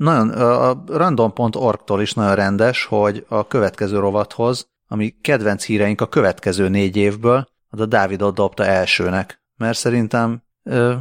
nagyon, 0.00 0.30
a 0.30 0.84
random.org-tól 0.86 2.00
is 2.00 2.12
nagyon 2.12 2.34
rendes, 2.34 2.84
hogy 2.84 3.24
a 3.28 3.46
következő 3.46 3.98
rovathoz, 3.98 4.68
ami 4.88 5.14
kedvenc 5.20 5.64
híreink 5.64 6.00
a 6.00 6.08
következő 6.08 6.68
négy 6.68 6.96
évből, 6.96 7.48
az 7.68 7.80
a 7.80 7.86
Dávidot 7.86 8.34
dobta 8.34 8.64
elsőnek, 8.64 9.42
mert 9.56 9.78
szerintem 9.78 10.42
ö, 10.62 10.94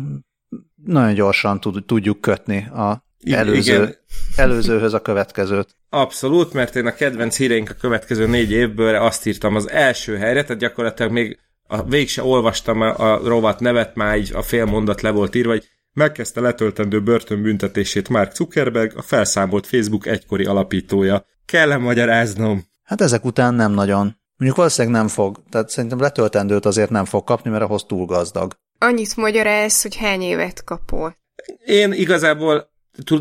nagyon 0.85 1.13
gyorsan 1.13 1.59
tud, 1.59 1.85
tudjuk 1.85 2.21
kötni 2.21 2.67
a 2.67 3.03
előző, 3.25 3.73
Igen. 3.73 3.95
előzőhöz 4.35 4.93
a 4.93 5.01
következőt. 5.01 5.75
Abszolút, 5.89 6.53
mert 6.53 6.75
én 6.75 6.85
a 6.85 6.93
kedvenc 6.93 7.37
híreink 7.37 7.69
a 7.69 7.73
következő 7.73 8.27
négy 8.27 8.51
évből 8.51 8.95
azt 8.95 9.25
írtam 9.25 9.55
az 9.55 9.69
első 9.69 10.17
helyre, 10.17 10.43
tehát 10.43 10.61
gyakorlatilag 10.61 11.11
még 11.11 11.39
a, 11.67 11.83
végig 11.83 12.09
se 12.09 12.23
olvastam 12.23 12.81
a, 12.81 13.13
a 13.13 13.27
rovat 13.27 13.59
nevet, 13.59 13.95
már 13.95 14.17
így 14.17 14.33
a 14.33 14.41
fél 14.41 14.65
mondat 14.65 15.01
le 15.01 15.09
volt 15.09 15.35
írva, 15.35 15.51
hogy 15.51 15.69
megkezdte 15.93 16.41
letöltendő 16.41 17.01
börtönbüntetését 17.01 18.09
Mark 18.09 18.35
Zuckerberg, 18.35 18.97
a 18.97 19.01
felszámolt 19.01 19.67
Facebook 19.67 20.05
egykori 20.05 20.45
alapítója. 20.45 21.25
Kell-e 21.45 21.77
magyaráznom? 21.77 22.63
Hát 22.83 23.01
ezek 23.01 23.25
után 23.25 23.53
nem 23.53 23.71
nagyon. 23.71 24.17
Mondjuk 24.35 24.59
valószínűleg 24.59 24.97
nem 24.97 25.07
fog, 25.07 25.43
tehát 25.49 25.69
szerintem 25.69 25.99
letöltendőt 25.99 26.65
azért 26.65 26.89
nem 26.89 27.05
fog 27.05 27.23
kapni, 27.23 27.49
mert 27.49 27.63
ahhoz 27.63 27.83
túl 27.83 28.05
gazdag. 28.05 28.53
Annyit 28.77 29.15
magyaráz, 29.15 29.81
hogy 29.81 29.95
hány 29.95 30.21
évet 30.21 30.63
kapol. 30.63 31.17
Én 31.65 31.91
igazából, 31.91 32.71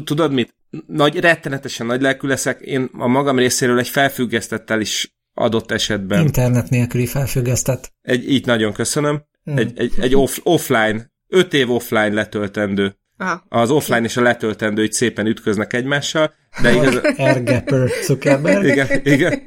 tudod 0.05 0.33
mit? 0.33 0.55
Nagy, 0.87 1.21
rettenetesen 1.21 1.87
nagy 1.87 2.01
lelkű 2.01 2.29
leszek. 2.29 2.61
Én 2.61 2.91
a 2.93 3.07
magam 3.07 3.39
részéről 3.39 3.79
egy 3.79 3.89
felfüggesztettel 3.89 4.81
is 4.81 5.17
adott 5.35 5.71
esetben. 5.71 6.25
Internet 6.25 6.69
nélküli 6.69 7.07
felfüggesztett. 7.07 7.93
Egy, 8.03 8.31
így 8.31 8.47
nagyon 8.47 8.73
köszönöm. 8.73 9.23
Hmm. 9.45 9.57
Egy, 9.57 9.79
egy, 9.79 9.93
egy 10.01 10.15
off, 10.15 10.39
offline, 10.43 11.13
öt 11.29 11.55
év 11.55 11.71
offline 11.71 12.15
letöltendő. 12.15 12.97
Aha. 13.17 13.45
Az 13.49 13.71
offline 13.71 14.05
és 14.05 14.17
a 14.17 14.23
letöltendő 14.23 14.83
így 14.83 14.93
szépen 14.93 15.27
ütköznek 15.27 15.73
egymással, 15.73 16.35
de 16.63 16.73
igaz... 16.73 17.01
Ergepper 17.17 17.89
Zuckerberg. 18.03 18.65
Igen, 18.65 18.89
igen. 19.03 19.43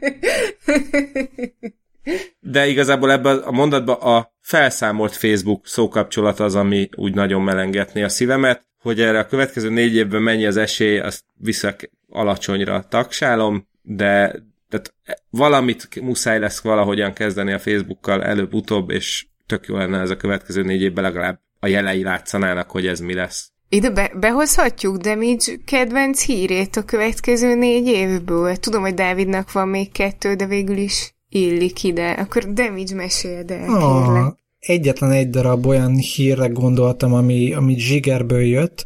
De 2.40 2.68
igazából 2.68 3.12
ebben 3.12 3.38
a 3.38 3.52
mondatban 3.52 3.96
a 3.96 4.34
felszámolt 4.42 5.16
Facebook 5.16 5.68
szókapcsolat 5.68 6.40
az, 6.40 6.56
ami 6.56 6.90
úgy 6.96 7.14
nagyon 7.14 7.42
melengetné 7.42 8.04
a 8.04 8.10
szívemet, 8.10 8.66
hogy 8.82 9.02
erre 9.02 9.20
a 9.20 9.26
következő 9.26 9.70
négy 9.70 9.96
évben 9.96 10.22
mennyi 10.22 10.46
az 10.46 10.58
esély, 10.58 11.00
azt 11.00 11.24
visszak 11.38 11.90
alacsonyra 12.10 12.86
taksálom, 12.90 13.68
de 13.82 14.36
tehát 14.70 14.94
valamit 15.30 16.02
muszáj 16.02 16.40
lesz 16.40 16.62
valahogyan 16.62 17.14
kezdeni 17.14 17.52
a 17.52 17.60
Facebookkal 17.60 18.24
előbb-utóbb, 18.24 18.90
és 18.90 19.26
tök 19.46 19.66
jó 19.66 19.78
lenne 19.78 20.00
ez 20.00 20.10
a 20.10 20.18
következő 20.18 20.62
négy 20.62 20.82
évben 20.82 21.04
legalább 21.04 21.40
a 21.64 21.68
jelei 21.68 22.04
látszanának, 22.04 22.72
hogy 22.72 22.88
ez 22.88 23.00
mi 23.00 23.14
lesz. 23.14 23.52
Ide 23.70 23.90
be, 23.90 24.12
behozhatjuk 24.20 24.98
Damage 24.98 25.56
kedvenc 25.66 26.22
hírét 26.24 26.76
a 26.76 26.84
következő 26.84 27.56
négy 27.56 27.88
évből. 27.88 28.56
Tudom, 28.56 28.82
hogy 28.82 28.94
Dávidnak 28.94 29.52
van 29.52 29.68
még 29.68 29.92
kettő, 29.92 30.34
de 30.34 30.46
végül 30.46 30.78
is 30.78 31.16
illik 31.30 31.84
ide. 31.84 32.12
Akkor 32.12 32.54
Damage 32.54 32.96
meséld 32.96 33.52
el, 33.52 33.70
ah, 33.70 34.06
kérlek. 34.06 34.34
Egyetlen 34.60 35.12
egy 35.12 35.30
darab 35.30 35.66
olyan 35.66 35.96
hírre 35.96 36.48
gondoltam, 36.48 37.14
ami, 37.14 37.54
ami 37.54 37.80
Zsigerből 37.80 38.44
jött. 38.44 38.86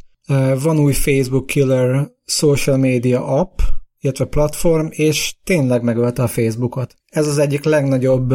Van 0.61 0.79
új 0.79 0.93
Facebook 0.93 1.45
Killer 1.45 2.11
social 2.25 2.77
media 2.77 3.25
app, 3.25 3.59
illetve 3.99 4.25
platform, 4.25 4.87
és 4.89 5.35
tényleg 5.43 5.83
megölte 5.83 6.23
a 6.23 6.27
Facebookot. 6.27 6.95
Ez 7.09 7.27
az 7.27 7.37
egyik 7.37 7.63
legnagyobb 7.63 8.33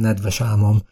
nedves 0.00 0.40
álmom, 0.40 0.82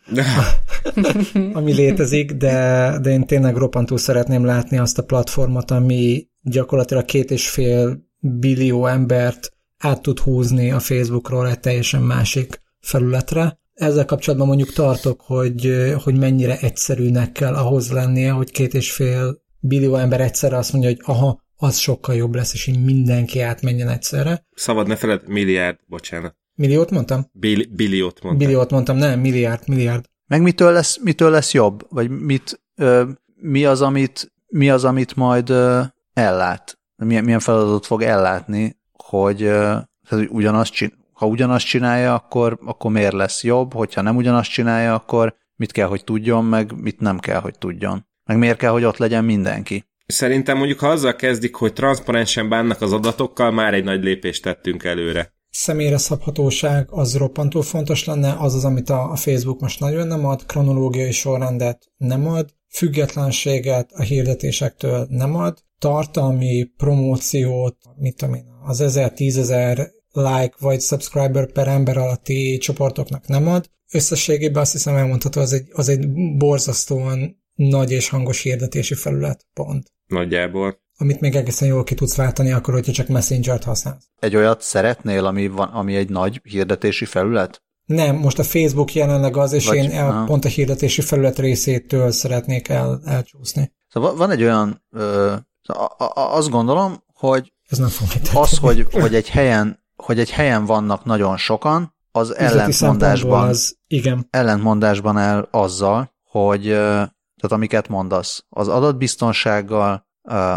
ami 1.59 1.73
létezik, 1.73 2.33
de, 2.33 2.99
de 3.03 3.11
én 3.11 3.27
tényleg 3.27 3.57
roppantúl 3.57 3.99
szeretném 3.99 4.45
látni 4.45 4.79
azt 4.79 4.99
a 4.99 5.05
platformot, 5.05 5.71
ami 5.71 6.29
gyakorlatilag 6.43 7.05
két 7.05 7.31
és 7.31 7.49
fél 7.49 8.07
billió 8.21 8.87
embert 8.87 9.53
át 9.79 10.03
tud 10.03 10.19
húzni 10.19 10.71
a 10.71 10.79
Facebookról 10.79 11.49
egy 11.49 11.61
teljesen 11.61 12.03
másik 12.03 12.63
felületre. 12.81 13.59
Ezzel 13.75 14.05
kapcsolatban 14.05 14.49
mondjuk 14.49 14.73
tartok, 14.73 15.21
hogy, 15.21 15.93
hogy 16.03 16.19
mennyire 16.19 16.59
egyszerűnek 16.59 17.33
kell 17.33 17.55
ahhoz 17.55 17.91
lennie, 17.91 18.31
hogy 18.31 18.51
két 18.51 18.75
és 18.75 18.93
fél 18.93 19.43
billió 19.61 19.97
ember 19.97 20.21
egyszerre 20.21 20.57
azt 20.57 20.73
mondja, 20.73 20.91
hogy 20.91 21.01
aha, 21.05 21.43
az 21.57 21.77
sokkal 21.77 22.15
jobb 22.15 22.35
lesz, 22.35 22.53
és 22.53 22.67
így 22.67 22.85
mindenki 22.85 23.41
átmenjen 23.41 23.89
egyszerre. 23.89 24.47
Szabad 24.55 24.87
ne 24.87 24.97
feled, 24.97 25.29
milliárd, 25.29 25.79
bocsánat. 25.87 26.38
Milliót 26.59 26.91
mondtam? 26.91 27.27
Bill- 27.33 27.69
billiót 27.71 28.23
mondtam. 28.23 28.47
Billiót 28.47 28.71
mondtam, 28.71 28.97
nem, 28.97 29.21
milliárd, 29.21 29.69
milliárd. 29.69 30.05
Meg 30.27 30.43
mitől 30.43 30.73
lesz, 30.73 30.99
mitől 31.03 31.31
lesz 31.31 31.53
jobb? 31.53 31.87
Vagy 31.89 32.11
mit, 32.11 32.61
ö, 32.75 33.05
mi, 33.35 33.65
az, 33.65 33.83
amit, 33.83 34.33
mi 34.47 34.71
az, 34.71 34.85
amit 34.85 35.17
majd 35.17 35.51
ö, 35.51 35.81
ellát? 36.13 36.79
Milyen, 36.97 37.25
milyen 37.25 37.41
feladatot 37.41 37.87
fog 37.87 38.03
ellátni, 38.03 38.77
hogy, 38.93 39.43
ö, 39.43 39.77
hogy 40.09 40.29
ugyanazt 40.31 40.73
csin- 40.73 40.97
ha 41.13 41.27
ugyanazt 41.27 41.67
csinálja, 41.67 42.15
akkor, 42.15 42.59
akkor 42.65 42.91
miért 42.91 43.13
lesz 43.13 43.45
jobb, 43.45 43.73
hogyha 43.73 44.03
nem 44.03 44.17
ugyanazt 44.17 44.51
csinálja, 44.51 44.95
akkor 44.95 45.35
mit 45.57 45.73
kell, 45.73 45.87
hogy 45.87 46.05
tudjon, 46.05 46.45
meg 46.45 46.81
mit 46.81 47.01
nem 47.01 47.19
kell, 47.19 47.41
hogy 47.41 47.59
tudjon. 47.59 48.07
Meg 48.25 48.39
miért 48.39 48.59
kell, 48.59 48.71
hogy 48.71 48.85
ott 48.85 48.97
legyen 48.97 49.25
mindenki. 49.25 49.85
Szerintem 50.07 50.57
mondjuk, 50.57 50.79
ha 50.79 50.89
azzal 50.89 51.17
kezdik, 51.17 51.55
hogy 51.55 51.73
transzparensen 51.73 52.49
bánnak 52.49 52.81
az 52.81 52.93
adatokkal, 52.93 53.51
már 53.51 53.75
egy 53.75 53.85
nagy 53.85 54.03
lépést 54.03 54.43
tettünk 54.43 54.85
előre. 54.85 55.37
Személyre 55.51 55.99
szabhatóság 55.99 56.89
az 56.91 57.17
roppantól 57.17 57.63
fontos 57.63 58.05
lenne, 58.05 58.37
az 58.39 58.55
az, 58.55 58.65
amit 58.65 58.91
a, 58.91 59.13
Facebook 59.17 59.61
most 59.61 59.81
nagyon 59.81 60.07
nem 60.07 60.25
ad, 60.27 60.47
kronológiai 60.47 61.13
sorrendet 61.13 61.93
nem 61.97 62.27
ad, 62.27 62.55
függetlenséget 62.69 63.93
a 63.93 64.03
hirdetésektől 64.03 65.07
nem 65.11 65.37
ad, 65.37 65.59
tartalmi 65.79 66.65
promóciót, 66.77 67.77
mit 67.97 68.17
tudom 68.17 68.35
én, 68.35 68.45
az 68.65 68.83
1000-10000 68.85 69.89
like 70.13 70.55
vagy 70.59 70.81
subscriber 70.81 71.53
per 71.53 71.69
ember 71.69 71.97
alatti 71.97 72.59
csoportoknak 72.59 73.27
nem 73.27 73.49
ad. 73.49 73.71
Összességében 73.93 74.63
azt 74.63 74.73
hiszem 74.73 74.97
elmondható, 74.97 75.41
az 75.41 75.53
egy, 75.53 75.69
az 75.73 75.89
egy 75.89 76.09
borzasztóan 76.37 77.43
nagy 77.55 77.91
és 77.91 78.09
hangos 78.09 78.43
hirdetési 78.43 78.95
felület, 78.95 79.47
pont. 79.53 79.93
Nagyjából. 80.07 80.81
Amit 81.01 81.21
még 81.21 81.35
egészen 81.35 81.69
jól 81.69 81.85
ki 81.85 81.95
tudsz 81.95 82.17
váltani, 82.17 82.53
akkor, 82.53 82.75
hogyha 82.75 82.93
csak 82.93 83.09
Messenger-t 83.09 83.65
használsz. 83.65 84.05
Egy 84.21 84.37
olyat 84.37 84.63
szeretnél, 84.63 85.27
ami, 85.27 85.49
van, 85.49 85.69
ami 85.69 85.97
egy 85.97 86.09
nagy 86.09 86.41
hirdetési 86.43 87.05
felület? 87.05 87.63
Nem, 87.85 88.17
most 88.17 88.39
a 88.39 88.43
Facebook 88.43 88.95
jelenleg 88.95 89.37
az, 89.37 89.53
és 89.53 89.67
Vagy, 89.67 89.77
én 89.77 89.91
el, 89.91 90.25
pont 90.27 90.45
a 90.45 90.49
hirdetési 90.49 91.01
felület 91.01 91.39
részétől 91.39 92.11
szeretnék 92.11 92.69
el, 92.69 93.01
elcsúszni. 93.05 93.73
Szóval 93.89 94.17
van 94.17 94.31
egy 94.31 94.43
olyan, 94.43 94.85
ö, 94.91 95.35
azt 96.15 96.51
gondolom, 96.51 97.03
hogy 97.13 97.53
Ez 97.69 97.79
nem 97.79 97.89
az, 98.35 98.59
hogy, 98.59 98.87
hogy, 98.91 99.15
egy 99.15 99.29
helyen, 99.29 99.85
hogy 99.97 100.19
egy 100.19 100.31
helyen 100.31 100.65
vannak 100.65 101.05
nagyon 101.05 101.37
sokan, 101.37 101.95
az 102.11 102.37
ellentmondásban, 102.37 103.49
az, 103.49 103.77
igen. 103.87 104.27
ellentmondásban 104.31 105.19
el 105.19 105.49
azzal, 105.51 106.13
hogy 106.23 106.65
tehát 107.39 107.57
amiket 107.57 107.89
mondasz, 107.89 108.45
az 108.49 108.69
adatbiztonsággal, 108.69 110.08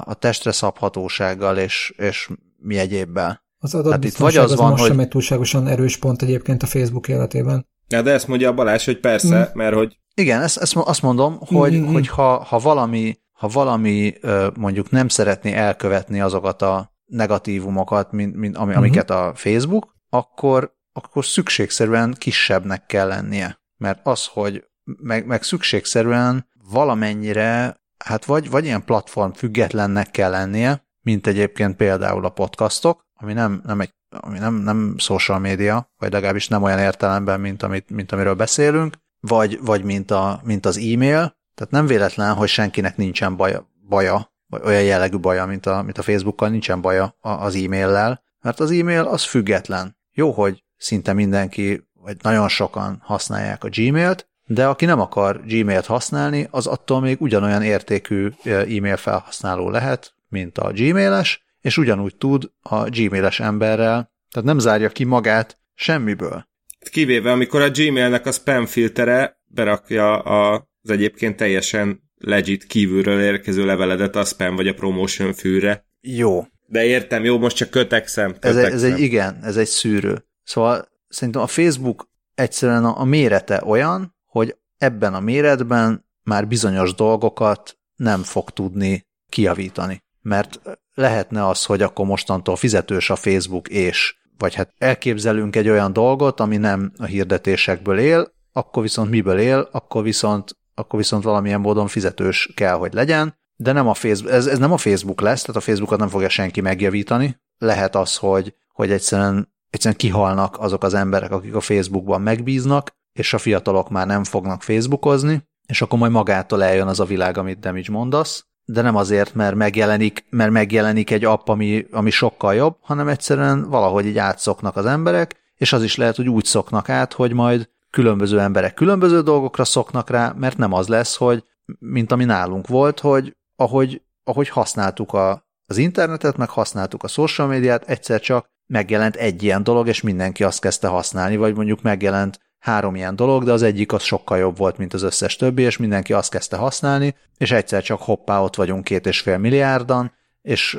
a 0.05 0.13
testre 0.13 0.51
szabhatósággal 0.51 1.57
és, 1.57 1.93
és 1.97 2.29
mi 2.57 2.77
egyébbel. 2.77 3.43
Az 3.57 3.75
adatbiztonság 3.75 4.43
az, 4.43 4.51
az 4.51 4.57
van, 4.57 4.69
most 4.69 4.81
hogy... 4.81 4.89
sem 4.89 4.99
egy 4.99 5.07
túlságosan 5.07 5.67
erős 5.67 5.97
pont 5.97 6.21
egyébként 6.21 6.63
a 6.63 6.65
Facebook 6.65 7.07
életében. 7.07 7.67
Ja, 7.87 8.01
de 8.01 8.11
ezt 8.11 8.27
mondja 8.27 8.49
a 8.49 8.53
Balázs, 8.53 8.85
hogy 8.85 8.99
persze, 8.99 9.39
mm. 9.39 9.57
mert 9.57 9.75
hogy... 9.75 9.99
Igen, 10.13 10.41
ezt, 10.41 10.57
ezt 10.57 10.75
azt 10.75 11.01
mondom, 11.01 11.37
hogy, 11.39 11.73
mm-hmm. 11.73 11.93
hogy 11.93 12.07
ha, 12.07 12.43
ha 12.43 12.59
valami, 12.59 13.17
ha 13.31 13.47
valami 13.47 14.13
mondjuk 14.55 14.89
nem 14.89 15.07
szeretné 15.07 15.53
elkövetni 15.53 16.21
azokat 16.21 16.61
a 16.61 16.93
negatívumokat, 17.05 18.11
mint, 18.11 18.35
mint, 18.35 18.57
ami, 18.57 18.69
mm-hmm. 18.69 18.77
amiket 18.77 19.09
a 19.09 19.31
Facebook, 19.35 19.95
akkor, 20.09 20.75
akkor 20.93 21.25
szükségszerűen 21.25 22.15
kisebbnek 22.17 22.85
kell 22.85 23.07
lennie. 23.07 23.59
Mert 23.77 23.99
az, 24.03 24.25
hogy 24.25 24.63
meg, 24.83 25.25
meg 25.25 25.43
szükségszerűen 25.43 26.49
valamennyire, 26.71 27.80
hát 28.05 28.25
vagy, 28.25 28.49
vagy 28.49 28.65
ilyen 28.65 28.85
platform 28.85 29.31
függetlennek 29.31 30.11
kell 30.11 30.29
lennie, 30.29 30.85
mint 31.01 31.27
egyébként 31.27 31.75
például 31.75 32.25
a 32.25 32.29
podcastok, 32.29 33.05
ami 33.13 33.33
nem, 33.33 33.61
nem 33.65 33.79
egy 33.79 33.93
ami 34.19 34.39
nem, 34.39 34.53
nem 34.53 34.95
social 34.97 35.39
media, 35.39 35.91
vagy 35.97 36.11
legalábbis 36.11 36.47
nem 36.47 36.63
olyan 36.63 36.79
értelemben, 36.79 37.39
mint, 37.39 37.63
amit, 37.63 37.89
mint 37.89 38.11
amiről 38.11 38.33
beszélünk, 38.33 38.97
vagy, 39.19 39.59
vagy 39.61 39.83
mint, 39.83 40.11
a, 40.11 40.41
mint 40.43 40.65
az 40.65 40.77
e-mail, 40.77 41.37
tehát 41.55 41.71
nem 41.71 41.85
véletlen, 41.85 42.33
hogy 42.33 42.47
senkinek 42.47 42.97
nincsen 42.97 43.35
baja, 43.35 43.69
baja 43.87 44.31
vagy 44.51 44.61
olyan 44.65 44.83
jellegű 44.83 45.17
baja, 45.17 45.45
mint 45.45 45.65
a, 45.65 45.81
mint 45.81 45.97
a 45.97 46.01
Facebookkal, 46.01 46.49
nincsen 46.49 46.81
baja 46.81 47.15
az 47.19 47.55
e-maillel, 47.55 48.23
mert 48.41 48.59
az 48.59 48.71
e-mail 48.71 49.03
az 49.03 49.23
független. 49.23 49.97
Jó, 50.13 50.31
hogy 50.31 50.63
szinte 50.77 51.13
mindenki, 51.13 51.89
vagy 51.93 52.17
nagyon 52.21 52.47
sokan 52.47 53.01
használják 53.03 53.63
a 53.63 53.69
Gmail-t, 53.69 54.29
de 54.53 54.65
aki 54.65 54.85
nem 54.85 54.99
akar 54.99 55.41
Gmail-t 55.45 55.85
használni, 55.85 56.47
az 56.51 56.67
attól 56.67 57.01
még 57.01 57.21
ugyanolyan 57.21 57.61
értékű 57.61 58.29
e-mail 58.43 58.97
felhasználó 58.97 59.69
lehet, 59.69 60.13
mint 60.29 60.57
a 60.57 60.71
Gmail-es, 60.73 61.43
és 61.61 61.77
ugyanúgy 61.77 62.15
tud 62.15 62.51
a 62.61 62.89
Gmail-es 62.89 63.39
emberrel, 63.39 64.11
tehát 64.31 64.47
nem 64.47 64.59
zárja 64.59 64.89
ki 64.89 65.03
magát 65.03 65.57
semmiből. 65.73 66.49
Kivéve, 66.91 67.31
amikor 67.31 67.61
a 67.61 67.69
Gmailnek 67.69 68.25
a 68.25 68.31
spam 68.31 68.65
filtere 68.65 69.41
berakja 69.45 70.19
az 70.19 70.89
egyébként 70.89 71.35
teljesen 71.35 72.01
legit 72.17 72.63
kívülről 72.63 73.21
érkező 73.21 73.65
leveledet 73.65 74.15
a 74.15 74.23
spam 74.23 74.55
vagy 74.55 74.67
a 74.67 74.73
promotion 74.73 75.33
fűre. 75.33 75.85
Jó. 76.01 76.45
De 76.65 76.85
értem, 76.85 77.23
jó, 77.23 77.37
most 77.37 77.55
csak 77.55 77.69
kötekszem. 77.69 78.31
kötekszem. 78.31 78.63
Ez, 78.63 78.65
egy, 78.65 78.73
ez 78.73 78.83
egy, 78.83 78.99
igen, 78.99 79.39
ez 79.43 79.57
egy 79.57 79.67
szűrő. 79.67 80.25
Szóval 80.43 80.87
szerintem 81.07 81.41
a 81.41 81.47
Facebook 81.47 82.09
egyszerűen 82.35 82.85
a, 82.85 82.99
a 82.99 83.03
mérete 83.03 83.61
olyan, 83.65 84.15
hogy 84.31 84.57
ebben 84.77 85.13
a 85.13 85.19
méretben 85.19 86.05
már 86.23 86.47
bizonyos 86.47 86.93
dolgokat 86.93 87.77
nem 87.95 88.23
fog 88.23 88.49
tudni 88.49 89.05
kiavítani. 89.29 90.03
Mert 90.21 90.59
lehetne 90.93 91.47
az, 91.47 91.65
hogy 91.65 91.81
akkor 91.81 92.05
mostantól 92.05 92.55
fizetős 92.55 93.09
a 93.09 93.15
Facebook, 93.15 93.67
és 93.67 94.15
vagy 94.37 94.55
hát 94.55 94.73
elképzelünk 94.77 95.55
egy 95.55 95.69
olyan 95.69 95.93
dolgot, 95.93 96.39
ami 96.39 96.57
nem 96.57 96.91
a 96.97 97.05
hirdetésekből 97.05 97.99
él, 97.99 98.31
akkor 98.51 98.81
viszont 98.81 99.09
miből 99.09 99.39
él, 99.39 99.69
akkor 99.71 100.03
viszont, 100.03 100.57
akkor 100.75 100.99
viszont 100.99 101.23
valamilyen 101.23 101.61
módon 101.61 101.87
fizetős 101.87 102.51
kell, 102.55 102.75
hogy 102.75 102.93
legyen, 102.93 103.35
de 103.55 103.71
nem 103.71 103.87
a 103.87 103.93
Facebook, 103.93 104.33
ez, 104.33 104.45
ez 104.45 104.57
nem 104.57 104.71
a 104.71 104.77
Facebook 104.77 105.21
lesz, 105.21 105.41
tehát 105.41 105.61
a 105.61 105.65
Facebookot 105.65 105.99
nem 105.99 106.07
fogja 106.07 106.29
senki 106.29 106.61
megjavítani. 106.61 107.39
Lehet 107.57 107.95
az, 107.95 108.17
hogy, 108.17 108.55
hogy 108.73 108.91
egyszerűen, 108.91 109.53
egyszerűen 109.69 109.99
kihalnak 109.99 110.59
azok 110.59 110.83
az 110.83 110.93
emberek, 110.93 111.31
akik 111.31 111.55
a 111.55 111.61
Facebookban 111.61 112.21
megbíznak, 112.21 112.99
és 113.13 113.33
a 113.33 113.37
fiatalok 113.37 113.89
már 113.89 114.07
nem 114.07 114.23
fognak 114.23 114.61
Facebookozni, 114.61 115.49
és 115.67 115.81
akkor 115.81 115.99
majd 115.99 116.11
magától 116.11 116.63
eljön 116.63 116.87
az 116.87 116.99
a 116.99 117.05
világ, 117.05 117.37
amit 117.37 117.59
Damage 117.59 117.91
mondasz, 117.91 118.45
de 118.65 118.81
nem 118.81 118.95
azért, 118.95 119.33
mert 119.33 119.55
megjelenik, 119.55 120.25
mert 120.29 120.51
megjelenik 120.51 121.11
egy 121.11 121.25
app, 121.25 121.47
ami, 121.47 121.85
ami 121.91 122.09
sokkal 122.09 122.55
jobb, 122.55 122.77
hanem 122.81 123.07
egyszerűen 123.07 123.69
valahogy 123.69 124.05
így 124.05 124.17
átszoknak 124.17 124.75
az 124.75 124.85
emberek, 124.85 125.35
és 125.55 125.73
az 125.73 125.83
is 125.83 125.95
lehet, 125.95 126.15
hogy 126.15 126.29
úgy 126.29 126.45
szoknak 126.45 126.89
át, 126.89 127.13
hogy 127.13 127.33
majd 127.33 127.69
különböző 127.89 128.39
emberek 128.39 128.73
különböző 128.73 129.21
dolgokra 129.21 129.65
szoknak 129.65 130.09
rá, 130.09 130.33
mert 130.37 130.57
nem 130.57 130.73
az 130.73 130.87
lesz, 130.87 131.15
hogy 131.15 131.43
mint 131.79 132.11
ami 132.11 132.25
nálunk 132.25 132.67
volt, 132.67 132.99
hogy 132.99 133.35
ahogy, 133.55 134.01
ahogy 134.23 134.49
használtuk 134.49 135.13
a, 135.13 135.45
az 135.65 135.77
internetet, 135.77 136.37
meg 136.37 136.49
használtuk 136.49 137.03
a 137.03 137.07
social 137.07 137.47
médiát, 137.47 137.89
egyszer 137.89 138.19
csak 138.19 138.49
megjelent 138.67 139.15
egy 139.15 139.43
ilyen 139.43 139.63
dolog, 139.63 139.87
és 139.87 140.01
mindenki 140.01 140.43
azt 140.43 140.61
kezdte 140.61 140.87
használni, 140.87 141.35
vagy 141.35 141.55
mondjuk 141.55 141.81
megjelent 141.81 142.39
három 142.61 142.95
ilyen 142.95 143.15
dolog, 143.15 143.43
de 143.43 143.51
az 143.51 143.61
egyik 143.61 143.93
az 143.93 144.03
sokkal 144.03 144.37
jobb 144.37 144.57
volt, 144.57 144.77
mint 144.77 144.93
az 144.93 145.01
összes 145.03 145.35
többi, 145.35 145.61
és 145.61 145.77
mindenki 145.77 146.13
azt 146.13 146.31
kezdte 146.31 146.57
használni, 146.57 147.15
és 147.37 147.51
egyszer 147.51 147.83
csak 147.83 148.01
hoppá, 148.01 148.39
ott 148.39 148.55
vagyunk 148.55 148.83
két 148.83 149.05
és 149.05 149.19
fél 149.19 149.37
milliárdan, 149.37 150.11
és, 150.41 150.77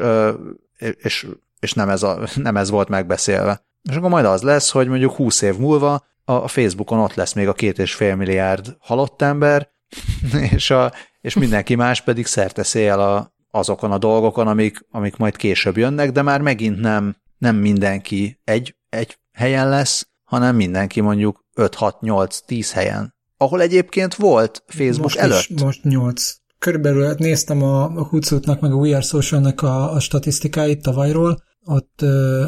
és, 0.79 1.27
és 1.61 1.73
nem, 1.73 1.89
ez 1.89 2.03
a, 2.03 2.19
nem 2.35 2.57
ez 2.57 2.71
volt 2.71 2.89
megbeszélve. 2.89 3.65
És 3.91 3.97
akkor 3.97 4.11
majd 4.11 4.25
az 4.25 4.43
lesz, 4.43 4.71
hogy 4.71 4.89
mondjuk 4.89 5.15
20 5.15 5.43
év 5.43 5.57
múlva 5.57 6.07
a 6.25 6.49
Facebookon 6.49 6.99
ott 6.99 7.15
lesz 7.15 7.33
még 7.33 7.49
a 7.49 7.53
két 7.53 7.79
és 7.79 7.95
fél 7.95 8.17
milliárd 8.17 8.77
halott 8.79 9.23
ember, 9.23 9.69
és, 10.55 10.71
a, 10.71 10.93
és 11.21 11.35
mindenki 11.35 11.75
más 11.75 12.01
pedig 12.01 12.27
szél 12.27 12.99
a, 12.99 13.35
azokon 13.51 13.93
a 13.93 13.99
dolgokon, 13.99 14.49
amik, 14.49 14.87
amik 14.91 15.17
majd 15.17 15.37
később 15.37 15.77
jönnek, 15.77 16.13
de 16.13 16.23
már 16.23 16.41
megint 16.41 16.81
nem, 16.81 17.17
nem 17.39 17.57
mindenki 17.57 18.41
egy, 18.45 18.77
egy 18.89 19.19
helyen 19.33 19.69
lesz, 19.69 20.09
hanem 20.25 20.57
mindenki 20.57 21.01
mondjuk 21.01 21.42
5-6-8-10 21.57 22.71
helyen. 22.73 23.15
Ahol 23.37 23.61
egyébként 23.61 24.15
volt 24.15 24.63
Facebook 24.67 25.03
most 25.03 25.17
előtt. 25.17 25.49
Is, 25.49 25.63
most 25.63 25.85
8. 25.85 26.35
Körülbelül 26.59 27.07
hát 27.07 27.19
néztem 27.19 27.63
a, 27.63 27.87
Hootsuite-nak 27.87 28.61
meg 28.61 28.73
a 28.73 28.75
We 28.75 28.95
Are 28.95 29.05
Social-nak 29.05 29.63
a, 29.63 29.93
a 29.93 30.01
statisztikáit 30.01 30.83
tavalyról, 30.83 31.43
ott 31.65 32.01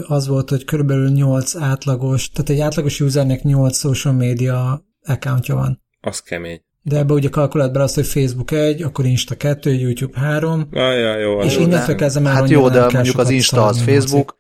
az 0.06 0.26
volt, 0.26 0.50
hogy 0.50 0.64
körülbelül 0.64 1.08
8 1.10 1.56
átlagos, 1.56 2.30
tehát 2.30 2.50
egy 2.50 2.60
átlagos 2.60 3.00
usernek 3.00 3.42
8 3.42 3.76
social 3.78 4.14
media 4.14 4.84
accountja 5.06 5.54
van. 5.54 5.82
Az 6.00 6.20
kemény. 6.20 6.60
De 6.82 6.96
ebbe 6.96 7.12
ugye 7.12 7.28
kalkulált 7.28 7.72
be 7.72 7.82
azt, 7.82 7.94
hogy 7.94 8.06
Facebook 8.06 8.50
1, 8.50 8.82
akkor 8.82 9.04
Insta 9.04 9.34
2, 9.34 9.72
YouTube 9.72 10.18
3. 10.18 10.68
Ah, 10.70 10.98
ja, 10.98 11.18
jó, 11.18 11.40
és 11.40 11.56
innentől 11.56 11.94
kezdve 11.94 12.20
már 12.20 12.34
Hát 12.34 12.48
jó, 12.48 12.68
de 12.68 12.88
mondjuk 12.92 13.18
az 13.18 13.30
Insta 13.30 13.66
az 13.66 13.82
Facebook. 13.82 14.38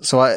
Szóval 0.00 0.30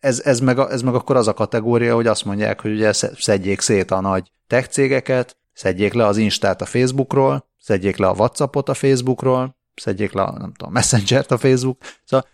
ez, 0.00 0.20
ez, 0.20 0.40
meg, 0.40 0.58
ez 0.58 0.82
meg 0.82 0.94
akkor 0.94 1.16
az 1.16 1.28
a 1.28 1.34
kategória, 1.34 1.94
hogy 1.94 2.06
azt 2.06 2.24
mondják, 2.24 2.60
hogy 2.60 2.72
ugye 2.72 2.92
szedjék 2.92 3.60
szét 3.60 3.90
a 3.90 4.00
nagy 4.00 4.32
tech 4.46 4.68
cégeket, 4.68 5.36
szedjék 5.52 5.92
le 5.92 6.06
az 6.06 6.16
Instát 6.16 6.62
a 6.62 6.64
Facebookról, 6.64 7.48
szedjék 7.58 7.96
le 7.96 8.06
a 8.06 8.12
Whatsappot 8.12 8.68
a 8.68 8.74
Facebookról, 8.74 9.56
szedjék 9.74 10.12
le 10.12 10.22
a, 10.22 10.38
nem 10.38 10.52
tudom, 10.52 10.72
Messenger-t 10.72 11.30
a 11.30 11.38
Facebook, 11.38 11.78
szóval 12.04 12.26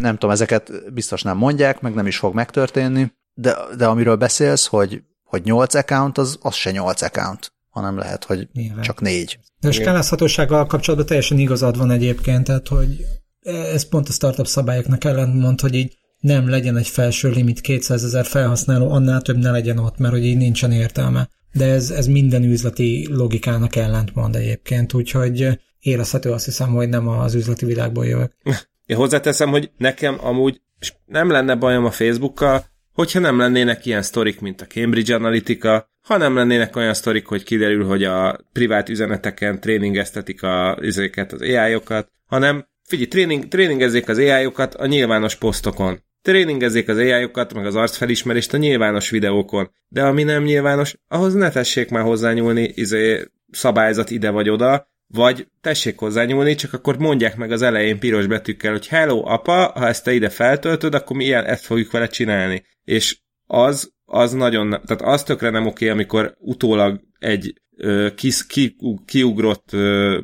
nem 0.00 0.12
tudom, 0.12 0.30
ezeket 0.30 0.92
biztos 0.92 1.22
nem 1.22 1.36
mondják, 1.36 1.80
meg 1.80 1.94
nem 1.94 2.06
is 2.06 2.16
fog 2.16 2.34
megtörténni, 2.34 3.12
de, 3.34 3.56
de 3.76 3.86
amiről 3.86 4.16
beszélsz, 4.16 4.66
hogy, 4.66 5.02
hogy 5.24 5.44
8 5.44 5.74
account, 5.74 6.18
az, 6.18 6.38
az 6.42 6.54
se 6.54 6.70
8 6.70 7.02
account, 7.02 7.52
hanem 7.68 7.98
lehet, 7.98 8.24
hogy 8.24 8.48
Nyilván. 8.52 8.82
csak 8.82 9.00
négy. 9.00 9.38
De 9.60 9.68
a 9.68 9.72
skálázhatósággal 9.72 10.66
kapcsolatban 10.66 11.08
teljesen 11.08 11.38
igazad 11.38 11.76
van 11.76 11.90
egyébként, 11.90 12.44
tehát 12.44 12.68
hogy 12.68 13.04
ez 13.44 13.88
pont 13.88 14.08
a 14.08 14.12
startup 14.12 14.46
szabályoknak 14.46 15.04
ellentmond, 15.04 15.60
hogy 15.60 15.74
így 15.74 15.96
nem 16.22 16.48
legyen 16.48 16.76
egy 16.76 16.88
felső 16.88 17.30
limit 17.30 17.60
200 17.60 18.04
ezer 18.04 18.24
felhasználó, 18.24 18.90
annál 18.90 19.20
több 19.20 19.36
ne 19.36 19.50
legyen 19.50 19.78
ott, 19.78 19.98
mert 19.98 20.12
hogy 20.12 20.24
így 20.24 20.36
nincsen 20.36 20.72
értelme. 20.72 21.28
De 21.52 21.64
ez, 21.64 21.90
ez 21.90 22.06
minden 22.06 22.44
üzleti 22.44 23.08
logikának 23.10 23.76
ellentmond 23.76 24.36
egyébként, 24.36 24.94
úgyhogy 24.94 25.48
érezhető 25.80 26.30
azt 26.30 26.44
hiszem, 26.44 26.68
hogy 26.68 26.88
nem 26.88 27.08
az 27.08 27.34
üzleti 27.34 27.66
világból 27.66 28.06
jövök. 28.06 28.32
Én 28.86 28.96
hozzáteszem, 28.96 29.50
hogy 29.50 29.70
nekem 29.76 30.16
amúgy 30.20 30.60
nem 31.06 31.30
lenne 31.30 31.54
bajom 31.54 31.84
a 31.84 31.90
Facebookkal, 31.90 32.64
hogyha 32.92 33.18
nem 33.18 33.38
lennének 33.38 33.86
ilyen 33.86 34.02
sztorik, 34.02 34.40
mint 34.40 34.60
a 34.60 34.66
Cambridge 34.66 35.14
Analytica, 35.14 35.90
ha 36.02 36.16
nem 36.16 36.34
lennének 36.34 36.76
olyan 36.76 36.94
sztorik, 36.94 37.26
hogy 37.26 37.42
kiderül, 37.42 37.84
hogy 37.86 38.04
a 38.04 38.40
privát 38.52 38.88
üzeneteken 38.88 39.60
tréningeztetik 39.60 40.42
a, 40.42 40.74
az 40.74 41.00
AI-okat, 41.40 42.08
hanem 42.26 42.66
figyelj, 42.82 43.08
tréning, 43.08 43.48
tréningezzék 43.48 44.08
az 44.08 44.18
AI-okat 44.18 44.74
a 44.74 44.86
nyilvános 44.86 45.36
posztokon. 45.36 46.02
Tréningezzék 46.22 46.88
az 46.88 46.96
AI-okat, 46.96 47.54
meg 47.54 47.66
az 47.66 47.76
arcfelismerést 47.76 48.54
a 48.54 48.56
nyilvános 48.56 49.10
videókon. 49.10 49.70
De 49.88 50.02
ami 50.02 50.22
nem 50.22 50.42
nyilvános, 50.42 50.96
ahhoz 51.08 51.34
ne 51.34 51.50
tessék 51.50 51.88
már 51.88 52.02
hozzányúlni 52.02 52.72
izé, 52.74 53.24
szabályzat 53.50 54.10
ide 54.10 54.30
vagy 54.30 54.48
oda, 54.48 54.90
vagy 55.06 55.46
tessék 55.60 55.98
hozzányúlni, 55.98 56.54
csak 56.54 56.72
akkor 56.72 56.98
mondják 56.98 57.36
meg 57.36 57.52
az 57.52 57.62
elején 57.62 57.98
piros 57.98 58.26
betűkkel, 58.26 58.72
hogy 58.72 58.88
hello 58.88 59.22
apa, 59.24 59.72
ha 59.74 59.88
ezt 59.88 60.04
te 60.04 60.12
ide 60.12 60.28
feltöltöd, 60.28 60.94
akkor 60.94 61.16
mi 61.16 61.24
ilyen, 61.24 61.44
ezt 61.44 61.64
fogjuk 61.64 61.90
vele 61.90 62.06
csinálni. 62.06 62.64
És 62.84 63.18
az, 63.46 63.92
az 64.04 64.32
nagyon, 64.32 64.70
tehát 64.70 65.02
az 65.02 65.22
tökre 65.22 65.50
nem 65.50 65.66
oké, 65.66 65.88
amikor 65.88 66.34
utólag 66.38 67.00
egy 67.18 67.54
ö, 67.76 68.08
kis, 68.14 68.46
ki, 68.46 68.76
kiugrott 69.06 69.72
ö, 69.72 70.18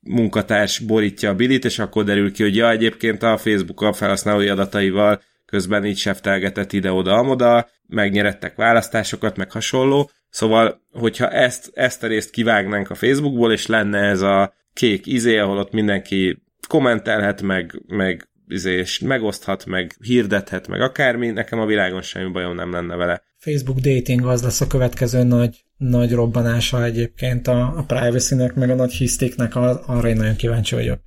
munkatárs 0.00 0.78
borítja 0.78 1.30
a 1.30 1.34
bilit, 1.34 1.64
és 1.64 1.78
akkor 1.78 2.04
derül 2.04 2.32
ki, 2.32 2.42
hogy 2.42 2.56
ja, 2.56 2.70
egyébként 2.70 3.22
a 3.22 3.36
Facebook 3.36 3.94
felhasználói 3.94 4.48
adataival 4.48 5.22
közben 5.50 5.84
így 5.84 5.96
seftelgetett 5.96 6.72
ide-oda-amoda, 6.72 7.68
megnyerettek 7.86 8.56
választásokat, 8.56 9.36
meg 9.36 9.50
hasonló. 9.50 10.10
Szóval, 10.30 10.80
hogyha 10.92 11.28
ezt, 11.30 11.70
ezt 11.74 12.02
a 12.02 12.06
részt 12.06 12.30
kivágnánk 12.30 12.90
a 12.90 12.94
Facebookból, 12.94 13.52
és 13.52 13.66
lenne 13.66 13.98
ez 13.98 14.20
a 14.20 14.52
kék 14.72 15.06
izé, 15.06 15.38
ahol 15.38 15.58
ott 15.58 15.72
mindenki 15.72 16.42
kommentelhet, 16.68 17.42
meg, 17.42 17.82
meg 17.86 18.28
izé, 18.48 18.76
és 18.76 18.98
megoszthat, 18.98 19.66
meg 19.66 19.96
hirdethet, 20.04 20.68
meg 20.68 20.80
akármi, 20.80 21.30
nekem 21.30 21.60
a 21.60 21.66
világon 21.66 22.02
semmi 22.02 22.30
bajom 22.32 22.54
nem 22.54 22.72
lenne 22.72 22.96
vele. 22.96 23.22
Facebook 23.38 23.78
dating 23.78 24.26
az 24.26 24.42
lesz 24.42 24.60
a 24.60 24.66
következő 24.66 25.22
nagy, 25.22 25.64
nagy 25.76 26.12
robbanása 26.12 26.84
egyébként 26.84 27.46
a, 27.46 27.60
a 27.76 27.84
privacy-nek, 27.86 28.54
meg 28.54 28.70
a 28.70 28.74
nagy 28.74 28.92
hisztéknek, 28.92 29.56
arra 29.56 30.08
én 30.08 30.16
nagyon 30.16 30.36
kíváncsi 30.36 30.74
vagyok. 30.74 31.00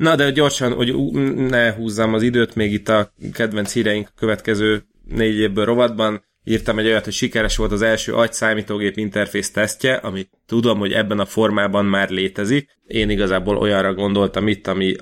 Na, 0.00 0.16
de 0.16 0.30
gyorsan, 0.30 0.72
hogy 0.72 0.94
ne 1.36 1.72
húzzam 1.72 2.14
az 2.14 2.22
időt, 2.22 2.54
még 2.54 2.72
itt 2.72 2.88
a 2.88 3.12
kedvenc 3.32 3.72
híreink 3.72 4.08
következő 4.16 4.82
négy 5.04 5.38
évből 5.38 5.64
rovatban 5.64 6.24
írtam 6.44 6.78
egy 6.78 6.86
olyat, 6.86 7.04
hogy 7.04 7.12
sikeres 7.12 7.56
volt 7.56 7.72
az 7.72 7.82
első 7.82 8.14
agy 8.14 8.32
számítógép 8.32 8.96
interfész 8.96 9.50
tesztje, 9.50 9.94
ami 9.94 10.28
tudom, 10.46 10.78
hogy 10.78 10.92
ebben 10.92 11.18
a 11.18 11.24
formában 11.24 11.84
már 11.84 12.10
létezik. 12.10 12.78
Én 12.86 13.10
igazából 13.10 13.56
olyanra 13.56 13.94
gondoltam 13.94 14.48
itt, 14.48 14.66
ami 14.66 14.94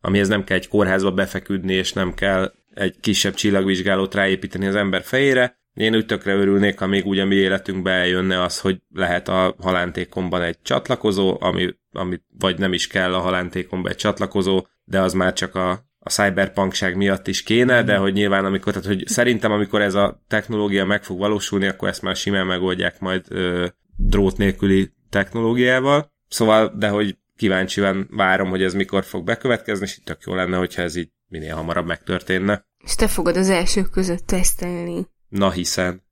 amihez 0.00 0.28
nem 0.28 0.44
kell 0.44 0.56
egy 0.56 0.68
kórházba 0.68 1.10
befeküdni, 1.10 1.72
és 1.72 1.92
nem 1.92 2.14
kell 2.14 2.52
egy 2.74 2.94
kisebb 3.00 3.34
csillagvizsgálót 3.34 4.14
ráépíteni 4.14 4.66
az 4.66 4.74
ember 4.74 5.02
fejére. 5.02 5.58
Én 5.74 5.96
úgy 5.96 6.06
tökre 6.06 6.34
örülnék, 6.34 6.78
ha 6.78 6.86
még 6.86 7.06
úgy 7.06 7.18
a 7.18 7.24
mi 7.24 7.34
életünkbe 7.34 7.90
eljönne 7.90 8.42
az, 8.42 8.60
hogy 8.60 8.78
lehet 8.94 9.28
a 9.28 9.54
halántékomban 9.58 10.42
egy 10.42 10.56
csatlakozó, 10.62 11.36
ami, 11.40 11.74
ami 11.92 12.20
vagy 12.38 12.58
nem 12.58 12.72
is 12.72 12.86
kell 12.86 13.14
a 13.14 13.20
halántékomban 13.20 13.90
egy 13.90 13.96
csatlakozó, 13.96 14.66
de 14.84 15.00
az 15.00 15.12
már 15.12 15.32
csak 15.32 15.54
a, 15.54 15.70
a 15.98 16.10
cyberpunkság 16.10 16.96
miatt 16.96 17.26
is 17.26 17.42
kéne, 17.42 17.82
de 17.82 17.96
hogy 17.96 18.12
nyilván 18.12 18.44
amikor, 18.44 18.72
tehát 18.72 18.88
hogy 18.88 19.06
szerintem 19.06 19.52
amikor 19.52 19.82
ez 19.82 19.94
a 19.94 20.22
technológia 20.28 20.84
meg 20.84 21.04
fog 21.04 21.18
valósulni, 21.18 21.66
akkor 21.66 21.88
ezt 21.88 22.02
már 22.02 22.16
simán 22.16 22.46
megoldják 22.46 23.00
majd 23.00 23.24
ö, 23.28 23.66
drót 23.96 24.36
nélküli 24.36 24.92
technológiával. 25.10 26.12
Szóval, 26.28 26.72
de 26.76 26.88
hogy 26.88 27.18
kíváncsian 27.36 28.08
várom, 28.10 28.48
hogy 28.48 28.62
ez 28.62 28.74
mikor 28.74 29.04
fog 29.04 29.24
bekövetkezni, 29.24 29.84
és 29.84 29.96
itt 29.96 30.04
tök 30.04 30.22
jó 30.26 30.34
lenne, 30.34 30.56
hogyha 30.56 30.82
ez 30.82 30.96
így 30.96 31.10
minél 31.28 31.54
hamarabb 31.54 31.86
megtörténne. 31.86 32.66
És 32.84 32.94
te 32.94 33.08
fogod 33.08 33.36
az 33.36 33.48
elsők 33.48 33.90
között 33.90 34.26
tesztelni. 34.26 35.06
Na 35.28 35.50
hiszen. 35.50 36.02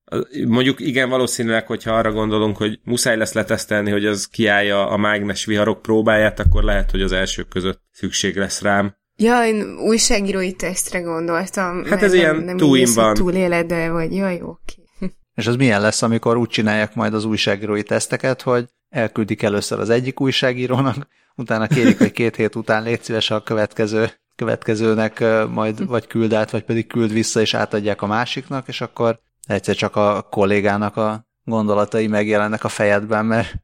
Mondjuk 0.46 0.80
igen, 0.80 1.08
valószínűleg, 1.08 1.66
hogyha 1.66 1.92
arra 1.92 2.12
gondolunk, 2.12 2.56
hogy 2.56 2.80
muszáj 2.84 3.16
lesz 3.16 3.32
letesztelni, 3.32 3.90
hogy 3.90 4.06
az 4.06 4.26
kiállja 4.26 4.88
a 4.88 4.96
mágnes 4.96 5.44
viharok 5.44 5.82
próbáját, 5.82 6.40
akkor 6.40 6.62
lehet, 6.62 6.90
hogy 6.90 7.02
az 7.02 7.12
elsők 7.12 7.48
között 7.48 7.82
szükség 7.92 8.36
lesz 8.36 8.62
rám. 8.62 8.96
Ja, 9.16 9.46
én 9.46 9.78
újságírói 9.78 10.52
tesztre 10.52 11.00
gondoltam. 11.00 11.84
Hát 11.84 12.02
ez 12.02 12.12
ilyen 12.12 12.36
nem 12.36 12.58
in 12.58 12.74
így, 12.74 12.88
one. 12.96 13.12
túléled, 13.12 13.66
de 13.66 13.90
vagy 13.90 14.14
jaj, 14.14 14.40
oké. 14.42 14.82
És 15.34 15.46
az 15.46 15.56
milyen 15.56 15.80
lesz, 15.80 16.02
amikor 16.02 16.36
úgy 16.36 16.48
csinálják 16.48 16.94
majd 16.94 17.14
az 17.14 17.24
újságírói 17.24 17.82
teszteket, 17.82 18.42
hogy 18.42 18.66
elküldik 18.88 19.42
először 19.42 19.80
az 19.80 19.90
egyik 19.90 20.20
újságírónak, 20.20 21.06
utána 21.36 21.66
kérik, 21.66 21.98
hogy 21.98 22.12
két 22.12 22.36
hét 22.36 22.54
után 22.54 22.82
légy 22.82 23.02
szíves 23.02 23.30
a 23.30 23.42
következő, 23.42 24.10
következőnek 24.36 25.24
majd 25.50 25.86
vagy 25.86 26.06
küld 26.06 26.32
át, 26.32 26.50
vagy 26.50 26.64
pedig 26.64 26.86
küld 26.86 27.12
vissza, 27.12 27.40
és 27.40 27.54
átadják 27.54 28.02
a 28.02 28.06
másiknak, 28.06 28.68
és 28.68 28.80
akkor 28.80 29.20
egyszer 29.48 29.74
csak 29.74 29.96
a 29.96 30.26
kollégának 30.30 30.96
a 30.96 31.26
gondolatai 31.44 32.06
megjelennek 32.06 32.64
a 32.64 32.68
fejedben, 32.68 33.26
mert 33.26 33.54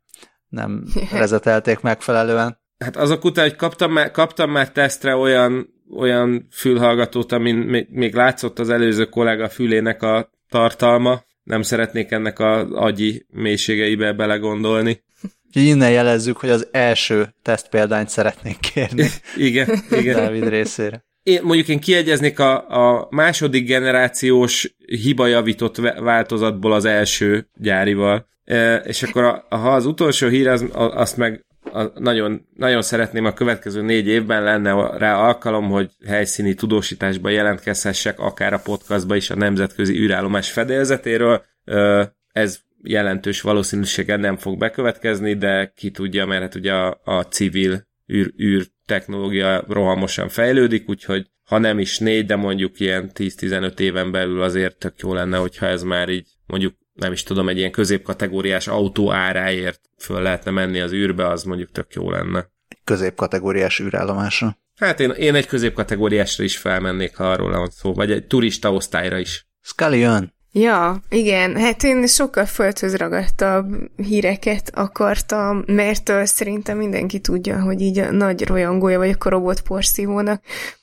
nem 0.49 0.85
rezetelték 1.13 1.81
megfelelően. 1.81 2.59
Hát 2.79 2.97
azok 2.97 3.25
után, 3.25 3.49
hogy 3.49 3.57
kaptam 3.57 3.93
már, 3.93 4.11
kaptam 4.11 4.51
már 4.51 4.73
tesztre 4.73 5.17
olyan, 5.17 5.69
olyan 5.97 6.47
fülhallgatót, 6.51 7.33
amin 7.33 7.57
még, 7.57 7.87
még 7.91 8.15
látszott 8.15 8.59
az 8.59 8.71
előző 8.71 9.05
kollega 9.05 9.49
fülének 9.49 10.03
a 10.03 10.31
tartalma, 10.49 11.23
nem 11.43 11.63
szeretnék 11.63 12.11
ennek 12.11 12.39
az 12.39 12.73
agyi 12.73 13.27
mélységeibe 13.29 14.13
belegondolni. 14.13 15.05
Innen 15.53 15.91
jelezzük, 15.91 16.37
hogy 16.37 16.51
az 16.51 16.69
első 16.71 17.35
tesztpéldányt 17.43 18.09
szeretnénk 18.09 18.61
kérni 18.61 19.09
Igen, 19.37 19.69
igen. 19.91 20.17
Dávid 20.17 20.49
részére. 20.49 21.05
Én, 21.25 21.41
mondjuk 21.43 21.69
én 21.69 21.81
kiegyeznék 21.81 22.39
a, 22.39 22.69
a 22.69 23.07
második 23.11 23.67
generációs 23.67 24.75
hibajavított 24.87 25.77
változatból 25.77 26.73
az 26.73 26.85
első 26.85 27.49
gyárival. 27.57 28.27
E, 28.45 28.77
és 28.77 29.03
akkor 29.03 29.25
a, 29.25 29.57
ha 29.57 29.75
az 29.75 29.87
utolsó 29.87 30.29
hír, 30.29 30.49
az, 30.49 30.63
a, 30.63 30.83
azt 30.83 31.17
meg 31.17 31.45
a, 31.73 32.01
nagyon, 32.01 32.47
nagyon 32.57 32.83
szeretném 32.83 33.25
a 33.25 33.33
következő 33.33 33.83
négy 33.83 34.07
évben 34.07 34.43
lenne 34.43 34.99
rá 34.99 35.17
alkalom, 35.17 35.71
hogy 35.71 35.91
helyszíni 36.07 36.55
tudósításba 36.55 37.29
jelentkezhessek, 37.29 38.19
akár 38.19 38.53
a 38.53 38.61
podcastba 38.65 39.17
is 39.17 39.31
a 39.31 39.37
Nemzetközi 39.37 39.99
űrállomás 39.99 40.51
fedélzetéről. 40.51 41.45
E, 41.65 42.13
ez 42.33 42.61
jelentős 42.83 43.41
valószínűséggel 43.41 44.17
nem 44.17 44.37
fog 44.37 44.59
bekövetkezni, 44.59 45.35
de 45.35 45.73
ki 45.77 45.91
tudja, 45.91 46.27
mert 46.27 46.43
hát 46.43 46.55
ugye 46.55 46.73
a, 46.73 47.01
a 47.05 47.23
civil 47.23 47.87
űr, 48.13 48.33
űr 48.43 48.67
technológia 48.87 49.65
rohamosan 49.69 50.29
fejlődik, 50.29 50.89
úgyhogy 50.89 51.27
ha 51.45 51.59
nem 51.59 51.79
is 51.79 51.99
négy, 51.99 52.27
de 52.27 52.37
mondjuk 52.37 52.81
ilyen 52.81 53.11
10-15 53.15 53.79
éven 53.79 54.11
belül 54.11 54.43
azért 54.43 54.79
tök 54.79 54.95
jó 54.99 55.15
lenne, 55.15 55.37
hogyha 55.37 55.67
ez 55.67 55.83
már 55.83 56.09
így 56.09 56.27
mondjuk 56.47 56.75
nem 56.93 57.13
is 57.13 57.23
tudom, 57.23 57.49
egy 57.49 57.57
ilyen 57.57 57.71
középkategóriás 57.71 58.69
autó 58.69 59.13
áráért 59.13 59.81
föl 59.99 60.23
lehetne 60.23 60.51
menni 60.51 60.81
az 60.81 60.93
űrbe, 60.93 61.29
az 61.29 61.43
mondjuk 61.43 61.71
tök 61.71 61.93
jó 61.95 62.11
lenne. 62.11 62.51
Középkategóriás 62.85 63.81
űrállomásra. 63.81 64.59
Hát 64.77 65.01
én, 65.01 65.11
én 65.11 65.35
egy 65.35 65.47
középkategóriásra 65.47 66.45
is 66.45 66.57
felmennék, 66.57 67.17
ha 67.17 67.31
arról 67.31 67.51
van 67.51 67.71
szó, 67.71 67.95
vagy 67.95 68.11
egy 68.11 68.27
turista 68.27 68.73
osztályra 68.73 69.19
is. 69.19 69.47
Scully 69.61 69.99
jön. 69.99 70.35
Ja, 70.57 71.01
igen, 71.09 71.57
hát 71.57 71.83
én 71.83 72.07
sokkal 72.07 72.45
földhöz 72.47 72.97
ragadtabb 72.97 73.75
híreket 73.97 74.71
akartam, 74.75 75.65
mert 75.67 76.13
szerintem 76.27 76.77
mindenki 76.77 77.21
tudja, 77.21 77.63
hogy 77.63 77.81
így 77.81 77.99
a 77.99 78.11
nagy 78.11 78.47
rajongója 78.47 78.99
vagyok 78.99 79.25
a 79.25 79.29
robot 79.29 79.61
porszívónak, 79.61 80.43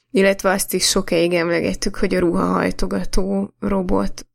illetve 0.09 0.49
azt 0.49 0.73
is 0.73 0.87
sokáig 0.87 1.33
emlegettük, 1.33 1.95
hogy 1.95 2.15
a 2.15 2.19
ruhahajtogató 2.19 3.53
robot 3.59 4.25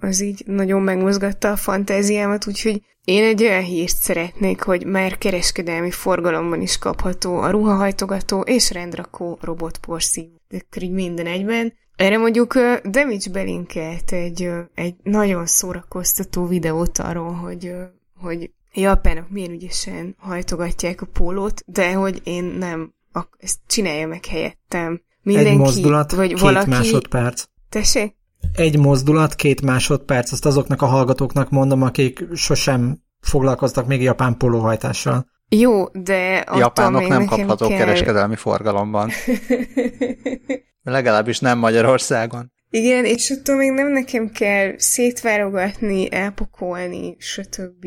az 0.00 0.20
így 0.20 0.42
nagyon 0.46 0.82
megmozgatta 0.82 1.50
a 1.50 1.56
fantáziámat, 1.56 2.46
úgyhogy 2.46 2.82
én 3.04 3.24
egy 3.24 3.42
olyan 3.42 3.62
hírt 3.62 3.96
szeretnék, 3.96 4.62
hogy 4.62 4.86
már 4.86 5.18
kereskedelmi 5.18 5.90
forgalomban 5.90 6.60
is 6.60 6.78
kapható 6.78 7.36
a 7.36 7.50
ruhahajtogató 7.50 8.40
és 8.40 8.70
rendrakó 8.70 9.38
robot 9.40 9.78
porszívó. 9.78 10.40
Akkor 10.50 10.82
így 10.82 10.92
minden 10.92 11.26
egyben. 11.26 11.72
Erre 11.96 12.18
mondjuk 12.18 12.58
Demics 12.84 13.30
belinkelt 13.30 14.12
egy, 14.12 14.50
egy 14.74 14.94
nagyon 15.02 15.46
szórakoztató 15.46 16.46
videót 16.46 16.98
arról, 16.98 17.32
hogy, 17.32 17.74
hogy 18.20 18.50
japánok 18.72 19.30
milyen 19.30 19.50
ügyesen 19.50 20.14
hajtogatják 20.18 21.02
a 21.02 21.06
pólót, 21.06 21.62
de 21.66 21.92
hogy 21.92 22.20
én 22.24 22.44
nem, 22.44 22.94
ak- 23.12 23.36
ezt 23.38 23.58
csinálja 23.66 24.06
meg 24.06 24.24
helyettem. 24.24 25.00
Mindenki, 25.22 25.50
Egy 25.50 25.56
mozdulat, 25.56 26.12
vagy 26.12 26.28
két 26.28 26.40
valaki... 26.40 26.68
másodperc. 26.68 27.44
Tessék? 27.68 28.14
Egy 28.52 28.78
mozdulat, 28.78 29.34
két 29.34 29.62
másodperc, 29.62 30.32
azt 30.32 30.46
azoknak 30.46 30.82
a 30.82 30.86
hallgatóknak 30.86 31.50
mondom, 31.50 31.82
akik 31.82 32.24
sosem 32.34 33.02
foglalkoztak 33.20 33.86
még 33.86 34.02
japán 34.02 34.36
pólóhajtással. 34.36 35.26
Jó, 35.48 35.88
de 35.92 36.44
Japánok 36.56 37.08
nem 37.08 37.26
kaphatók 37.26 37.68
kell... 37.68 37.78
kereskedelmi 37.78 38.36
forgalomban. 38.36 39.10
Legalábbis 40.82 41.38
nem 41.38 41.58
Magyarországon. 41.58 42.52
Igen, 42.70 43.04
és 43.04 43.30
attól 43.30 43.56
még 43.56 43.70
nem 43.70 43.92
nekem 43.92 44.30
kell 44.30 44.74
szétvárogatni, 44.78 46.12
elpakolni, 46.12 47.16
stb. 47.18 47.86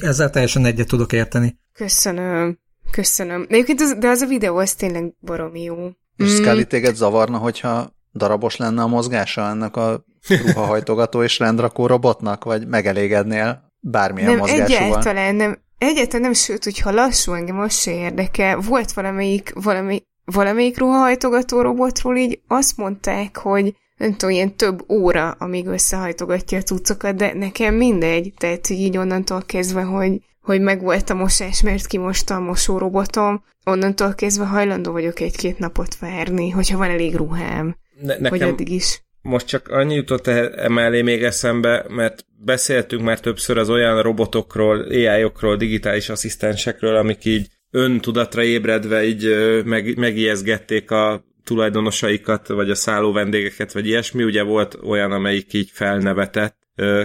Ezzel 0.00 0.30
teljesen 0.30 0.64
egyet 0.64 0.88
tudok 0.88 1.12
érteni. 1.12 1.58
Köszönöm. 1.72 2.58
Köszönöm. 2.90 3.46
De 3.48 3.54
egyébként 3.54 3.80
az, 3.80 3.96
de 3.98 4.08
az 4.08 4.20
a 4.20 4.26
videó 4.26 4.56
az 4.56 4.74
tényleg 4.74 5.14
baromi 5.20 5.62
jó. 5.62 5.76
És 6.16 6.34
Scully 6.34 6.64
téged 6.64 6.94
zavarna, 6.94 7.38
hogyha 7.38 7.94
darabos 8.12 8.56
lenne 8.56 8.82
a 8.82 8.86
mozgása 8.86 9.48
ennek 9.48 9.76
a 9.76 10.04
ruhahajtogató 10.28 11.22
és 11.22 11.38
rendrakó 11.38 11.86
robotnak, 11.86 12.44
vagy 12.44 12.66
megelégednél 12.66 13.72
bármilyen 13.80 14.30
nem, 14.30 14.38
mozgásúval? 14.38 14.84
egyáltalán 14.84 15.34
nem. 15.34 15.64
Egyáltalán 15.78 16.20
nem, 16.20 16.32
sőt, 16.32 16.64
hogyha 16.64 16.90
lassú, 16.90 17.32
engem 17.32 17.60
az 17.60 17.74
se 17.74 17.90
érdekel. 17.90 18.56
Volt 18.56 18.92
valamelyik, 18.92 19.52
valami, 19.54 20.02
valamelyik 20.32 20.78
ruhahajtogató 20.78 21.60
robotról 21.60 22.16
így 22.16 22.40
azt 22.46 22.76
mondták, 22.76 23.36
hogy 23.36 23.74
nem 23.96 24.10
tudom, 24.12 24.34
ilyen 24.34 24.56
több 24.56 24.90
óra, 24.90 25.30
amíg 25.30 25.66
összehajtogatja 25.66 26.58
a 26.58 26.62
cuccokat, 26.62 27.16
de 27.16 27.34
nekem 27.34 27.74
mindegy. 27.74 28.32
Tehát 28.38 28.66
hogy 28.66 28.76
így 28.76 28.96
onnantól 28.96 29.42
kezdve, 29.46 29.82
hogy, 29.82 30.20
hogy 30.40 30.60
megvolt 30.60 31.10
a 31.10 31.14
mosás, 31.14 31.62
mert 31.62 31.86
kimosta 31.86 32.34
a 32.34 32.40
mosórobotom, 32.40 33.44
onnantól 33.64 34.14
kezdve 34.14 34.44
hajlandó 34.44 34.92
vagyok 34.92 35.20
egy-két 35.20 35.58
napot 35.58 35.98
várni, 35.98 36.50
hogyha 36.50 36.78
van 36.78 36.90
elég 36.90 37.14
ruhám, 37.14 37.76
Ne, 38.02 38.12
hogy 38.12 38.22
nekem 38.22 38.48
addig 38.48 38.68
is. 38.68 39.02
most 39.22 39.46
csak 39.46 39.68
annyi 39.68 39.94
jutott 39.94 40.26
e- 40.26 40.52
emellé 40.56 41.02
még 41.02 41.22
eszembe, 41.22 41.84
mert 41.88 42.24
beszéltünk 42.44 43.02
már 43.02 43.20
többször 43.20 43.58
az 43.58 43.70
olyan 43.70 44.02
robotokról, 44.02 44.80
AI-okról, 44.80 45.56
digitális 45.56 46.08
asszisztensekről, 46.08 46.96
amik 46.96 47.24
így 47.24 47.48
öntudatra 47.70 48.42
ébredve 48.42 49.04
így 49.04 49.36
meg, 49.64 49.96
megijeszgették 49.96 50.90
a 50.90 51.24
tulajdonosaikat, 51.44 52.48
vagy 52.48 52.70
a 52.70 52.74
szálló 52.74 53.12
vendégeket, 53.12 53.72
vagy 53.72 53.86
ilyesmi. 53.86 54.24
Ugye 54.24 54.42
volt 54.42 54.78
olyan, 54.82 55.12
amelyik 55.12 55.52
így 55.52 55.70
felnevetett 55.72 56.56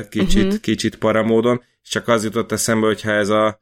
kicsit, 0.09 0.43
uh-huh. 0.43 0.59
kicsit 0.59 0.95
paramódon, 0.95 1.61
és 1.83 1.89
csak 1.89 2.07
az 2.07 2.23
jutott 2.23 2.51
eszembe, 2.51 2.85
hogyha 2.85 3.11
ez 3.11 3.29
a, 3.29 3.61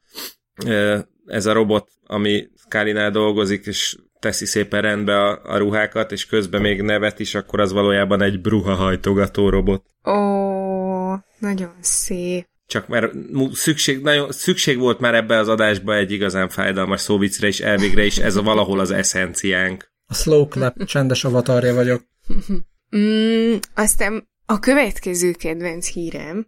ez 1.26 1.46
a 1.46 1.52
robot, 1.52 1.88
ami 2.06 2.48
Skálinál 2.56 3.10
dolgozik, 3.10 3.66
és 3.66 3.96
teszi 4.18 4.46
szépen 4.46 4.82
rendbe 4.82 5.18
a, 5.18 5.40
a 5.44 5.56
ruhákat, 5.56 6.12
és 6.12 6.26
közben 6.26 6.60
még 6.60 6.82
nevet 6.82 7.20
is, 7.20 7.34
akkor 7.34 7.60
az 7.60 7.72
valójában 7.72 8.22
egy 8.22 8.40
bruhahajtogató 8.40 9.48
robot. 9.48 9.84
Ó, 10.04 10.12
nagyon 11.38 11.72
szép. 11.80 12.49
Csak 12.70 12.88
mert 12.88 13.12
szükség, 13.52 14.00
nagyon, 14.00 14.32
szükség 14.32 14.78
volt 14.78 15.00
már 15.00 15.14
ebbe 15.14 15.38
az 15.38 15.48
adásba 15.48 15.96
egy 15.96 16.12
igazán 16.12 16.48
fájdalmas 16.48 17.00
szóvicre, 17.00 17.46
és 17.46 17.60
elvégre 17.60 18.04
is 18.04 18.18
ez 18.18 18.36
a 18.36 18.42
valahol 18.42 18.80
az 18.80 18.90
eszenciánk. 18.90 19.92
A 20.06 20.14
slow 20.14 20.48
clap 20.48 20.84
csendes 20.84 21.24
avatarja 21.24 21.74
vagyok. 21.74 22.02
Mm, 22.96 23.54
aztán 23.74 24.28
a 24.46 24.58
következő 24.58 25.32
kedvenc 25.32 25.86
hírem, 25.86 26.46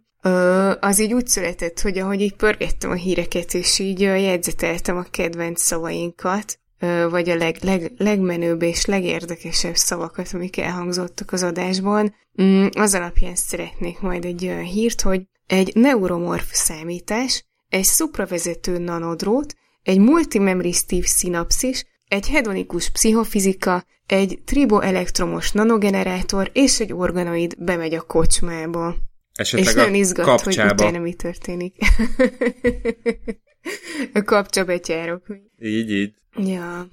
az 0.79 0.99
így 0.99 1.13
úgy 1.13 1.27
született, 1.27 1.79
hogy 1.79 1.97
ahogy 1.97 2.21
így 2.21 2.35
pörgettem 2.35 2.89
a 2.89 2.95
híreket, 2.95 3.53
és 3.53 3.79
így 3.79 3.99
jegyzeteltem 3.99 4.97
a 4.97 5.05
kedvenc 5.11 5.61
szavainkat, 5.61 6.59
vagy 7.09 7.29
a 7.29 7.35
leg, 7.35 7.57
leg, 7.61 7.91
legmenőbb 7.97 8.61
és 8.61 8.85
legérdekesebb 8.85 9.75
szavakat, 9.75 10.29
amik 10.33 10.57
elhangzottak 10.57 11.31
az 11.31 11.43
adásban. 11.43 12.15
Mm, 12.41 12.65
az 12.71 12.93
alapján 12.93 13.35
szeretnék 13.35 13.99
majd 13.99 14.25
egy 14.25 14.45
olyan 14.45 14.63
hírt, 14.63 15.01
hogy 15.01 15.21
egy 15.53 15.71
neuromorf 15.75 16.49
számítás, 16.51 17.45
egy 17.69 17.83
szupravezető 17.83 18.77
nanodrót, 18.77 19.55
egy 19.83 19.99
multimemristív 19.99 21.05
szinapszis, 21.05 21.85
egy 22.07 22.29
hedonikus 22.29 22.89
pszichofizika, 22.89 23.85
egy 24.05 24.39
triboelektromos 24.45 25.51
nanogenerátor 25.51 26.49
és 26.53 26.79
egy 26.79 26.93
organoid 26.93 27.55
bemegy 27.57 27.93
a 27.93 28.01
kocsmába. 28.01 28.95
Esetleg 29.33 29.69
és 29.69 29.75
nagyon 29.75 29.93
izgat, 29.93 30.25
kapcsába. 30.25 30.69
hogy 30.69 30.81
utána 30.81 30.99
mi 30.99 31.13
történik. 31.13 31.75
a 34.13 34.21
kapcsabetyárok. 34.23 35.25
Így, 35.59 35.91
így. 35.91 36.13
Ja. 36.37 36.87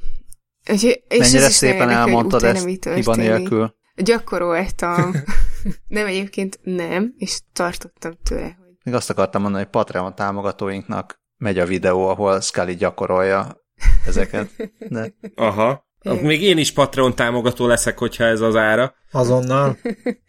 Úgyhogy, 0.70 1.02
és 1.08 1.18
Mennyire 1.18 1.48
szépen 1.48 1.88
elmondtad 1.88 2.44
ezt 2.44 2.66
hiba 2.94 3.14
nélkül. 3.14 3.74
Gyakoroltam. 3.96 5.12
nem, 5.88 6.06
egyébként 6.06 6.60
nem, 6.62 7.14
és 7.16 7.40
tartottam 7.52 8.12
tőle, 8.22 8.56
hogy 8.58 8.76
Még 8.84 8.94
azt 8.94 9.10
akartam 9.10 9.42
mondani, 9.42 9.62
hogy 9.62 9.72
Patreon 9.72 10.14
támogatóinknak 10.14 11.20
megy 11.36 11.58
a 11.58 11.66
videó, 11.66 12.08
ahol 12.08 12.40
Scully 12.40 12.74
gyakorolja 12.74 13.64
ezeket. 14.06 14.50
De 14.88 15.14
Aha. 15.34 15.88
Még 16.20 16.42
én 16.42 16.58
is 16.58 16.72
Patreon 16.72 17.14
támogató 17.14 17.66
leszek, 17.66 17.98
hogyha 17.98 18.24
ez 18.24 18.40
az 18.40 18.56
ára. 18.56 18.94
Azonnal. 19.10 19.76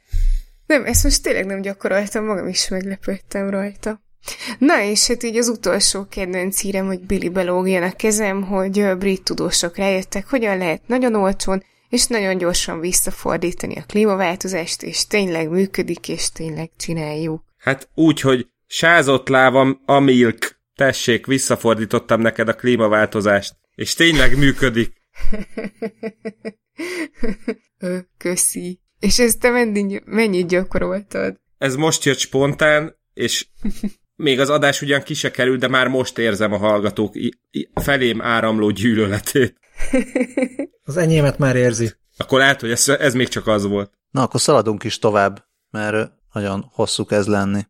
Nem, 0.65 0.85
ezt 0.85 1.03
most 1.03 1.23
tényleg 1.23 1.45
nem 1.45 1.61
gyakoroltam, 1.61 2.25
magam 2.25 2.47
is 2.47 2.67
meglepődtem 2.67 3.49
rajta. 3.49 4.01
Na, 4.57 4.81
és 4.81 5.07
hát 5.07 5.23
így 5.23 5.37
az 5.37 5.47
utolsó 5.47 6.05
kedvenc 6.09 6.59
hírem, 6.59 6.85
hogy 6.85 6.99
Billy 6.99 7.29
belógjon 7.29 7.83
a 7.83 7.91
kezem, 7.91 8.41
hogy 8.41 8.97
brit 8.97 9.23
tudósok 9.23 9.75
rájöttek, 9.77 10.29
hogyan 10.29 10.57
lehet 10.57 10.87
nagyon 10.87 11.15
olcsón 11.15 11.63
és 11.91 12.07
nagyon 12.07 12.37
gyorsan 12.37 12.79
visszafordítani 12.79 13.75
a 13.75 13.83
klímaváltozást, 13.87 14.83
és 14.83 15.07
tényleg 15.07 15.49
működik, 15.49 16.07
és 16.07 16.29
tényleg 16.29 16.71
csináljuk. 16.77 17.43
Hát 17.57 17.89
úgy, 17.93 18.19
hogy 18.19 18.47
sázott 18.67 19.27
lávam 19.27 19.81
a 19.85 19.99
milk. 19.99 20.59
Tessék, 20.75 21.25
visszafordítottam 21.25 22.21
neked 22.21 22.47
a 22.47 22.55
klímaváltozást. 22.55 23.55
És 23.75 23.93
tényleg 23.93 24.37
működik. 24.37 24.93
Ö, 27.79 27.97
köszi. 28.17 28.79
És 28.99 29.19
ezt 29.19 29.39
te 29.39 29.49
mennyit, 29.49 30.05
mennyit 30.05 30.47
gyakoroltad? 30.47 31.39
Ez 31.57 31.75
most 31.75 32.03
jött 32.03 32.17
spontán, 32.17 32.95
és 33.13 33.47
még 34.15 34.39
az 34.39 34.49
adás 34.49 34.81
ugyan 34.81 35.01
ki 35.01 35.13
se 35.13 35.31
kerül, 35.31 35.57
de 35.57 35.67
már 35.67 35.87
most 35.87 36.17
érzem 36.17 36.53
a 36.53 36.57
hallgatók 36.57 37.13
felém 37.73 38.21
áramló 38.21 38.69
gyűlöletét. 38.69 39.60
Az 40.85 40.97
enyémet 40.97 41.37
már 41.37 41.55
érzi. 41.55 41.91
Akkor 42.17 42.39
lehet, 42.39 42.59
hogy 42.61 42.71
ez, 42.71 42.89
ez 42.89 43.13
még 43.13 43.27
csak 43.27 43.47
az 43.47 43.65
volt. 43.65 43.91
Na, 44.11 44.21
akkor 44.21 44.39
szaladunk 44.39 44.83
is 44.83 44.99
tovább, 44.99 45.45
mert 45.69 46.11
nagyon 46.33 46.69
hosszú 46.73 47.05
kezd 47.05 47.29
lenni. 47.29 47.61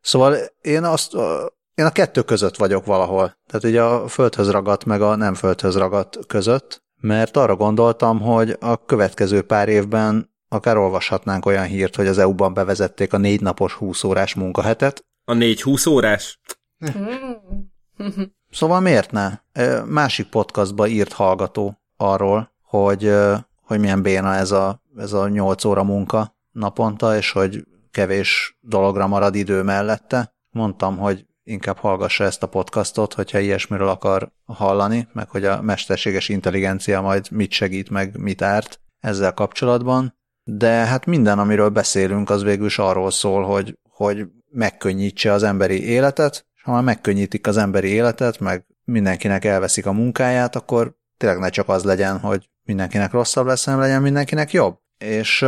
Szóval 0.00 0.36
én 0.60 0.84
azt, 0.84 1.14
a- 1.14 1.52
én 1.74 1.84
a 1.84 1.90
kettő 1.92 2.22
között 2.22 2.56
vagyok 2.56 2.84
valahol. 2.86 3.38
Tehát 3.46 3.64
ugye 3.64 3.82
a 3.82 4.08
földhöz 4.08 4.50
ragadt 4.50 4.84
meg 4.84 5.02
a 5.02 5.14
nem 5.16 5.34
földhöz 5.34 5.76
ragadt 5.76 6.26
között, 6.26 6.82
mert 7.00 7.36
arra 7.36 7.56
gondoltam, 7.56 8.20
hogy 8.20 8.56
a 8.60 8.84
következő 8.84 9.42
pár 9.42 9.68
évben 9.68 10.30
akár 10.48 10.76
olvashatnánk 10.76 11.46
olyan 11.46 11.64
hírt, 11.64 11.96
hogy 11.96 12.06
az 12.06 12.18
EU-ban 12.18 12.54
bevezették 12.54 13.12
a 13.12 13.18
négy 13.18 13.40
napos 13.40 13.72
20 13.72 14.04
órás 14.04 14.34
munkahetet. 14.34 15.04
A 15.24 15.32
4-20 15.32 15.88
órás? 15.88 16.40
Szóval 18.50 18.80
miért 18.80 19.10
ne? 19.10 19.38
Másik 19.84 20.28
podcastba 20.28 20.86
írt 20.86 21.12
hallgató 21.12 21.78
arról, 21.96 22.52
hogy, 22.62 23.14
hogy 23.62 23.80
milyen 23.80 24.02
béna 24.02 24.34
ez 24.34 24.50
a, 24.50 24.82
ez 24.96 25.12
a 25.12 25.28
8 25.28 25.64
óra 25.64 25.82
munka 25.82 26.36
naponta, 26.52 27.16
és 27.16 27.32
hogy 27.32 27.64
kevés 27.90 28.58
dologra 28.60 29.06
marad 29.06 29.34
idő 29.34 29.62
mellette. 29.62 30.34
Mondtam, 30.50 30.96
hogy 30.98 31.26
inkább 31.42 31.76
hallgassa 31.76 32.24
ezt 32.24 32.42
a 32.42 32.48
podcastot, 32.48 33.14
hogyha 33.14 33.38
ilyesmiről 33.38 33.88
akar 33.88 34.32
hallani, 34.44 35.08
meg 35.12 35.28
hogy 35.28 35.44
a 35.44 35.62
mesterséges 35.62 36.28
intelligencia 36.28 37.00
majd 37.00 37.30
mit 37.30 37.50
segít, 37.50 37.90
meg 37.90 38.18
mit 38.18 38.42
árt 38.42 38.80
ezzel 39.00 39.34
kapcsolatban. 39.34 40.18
De 40.44 40.70
hát 40.70 41.06
minden, 41.06 41.38
amiről 41.38 41.68
beszélünk, 41.68 42.30
az 42.30 42.42
végül 42.42 42.66
is 42.66 42.78
arról 42.78 43.10
szól, 43.10 43.44
hogy, 43.44 43.78
hogy 43.90 44.26
megkönnyítse 44.50 45.32
az 45.32 45.42
emberi 45.42 45.84
életet, 45.84 46.46
és 46.60 46.66
ha 46.66 46.72
már 46.72 46.82
megkönnyítik 46.82 47.46
az 47.46 47.56
emberi 47.56 47.88
életet, 47.88 48.38
meg 48.38 48.66
mindenkinek 48.84 49.44
elveszik 49.44 49.86
a 49.86 49.92
munkáját, 49.92 50.56
akkor 50.56 50.94
tényleg 51.16 51.38
ne 51.38 51.48
csak 51.48 51.68
az 51.68 51.84
legyen, 51.84 52.18
hogy 52.18 52.48
mindenkinek 52.62 53.12
rosszabb 53.12 53.46
lesz, 53.46 53.64
hanem 53.64 53.80
legyen 53.80 54.02
mindenkinek 54.02 54.52
jobb. 54.52 54.78
És, 54.98 55.46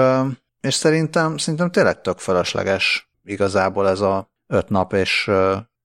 és 0.61 0.75
szerintem, 0.75 1.37
szerintem 1.37 1.71
tényleg 1.71 2.01
tök 2.01 2.19
felesleges 2.19 3.11
igazából 3.25 3.89
ez 3.89 4.01
a 4.01 4.31
5 4.47 4.69
nap 4.69 4.93
és, 4.93 5.31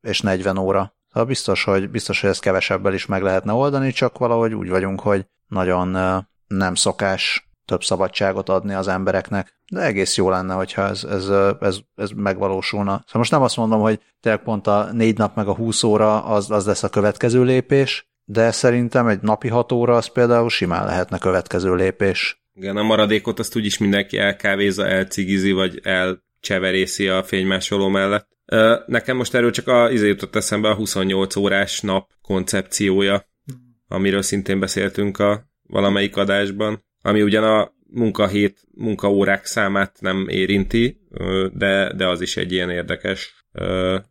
és 0.02 0.22
40 0.22 0.58
óra. 0.58 0.96
Szóval 1.08 1.28
biztos, 1.28 1.64
hogy, 1.64 1.90
biztos, 1.90 2.22
hogy 2.22 2.30
ezt 2.30 2.42
kevesebbel 2.42 2.94
is 2.94 3.06
meg 3.06 3.22
lehetne 3.22 3.54
oldani, 3.54 3.92
csak 3.92 4.18
valahogy 4.18 4.54
úgy 4.54 4.70
vagyunk, 4.70 5.00
hogy 5.00 5.26
nagyon 5.48 5.88
nem 6.48 6.76
szokás 6.76 7.47
több 7.68 7.84
szabadságot 7.84 8.50
adni 8.50 8.74
az 8.74 8.88
embereknek. 8.88 9.62
De 9.72 9.82
egész 9.82 10.18
jó 10.18 10.30
lenne, 10.30 10.54
hogyha 10.54 10.82
ez, 10.82 11.04
ez, 11.04 11.30
ez, 11.60 11.78
ez 11.96 12.10
megvalósulna. 12.16 12.92
Szóval 12.92 13.06
most 13.12 13.32
nem 13.32 13.42
azt 13.42 13.58
mondom, 13.58 13.82
hogy 13.82 14.00
tényleg 14.20 14.44
pont 14.44 14.68
a 14.68 14.90
négy 14.92 15.18
nap 15.18 15.36
meg 15.36 15.48
a 15.48 15.56
20 15.56 15.84
óra 15.84 16.24
az, 16.24 16.52
az 16.52 16.66
lesz 16.66 16.84
a 16.84 16.90
következő 16.90 17.44
lépés, 17.44 18.08
de 18.24 18.52
szerintem 18.52 19.08
egy 19.08 19.22
napi 19.22 19.48
6 19.48 19.72
óra 19.72 19.96
az 19.96 20.08
például 20.08 20.50
simán 20.50 20.86
lehetne 20.86 21.18
következő 21.18 21.76
lépés. 21.76 22.46
Igen, 22.54 22.78
a 22.78 22.84
maradékot 22.84 23.40
azt 23.40 23.56
úgyis 23.56 23.78
mindenki 23.78 24.18
elkávézza, 24.18 24.88
elcigizi, 24.88 25.52
vagy 25.52 25.80
elcseverészi 25.84 27.08
a 27.08 27.24
fénymásoló 27.24 27.88
mellett. 27.88 28.28
Nekem 28.86 29.18
most 29.18 29.36
erről 29.36 29.52
csak 29.52 29.68
a, 29.68 29.92
izé 29.92 30.08
jutott 30.08 30.36
eszembe 30.36 30.70
a 30.70 30.76
28 30.76 31.36
órás 31.36 31.82
nap 31.82 32.10
koncepciója, 32.22 33.26
amiről 33.88 34.22
szintén 34.22 34.60
beszéltünk 34.60 35.20
a 35.20 35.48
valamelyik 35.64 36.18
adásban, 36.18 36.86
ami 37.08 37.22
ugyan 37.22 37.44
a 37.44 37.72
munkahét, 37.90 38.60
munkaórák 38.76 39.46
számát 39.46 39.98
nem 40.00 40.26
érinti, 40.30 41.00
de, 41.54 41.94
de 41.94 42.08
az 42.08 42.22
is 42.22 42.38
egy 42.38 42.52
ilyen 42.52 42.70
érdekes 42.70 43.46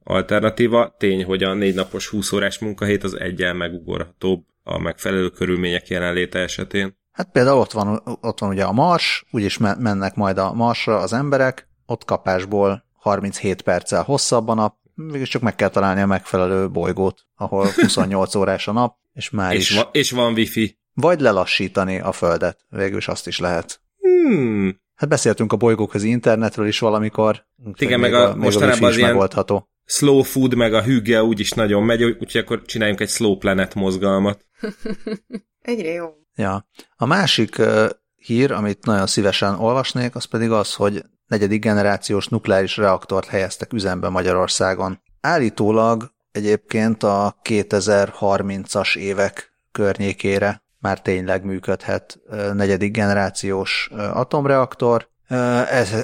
alternatíva. 0.05 0.95
Tény, 0.99 1.25
hogy 1.25 1.43
a 1.43 1.55
négy 1.55 1.75
napos 1.75 2.09
20 2.09 2.33
órás 2.33 2.59
munkahét 2.59 3.05
az 3.05 3.19
egyen 3.21 3.57
megugorhatóbb 3.57 4.45
a 4.63 4.79
megfelelő 4.79 5.29
körülmények 5.29 5.89
jelenléte 5.89 6.39
esetén. 6.39 6.97
Hát 7.13 7.31
például 7.33 7.59
ott 7.61 7.73
van, 7.73 8.03
ott 8.21 8.39
van 8.39 8.51
ugye 8.51 8.65
a 8.65 8.73
Mars, 8.73 9.25
úgyis 9.31 9.59
me- 9.59 9.79
mennek 9.79 10.15
majd 10.15 10.39
a 10.39 10.53
Marsra 10.53 10.99
az 10.99 11.13
emberek, 11.13 11.69
ott 11.87 12.05
kapásból 12.05 12.85
37 12.93 13.63
perccel 13.63 14.03
hosszabb 14.03 14.49
a 14.49 14.55
nap, 14.55 14.75
mégis 14.95 15.29
csak 15.29 15.43
meg 15.43 15.55
kell 15.55 15.69
találni 15.69 16.01
a 16.01 16.07
megfelelő 16.07 16.71
bolygót, 16.71 17.27
ahol 17.37 17.67
28 17.75 18.35
órás 18.35 18.69
a 18.69 18.73
nap, 18.73 18.97
és 19.13 19.31
már 19.31 19.55
És, 19.55 19.71
is. 19.71 19.77
va- 19.77 19.95
és 19.95 20.11
van 20.11 20.33
wifi. 20.33 20.79
Vagy 21.01 21.21
lelassítani 21.21 22.01
a 22.01 22.13
Földet, 22.13 22.59
végül 22.69 22.97
is 22.97 23.09
azt 23.09 23.27
is 23.27 23.39
lehet. 23.39 23.81
Hmm. 23.99 24.81
Hát 24.95 25.09
beszéltünk 25.09 25.53
a 25.53 25.57
bolygóközi 25.57 26.09
internetről 26.09 26.67
is 26.67 26.79
valamikor. 26.79 27.47
Igen, 27.77 28.01
meg 28.01 28.15
a- 28.15 28.35
még 28.35 28.45
mostanában 28.45 28.89
az 28.89 28.97
ilyen- 28.97 29.09
megoldható. 29.11 29.69
Slow 29.85 30.23
food, 30.23 30.55
meg 30.55 30.75
a 30.75 30.83
hűge 30.83 31.23
úgyis 31.23 31.53
nagyon 31.53 31.83
megy, 31.83 32.03
úgyhogy 32.03 32.37
akkor 32.41 32.63
csináljunk 32.63 33.01
egy 33.01 33.09
slow 33.09 33.37
planet 33.39 33.75
mozgalmat. 33.75 34.45
Egyre 35.61 35.93
jó. 35.93 36.07
Ja. 36.35 36.69
A 36.97 37.07
másik 37.07 37.59
uh, 37.59 37.89
hír, 38.17 38.53
amit 38.53 38.85
nagyon 38.85 39.07
szívesen 39.07 39.55
olvasnék, 39.55 40.15
az 40.15 40.25
pedig 40.25 40.51
az, 40.51 40.75
hogy 40.75 41.03
negyedik 41.27 41.61
generációs 41.63 42.27
nukleáris 42.29 42.77
reaktort 42.77 43.27
helyeztek 43.27 43.73
üzembe 43.73 44.09
Magyarországon. 44.09 45.01
Állítólag 45.21 46.11
egyébként 46.31 47.03
a 47.03 47.37
2030-as 47.43 48.97
évek 48.97 49.51
környékére 49.73 50.63
már 50.87 51.01
tényleg 51.01 51.45
működhet 51.45 52.19
negyedik 52.53 52.93
generációs 52.93 53.91
atomreaktor. 54.13 55.09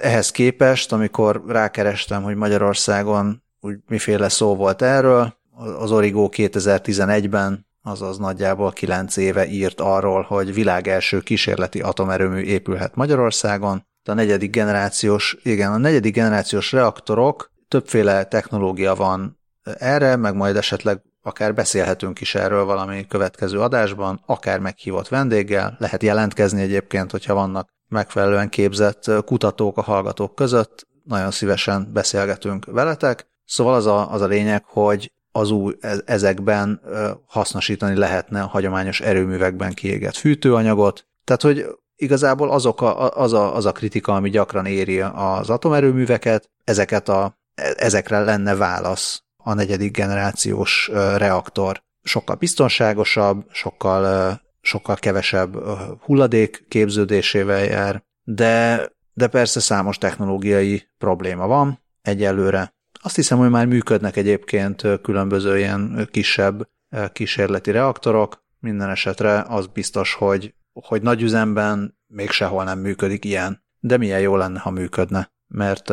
Ehhez 0.02 0.30
képest, 0.30 0.92
amikor 0.92 1.42
rákerestem, 1.46 2.22
hogy 2.22 2.34
Magyarországon 2.34 3.42
úgy 3.60 3.76
miféle 3.88 4.28
szó 4.28 4.56
volt 4.56 4.82
erről, 4.82 5.34
az 5.78 5.90
Origo 5.92 6.28
2011-ben, 6.32 7.66
azaz 7.82 8.18
nagyjából 8.18 8.72
9 8.72 9.16
éve 9.16 9.46
írt 9.46 9.80
arról, 9.80 10.22
hogy 10.22 10.54
világ 10.54 10.88
első 10.88 11.20
kísérleti 11.20 11.80
atomerőmű 11.80 12.40
épülhet 12.40 12.94
Magyarországon. 12.94 13.86
A 14.04 14.12
negyedik 14.12 14.50
generációs, 14.50 15.36
igen, 15.42 15.72
a 15.72 15.76
negyedik 15.76 16.14
generációs 16.14 16.72
reaktorok, 16.72 17.52
többféle 17.68 18.24
technológia 18.24 18.94
van 18.94 19.38
erre, 19.78 20.16
meg 20.16 20.34
majd 20.34 20.56
esetleg 20.56 21.02
akár 21.22 21.54
beszélhetünk 21.54 22.20
is 22.20 22.34
erről 22.34 22.64
valami 22.64 23.06
következő 23.06 23.60
adásban, 23.60 24.22
akár 24.26 24.58
meghívott 24.58 25.08
vendéggel, 25.08 25.76
lehet 25.78 26.02
jelentkezni 26.02 26.60
egyébként, 26.60 27.10
hogyha 27.10 27.34
vannak 27.34 27.68
megfelelően 27.88 28.48
képzett 28.48 29.10
kutatók 29.24 29.78
a 29.78 29.82
hallgatók 29.82 30.34
között, 30.34 30.86
nagyon 31.04 31.30
szívesen 31.30 31.90
beszélgetünk 31.92 32.64
veletek. 32.64 33.26
Szóval 33.44 33.74
az 33.74 33.86
a, 33.86 34.12
az 34.12 34.20
a 34.20 34.26
lényeg, 34.26 34.64
hogy 34.66 35.12
az 35.32 35.50
új, 35.50 35.74
ezekben 36.04 36.80
hasznosítani 37.26 37.96
lehetne 37.96 38.42
a 38.42 38.46
hagyományos 38.46 39.00
erőművekben 39.00 39.72
kiégett 39.72 40.16
fűtőanyagot. 40.16 41.06
Tehát, 41.24 41.42
hogy 41.42 41.66
igazából 41.96 42.50
azok 42.50 42.80
a, 42.80 43.10
az, 43.10 43.32
a, 43.32 43.56
az 43.56 43.66
a 43.66 43.72
kritika, 43.72 44.14
ami 44.14 44.30
gyakran 44.30 44.66
éri 44.66 45.00
az 45.00 45.50
atomerőműveket, 45.50 46.50
ezeket 46.64 47.08
a, 47.08 47.38
ezekre 47.76 48.20
lenne 48.20 48.54
válasz 48.54 49.22
a 49.44 49.54
negyedik 49.54 49.96
generációs 49.96 50.90
reaktor. 51.16 51.82
Sokkal 52.02 52.36
biztonságosabb, 52.36 53.46
sokkal, 53.52 54.40
sokkal 54.60 54.96
kevesebb 54.96 55.56
hulladék 56.00 56.64
képződésével 56.68 57.64
jár, 57.64 58.04
de, 58.24 58.86
de 59.12 59.26
persze 59.26 59.60
számos 59.60 59.98
technológiai 59.98 60.88
probléma 60.98 61.46
van 61.46 61.80
egyelőre. 62.02 62.74
Azt 63.02 63.16
hiszem, 63.16 63.38
hogy 63.38 63.50
már 63.50 63.66
működnek 63.66 64.16
egyébként 64.16 64.82
különböző 65.02 65.58
ilyen 65.58 66.08
kisebb 66.10 66.68
kísérleti 67.12 67.70
reaktorok, 67.70 68.44
minden 68.58 68.90
esetre 68.90 69.44
az 69.48 69.66
biztos, 69.66 70.14
hogy, 70.14 70.54
hogy 70.72 71.02
nagy 71.02 71.22
üzemben 71.22 71.98
még 72.06 72.30
sehol 72.30 72.64
nem 72.64 72.78
működik 72.78 73.24
ilyen, 73.24 73.64
de 73.80 73.96
milyen 73.96 74.20
jó 74.20 74.36
lenne, 74.36 74.58
ha 74.58 74.70
működne, 74.70 75.32
mert 75.48 75.92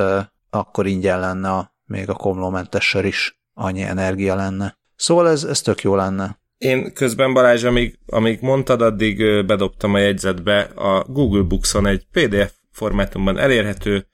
akkor 0.50 0.88
ingyen 0.88 1.20
lenne 1.20 1.52
a, 1.52 1.76
még 1.86 2.10
a 2.10 2.14
komlómentessel 2.14 3.06
is 3.06 3.39
annyi 3.60 3.82
energia 3.82 4.36
lenne. 4.36 4.78
Szóval 4.96 5.30
ez, 5.30 5.44
ez 5.44 5.62
tök 5.62 5.82
jó 5.82 5.96
lenne. 5.96 6.40
Én 6.58 6.94
közben 6.94 7.34
Balázs, 7.34 7.64
amíg, 7.64 8.00
amíg 8.06 8.40
mondtad, 8.42 8.82
addig 8.82 9.46
bedobtam 9.46 9.94
a 9.94 9.98
jegyzetbe 10.00 10.60
a 10.62 11.04
Google 11.04 11.42
Books-on 11.42 11.88
egy 11.88 12.08
PDF 12.12 12.54
formátumban 12.72 13.38
elérhető 13.38 14.08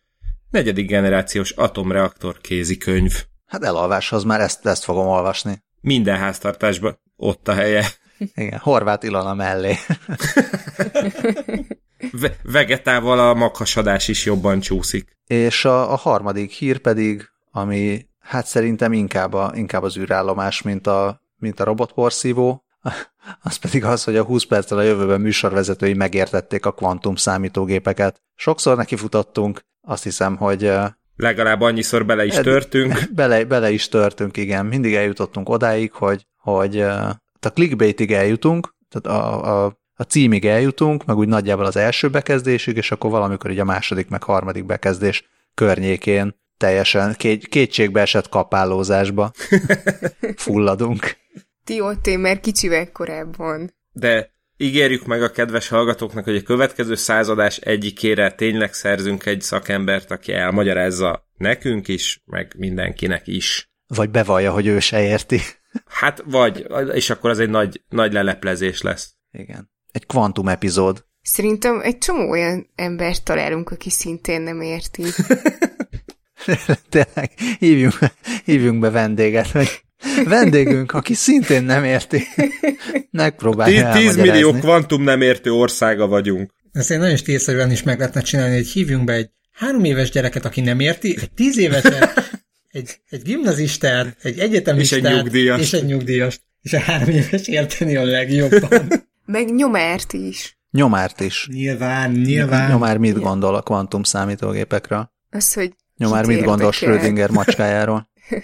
negyedik 0.49 0.87
generációs 0.87 1.51
atomreaktor 1.51 2.41
kézikönyv. 2.41 3.23
Hát 3.45 3.63
elalváshoz 3.63 4.23
már 4.23 4.39
ezt, 4.39 4.65
ezt 4.65 4.83
fogom 4.83 5.07
olvasni. 5.07 5.63
Minden 5.81 6.17
háztartásban 6.17 6.99
ott 7.15 7.47
a 7.47 7.53
helye. 7.53 7.85
Igen, 8.35 8.59
Horváth 8.59 9.05
Ilona 9.05 9.33
mellé. 9.33 9.75
Ve- 12.11 12.39
vegetával 12.43 13.19
a 13.19 13.33
maghasadás 13.33 14.07
is 14.07 14.25
jobban 14.25 14.59
csúszik. 14.59 15.17
És 15.27 15.65
a, 15.65 15.91
a 15.91 15.95
harmadik 15.95 16.51
hír 16.51 16.77
pedig, 16.77 17.29
ami 17.51 18.05
hát 18.25 18.45
szerintem 18.45 18.93
inkább, 18.93 19.33
a, 19.33 19.51
inkább 19.55 19.83
az 19.83 19.97
űrállomás, 19.97 20.61
mint 20.61 20.87
a, 20.87 21.21
mint 21.37 21.59
a 21.59 21.63
robotporszívó, 21.63 22.65
az 23.43 23.55
pedig 23.55 23.83
az, 23.83 24.03
hogy 24.03 24.17
a 24.17 24.23
20 24.23 24.43
perccel 24.43 24.77
a 24.77 24.81
jövőben 24.81 25.21
műsorvezetői 25.21 25.93
megértették 25.93 26.65
a 26.65 26.73
kvantum 26.73 27.15
számítógépeket. 27.15 28.21
Sokszor 28.35 28.77
neki 28.77 28.95
futottunk, 28.95 29.61
azt 29.81 30.03
hiszem, 30.03 30.35
hogy 30.35 30.71
Legalább 31.17 31.61
annyiszor 31.61 32.05
bele 32.05 32.25
is 32.25 32.33
törtünk. 32.33 32.99
Bele, 33.15 33.43
bele 33.43 33.71
is 33.71 33.87
törtünk, 33.87 34.37
igen. 34.37 34.65
Mindig 34.65 34.93
eljutottunk 34.93 35.49
odáig, 35.49 35.91
hogy, 35.91 36.27
hogy 36.37 36.79
a 36.79 37.49
clickbaitig 37.53 38.11
eljutunk, 38.11 38.75
tehát 38.89 39.19
a, 39.19 39.65
a, 39.65 39.77
a 39.93 40.03
címig 40.03 40.45
eljutunk, 40.45 41.05
meg 41.05 41.17
úgy 41.17 41.27
nagyjából 41.27 41.65
az 41.65 41.75
első 41.75 42.09
bekezdésig, 42.09 42.77
és 42.77 42.91
akkor 42.91 43.09
valamikor 43.09 43.51
így 43.51 43.59
a 43.59 43.63
második, 43.63 44.09
meg 44.09 44.23
harmadik 44.23 44.65
bekezdés 44.65 45.29
környékén 45.53 46.35
teljesen 46.57 47.13
két, 47.13 47.47
kétségbe 47.47 48.01
esett 48.01 48.29
kapálózásba 48.29 49.31
fulladunk. 50.35 51.17
Ti 51.63 51.81
ott 51.81 52.07
én 52.07 52.19
már 52.19 52.39
kicsivel 52.39 52.91
korábban. 52.91 53.73
De 53.91 54.31
ígérjük 54.57 55.05
meg 55.05 55.23
a 55.23 55.31
kedves 55.31 55.67
hallgatóknak, 55.67 56.23
hogy 56.23 56.35
a 56.35 56.41
következő 56.41 56.95
századás 56.95 57.57
egyikére 57.57 58.31
tényleg 58.31 58.73
szerzünk 58.73 59.25
egy 59.25 59.41
szakembert, 59.41 60.11
aki 60.11 60.33
elmagyarázza 60.33 61.27
nekünk 61.37 61.87
is, 61.87 62.21
meg 62.25 62.53
mindenkinek 62.57 63.27
is. 63.27 63.71
Vagy 63.87 64.09
bevallja, 64.09 64.51
hogy 64.51 64.67
ő 64.67 64.79
se 64.79 65.03
érti. 65.03 65.39
Hát 65.85 66.23
vagy, 66.25 66.67
és 66.93 67.09
akkor 67.09 67.29
az 67.29 67.39
egy 67.39 67.49
nagy, 67.49 67.81
nagy 67.89 68.13
leleplezés 68.13 68.81
lesz. 68.81 69.13
Igen. 69.31 69.71
Egy 69.91 70.05
kvantum 70.05 70.47
epizód. 70.47 71.05
Szerintem 71.21 71.81
egy 71.83 71.97
csomó 71.97 72.29
olyan 72.29 72.69
embert 72.75 73.23
találunk, 73.23 73.71
aki 73.71 73.89
szintén 73.89 74.41
nem 74.41 74.61
érti. 74.61 75.03
Tényleg, 76.89 77.31
hívjunk, 77.59 77.97
hívjunk 78.45 78.79
be 78.79 78.89
vendéget, 78.89 79.51
hogy 79.51 79.83
vendégünk, 80.25 80.91
aki 80.91 81.13
szintén 81.13 81.63
nem 81.63 81.83
érti, 81.83 82.23
megpróbálja 83.11 83.91
10 83.91 84.15
millió 84.15 84.51
kvantum 84.51 85.03
nem 85.03 85.21
értő 85.21 85.51
országa 85.51 86.07
vagyunk. 86.07 86.51
Ezt 86.71 86.91
én 86.91 86.99
nagyon 86.99 87.15
stílszerűen 87.15 87.71
is 87.71 87.83
meg 87.83 87.97
lehetne 87.97 88.21
csinálni, 88.21 88.55
hogy 88.55 88.67
hívjunk 88.67 89.03
be 89.03 89.13
egy 89.13 89.29
három 89.51 89.83
éves 89.83 90.09
gyereket, 90.09 90.45
aki 90.45 90.61
nem 90.61 90.79
érti, 90.79 91.17
egy 91.21 91.31
tíz 91.31 91.57
éveset, 91.57 92.31
egy, 92.71 92.99
egy 93.09 93.21
gimnazistát, 93.21 94.17
egy 94.21 94.39
egyetemistát, 94.39 94.99
és 94.99 95.05
egy 95.05 95.15
nyugdíjas. 95.15 95.59
És 95.59 95.73
egy 95.73 95.85
nyugdíjast. 95.85 96.41
És 96.61 96.73
a 96.73 96.79
három 96.79 97.09
éves 97.09 97.47
érteni 97.47 97.95
a 97.95 98.03
legjobban. 98.03 98.87
Meg 99.25 99.55
nyomárt 99.55 100.13
is. 100.13 100.57
Nyomárt 100.71 101.19
is. 101.19 101.47
Nyilván, 101.51 102.11
nyilván. 102.11 102.69
Nyomár 102.69 102.97
mit 102.97 103.19
gondol 103.19 103.55
a 103.55 103.61
kvantum 103.61 104.03
számítógépekről? 104.03 105.11
Az, 105.29 105.53
hogy 105.53 105.73
Nyomár 105.97 106.25
mit 106.25 106.43
gondol 106.43 106.71
Schrödinger 106.71 107.29
macskájáról? 107.29 108.09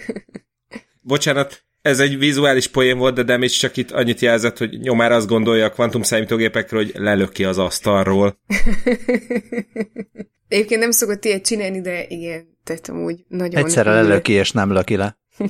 Bocsánat, 1.00 1.64
ez 1.82 2.00
egy 2.00 2.18
vizuális 2.18 2.66
poén 2.66 2.98
volt, 2.98 3.14
de 3.14 3.22
Demis 3.22 3.56
csak 3.56 3.76
itt 3.76 3.90
annyit 3.90 4.20
jelzett, 4.20 4.58
hogy 4.58 4.80
nyomár 4.80 5.12
azt 5.12 5.26
gondolja 5.26 5.64
a 5.64 5.70
kvantum 5.70 6.02
számítógépekről, 6.02 6.84
hogy 6.84 6.92
lelöki 6.94 7.44
az 7.44 7.58
asztalról. 7.58 8.38
Egyébként 10.48 10.80
nem 10.80 10.90
szokott 10.90 11.24
ilyet 11.24 11.44
csinálni, 11.44 11.80
de 11.80 12.04
igen, 12.08 12.58
tehát 12.64 12.88
amúgy 12.88 13.24
nagyon... 13.28 13.64
Egyszerre 13.64 13.92
lelöki, 13.92 14.32
és 14.32 14.52
nem 14.52 14.72
löki 14.72 14.96
le. 14.96 15.18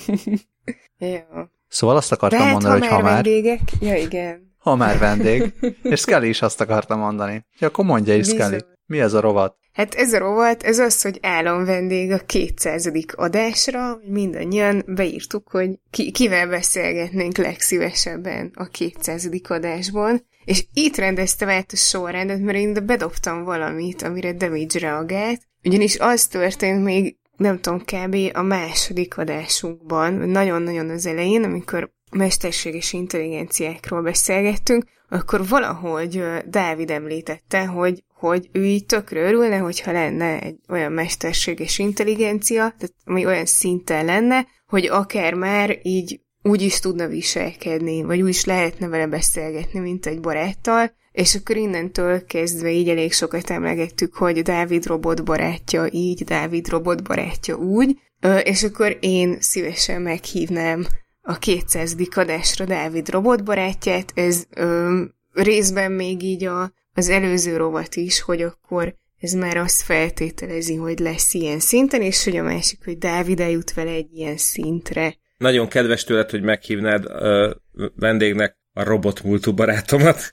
ja. 0.99 1.53
Szóval 1.69 1.97
azt 1.97 2.13
akartam 2.13 2.39
Lehet, 2.39 2.53
mondani, 2.53 2.81
ha 2.81 2.87
hogy 2.87 2.95
ha 2.95 3.03
már... 3.03 3.13
vendégek, 3.13 3.61
ja 3.81 3.97
igen. 3.97 4.55
Ha 4.59 4.77
már 4.77 4.99
vendég. 4.99 5.53
És 5.83 6.01
Scully 6.01 6.29
is 6.29 6.43
azt 6.43 6.61
akarta 6.61 6.97
mondani. 6.97 7.47
Ja, 7.59 7.67
akkor 7.67 7.85
mondja 7.85 8.15
is, 8.15 8.27
Scully. 8.27 8.59
Mi 8.87 9.01
ez 9.01 9.13
a 9.13 9.21
rovat? 9.21 9.57
Hát 9.73 9.95
ez 9.95 10.13
a 10.13 10.19
rovat, 10.19 10.63
ez 10.63 10.79
az, 10.79 11.03
hogy 11.03 11.19
állam 11.23 11.65
vendég 11.65 12.11
a 12.11 12.19
200. 12.19 12.91
adásra, 13.15 14.01
mindannyian 14.05 14.83
beírtuk, 14.87 15.49
hogy 15.51 15.71
ki, 15.91 16.11
kivel 16.11 16.49
beszélgetnénk 16.49 17.37
legszívesebben 17.37 18.51
a 18.55 18.65
200. 18.65 19.29
adásban, 19.49 20.27
és 20.45 20.65
itt 20.73 20.97
rendeztem 20.97 21.49
át 21.49 21.73
a 21.73 21.77
sorrendet, 21.77 22.41
mert 22.41 22.59
én 22.59 22.87
bedobtam 22.87 23.45
valamit, 23.45 24.03
amire 24.03 24.33
Damage 24.33 24.79
reagált, 24.79 25.41
ugyanis 25.65 25.99
az 25.99 26.27
történt 26.27 26.85
még, 26.85 27.17
nem 27.37 27.61
tudom, 27.61 27.79
kb. 27.79 28.17
a 28.33 28.43
második 28.43 29.19
adásunkban, 29.19 30.15
nagyon-nagyon 30.15 30.91
az 30.91 31.07
elején, 31.07 31.45
amikor 31.45 31.93
mesterséges 32.13 32.93
intelligenciákról 32.93 34.03
beszélgettünk, 34.03 34.85
akkor 35.09 35.49
valahogy 35.49 36.25
Dávid 36.47 36.91
említette, 36.91 37.67
hogy, 37.67 38.03
hogy 38.15 38.49
ő 38.53 38.65
így 38.65 38.87
tökre 38.87 39.21
örülne, 39.21 39.57
hogyha 39.57 39.93
lenne 39.93 40.41
egy 40.41 40.57
olyan 40.69 40.93
mesterséges 40.93 41.79
intelligencia, 41.79 42.61
tehát 42.61 42.95
ami 43.05 43.27
olyan 43.27 43.47
szinten 43.47 44.05
lenne, 44.05 44.47
hogy 44.67 44.87
akár 44.87 45.35
már 45.35 45.79
így 45.83 46.21
úgy 46.43 46.63
is 46.63 46.81
tudna 46.81 47.07
viselkedni, 47.07 48.03
vagy 48.03 48.23
úgy 48.23 48.29
is 48.29 48.45
lehetne 48.45 48.89
vele 48.89 49.07
beszélgetni, 49.07 49.81
mint 49.81 50.07
egy 50.07 50.21
baráttal, 50.21 50.93
és 51.13 51.35
akkor 51.35 51.57
innentől 51.57 52.25
kezdve 52.25 52.71
így 52.71 52.89
elég 52.89 53.13
sokat 53.13 53.51
emlegettük, 53.51 54.15
hogy 54.15 54.43
Dávid 54.43 54.87
robot 54.87 55.25
barátja 55.25 55.87
így, 55.91 56.25
Dávid 56.25 56.69
robot 56.69 57.03
barátja 57.03 57.57
úgy, 57.57 57.99
és 58.43 58.63
akkor 58.63 58.97
én 59.01 59.37
szívesen 59.41 60.03
meghívnám 60.03 60.87
a 61.23 61.39
200. 61.39 61.97
adásra 62.15 62.65
Dávid 62.65 63.09
robotbarátját, 63.09 64.13
ez 64.15 64.45
ö, 64.55 65.03
részben 65.33 65.93
még 65.93 66.23
így 66.23 66.45
a, 66.45 66.73
az 66.95 67.09
előző 67.09 67.57
rovat 67.57 67.97
is, 67.97 68.21
hogy 68.21 68.43
akkor 68.43 68.95
ez 69.21 69.33
már 69.33 69.57
azt 69.57 69.83
feltételezi, 69.83 70.75
hogy 70.75 70.99
lesz 70.99 71.35
ilyen 71.35 71.61
szinten, 71.61 72.03
és 72.03 72.25
hogy 72.25 72.37
a 72.37 72.43
másik, 72.43 72.85
hogy 72.85 72.99
Dávid 72.99 73.41
eljut 73.41 73.73
vele 73.73 73.91
egy 73.91 74.13
ilyen 74.13 74.37
szintre. 74.37 75.17
Nagyon 75.37 75.69
kedves 75.69 76.05
tőled, 76.05 76.31
hogy 76.31 76.43
meghívnád 76.43 77.05
ö, 77.05 77.51
vendégnek 77.97 78.57
a 78.73 78.83
robotmúltú 78.83 79.55
barátomat. 79.55 80.33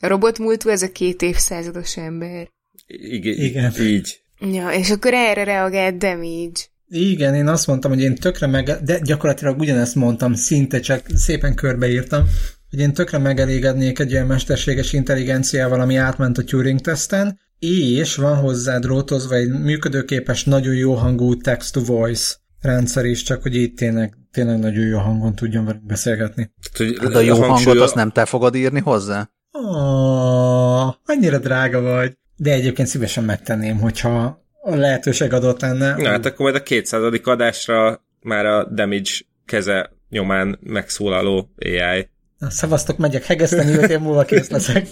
a 0.00 0.06
robotmúltú 0.06 0.68
ez 0.68 0.82
a 0.82 0.92
két 0.92 1.22
évszázados 1.22 1.96
ember. 1.96 2.48
Igen. 2.86 3.34
Igen. 3.34 3.72
Így. 3.80 4.20
Ja, 4.38 4.70
és 4.70 4.90
akkor 4.90 5.14
erre 5.14 5.44
reagált 5.44 5.98
Damage. 5.98 6.60
Igen, 6.88 7.34
én 7.34 7.48
azt 7.48 7.66
mondtam, 7.66 7.90
hogy 7.90 8.00
én 8.00 8.14
tökre 8.14 8.46
meg, 8.46 8.64
de 8.84 8.98
gyakorlatilag 8.98 9.58
ugyanezt 9.58 9.94
mondtam, 9.94 10.34
szinte 10.34 10.80
csak 10.80 11.02
szépen 11.14 11.54
körbeírtam, 11.54 12.24
hogy 12.70 12.78
én 12.78 12.92
tökre 12.92 13.18
megelégednék 13.18 13.98
egy 13.98 14.12
olyan 14.12 14.26
mesterséges 14.26 14.92
intelligenciával, 14.92 15.80
ami 15.80 15.96
átment 15.96 16.38
a 16.38 16.44
Turing-teszten, 16.44 17.38
és 17.58 18.16
van 18.16 18.36
hozzá 18.36 18.78
drótozva 18.78 19.34
egy 19.34 19.48
működőképes, 19.48 20.44
nagyon 20.44 20.74
jó 20.74 20.94
hangú 20.94 21.36
text-to-voice 21.36 22.34
rendszer 22.60 23.04
is, 23.04 23.22
csak 23.22 23.42
hogy 23.42 23.54
itt 23.54 23.76
tényleg, 23.76 24.16
tényleg 24.32 24.58
nagyon 24.58 24.86
jó 24.86 24.98
hangon 24.98 25.34
tudjon 25.34 25.64
velünk 25.64 25.86
beszélgetni. 25.86 26.52
Hát 26.98 27.14
a 27.14 27.20
jó 27.20 27.42
a 27.42 27.46
hangot 27.46 27.80
azt 27.80 27.94
nem 27.94 28.10
te 28.10 28.24
fogod 28.24 28.54
írni 28.54 28.80
hozzá? 28.80 29.30
Oh, 29.50 30.94
annyira 31.04 31.38
drága 31.38 31.80
vagy. 31.80 32.16
De 32.36 32.52
egyébként 32.52 32.88
szívesen 32.88 33.24
megtenném, 33.24 33.78
hogyha 33.78 34.45
lehetőség 34.74 35.32
adott 35.32 35.60
lenne. 35.60 35.96
Na, 35.96 36.08
hát 36.08 36.26
akkor 36.26 36.40
majd 36.40 36.54
a 36.54 36.62
200. 36.62 37.20
adásra 37.24 38.04
már 38.20 38.46
a 38.46 38.64
damage 38.64 39.10
keze 39.44 39.92
nyomán 40.08 40.58
megszólaló 40.62 41.50
AI. 41.64 42.08
Szevasztok, 42.48 42.96
megyek 42.96 43.24
hegeszteni, 43.24 43.72
öt 43.72 43.90
év 43.90 43.98
múlva 43.98 44.24
kész 44.24 44.50
leszek. 44.50 44.86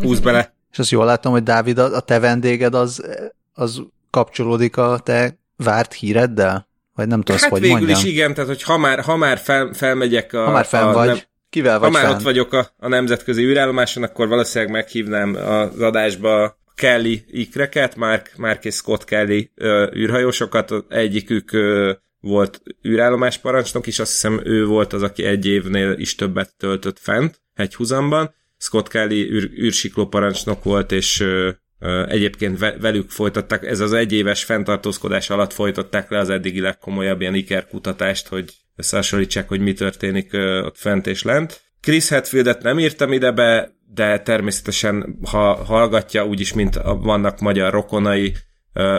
Húz 0.00 0.20
bele. 0.20 0.54
És 0.72 0.78
azt 0.78 0.90
jól 0.90 1.04
látom, 1.04 1.32
hogy 1.32 1.42
Dávid, 1.42 1.78
a 1.78 2.00
te 2.00 2.18
vendéged 2.18 2.74
az, 2.74 3.04
az 3.52 3.82
kapcsolódik 4.10 4.76
a 4.76 4.98
te 5.04 5.38
várt 5.56 5.92
híreddel? 5.92 6.68
Vagy 6.94 7.08
nem 7.08 7.22
tudsz, 7.22 7.40
hát 7.40 7.50
hogy 7.50 7.60
végül 7.60 7.76
mondjam. 7.76 7.98
is 7.98 8.04
igen, 8.04 8.34
tehát 8.34 8.50
hogy 8.50 8.62
ha 8.62 8.76
már, 8.76 9.00
ha 9.00 9.16
már 9.16 9.38
fel, 9.38 9.70
felmegyek 9.72 10.32
a... 10.32 10.44
Ha 10.44 10.50
már 10.50 10.66
a, 10.70 10.92
vagy, 10.92 11.06
nem, 11.06 11.18
kivel 11.50 11.72
ha 11.72 11.80
vagy 11.80 11.92
már 11.92 12.02
fenn? 12.02 12.12
ott 12.12 12.22
vagyok 12.22 12.52
a, 12.52 12.70
a 12.78 12.88
nemzetközi 12.88 13.42
űrállomáson, 13.42 14.02
akkor 14.02 14.28
valószínűleg 14.28 14.72
meghívnám 14.72 15.34
az 15.34 15.80
adásba 15.80 16.58
Kelly 16.74 17.24
ikreket, 17.26 17.96
Mark, 17.96 18.32
Mark 18.36 18.64
és 18.64 18.74
Scott 18.74 19.04
Kelly 19.04 19.50
ö, 19.54 19.90
űrhajósokat, 19.94 20.72
egyikük 20.88 21.52
ö, 21.52 21.92
volt 22.20 22.62
űrállomás 22.88 23.38
parancsnok, 23.38 23.86
és 23.86 23.98
azt 23.98 24.10
hiszem 24.10 24.40
ő 24.44 24.66
volt 24.66 24.92
az, 24.92 25.02
aki 25.02 25.24
egy 25.24 25.46
évnél 25.46 25.92
is 25.92 26.14
többet 26.14 26.54
töltött 26.56 26.98
fent 26.98 27.40
hegyhuzamban. 27.54 28.34
Scott 28.56 28.88
Kelly 28.88 29.20
űr, 29.20 29.50
űrsikló 29.58 30.06
parancsnok 30.06 30.64
volt, 30.64 30.92
és 30.92 31.20
ö, 31.20 31.50
ö, 31.78 32.06
egyébként 32.08 32.58
ve, 32.58 32.76
velük 32.80 33.10
folytatták, 33.10 33.64
ez 33.64 33.80
az 33.80 33.92
egyéves 33.92 34.44
fenntartózkodás 34.44 35.30
alatt 35.30 35.52
folytatták 35.52 36.10
le 36.10 36.18
az 36.18 36.30
eddigi 36.30 36.60
legkomolyabb 36.60 37.20
ilyen 37.20 37.34
ikerkutatást, 37.34 38.28
hogy 38.28 38.52
összehasonlítsák, 38.76 39.48
hogy 39.48 39.60
mi 39.60 39.72
történik 39.72 40.32
ö, 40.32 40.62
ott 40.62 40.78
fent 40.78 41.06
és 41.06 41.22
lent. 41.22 41.62
Chris 41.80 42.08
Hetfieldet 42.08 42.62
nem 42.62 42.78
írtam 42.78 43.12
ide 43.12 43.30
be, 43.32 43.73
de 43.94 44.20
természetesen, 44.20 45.18
ha 45.30 45.54
hallgatja, 45.54 46.26
úgyis, 46.26 46.52
mint 46.52 46.80
vannak 46.82 47.40
magyar 47.40 47.72
rokonai, 47.72 48.34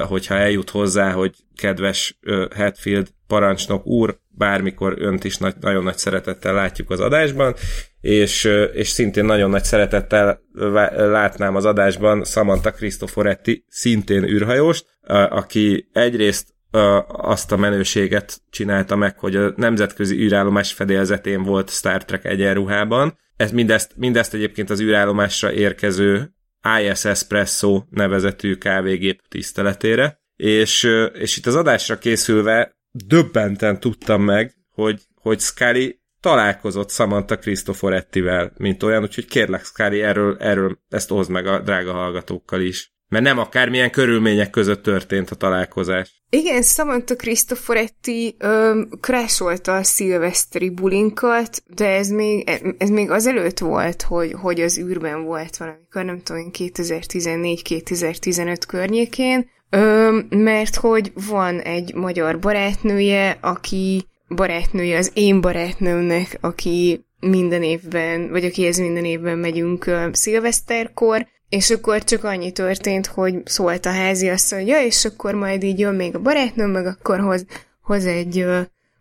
hogyha 0.08 0.36
eljut 0.36 0.70
hozzá, 0.70 1.12
hogy 1.12 1.36
kedves 1.56 2.20
Hetfield 2.56 3.08
parancsnok 3.28 3.86
úr, 3.86 4.18
bármikor 4.28 4.96
önt 4.98 5.24
is 5.24 5.38
nagy, 5.38 5.56
nagyon 5.60 5.84
nagy 5.84 5.98
szeretettel 5.98 6.54
látjuk 6.54 6.90
az 6.90 7.00
adásban, 7.00 7.56
és, 8.02 8.50
és 8.74 8.88
szintén 8.88 9.26
nagyon 9.26 9.50
nagy 9.50 9.64
szeretettel 9.64 10.42
látnám 10.96 11.56
az 11.56 11.66
adásban 11.66 12.24
Samantha 12.24 12.72
Cristoforetti, 12.72 13.66
szintén 13.68 14.24
űrhajóst, 14.24 14.86
aki 15.30 15.90
egyrészt 15.94 16.54
azt 17.08 17.52
a 17.52 17.58
menőséget 17.58 18.42
csinálta 18.50 18.96
meg, 18.96 19.20
hogy 19.20 19.36
a 19.36 19.54
nemzetközi 19.56 20.16
űrállomás 20.16 20.74
fedélzetén 20.74 21.44
volt 21.44 21.70
Star 21.70 22.06
Trek 22.06 22.26
egyenruhában. 22.26 23.18
Ez 23.38 23.52
mindezt, 23.52 23.92
mindezt 23.96 24.34
egyébként 24.34 24.70
az 24.70 24.82
űrállomásra 24.82 25.52
érkező 25.52 26.34
IS 26.82 27.06
Espresso 27.06 27.84
nevezetű 27.90 28.56
kávégép 28.56 29.22
tiszteletére, 29.28 30.20
és, 30.36 30.84
és 31.14 31.38
itt 31.38 31.46
az 31.46 31.56
adásra 31.56 31.98
készülve 31.98 32.76
döbbenten 32.92 33.80
tudtam 33.80 34.22
meg, 34.22 34.56
hogy, 34.70 35.02
hogy 35.16 35.40
Scully 35.40 36.00
találkozott 36.20 36.92
Samantha 36.92 37.38
Cristoforettivel, 37.38 38.54
mint 38.58 38.84
olyan, 38.84 39.02
úgyhogy 39.02 39.26
kérlek 39.26 39.66
Scully, 39.66 40.02
erről, 40.02 40.38
erről 40.40 40.80
ezt 40.90 41.10
hozd 41.10 41.32
meg 41.32 41.48
a 41.48 41.60
drága 41.60 41.92
hallgatókkal 41.92 42.62
is. 42.62 42.95
Mert 43.08 43.24
nem 43.24 43.38
akármilyen 43.38 43.92
körülmények 43.92 44.50
között 44.50 44.84
történt 44.84 45.32
a 45.32 45.36
találkozás. 45.36 46.24
Igen, 46.30 46.62
Samantha 46.62 47.16
Cristoforetti 47.16 48.36
ö, 48.40 48.82
crasholta 49.02 49.76
a 49.76 49.84
szilveszteri 49.84 50.70
bulinkat, 50.70 51.64
de 51.76 51.88
ez 51.88 52.10
még, 52.10 52.50
ez 52.78 52.90
még 52.90 53.12
azelőtt 53.12 53.60
volt, 53.60 54.02
hogy, 54.02 54.34
hogy 54.34 54.62
az 54.62 54.80
űrben 54.80 55.24
volt 55.24 55.58
valamikor, 55.58 56.06
nem 56.06 56.22
tudom, 56.22 56.50
2014-2015 56.58 58.58
környékén, 58.68 59.50
ö, 59.70 60.18
mert 60.30 60.76
hogy 60.76 61.12
van 61.28 61.60
egy 61.60 61.94
magyar 61.94 62.40
barátnője, 62.40 63.38
aki 63.42 64.06
barátnője 64.28 64.98
az 64.98 65.12
én 65.14 65.42
barátnőmnek, 65.42 66.38
aki 66.42 67.06
minden 67.20 67.64
évben, 67.64 68.30
vagy 68.30 68.46
akihez 68.46 68.78
minden 68.78 69.06
évben 69.06 69.38
megyünk 69.38 69.86
ö, 69.86 70.08
szilveszterkor, 70.12 71.28
és 71.50 71.70
akkor 71.70 72.04
csak 72.04 72.24
annyi 72.24 72.52
történt, 72.52 73.06
hogy 73.06 73.36
szólt 73.46 73.86
a 73.86 73.92
házi 73.92 74.30
azt, 74.30 74.54
hogy 74.54 74.68
ja, 74.68 74.82
és 74.82 75.06
akkor 75.06 75.34
majd 75.34 75.64
így 75.64 75.80
jön 75.80 75.96
még 75.96 76.16
a 76.16 76.22
barátnőm, 76.22 76.70
meg 76.70 76.86
akkor 76.86 77.20
hoz, 77.20 77.46
hoz 77.82 78.06
egy 78.06 78.46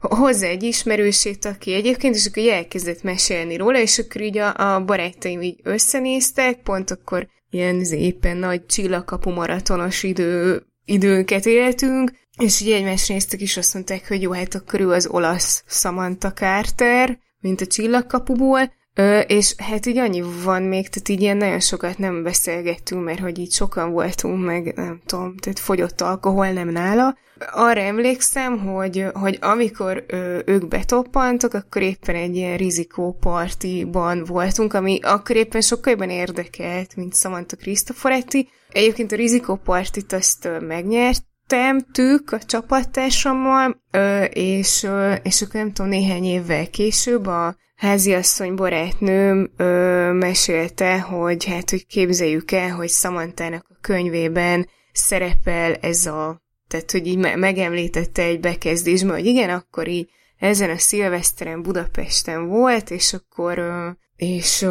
hozzá 0.08 0.46
egy 0.46 0.62
ismerősét, 0.62 1.44
aki 1.44 1.74
egyébként, 1.74 2.14
és 2.14 2.26
akkor 2.26 2.42
így 2.42 2.48
elkezdett 2.48 3.02
mesélni 3.02 3.56
róla, 3.56 3.78
és 3.78 3.98
akkor 3.98 4.20
így 4.20 4.38
a, 4.38 4.74
a 4.74 4.84
barátaim 4.84 5.42
így 5.42 5.60
összenéztek, 5.62 6.62
pont 6.62 6.90
akkor 6.90 7.28
ilyen 7.50 7.80
éppen 7.80 8.36
nagy 8.36 8.66
csillagkapu 8.66 9.30
maratonos 9.30 10.02
idő, 10.02 10.62
időket 10.84 11.46
éltünk, 11.46 12.12
és 12.38 12.60
így 12.60 12.70
egymást 12.70 13.08
néztek, 13.08 13.40
és 13.40 13.56
azt 13.56 13.74
mondták, 13.74 14.08
hogy 14.08 14.22
jó, 14.22 14.32
hát 14.32 14.54
akkor 14.54 14.80
ő 14.80 14.90
az 14.90 15.06
olasz 15.06 15.64
Samantha 15.66 16.32
Carter, 16.32 17.18
mint 17.40 17.60
a 17.60 17.66
csillagkapuból, 17.66 18.72
Ö, 18.94 19.18
és 19.18 19.54
hát 19.58 19.86
így 19.86 19.98
annyi 19.98 20.22
van 20.44 20.62
még, 20.62 20.88
tehát 20.88 21.08
így 21.08 21.20
ilyen 21.20 21.36
nagyon 21.36 21.60
sokat 21.60 21.98
nem 21.98 22.22
beszélgettünk, 22.22 23.04
mert 23.04 23.18
hogy 23.18 23.38
így 23.38 23.52
sokan 23.52 23.92
voltunk, 23.92 24.44
meg 24.44 24.72
nem 24.76 25.00
tudom, 25.06 25.36
tehát 25.36 25.58
fogyott 25.58 26.00
alkohol 26.00 26.48
nem 26.48 26.68
nála. 26.68 27.16
Arra 27.52 27.80
emlékszem, 27.80 28.58
hogy, 28.58 29.04
hogy 29.12 29.38
amikor 29.40 30.04
ö, 30.06 30.38
ők 30.46 30.68
betoppantok, 30.68 31.54
akkor 31.54 31.82
éppen 31.82 32.14
egy 32.14 32.36
ilyen 32.36 32.56
rizikópartiban 32.56 34.24
voltunk, 34.24 34.74
ami 34.74 34.98
akkor 35.02 35.36
éppen 35.36 35.60
sokkal 35.60 35.92
jobban 35.92 36.10
érdekelt, 36.10 36.96
mint 36.96 37.16
Samantha 37.16 37.56
Cristoforetti. 37.56 38.48
Egyébként 38.68 39.12
a 39.12 39.16
rizikópartit 39.16 40.12
azt 40.12 40.44
ö, 40.44 40.60
megnyertem, 40.60 41.80
tük 41.92 42.32
a 42.32 42.38
csapattársammal, 42.38 43.82
és, 44.30 44.86
és 45.22 45.42
akkor 45.42 45.60
nem 45.60 45.72
tudom, 45.72 45.90
néhány 45.90 46.24
évvel 46.24 46.70
később 46.70 47.26
a 47.26 47.56
háziasszony 47.74 48.55
barátnőm 48.55 49.51
ö, 49.56 50.12
mesélte, 50.12 51.01
hogy 51.01 51.44
hát, 51.44 51.70
hogy 51.70 51.86
képzeljük 51.86 52.51
el, 52.51 52.70
hogy 52.70 52.88
Samantának 52.88 53.66
a 53.68 53.78
könyvében 53.80 54.68
szerepel 54.92 55.74
ez 55.74 56.06
a, 56.06 56.42
tehát, 56.68 56.90
hogy 56.90 57.06
így 57.06 57.18
me- 57.18 57.36
megemlítette 57.36 58.22
egy 58.22 58.40
bekezdésben, 58.40 59.14
hogy 59.14 59.26
igen, 59.26 59.51
akkor 59.51 59.88
így 59.88 60.10
ezen 60.38 60.70
a 60.70 60.78
szilveszteren 60.78 61.62
Budapesten 61.62 62.46
volt, 62.46 62.90
és 62.90 63.12
akkor 63.12 63.59
ö, 63.59 63.88
és, 64.16 64.66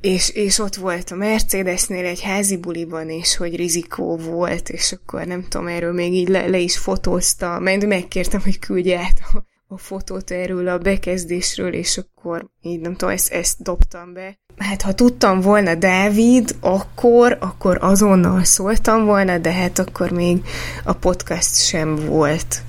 és, 0.00 0.30
és 0.30 0.58
ott 0.58 0.74
volt 0.74 1.10
a 1.10 1.14
Mercedesnél 1.14 2.04
egy 2.04 2.22
házi 2.22 2.56
buliban, 2.56 3.10
és 3.10 3.36
hogy 3.36 3.56
rizikó 3.56 4.16
volt, 4.16 4.68
és 4.68 4.92
akkor 4.92 5.26
nem 5.26 5.44
tudom, 5.48 5.66
erről 5.66 5.92
még 5.92 6.12
így 6.12 6.28
le, 6.28 6.46
le 6.46 6.58
is 6.58 6.78
fotózta, 6.78 7.58
mert 7.58 7.86
megkértem, 7.86 8.40
hogy 8.40 8.58
küldje 8.58 8.98
át 8.98 9.20
a, 9.32 9.44
a 9.68 9.78
fotót 9.78 10.30
erről 10.30 10.68
a 10.68 10.78
bekezdésről, 10.78 11.72
és 11.72 11.98
akkor 11.98 12.46
így 12.62 12.80
nem 12.80 12.92
tudom, 12.96 13.14
ezt, 13.14 13.32
ezt 13.32 13.62
dobtam 13.62 14.12
be. 14.12 14.38
Hát 14.56 14.82
ha 14.82 14.94
tudtam 14.94 15.40
volna 15.40 15.74
Dávid, 15.74 16.56
akkor, 16.60 17.36
akkor 17.40 17.78
azonnal 17.80 18.44
szóltam 18.44 19.04
volna, 19.04 19.38
de 19.38 19.52
hát 19.52 19.78
akkor 19.78 20.10
még 20.10 20.36
a 20.84 20.92
podcast 20.92 21.66
sem 21.66 21.94
volt, 21.94 22.62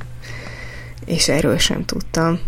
és 1.05 1.27
erről 1.27 1.57
sem 1.57 1.85
tudtam. 1.85 2.39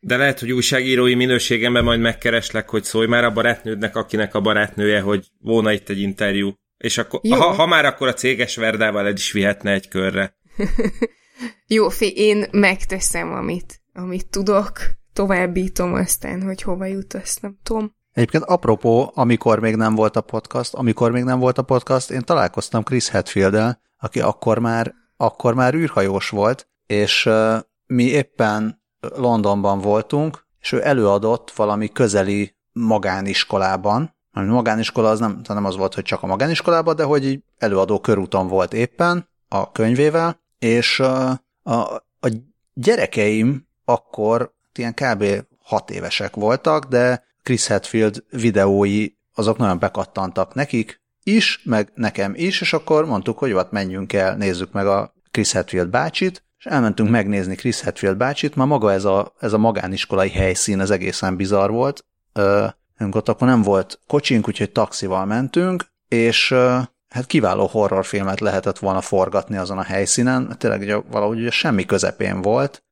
De 0.00 0.16
lehet, 0.16 0.40
hogy 0.40 0.52
újságírói 0.52 1.14
minőségemben 1.14 1.84
majd 1.84 2.00
megkereslek, 2.00 2.68
hogy 2.68 2.84
szólj 2.84 3.06
már 3.06 3.24
a 3.24 3.32
barátnődnek, 3.32 3.96
akinek 3.96 4.34
a 4.34 4.40
barátnője, 4.40 5.00
hogy 5.00 5.26
volna 5.40 5.72
itt 5.72 5.88
egy 5.88 6.00
interjú. 6.00 6.54
És 6.78 6.98
akkor, 6.98 7.20
ha, 7.28 7.52
ha 7.52 7.66
már 7.66 7.84
akkor 7.84 8.08
a 8.08 8.14
céges 8.14 8.56
Verdával 8.56 9.06
el 9.06 9.12
is 9.12 9.32
vihetne 9.32 9.72
egy 9.72 9.88
körre. 9.88 10.36
Jó, 11.66 11.88
fi, 11.88 12.10
én 12.10 12.46
megteszem, 12.50 13.32
amit, 13.32 13.80
amit 13.96 14.26
tudok, 14.26 14.72
továbbítom 15.12 15.94
aztán, 15.94 16.42
hogy 16.42 16.62
hova 16.62 16.84
jut, 16.84 17.14
azt 17.14 17.42
nem 17.42 17.58
tudom. 17.62 17.94
Egyébként 18.12 18.44
apropó, 18.44 19.10
amikor 19.14 19.60
még 19.60 19.76
nem 19.76 19.94
volt 19.94 20.16
a 20.16 20.20
podcast, 20.20 20.74
amikor 20.74 21.10
még 21.10 21.24
nem 21.24 21.38
volt 21.38 21.58
a 21.58 21.62
podcast, 21.62 22.10
én 22.10 22.20
találkoztam 22.20 22.82
Chris 22.82 23.08
Hetfield-el, 23.08 23.80
aki 23.98 24.20
akkor 24.20 24.58
már, 24.58 24.94
akkor 25.16 25.54
már 25.54 25.74
űrhajós 25.74 26.28
volt, 26.28 26.68
és 26.86 27.26
uh, 27.26 27.56
mi 27.86 28.04
éppen 28.04 28.82
Londonban 29.00 29.80
voltunk, 29.80 30.46
és 30.60 30.72
ő 30.72 30.86
előadott 30.86 31.50
valami 31.50 31.88
közeli 31.88 32.56
magániskolában, 32.72 34.14
ami 34.32 34.46
magániskola 34.46 35.08
az 35.08 35.18
nem, 35.18 35.40
nem 35.48 35.64
az 35.64 35.76
volt, 35.76 35.94
hogy 35.94 36.04
csak 36.04 36.22
a 36.22 36.26
magániskolában, 36.26 36.96
de 36.96 37.04
hogy 37.04 37.26
így 37.26 37.42
előadó 37.58 38.00
körúton 38.00 38.48
volt 38.48 38.72
éppen 38.72 39.28
a 39.48 39.72
könyvével, 39.72 40.40
és 40.58 41.00
a, 41.00 41.30
a, 41.62 41.72
a 42.20 42.28
gyerekeim 42.74 43.66
akkor 43.86 44.54
ilyen 44.74 44.94
kb. 44.94 45.24
hat 45.62 45.90
évesek 45.90 46.34
voltak, 46.34 46.84
de 46.84 47.24
Chris 47.42 47.66
Hetfield 47.66 48.24
videói 48.30 49.08
azok 49.34 49.58
nagyon 49.58 49.78
bekattantak 49.78 50.54
nekik 50.54 51.00
is, 51.22 51.60
meg 51.64 51.92
nekem 51.94 52.32
is, 52.36 52.60
és 52.60 52.72
akkor 52.72 53.06
mondtuk, 53.06 53.38
hogy 53.38 53.52
hát 53.52 53.70
menjünk 53.70 54.12
el, 54.12 54.36
nézzük 54.36 54.72
meg 54.72 54.86
a 54.86 55.14
Chris 55.30 55.52
Hetfield 55.52 55.88
bácsit, 55.88 56.44
és 56.58 56.66
elmentünk 56.66 57.10
megnézni 57.10 57.54
Chris 57.54 57.80
Hetfield 57.80 58.16
bácsit, 58.16 58.56
már 58.56 58.66
maga 58.66 58.92
ez 58.92 59.04
a, 59.04 59.32
ez 59.38 59.52
a 59.52 59.58
magániskolai 59.58 60.30
helyszín, 60.30 60.80
ez 60.80 60.90
egészen 60.90 61.36
bizarr 61.36 61.70
volt. 61.70 62.04
Ö, 62.32 62.66
ott 63.10 63.28
akkor 63.28 63.48
nem 63.48 63.62
volt 63.62 64.00
kocsink, 64.06 64.48
úgyhogy 64.48 64.72
taxival 64.72 65.24
mentünk, 65.24 65.86
és 66.08 66.50
ö, 66.50 66.78
hát 67.08 67.26
kiváló 67.26 67.66
horrorfilmet 67.66 68.40
lehetett 68.40 68.78
volna 68.78 69.00
forgatni 69.00 69.56
azon 69.56 69.78
a 69.78 69.82
helyszínen, 69.82 70.56
tényleg 70.58 70.80
ugye, 70.80 70.96
valahogy 70.96 71.38
ugye 71.38 71.50
semmi 71.50 71.84
közepén 71.84 72.42
volt, 72.42 72.84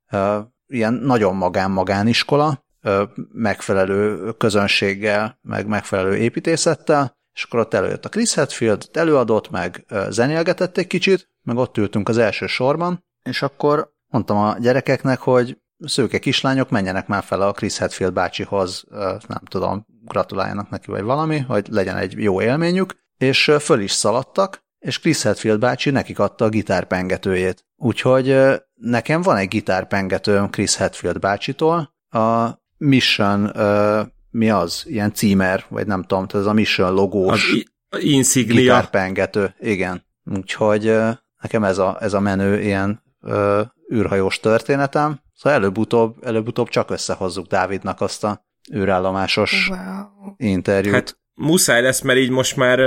ilyen 0.67 0.93
nagyon 0.93 1.37
magán-magániskola, 1.37 2.65
megfelelő 3.33 4.33
közönséggel, 4.33 5.39
meg 5.43 5.67
megfelelő 5.67 6.17
építészettel, 6.17 7.17
és 7.33 7.43
akkor 7.43 7.61
ott 7.61 7.75
előjött 7.75 8.05
a 8.05 8.09
Chris 8.09 8.35
Hadfield, 8.35 8.89
előadott, 8.93 9.51
meg 9.51 9.85
zenélgetett 10.09 10.77
egy 10.77 10.87
kicsit, 10.87 11.31
meg 11.43 11.57
ott 11.57 11.77
ültünk 11.77 12.09
az 12.09 12.19
első 12.19 12.47
sorban, 12.47 13.05
és 13.23 13.43
akkor 13.43 13.93
mondtam 14.07 14.37
a 14.37 14.57
gyerekeknek, 14.59 15.19
hogy 15.19 15.59
szőke 15.79 16.19
kislányok 16.19 16.71
menjenek 16.71 17.07
már 17.07 17.23
fel 17.23 17.41
a 17.41 17.53
Chris 17.53 17.79
Hadfield 17.79 18.13
bácsihoz, 18.13 18.85
nem 19.27 19.43
tudom, 19.49 19.87
gratuláljanak 20.05 20.71
neki, 20.71 20.91
vagy 20.91 21.03
valami, 21.03 21.39
hogy 21.39 21.67
legyen 21.71 21.97
egy 21.97 22.13
jó 22.17 22.43
élményük, 22.43 22.95
és 23.19 23.53
föl 23.61 23.81
is 23.81 23.93
szaladtak, 23.93 24.64
és 24.85 25.01
Chris 25.01 25.23
Hadfield 25.23 25.59
bácsi 25.59 25.91
nekik 25.91 26.19
adta 26.19 26.45
a 26.45 26.49
gitárpengetőjét. 26.49 27.67
Úgyhogy 27.77 28.37
nekem 28.75 29.23
van 29.23 29.37
egy 29.37 29.49
gitárpengetőm 29.49 30.51
Chris 30.51 30.77
Hadfield 30.77 31.19
bácsitól, 31.19 31.95
a 32.11 32.49
Mission, 32.77 33.53
mi 34.31 34.51
az? 34.51 34.83
Ilyen 34.87 35.13
címer, 35.13 35.65
vagy 35.69 35.87
nem 35.87 36.03
tudom, 36.03 36.27
ez 36.33 36.47
a 36.47 36.53
Mission 36.53 36.93
logós 36.93 37.65
az 37.89 38.03
insignia. 38.03 38.61
gitárpengető. 38.61 39.55
Igen. 39.61 40.05
Úgyhogy 40.25 40.99
nekem 41.43 41.65
ez 41.65 41.79
a, 41.79 41.97
ez 42.01 42.13
a 42.13 42.21
menő 42.21 42.61
ilyen 42.61 43.03
űrhajós 43.93 44.41
történetem. 44.41 45.21
Szóval 45.35 45.59
előbb-utóbb, 45.59 46.17
előbb-utóbb 46.25 46.69
csak 46.69 46.91
összehozzuk 46.91 47.47
Dávidnak 47.47 48.01
azt 48.01 48.25
a 48.25 48.45
űrállomásos 48.75 49.69
wow. 49.69 50.35
interjút. 50.37 50.95
Hát 50.95 51.19
muszáj 51.35 51.83
lesz, 51.83 52.01
mert 52.01 52.19
így 52.19 52.31
most 52.31 52.57
már 52.57 52.79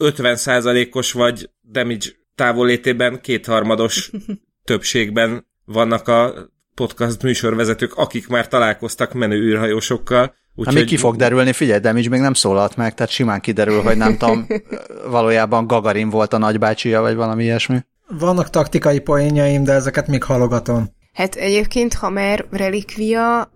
50%-os 0.00 1.12
vagy 1.12 1.50
damage 1.62 2.06
távollétében 2.34 3.20
kétharmados 3.20 4.10
többségben 4.64 5.46
vannak 5.64 6.08
a 6.08 6.34
podcast 6.74 7.22
műsorvezetők, 7.22 7.94
akik 7.96 8.28
már 8.28 8.48
találkoztak 8.48 9.12
menő 9.12 9.36
űrhajósokkal. 9.36 10.34
Úgy, 10.54 10.74
még 10.74 10.84
ki 10.84 10.96
fog 10.96 11.16
derülni, 11.16 11.52
figyelj, 11.52 11.80
Damage 11.80 12.08
még 12.08 12.20
nem 12.20 12.34
szólalt 12.34 12.76
meg, 12.76 12.94
tehát 12.94 13.12
simán 13.12 13.40
kiderül, 13.40 13.82
hogy 13.82 13.96
nem 13.96 14.16
tudom, 14.16 14.46
valójában 15.10 15.66
Gagarin 15.66 16.10
volt 16.10 16.32
a 16.32 16.38
nagybácsia, 16.38 17.00
vagy 17.00 17.14
valami 17.14 17.42
ilyesmi. 17.42 17.78
Vannak 18.18 18.50
taktikai 18.50 18.98
poénjaim, 18.98 19.64
de 19.64 19.72
ezeket 19.72 20.06
még 20.06 20.22
halogatom. 20.22 20.98
Hát 21.12 21.34
egyébként, 21.34 21.94
ha 21.94 22.10
már 22.10 22.46
relikvia, 22.50 23.52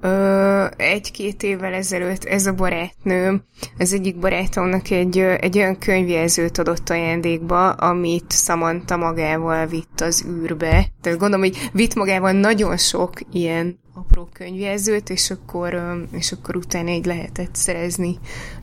egy-két 0.76 1.42
évvel 1.42 1.72
ezelőtt 1.72 2.24
ez 2.24 2.46
a 2.46 2.54
barátnőm, 2.54 3.44
az 3.78 3.92
egyik 3.92 4.18
barátomnak 4.18 4.90
egy, 4.90 5.18
egy 5.18 5.58
olyan 5.58 5.78
könyvjelzőt 5.78 6.58
adott 6.58 6.90
ajándékba, 6.90 7.70
amit 7.70 8.32
Samantha 8.32 8.96
magával 8.96 9.66
vitt 9.66 10.00
az 10.00 10.26
űrbe. 10.28 10.86
Tehát 11.00 11.18
gondolom, 11.18 11.40
hogy 11.40 11.70
vitt 11.72 11.94
magával 11.94 12.32
nagyon 12.32 12.76
sok 12.76 13.12
ilyen 13.32 13.78
apró 13.94 14.28
könyvjelzőt, 14.32 15.10
és 15.10 15.30
akkor, 15.30 15.96
és 16.12 16.32
akkor 16.32 16.56
utána 16.56 16.90
így 16.90 17.06
lehetett 17.06 17.54
szerezni 17.54 18.18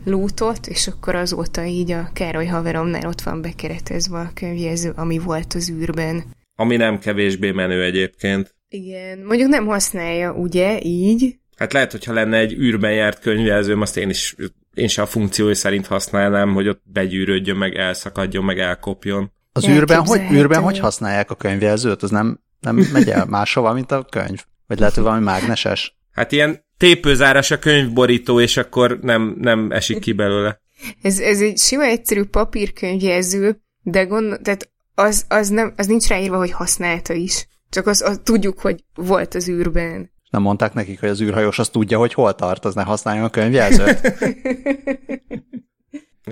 lútot, 0.05 0.67
és 0.67 0.87
akkor 0.87 1.15
azóta 1.15 1.63
így 1.63 1.91
a 1.91 2.09
Károly 2.13 2.45
haveromnál 2.45 3.07
ott 3.07 3.21
van 3.21 3.41
bekeretezve 3.41 4.19
a 4.19 4.31
könyvjelző, 4.33 4.93
ami 4.95 5.17
volt 5.17 5.53
az 5.53 5.69
űrben. 5.69 6.23
Ami 6.55 6.75
nem 6.75 6.99
kevésbé 6.99 7.51
menő 7.51 7.83
egyébként. 7.83 8.59
Igen, 8.73 9.19
mondjuk 9.19 9.49
nem 9.49 9.65
használja, 9.65 10.33
ugye, 10.33 10.79
így? 10.81 11.35
Hát 11.57 11.73
lehet, 11.73 11.91
hogyha 11.91 12.13
lenne 12.13 12.37
egy 12.37 12.53
űrben 12.53 12.93
járt 12.93 13.19
könyvjelzőm, 13.19 13.81
azt 13.81 13.97
én 13.97 14.09
is 14.09 14.35
én 14.73 14.87
se 14.87 15.01
a 15.01 15.05
funkciói 15.05 15.55
szerint 15.55 15.87
használnám, 15.87 16.53
hogy 16.53 16.67
ott 16.67 16.81
begyűrődjön, 16.83 17.57
meg 17.57 17.75
elszakadjon, 17.75 18.43
meg 18.43 18.59
elkopjon. 18.59 19.31
Az 19.51 19.67
űrben 19.67 20.05
hogy, 20.05 20.21
űrben 20.31 20.61
hogy 20.61 20.79
használják 20.79 21.31
a 21.31 21.35
könyvjelzőt? 21.35 22.03
Az 22.03 22.09
nem, 22.09 22.39
nem 22.59 22.75
megy 22.93 23.09
el 23.09 23.25
máshova, 23.25 23.73
mint 23.73 23.91
a 23.91 24.03
könyv? 24.03 24.43
Vagy 24.67 24.79
lehet, 24.79 24.93
hogy 24.93 25.03
valami 25.03 25.23
mágneses? 25.23 25.97
Hát 26.11 26.31
ilyen 26.31 26.65
tépőzáras 26.77 27.51
a 27.51 27.59
könyvborító, 27.59 28.39
és 28.39 28.57
akkor 28.57 28.99
nem, 29.01 29.35
nem 29.39 29.71
esik 29.71 29.99
ki 29.99 30.13
belőle. 30.13 30.61
Ez, 31.01 31.19
ez 31.19 31.41
egy 31.41 31.57
sima 31.57 31.83
egyszerű 31.83 32.23
papírkönyvjelző, 32.23 33.61
de 33.81 34.03
gond, 34.03 34.41
tehát 34.41 34.71
az, 34.95 35.25
az, 35.27 35.49
nem, 35.49 35.73
az 35.77 35.87
nincs 35.87 36.07
ráírva, 36.07 36.37
hogy 36.37 36.51
használta 36.51 37.13
is. 37.13 37.47
Csak 37.71 37.87
azt 37.87 38.01
az, 38.01 38.19
tudjuk, 38.23 38.59
hogy 38.59 38.83
volt 38.93 39.35
az 39.35 39.47
űrben. 39.47 40.11
Nem 40.29 40.41
mondták 40.41 40.73
nekik, 40.73 40.99
hogy 40.99 41.09
az 41.09 41.21
űrhajós 41.21 41.59
azt 41.59 41.71
tudja, 41.71 41.97
hogy 41.97 42.13
hol 42.13 42.35
tart, 42.35 42.65
az 42.65 42.75
ne 42.75 42.83
használjon 42.83 43.23
a 43.25 43.29
könyvjelzőt. 43.29 44.01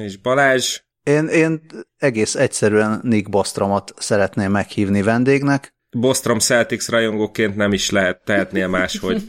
És 0.05 0.17
Balázs? 0.17 0.79
Én, 1.03 1.27
én 1.27 1.61
egész 1.97 2.35
egyszerűen 2.35 2.99
Nick 3.03 3.29
Bostromot 3.29 3.93
szeretném 3.97 4.51
meghívni 4.51 5.01
vendégnek. 5.01 5.75
Bostrom 5.89 6.39
Celtics 6.39 6.87
rajongóként 6.87 7.55
nem 7.55 7.73
is 7.73 7.89
lehet, 7.89 8.23
tehetnél 8.23 8.67
máshogy. 8.67 9.25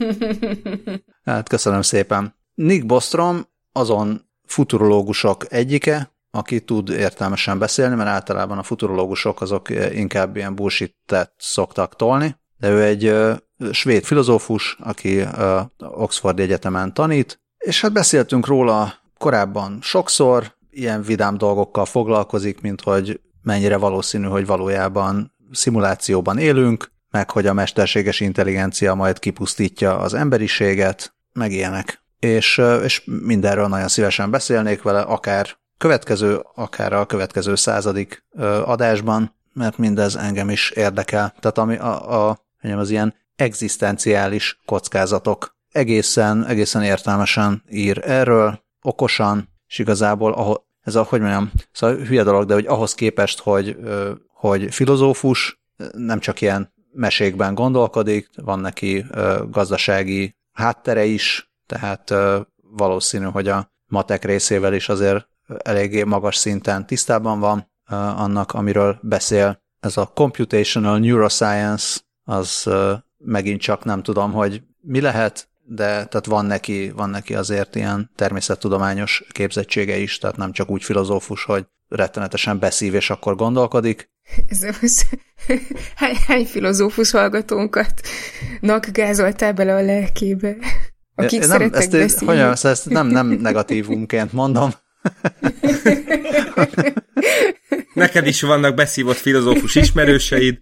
hát 1.25 1.49
köszönöm 1.49 1.83
szépen. 1.83 2.35
Nick 2.55 2.87
Bostrom 2.87 3.47
azon 3.73 4.31
futurológusok 4.45 5.53
egyike, 5.53 6.13
aki 6.31 6.61
tud 6.61 6.89
értelmesen 6.89 7.59
beszélni, 7.59 7.95
mert 7.95 8.09
általában 8.09 8.59
a 8.59 8.63
futurológusok 8.63 9.41
azok 9.41 9.69
inkább 9.93 10.37
ilyen 10.37 10.55
bullshit 10.55 10.97
szoktak 11.37 11.97
tolni, 11.97 12.37
de 12.57 12.71
ő 12.71 12.83
egy 12.83 13.15
svéd 13.71 14.05
filozófus, 14.05 14.77
aki 14.81 15.25
Oxford 15.79 16.41
Egyetemen 16.41 16.95
tanít, 16.95 17.41
és 17.59 17.81
hát 17.81 17.93
beszéltünk 17.93 18.47
róla 18.47 18.95
korábban 19.19 19.79
sokszor, 19.83 20.59
ilyen 20.71 21.03
vidám 21.03 21.39
dolgokkal 21.39 21.85
foglalkozik, 21.85 22.61
mint 22.61 22.81
hogy 22.81 23.21
mennyire 23.43 23.77
valószínű, 23.77 24.27
hogy 24.27 24.47
valójában 24.47 25.35
szimulációban 25.51 26.39
élünk, 26.39 26.93
meg 27.11 27.31
hogy 27.31 27.47
a 27.47 27.53
mesterséges 27.53 28.21
intelligencia 28.21 28.95
majd 28.95 29.19
kipusztítja 29.19 29.99
az 29.99 30.15
emberiséget, 30.15 31.15
meg 31.33 31.53
ilyenek. 31.53 32.05
És, 32.19 32.63
és 32.85 33.03
mindenről 33.05 33.67
nagyon 33.67 33.89
szívesen 33.89 34.31
beszélnék 34.31 34.83
vele, 34.83 35.01
akár 35.01 35.59
következő, 35.81 36.45
akár 36.55 36.93
a 36.93 37.07
következő 37.07 37.55
századik 37.55 38.25
adásban, 38.65 39.35
mert 39.53 39.79
mindez 39.79 40.17
engem 40.17 40.51
is 40.51 40.71
érdekel. 40.71 41.35
Tehát 41.41 41.59
ami 41.59 41.77
a, 41.77 42.29
a 42.29 42.39
az 42.63 42.91
ilyen 42.91 43.15
egzisztenciális 43.37 44.59
kockázatok 44.65 45.57
egészen, 45.73 46.47
egészen 46.47 46.83
értelmesen 46.83 47.63
ír 47.71 48.01
erről, 48.05 48.63
okosan, 48.83 49.49
és 49.69 49.79
igazából 49.79 50.33
ahol, 50.33 50.67
ez 50.83 50.95
a, 50.95 51.03
hogy 51.03 51.21
mondjam, 51.21 51.51
szóval 51.73 51.97
hülye 51.97 52.23
dolog, 52.23 52.45
de 52.45 52.55
hogy 52.55 52.67
ahhoz 52.67 52.95
képest, 52.95 53.41
hogy, 53.41 53.77
hogy 54.33 54.75
filozófus, 54.75 55.61
nem 55.93 56.19
csak 56.19 56.41
ilyen 56.41 56.73
mesékben 56.93 57.55
gondolkodik, 57.55 58.29
van 58.37 58.59
neki 58.59 59.07
gazdasági 59.51 60.37
háttere 60.53 61.05
is, 61.05 61.51
tehát 61.67 62.15
valószínű, 62.77 63.25
hogy 63.25 63.49
a 63.49 63.73
matek 63.87 64.25
részével 64.25 64.75
is 64.75 64.89
azért 64.89 65.29
eléggé 65.59 66.03
magas 66.03 66.37
szinten 66.37 66.87
tisztában 66.87 67.41
van 67.41 67.71
annak, 68.17 68.53
amiről 68.53 68.99
beszél. 69.03 69.63
Ez 69.81 69.97
a 69.97 70.11
computational 70.15 70.99
neuroscience, 70.99 72.01
az 72.25 72.71
megint 73.19 73.61
csak 73.61 73.85
nem 73.85 74.03
tudom, 74.03 74.33
hogy 74.33 74.63
mi 74.81 75.01
lehet, 75.01 75.49
de 75.63 75.87
tehát 75.87 76.27
van 76.27 76.47
neki, 76.47 76.91
van 76.97 77.11
neki 77.11 77.35
azért 77.35 77.77
ilyen 77.77 78.11
természettudományos 78.17 79.25
képzettsége 79.33 79.97
is, 79.97 80.19
tehát 80.19 80.37
nem 80.37 80.53
csak 80.53 80.71
úgy 80.71 80.83
filozófus, 80.83 81.45
hogy 81.45 81.67
rettenetesen 81.89 82.59
beszív 82.59 82.95
és 82.95 83.11
akkor 83.11 83.37
gondolkodik. 83.37 84.11
Ez 84.49 84.63
most 84.81 85.07
hány, 85.95 86.17
hány 86.27 86.47
filozófus 86.47 87.11
hallgatónkat 87.11 88.01
gázoltál 88.93 89.53
bele 89.53 89.75
a 89.75 89.83
lelkébe, 89.83 90.57
akik 91.15 91.41
nem, 91.41 91.49
szeretnek 91.49 91.81
ezt, 91.81 91.91
beszélni. 91.91 92.27
Hogyan, 92.27 92.57
ezt 92.63 92.89
nem, 92.89 93.07
nem 93.07 93.27
negatívumként 93.29 94.33
mondom, 94.33 94.71
Neked 97.95 98.27
is 98.27 98.43
vannak 98.43 98.75
beszívott 98.75 99.17
filozófus 99.17 99.75
ismerőseid. 99.75 100.61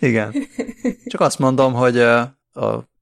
Igen. 0.00 0.34
Csak 1.06 1.20
azt 1.20 1.38
mondom, 1.38 1.72
hogy 1.72 1.98
a 1.98 2.38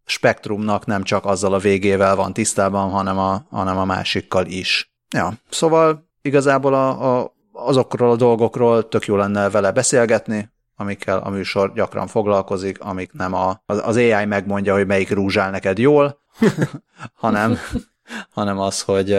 spektrumnak 0.04 0.86
nem 0.86 1.02
csak 1.02 1.24
azzal 1.24 1.54
a 1.54 1.58
végével 1.58 2.16
van 2.16 2.32
tisztában, 2.32 2.90
hanem 2.90 3.18
a, 3.18 3.46
hanem 3.50 3.78
a 3.78 3.84
másikkal 3.84 4.46
is. 4.46 4.92
Ja, 5.10 5.32
szóval 5.50 6.08
igazából 6.22 6.74
a, 6.74 7.18
a, 7.18 7.34
azokról 7.52 8.10
a 8.10 8.16
dolgokról 8.16 8.88
tök 8.88 9.06
jó 9.06 9.16
lenne 9.16 9.50
vele 9.50 9.72
beszélgetni, 9.72 10.50
amikkel 10.76 11.18
a 11.18 11.30
műsor 11.30 11.72
gyakran 11.72 12.06
foglalkozik, 12.06 12.80
amik 12.80 13.12
nem 13.12 13.34
a, 13.34 13.62
az, 13.66 13.80
az 13.84 13.96
AI 13.96 14.24
megmondja, 14.24 14.74
hogy 14.74 14.86
melyik 14.86 15.10
rúzsál 15.10 15.50
neked 15.50 15.78
jól, 15.78 16.20
hanem, 17.14 17.58
hanem 18.30 18.58
az, 18.58 18.80
hogy 18.80 19.18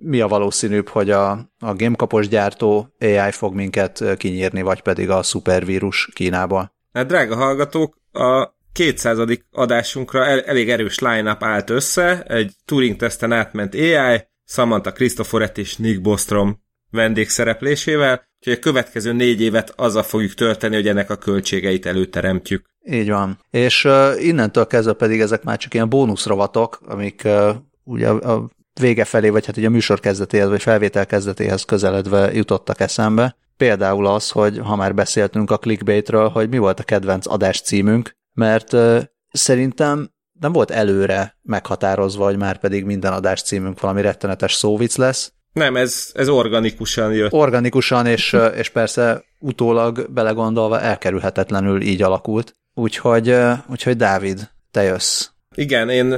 mi 0.00 0.20
a 0.20 0.28
valószínűbb, 0.28 0.88
hogy 0.88 1.10
a, 1.10 1.30
a 1.58 1.74
gamekapos 1.74 2.28
gyártó 2.28 2.94
AI 3.00 3.30
fog 3.30 3.54
minket 3.54 4.16
kinyírni, 4.16 4.62
vagy 4.62 4.80
pedig 4.80 5.10
a 5.10 5.22
szupervírus 5.22 6.08
Kínából? 6.14 6.72
Hát 6.92 7.06
drága 7.06 7.36
hallgatók, 7.36 7.96
a 8.12 8.56
200. 8.72 9.18
adásunkra 9.50 10.24
el, 10.24 10.40
elég 10.40 10.70
erős 10.70 10.98
line-up 10.98 11.42
állt 11.42 11.70
össze, 11.70 12.22
egy 12.22 12.52
Turing-teszten 12.64 13.32
átment 13.32 13.74
AI, 13.74 14.26
Samantha 14.44 14.92
Christophoret 14.92 15.58
és 15.58 15.76
Nick 15.76 16.00
Bostrom 16.00 16.60
vendégszereplésével, 16.90 18.28
úgyhogy 18.38 18.52
a 18.52 18.58
következő 18.58 19.12
négy 19.12 19.40
évet 19.40 19.72
azzal 19.76 20.02
fogjuk 20.02 20.34
tölteni, 20.34 20.74
hogy 20.74 20.88
ennek 20.88 21.10
a 21.10 21.16
költségeit 21.16 21.86
előteremtjük. 21.86 22.66
Így 22.84 23.08
van. 23.08 23.38
És 23.50 23.84
uh, 23.84 24.24
innentől 24.24 24.66
kezdve 24.66 24.92
pedig 24.92 25.20
ezek 25.20 25.42
már 25.42 25.58
csak 25.58 25.74
ilyen 25.74 25.88
bónuszrovatok, 25.88 26.80
amik 26.86 27.22
uh, 27.24 27.54
ugye 27.84 28.08
a 28.08 28.48
vége 28.78 29.04
felé, 29.04 29.28
vagy 29.28 29.46
hát 29.46 29.56
ugye 29.56 29.66
a 29.66 29.70
műsor 29.70 30.00
kezdetéhez, 30.00 30.48
vagy 30.48 30.62
felvétel 30.62 31.06
kezdetéhez 31.06 31.62
közeledve 31.62 32.32
jutottak 32.32 32.80
eszembe. 32.80 33.36
Például 33.56 34.06
az, 34.06 34.30
hogy 34.30 34.58
ha 34.58 34.76
már 34.76 34.94
beszéltünk 34.94 35.50
a 35.50 35.58
clickbaitről, 35.58 36.28
hogy 36.28 36.48
mi 36.48 36.58
volt 36.58 36.80
a 36.80 36.84
kedvenc 36.84 37.26
adás 37.26 37.60
címünk, 37.60 38.16
mert 38.34 38.72
uh, 38.72 39.02
szerintem 39.30 40.10
nem 40.40 40.52
volt 40.52 40.70
előre 40.70 41.36
meghatározva, 41.42 42.24
hogy 42.24 42.36
már 42.36 42.58
pedig 42.58 42.84
minden 42.84 43.12
adás 43.12 43.42
címünk 43.42 43.80
valami 43.80 44.00
rettenetes 44.00 44.52
szóvic 44.52 44.96
lesz. 44.96 45.32
Nem, 45.52 45.76
ez, 45.76 46.10
ez 46.14 46.28
organikusan 46.28 47.12
jött. 47.12 47.32
Organikusan, 47.32 48.06
és, 48.06 48.36
és 48.56 48.68
persze 48.68 49.24
utólag 49.38 50.10
belegondolva 50.10 50.80
elkerülhetetlenül 50.80 51.80
így 51.80 52.02
alakult. 52.02 52.56
Úgyhogy, 52.74 53.34
úgyhogy 53.70 53.96
Dávid, 53.96 54.48
te 54.70 54.82
jössz. 54.82 55.28
Igen, 55.54 55.88
én 55.88 56.14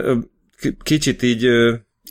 kicsit 0.82 1.22
így 1.22 1.46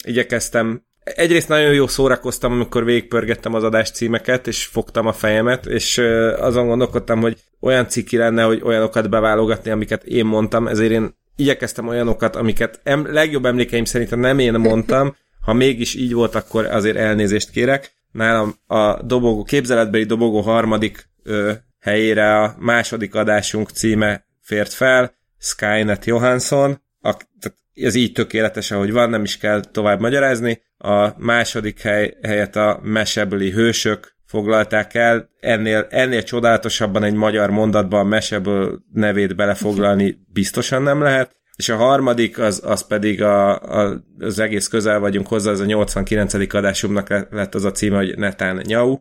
igyekeztem 0.04 0.88
egyrészt 1.16 1.48
nagyon 1.48 1.74
jó 1.74 1.88
szórakoztam, 1.88 2.52
amikor 2.52 2.86
végigpörgettem 2.86 3.54
az 3.54 3.64
adás 3.64 3.92
címeket, 3.92 4.48
és 4.48 4.66
fogtam 4.66 5.08
a 5.08 5.14
fejemet, 5.14 5.66
és 5.66 5.98
azon 6.38 6.68
gondolkodtam, 6.68 7.22
hogy 7.22 7.38
olyan 7.60 7.88
ciki 7.88 8.18
lenne, 8.18 8.44
hogy 8.44 8.62
olyanokat 8.64 9.10
beválogatni, 9.10 9.72
amiket 9.72 10.04
én 10.04 10.26
mondtam, 10.26 10.68
ezért 10.68 10.92
én 10.92 11.18
igyekeztem 11.36 11.88
olyanokat, 11.88 12.36
amiket 12.36 12.80
em, 12.84 13.14
legjobb 13.14 13.46
emlékeim 13.46 13.86
szerint 13.86 14.16
nem 14.16 14.40
én 14.40 14.54
mondtam, 14.54 15.16
ha 15.46 15.54
mégis 15.54 15.96
így 15.96 16.14
volt, 16.14 16.36
akkor 16.36 16.66
azért 16.66 16.98
elnézést 16.98 17.50
kérek. 17.50 17.92
Nálam 18.12 18.56
a 18.68 19.04
dobogó, 19.04 19.44
képzeletbeli 19.44 20.04
dobogó 20.04 20.40
harmadik 20.40 21.10
ö, 21.24 21.52
helyére 21.80 22.42
a 22.42 22.56
második 22.60 23.16
adásunk 23.16 23.70
címe 23.70 24.26
fért 24.42 24.74
fel, 24.74 25.14
Skynet 25.40 26.06
Johansson, 26.06 26.82
a, 27.02 27.14
tehát 27.14 27.59
ez 27.84 27.96
így 27.96 28.12
tökéletes, 28.12 28.72
ahogy 28.72 28.92
van, 28.92 29.10
nem 29.10 29.24
is 29.24 29.38
kell 29.38 29.62
tovább 29.72 30.00
magyarázni. 30.00 30.62
A 30.78 31.10
második 31.18 31.82
hely, 31.82 32.18
helyet 32.22 32.56
a 32.56 32.80
mesebeli 32.84 33.52
hősök 33.52 34.18
foglalták 34.26 34.94
el. 34.94 35.30
Ennél, 35.40 35.88
ennél 35.90 36.24
csodálatosabban 36.24 37.04
egy 37.04 37.14
magyar 37.14 37.50
mondatban 37.50 38.08
meseből 38.08 38.80
nevét 38.94 39.36
belefoglalni 39.36 40.18
biztosan 40.34 40.82
nem 40.82 41.02
lehet. 41.02 41.38
És 41.56 41.70
a 41.70 41.76
harmadik, 41.76 42.40
az, 42.40 42.62
az 42.66 42.88
pedig 42.88 43.22
a, 43.22 43.60
a, 43.60 44.04
az 44.20 44.40
egész 44.40 44.68
közel 44.68 45.00
vagyunk 45.00 45.28
hozzá, 45.28 45.52
az 45.52 45.60
a 45.60 45.66
89. 45.66 46.34
adásunknak 46.54 47.10
lett 47.30 47.56
az 47.56 47.64
a 47.64 47.72
címe, 47.72 47.98
hogy 47.98 48.18
Netán 48.18 48.62
Nyau, 48.66 48.98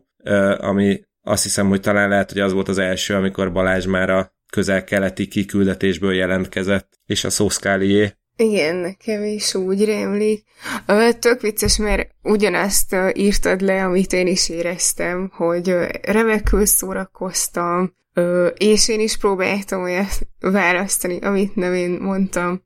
ami 0.57 1.01
azt 1.21 1.43
hiszem, 1.43 1.67
hogy 1.67 1.81
talán 1.81 2.09
lehet, 2.09 2.31
hogy 2.31 2.41
az 2.41 2.53
volt 2.53 2.67
az 2.67 2.77
első, 2.77 3.13
amikor 3.13 3.51
Balázs 3.51 3.85
már 3.85 4.09
a 4.09 4.33
közel-keleti 4.51 5.27
kiküldetésből 5.27 6.13
jelentkezett, 6.13 6.99
és 7.05 7.23
a 7.23 7.29
szószkálié. 7.29 8.13
Igen, 8.41 8.75
nekem 8.75 9.23
is 9.23 9.55
úgy 9.55 9.85
rémlik. 9.85 10.43
Tök 11.19 11.41
vicces, 11.41 11.77
mert 11.77 12.15
ugyanazt 12.23 12.95
írtad 13.13 13.61
le, 13.61 13.83
amit 13.83 14.13
én 14.13 14.27
is 14.27 14.49
éreztem, 14.49 15.31
hogy 15.33 15.75
remekül 16.01 16.65
szórakoztam, 16.65 17.93
és 18.57 18.87
én 18.87 18.99
is 18.99 19.17
próbáltam 19.17 19.81
olyat 19.81 20.19
választani, 20.39 21.19
amit 21.19 21.55
nem 21.55 21.73
én 21.73 21.89
mondtam, 21.89 22.63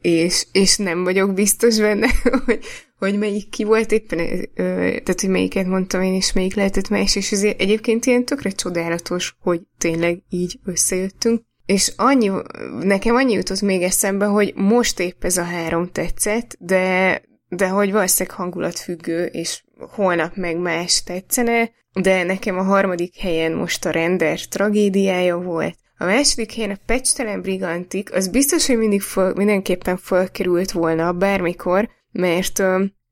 és, 0.00 0.46
és 0.52 0.76
nem 0.76 1.04
vagyok 1.04 1.34
biztos 1.34 1.78
benne, 1.78 2.08
hogy, 2.44 2.60
hogy 2.98 3.18
melyik 3.18 3.48
ki 3.48 3.64
volt 3.64 3.92
éppen, 3.92 4.48
tehát 4.54 5.20
hogy 5.20 5.30
melyiket 5.30 5.66
mondtam 5.66 6.02
én, 6.02 6.14
és 6.14 6.32
melyik 6.32 6.54
lehetett 6.54 6.88
más, 6.88 7.16
és 7.16 7.32
ezért 7.32 7.60
egyébként 7.60 8.04
ilyen 8.06 8.24
tökre 8.24 8.50
csodálatos, 8.50 9.36
hogy 9.40 9.60
tényleg 9.78 10.22
így 10.28 10.58
összejöttünk. 10.64 11.42
És 11.66 11.92
annyi, 11.96 12.30
nekem 12.80 13.14
annyi 13.14 13.32
jutott 13.32 13.60
még 13.60 13.82
eszembe, 13.82 14.24
hogy 14.24 14.52
most 14.54 15.00
épp 15.00 15.24
ez 15.24 15.36
a 15.36 15.42
három 15.42 15.90
tetszett, 15.92 16.56
de, 16.58 17.20
de 17.48 17.68
hogy 17.68 17.92
valószínűleg 17.92 18.36
hangulatfüggő, 18.36 19.24
és 19.24 19.64
holnap 19.78 20.36
meg 20.36 20.56
más 20.56 21.02
tetszene, 21.02 21.70
de 22.00 22.22
nekem 22.22 22.58
a 22.58 22.62
harmadik 22.62 23.16
helyen 23.16 23.52
most 23.52 23.84
a 23.84 23.90
render 23.90 24.40
tragédiája 24.40 25.36
volt. 25.36 25.76
A 25.98 26.04
második 26.04 26.52
helyen 26.52 26.70
a 26.70 26.80
pecstelen 26.86 27.40
brigantik, 27.40 28.14
az 28.14 28.28
biztos, 28.28 28.66
hogy 28.66 28.78
mindig 28.78 29.02
föl, 29.02 29.32
mindenképpen 29.36 29.96
felkerült 29.96 30.72
volna 30.72 31.12
bármikor, 31.12 31.88
mert 32.12 32.58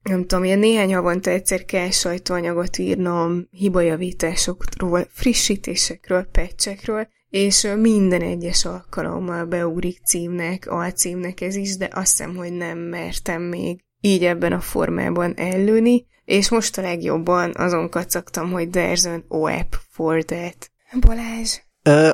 nem 0.03 0.27
tudom, 0.27 0.45
ilyen 0.45 0.59
néhány 0.59 0.95
havonta 0.95 1.31
egyszer 1.31 1.65
kell 1.65 1.91
sajtóanyagot 1.91 2.79
írnom 2.79 3.49
hibajavításokról, 3.51 5.07
frissítésekről, 5.11 6.25
pecsekről, 6.33 7.09
és 7.33 7.69
minden 7.77 8.23
egyes 8.23 8.65
alkalommal 8.65 9.45
beugrik 9.45 10.01
címnek, 10.05 10.67
alcímnek 10.71 11.41
ez 11.41 11.55
is, 11.55 11.77
de 11.77 11.89
azt 11.93 12.17
hiszem, 12.17 12.37
hogy 12.37 12.53
nem 12.53 12.79
mertem 12.79 13.43
még 13.43 13.85
így 14.01 14.25
ebben 14.25 14.53
a 14.53 14.61
formában 14.61 15.35
ellőni, 15.37 16.07
és 16.25 16.51
most 16.51 16.79
a 16.79 16.83
legjobban 16.83 17.53
azon 17.55 17.89
kacagtam, 17.89 18.51
hogy 18.51 18.69
there's 18.73 19.07
an 19.07 19.25
OAP 19.29 19.77
for 19.91 20.23
that. 20.23 20.71
Balázs? 21.01 21.59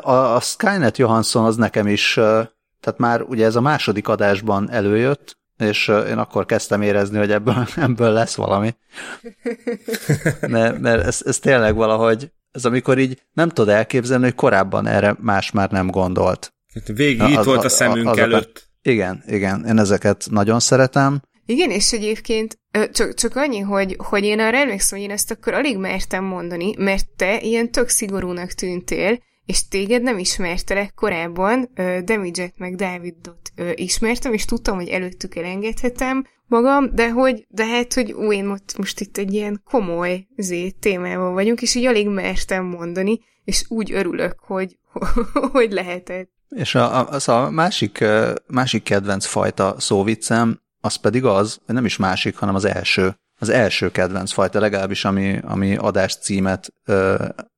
A, 0.04 0.34
a 0.34 0.40
Skynet 0.40 0.98
Johansson 0.98 1.44
az 1.44 1.56
nekem 1.56 1.86
is, 1.86 2.12
tehát 2.80 2.98
már 2.98 3.22
ugye 3.22 3.44
ez 3.44 3.56
a 3.56 3.60
második 3.60 4.08
adásban 4.08 4.70
előjött, 4.70 5.38
és 5.56 5.88
én 5.88 6.18
akkor 6.18 6.46
kezdtem 6.46 6.82
érezni, 6.82 7.18
hogy 7.18 7.30
ebből, 7.30 7.66
ebből 7.76 8.10
lesz 8.10 8.34
valami. 8.34 8.76
Mert, 10.40 10.78
mert 10.78 11.06
ez, 11.06 11.22
ez 11.24 11.38
tényleg 11.38 11.74
valahogy, 11.74 12.32
ez 12.58 12.64
amikor 12.64 12.98
így 12.98 13.22
nem 13.32 13.48
tudod 13.48 13.74
elképzelni, 13.74 14.24
hogy 14.24 14.34
korábban 14.34 14.86
erre 14.86 15.16
más 15.20 15.50
már 15.50 15.70
nem 15.70 15.90
gondolt. 15.90 16.52
Végig 16.86 17.28
itt 17.28 17.42
volt 17.42 17.64
a 17.64 17.68
szemünk 17.68 18.08
az, 18.08 18.18
előtt. 18.18 18.68
Igen, 18.82 19.22
igen, 19.26 19.64
én 19.66 19.78
ezeket 19.78 20.26
nagyon 20.30 20.60
szeretem. 20.60 21.20
Igen, 21.46 21.70
és 21.70 21.92
egyébként 21.92 22.58
csak, 22.92 23.14
csak 23.14 23.36
annyi, 23.36 23.58
hogy, 23.58 23.96
hogy 23.98 24.24
én 24.24 24.40
arra 24.40 24.56
emlékszem, 24.56 24.98
hogy 24.98 25.08
én 25.08 25.14
ezt 25.14 25.30
akkor 25.30 25.54
alig 25.54 25.78
mertem 25.78 26.24
mondani, 26.24 26.74
mert 26.78 27.06
te 27.16 27.40
ilyen 27.40 27.70
tök 27.70 27.88
szigorúnak 27.88 28.52
tűntél, 28.52 29.18
és 29.46 29.68
téged 29.68 30.02
nem 30.02 30.18
ismertelek 30.18 30.94
korábban, 30.94 31.70
Demidzset 32.04 32.52
meg 32.56 32.74
Dávidot 32.74 33.52
ismertem, 33.74 34.32
és 34.32 34.44
tudtam, 34.44 34.76
hogy 34.76 34.88
előttük 34.88 35.36
elengedhetem 35.36 36.26
magam, 36.48 36.94
de 36.94 37.10
hogy, 37.10 37.46
de 37.48 37.66
hát, 37.66 37.94
hogy 37.94 38.12
ó, 38.12 38.32
én 38.32 38.44
most, 38.44 38.78
most 38.78 39.00
itt 39.00 39.16
egy 39.16 39.34
ilyen 39.34 39.62
komoly 39.64 40.26
zé, 40.36 40.70
témában 40.70 41.32
vagyunk, 41.32 41.62
és 41.62 41.74
így 41.74 41.86
alig 41.86 42.08
mertem 42.08 42.64
mondani, 42.64 43.20
és 43.44 43.64
úgy 43.68 43.92
örülök, 43.92 44.34
hogy, 44.38 44.78
hogy 45.52 45.72
lehetett. 45.72 46.30
És 46.48 46.74
a, 46.74 47.08
az 47.08 47.28
a 47.28 47.50
másik, 47.50 48.04
másik 48.46 48.82
kedvenc 48.82 49.26
fajta 49.26 49.74
szóviccem, 49.78 50.60
az 50.80 50.94
pedig 50.94 51.24
az, 51.24 51.58
hogy 51.66 51.74
nem 51.74 51.84
is 51.84 51.96
másik, 51.96 52.36
hanem 52.36 52.54
az 52.54 52.64
első. 52.64 53.16
Az 53.38 53.48
első 53.48 53.90
kedvenc 53.90 54.32
fajta, 54.32 54.60
legalábbis 54.60 55.04
ami, 55.04 55.38
ami 55.42 55.76
adás 55.76 56.16
címet, 56.16 56.72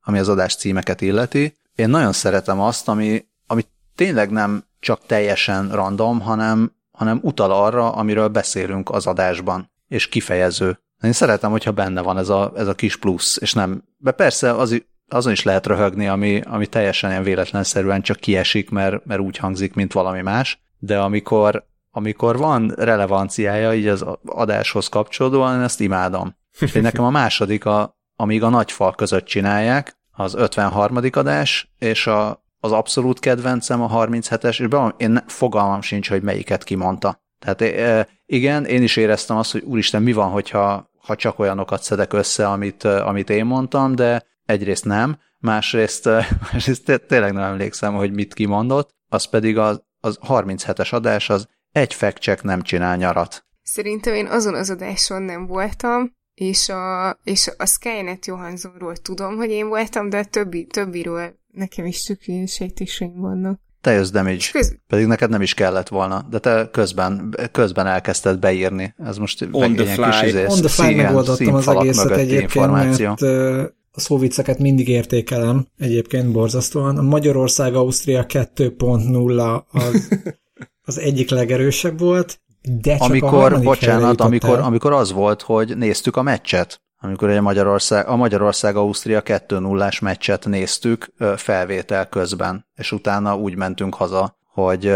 ami 0.02 0.18
az 0.18 0.28
adás 0.28 0.56
címeket 0.56 1.00
illeti, 1.00 1.54
én 1.74 1.88
nagyon 1.88 2.12
szeretem 2.12 2.60
azt, 2.60 2.88
ami, 2.88 3.24
ami 3.46 3.62
tényleg 3.94 4.30
nem 4.30 4.64
csak 4.80 5.06
teljesen 5.06 5.70
random, 5.70 6.20
hanem, 6.20 6.72
hanem 7.00 7.20
utal 7.22 7.52
arra, 7.52 7.92
amiről 7.92 8.28
beszélünk 8.28 8.90
az 8.90 9.06
adásban, 9.06 9.70
és 9.88 10.08
kifejező. 10.08 10.80
Én 11.02 11.12
szeretem, 11.12 11.50
hogyha 11.50 11.72
benne 11.72 12.00
van 12.00 12.18
ez 12.18 12.28
a, 12.28 12.52
ez 12.56 12.66
a 12.66 12.74
kis 12.74 12.96
plusz, 12.96 13.36
és 13.40 13.52
nem, 13.52 13.84
de 13.98 14.10
persze 14.10 14.52
az, 14.52 14.82
azon 15.08 15.32
is 15.32 15.42
lehet 15.42 15.66
röhögni, 15.66 16.08
ami, 16.08 16.40
ami 16.40 16.66
teljesen 16.66 17.10
ilyen 17.10 17.22
véletlenszerűen 17.22 18.02
csak 18.02 18.16
kiesik, 18.16 18.70
mert, 18.70 19.04
mert 19.04 19.20
úgy 19.20 19.36
hangzik, 19.36 19.74
mint 19.74 19.92
valami 19.92 20.20
más, 20.20 20.62
de 20.78 20.98
amikor, 20.98 21.66
amikor 21.90 22.36
van 22.36 22.72
relevanciája 22.76 23.74
így 23.74 23.86
az 23.86 24.04
adáshoz 24.26 24.88
kapcsolódóan, 24.88 25.56
én 25.56 25.62
ezt 25.62 25.80
imádom. 25.80 26.36
És 26.60 26.72
nekem 26.72 27.04
a 27.04 27.10
második, 27.10 27.64
a, 27.64 27.98
amíg 28.16 28.42
a 28.42 28.48
nagy 28.48 28.72
fal 28.72 28.94
között 28.94 29.24
csinálják, 29.24 29.96
az 30.10 30.34
53. 30.34 30.98
adás, 31.12 31.72
és 31.78 32.06
a, 32.06 32.44
az 32.60 32.72
abszolút 32.72 33.18
kedvencem 33.18 33.82
a 33.82 34.04
37-es, 34.04 34.60
és 34.60 34.66
be, 34.66 34.94
én 34.96 35.24
fogalmam 35.26 35.80
sincs, 35.80 36.08
hogy 36.08 36.22
melyiket 36.22 36.64
kimondta. 36.64 37.22
Tehát 37.38 38.08
igen, 38.26 38.64
én 38.64 38.82
is 38.82 38.96
éreztem 38.96 39.36
azt, 39.36 39.52
hogy 39.52 39.62
úristen, 39.62 40.02
mi 40.02 40.12
van, 40.12 40.30
hogyha 40.30 40.90
ha 41.02 41.16
csak 41.16 41.38
olyanokat 41.38 41.82
szedek 41.82 42.12
össze, 42.12 42.48
amit, 42.48 42.84
amit 42.84 43.30
én 43.30 43.44
mondtam, 43.44 43.94
de 43.94 44.22
egyrészt 44.44 44.84
nem, 44.84 45.18
másrészt, 45.38 46.08
másrészt 46.52 47.02
tényleg 47.08 47.32
nem 47.32 47.42
emlékszem, 47.42 47.94
hogy 47.94 48.12
mit 48.12 48.34
kimondott, 48.34 48.90
az 49.08 49.24
pedig 49.24 49.58
az, 49.58 49.82
az 50.00 50.18
37-es 50.28 50.92
adás, 50.92 51.30
az 51.30 51.48
egy 51.72 51.94
fact 51.94 52.42
nem 52.42 52.62
csinál 52.62 52.96
nyarat. 52.96 53.44
Szerintem 53.62 54.14
én 54.14 54.26
azon 54.26 54.54
az 54.54 54.70
adáson 54.70 55.22
nem 55.22 55.46
voltam, 55.46 56.18
és 56.40 56.68
a, 56.68 57.18
és 57.24 57.50
a 57.56 57.66
Skynet 57.66 58.26
Johanssonról 58.26 58.96
tudom, 58.96 59.36
hogy 59.36 59.50
én 59.50 59.68
voltam, 59.68 60.08
de 60.08 60.18
a 60.18 60.24
többi, 60.24 60.64
többiről 60.64 61.34
nekem 61.52 61.86
is 61.86 62.12
ilyen 62.24 62.46
sejtéseim 62.46 63.20
vannak. 63.20 63.60
Te 63.80 63.92
jössz 63.92 64.10
damage, 64.10 64.44
Köz... 64.52 64.76
pedig 64.86 65.06
neked 65.06 65.30
nem 65.30 65.42
is 65.42 65.54
kellett 65.54 65.88
volna, 65.88 66.26
de 66.30 66.38
te 66.38 66.68
közben, 66.72 67.34
közben 67.52 67.86
elkezdted 67.86 68.38
beírni. 68.38 68.94
Ez 68.98 69.16
most 69.16 69.48
On 69.50 69.74
the 69.74 69.84
fly. 69.84 70.04
Kis 70.04 70.28
izé, 70.28 70.46
On 70.46 70.58
the 70.58 70.68
fly 70.68 70.94
megoldottam 70.94 71.54
az 71.54 71.68
egészet 71.68 72.10
egyébként, 72.10 72.42
információ. 72.42 73.06
mert 73.06 73.72
a 73.90 74.00
szóvicceket 74.00 74.58
mindig 74.58 74.88
értékelem, 74.88 75.66
egyébként 75.78 76.32
borzasztóan. 76.32 76.98
A 76.98 77.02
Magyarország-Ausztria 77.02 78.26
2.0 78.28 79.62
az, 79.70 80.08
az 80.88 80.98
egyik 80.98 81.30
legerősebb 81.30 81.98
volt, 81.98 82.40
de 82.62 82.96
csak 82.96 83.08
amikor, 83.08 83.52
a 83.52 83.60
bocsánat, 83.60 84.20
amikor, 84.20 84.58
amikor 84.58 84.92
az 84.92 85.12
volt, 85.12 85.42
hogy 85.42 85.76
néztük 85.76 86.16
a 86.16 86.22
meccset, 86.22 86.80
amikor 87.00 87.30
egy 87.30 87.40
Magyarország, 87.40 88.08
a 88.08 88.16
Magyarország-Ausztria 88.16 89.22
2-0-ás 89.24 90.00
meccset 90.00 90.46
néztük 90.46 91.12
felvétel 91.36 92.08
közben, 92.08 92.66
és 92.74 92.92
utána 92.92 93.36
úgy 93.36 93.56
mentünk 93.56 93.94
haza, 93.94 94.36
hogy 94.52 94.92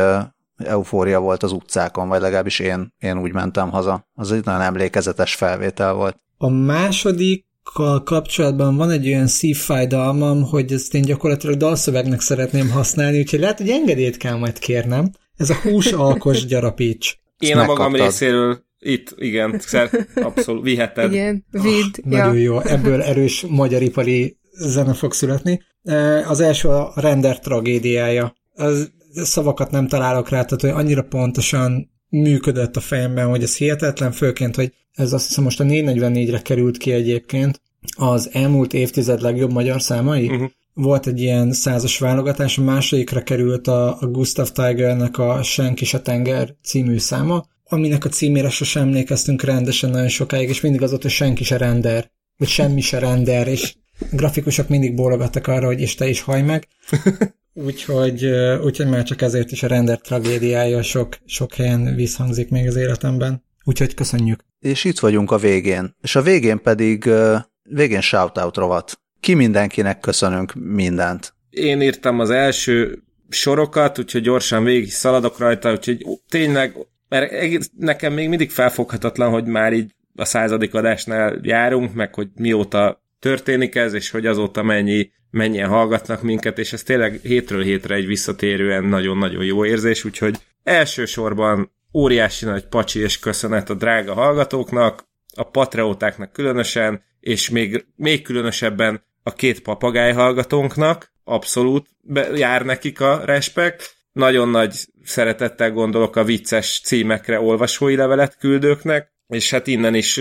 eufória 0.56 1.20
volt 1.20 1.42
az 1.42 1.52
utcákon, 1.52 2.08
vagy 2.08 2.20
legalábbis 2.20 2.58
én, 2.58 2.92
én 2.98 3.18
úgy 3.18 3.32
mentem 3.32 3.70
haza. 3.70 4.08
Az 4.14 4.32
egy 4.32 4.44
nagyon 4.44 4.60
emlékezetes 4.60 5.34
felvétel 5.34 5.92
volt. 5.92 6.16
A 6.38 6.48
második 6.48 7.46
kapcsolatban 8.04 8.76
van 8.76 8.90
egy 8.90 9.06
olyan 9.06 9.26
szívfájdalmam, 9.26 10.42
hogy 10.42 10.72
ezt 10.72 10.94
én 10.94 11.02
gyakorlatilag 11.02 11.56
dalszövegnek 11.56 12.20
szeretném 12.20 12.70
használni, 12.70 13.18
úgyhogy 13.18 13.40
lehet, 13.40 13.58
hogy 13.58 13.70
engedélyt 13.70 14.16
kell 14.16 14.36
majd 14.36 14.58
kérnem. 14.58 15.10
Ez 15.36 15.50
a 15.50 15.54
húsalkos 15.62 16.46
gyarapíts. 16.46 17.18
Én 17.48 17.58
a 17.58 17.64
magam 17.64 17.94
részéről 17.94 18.62
itt, 18.78 19.14
igen, 19.18 19.60
abszolút, 20.14 20.62
viheted. 20.62 21.12
Igen, 21.12 21.44
vid. 21.50 21.62
Ah, 21.62 22.12
ja. 22.12 22.16
Nagyon 22.18 22.38
jó, 22.38 22.60
ebből 22.60 23.02
erős 23.02 23.44
magyaripari 23.48 24.38
zene 24.50 24.94
fog 24.94 25.12
születni. 25.12 25.62
Az 26.28 26.40
első 26.40 26.68
a 26.68 26.92
render 26.96 27.38
tragédiája. 27.38 28.34
Az 28.54 28.90
szavakat 29.12 29.70
nem 29.70 29.88
találok 29.88 30.28
rá, 30.28 30.44
tehát 30.44 30.60
hogy 30.60 30.84
annyira 30.84 31.02
pontosan 31.02 31.90
működött 32.08 32.76
a 32.76 32.80
fejemben, 32.80 33.28
hogy 33.28 33.42
ez 33.42 33.56
hihetetlen, 33.56 34.12
főként, 34.12 34.56
hogy 34.56 34.72
ez 34.92 35.12
azt 35.12 35.26
hiszem 35.26 35.44
most 35.44 35.60
a 35.60 35.64
444-re 35.64 36.42
került 36.42 36.76
ki 36.76 36.92
egyébként, 36.92 37.60
az 37.96 38.30
elmúlt 38.32 38.72
évtized 38.72 39.20
legjobb 39.20 39.52
magyar 39.52 39.82
számai. 39.82 40.28
Uh-huh. 40.28 40.50
Volt 40.74 41.06
egy 41.06 41.20
ilyen 41.20 41.52
százas 41.52 41.98
válogatás, 41.98 42.58
a 42.58 42.62
másodikra 42.62 43.22
került 43.22 43.66
a, 43.66 44.00
a 44.00 44.06
Gustav 44.06 44.48
Tigernek 44.48 45.18
a 45.18 45.42
Senki 45.42 45.96
a 45.96 46.00
tenger 46.00 46.54
című 46.62 46.98
száma, 46.98 47.46
aminek 47.64 48.04
a 48.04 48.08
címére 48.08 48.50
sosem 48.50 48.82
emlékeztünk 48.82 49.42
rendesen 49.42 49.90
nagyon 49.90 50.08
sokáig, 50.08 50.48
és 50.48 50.60
mindig 50.60 50.82
az 50.82 50.92
ott, 50.92 51.02
hogy 51.02 51.10
senki 51.10 51.44
se 51.44 51.56
render, 51.56 52.10
vagy 52.36 52.48
semmi 52.48 52.80
se 52.80 52.98
render, 52.98 53.48
és 53.48 53.74
grafikusok 54.10 54.68
mindig 54.68 54.94
bólogattak 54.94 55.46
arra, 55.46 55.66
hogy 55.66 55.80
és 55.80 55.94
te 55.94 56.08
is 56.08 56.20
haj 56.20 56.42
meg. 56.42 56.66
Úgyhogy, 57.66 58.24
úgyhogy 58.64 58.88
már 58.88 59.02
csak 59.02 59.22
ezért 59.22 59.50
is 59.52 59.62
a 59.62 59.66
render 59.66 60.00
tragédiája 60.00 60.82
sok, 60.82 61.18
sok 61.24 61.54
helyen 61.54 61.94
visszhangzik 61.94 62.50
még 62.50 62.66
az 62.66 62.76
életemben. 62.76 63.44
Úgyhogy 63.64 63.94
köszönjük. 63.94 64.44
És 64.60 64.84
itt 64.84 64.98
vagyunk 64.98 65.30
a 65.30 65.38
végén. 65.38 65.96
És 66.00 66.16
a 66.16 66.22
végén 66.22 66.62
pedig 66.62 67.10
végén 67.62 68.00
shoutout 68.00 68.56
rovat. 68.56 68.98
Ki 69.24 69.34
mindenkinek 69.34 70.00
köszönünk 70.00 70.52
mindent. 70.54 71.34
Én 71.50 71.80
írtam 71.80 72.20
az 72.20 72.30
első 72.30 73.02
sorokat, 73.28 73.98
úgyhogy 73.98 74.22
gyorsan 74.22 74.64
végig 74.64 74.92
szaladok 74.92 75.38
rajta, 75.38 75.72
úgyhogy 75.72 76.06
tényleg, 76.28 76.76
mert 77.08 77.32
nekem 77.78 78.12
még 78.12 78.28
mindig 78.28 78.50
felfoghatatlan, 78.50 79.30
hogy 79.30 79.44
már 79.44 79.72
így 79.72 79.94
a 80.14 80.24
századik 80.24 80.74
adásnál 80.74 81.38
járunk, 81.42 81.94
meg 81.94 82.14
hogy 82.14 82.28
mióta 82.34 83.02
történik 83.18 83.74
ez, 83.74 83.92
és 83.92 84.10
hogy 84.10 84.26
azóta 84.26 84.62
mennyi, 84.62 85.10
mennyien 85.30 85.68
hallgatnak 85.68 86.22
minket, 86.22 86.58
és 86.58 86.72
ez 86.72 86.82
tényleg 86.82 87.20
hétről 87.22 87.62
hétre 87.62 87.94
egy 87.94 88.06
visszatérően 88.06 88.84
nagyon-nagyon 88.84 89.44
jó 89.44 89.64
érzés, 89.64 90.04
úgyhogy 90.04 90.36
elsősorban 90.62 91.72
óriási 91.94 92.44
nagy 92.44 92.66
pacsi 92.66 93.00
és 93.00 93.18
köszönet 93.18 93.70
a 93.70 93.74
drága 93.74 94.14
hallgatóknak, 94.14 95.04
a 95.34 95.42
patreótáknak 95.50 96.32
különösen, 96.32 97.02
és 97.20 97.50
még, 97.50 97.86
még 97.96 98.22
különösebben 98.22 99.02
a 99.26 99.32
két 99.32 99.62
papagáj 99.62 100.12
hallgatónknak, 100.12 101.12
abszolút 101.24 101.88
jár 102.34 102.64
nekik 102.64 103.00
a 103.00 103.24
respekt. 103.24 103.96
Nagyon 104.12 104.48
nagy 104.48 104.74
szeretettel 105.04 105.72
gondolok 105.72 106.16
a 106.16 106.24
vicces 106.24 106.80
címekre 106.84 107.40
olvasói 107.40 107.96
levelet 107.96 108.36
küldőknek, 108.36 109.12
és 109.26 109.50
hát 109.50 109.66
innen 109.66 109.94
is 109.94 110.20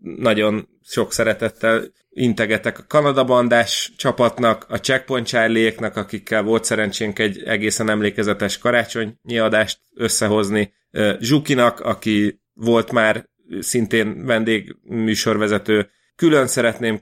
nagyon 0.00 0.68
sok 0.84 1.12
szeretettel 1.12 1.84
integetek 2.10 2.78
a 2.78 2.84
Kanada 2.86 3.24
bandás 3.24 3.92
csapatnak, 3.96 4.66
a 4.68 4.76
Checkpoint 4.76 5.26
charlie 5.26 5.74
akikkel 5.78 6.42
volt 6.42 6.64
szerencsénk 6.64 7.18
egy 7.18 7.42
egészen 7.42 7.90
emlékezetes 7.90 8.58
karácsonyi 8.58 9.38
adást 9.38 9.80
összehozni, 9.94 10.72
Zsukinak, 11.20 11.80
aki 11.80 12.40
volt 12.52 12.92
már 12.92 13.28
szintén 13.60 14.24
vendég 14.24 14.76
műsorvezető, 14.82 15.90
Külön 16.22 16.46
szeretném 16.46 17.00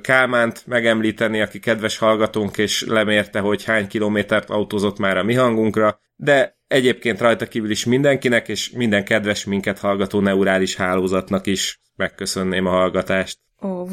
Kálmánt 0.00 0.66
megemlíteni, 0.66 1.40
aki 1.40 1.58
kedves 1.58 1.98
hallgatónk, 1.98 2.58
és 2.58 2.84
lemérte, 2.86 3.40
hogy 3.40 3.64
hány 3.64 3.88
kilométert 3.88 4.50
autózott 4.50 4.98
már 4.98 5.16
a 5.16 5.22
mi 5.22 5.34
hangunkra, 5.34 6.00
de 6.16 6.58
egyébként 6.66 7.20
rajta 7.20 7.46
kívül 7.46 7.70
is 7.70 7.84
mindenkinek, 7.84 8.48
és 8.48 8.70
minden 8.70 9.04
kedves 9.04 9.44
minket 9.44 9.78
hallgató 9.78 10.20
neurális 10.20 10.76
hálózatnak 10.76 11.46
is 11.46 11.80
megköszönném 11.96 12.66
a 12.66 12.70
hallgatást. 12.70 13.38
Ov, 13.58 13.90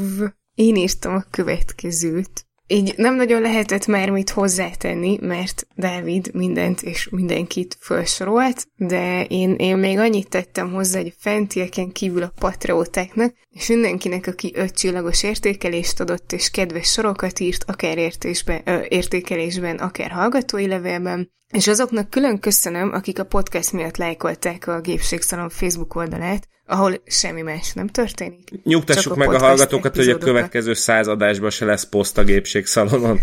én 0.56 0.76
írtam 0.76 1.16
a 1.16 1.24
következőt 1.32 2.47
így 2.68 2.94
nem 2.98 3.16
nagyon 3.16 3.42
lehetett 3.42 3.86
már 3.86 4.10
mit 4.10 4.30
hozzátenni, 4.30 5.18
mert 5.22 5.68
Dávid 5.76 6.30
mindent 6.34 6.82
és 6.82 7.10
mindenkit 7.10 7.78
felsorolt, 7.80 8.68
de 8.76 9.26
én, 9.26 9.56
én 9.56 9.78
még 9.78 9.98
annyit 9.98 10.30
tettem 10.30 10.74
hozzá, 10.74 11.02
hogy 11.02 11.14
fentieken 11.18 11.92
kívül 11.92 12.24
a 12.24 12.34
patriótáknak, 12.40 13.34
és 13.50 13.68
mindenkinek, 13.68 14.28
aki 14.28 14.52
öt 14.56 14.78
csillagos 14.78 15.24
értékelést 15.24 16.00
adott, 16.00 16.32
és 16.32 16.50
kedves 16.50 16.92
sorokat 16.92 17.40
írt, 17.40 17.64
akár 17.68 17.98
értésben, 17.98 18.62
ö, 18.66 18.80
értékelésben, 18.88 19.78
akár 19.78 20.12
hallgatói 20.12 20.68
levélben, 20.68 21.36
és 21.54 21.68
azoknak 21.68 22.10
külön 22.10 22.40
köszönöm, 22.40 22.92
akik 22.94 23.20
a 23.20 23.26
podcast 23.26 23.72
miatt 23.72 23.98
lájkolták 23.98 24.68
a 24.68 24.82
Gépségszalon 24.82 25.50
Facebook 25.50 25.96
oldalát, 25.96 26.48
ahol 26.66 27.02
semmi 27.06 27.42
más 27.42 27.74
nem 27.74 27.88
történik. 27.88 28.50
Nyugtassuk 28.64 29.16
meg 29.16 29.34
a 29.34 29.40
hallgatókat, 29.40 29.96
hogy 29.96 30.10
a 30.10 30.18
következő 30.18 30.74
századásban 30.74 31.50
se 31.50 31.66
lesz 31.66 31.90
poszt 31.90 32.18
a 32.18 32.24
Gépségszalonon. 32.24 33.20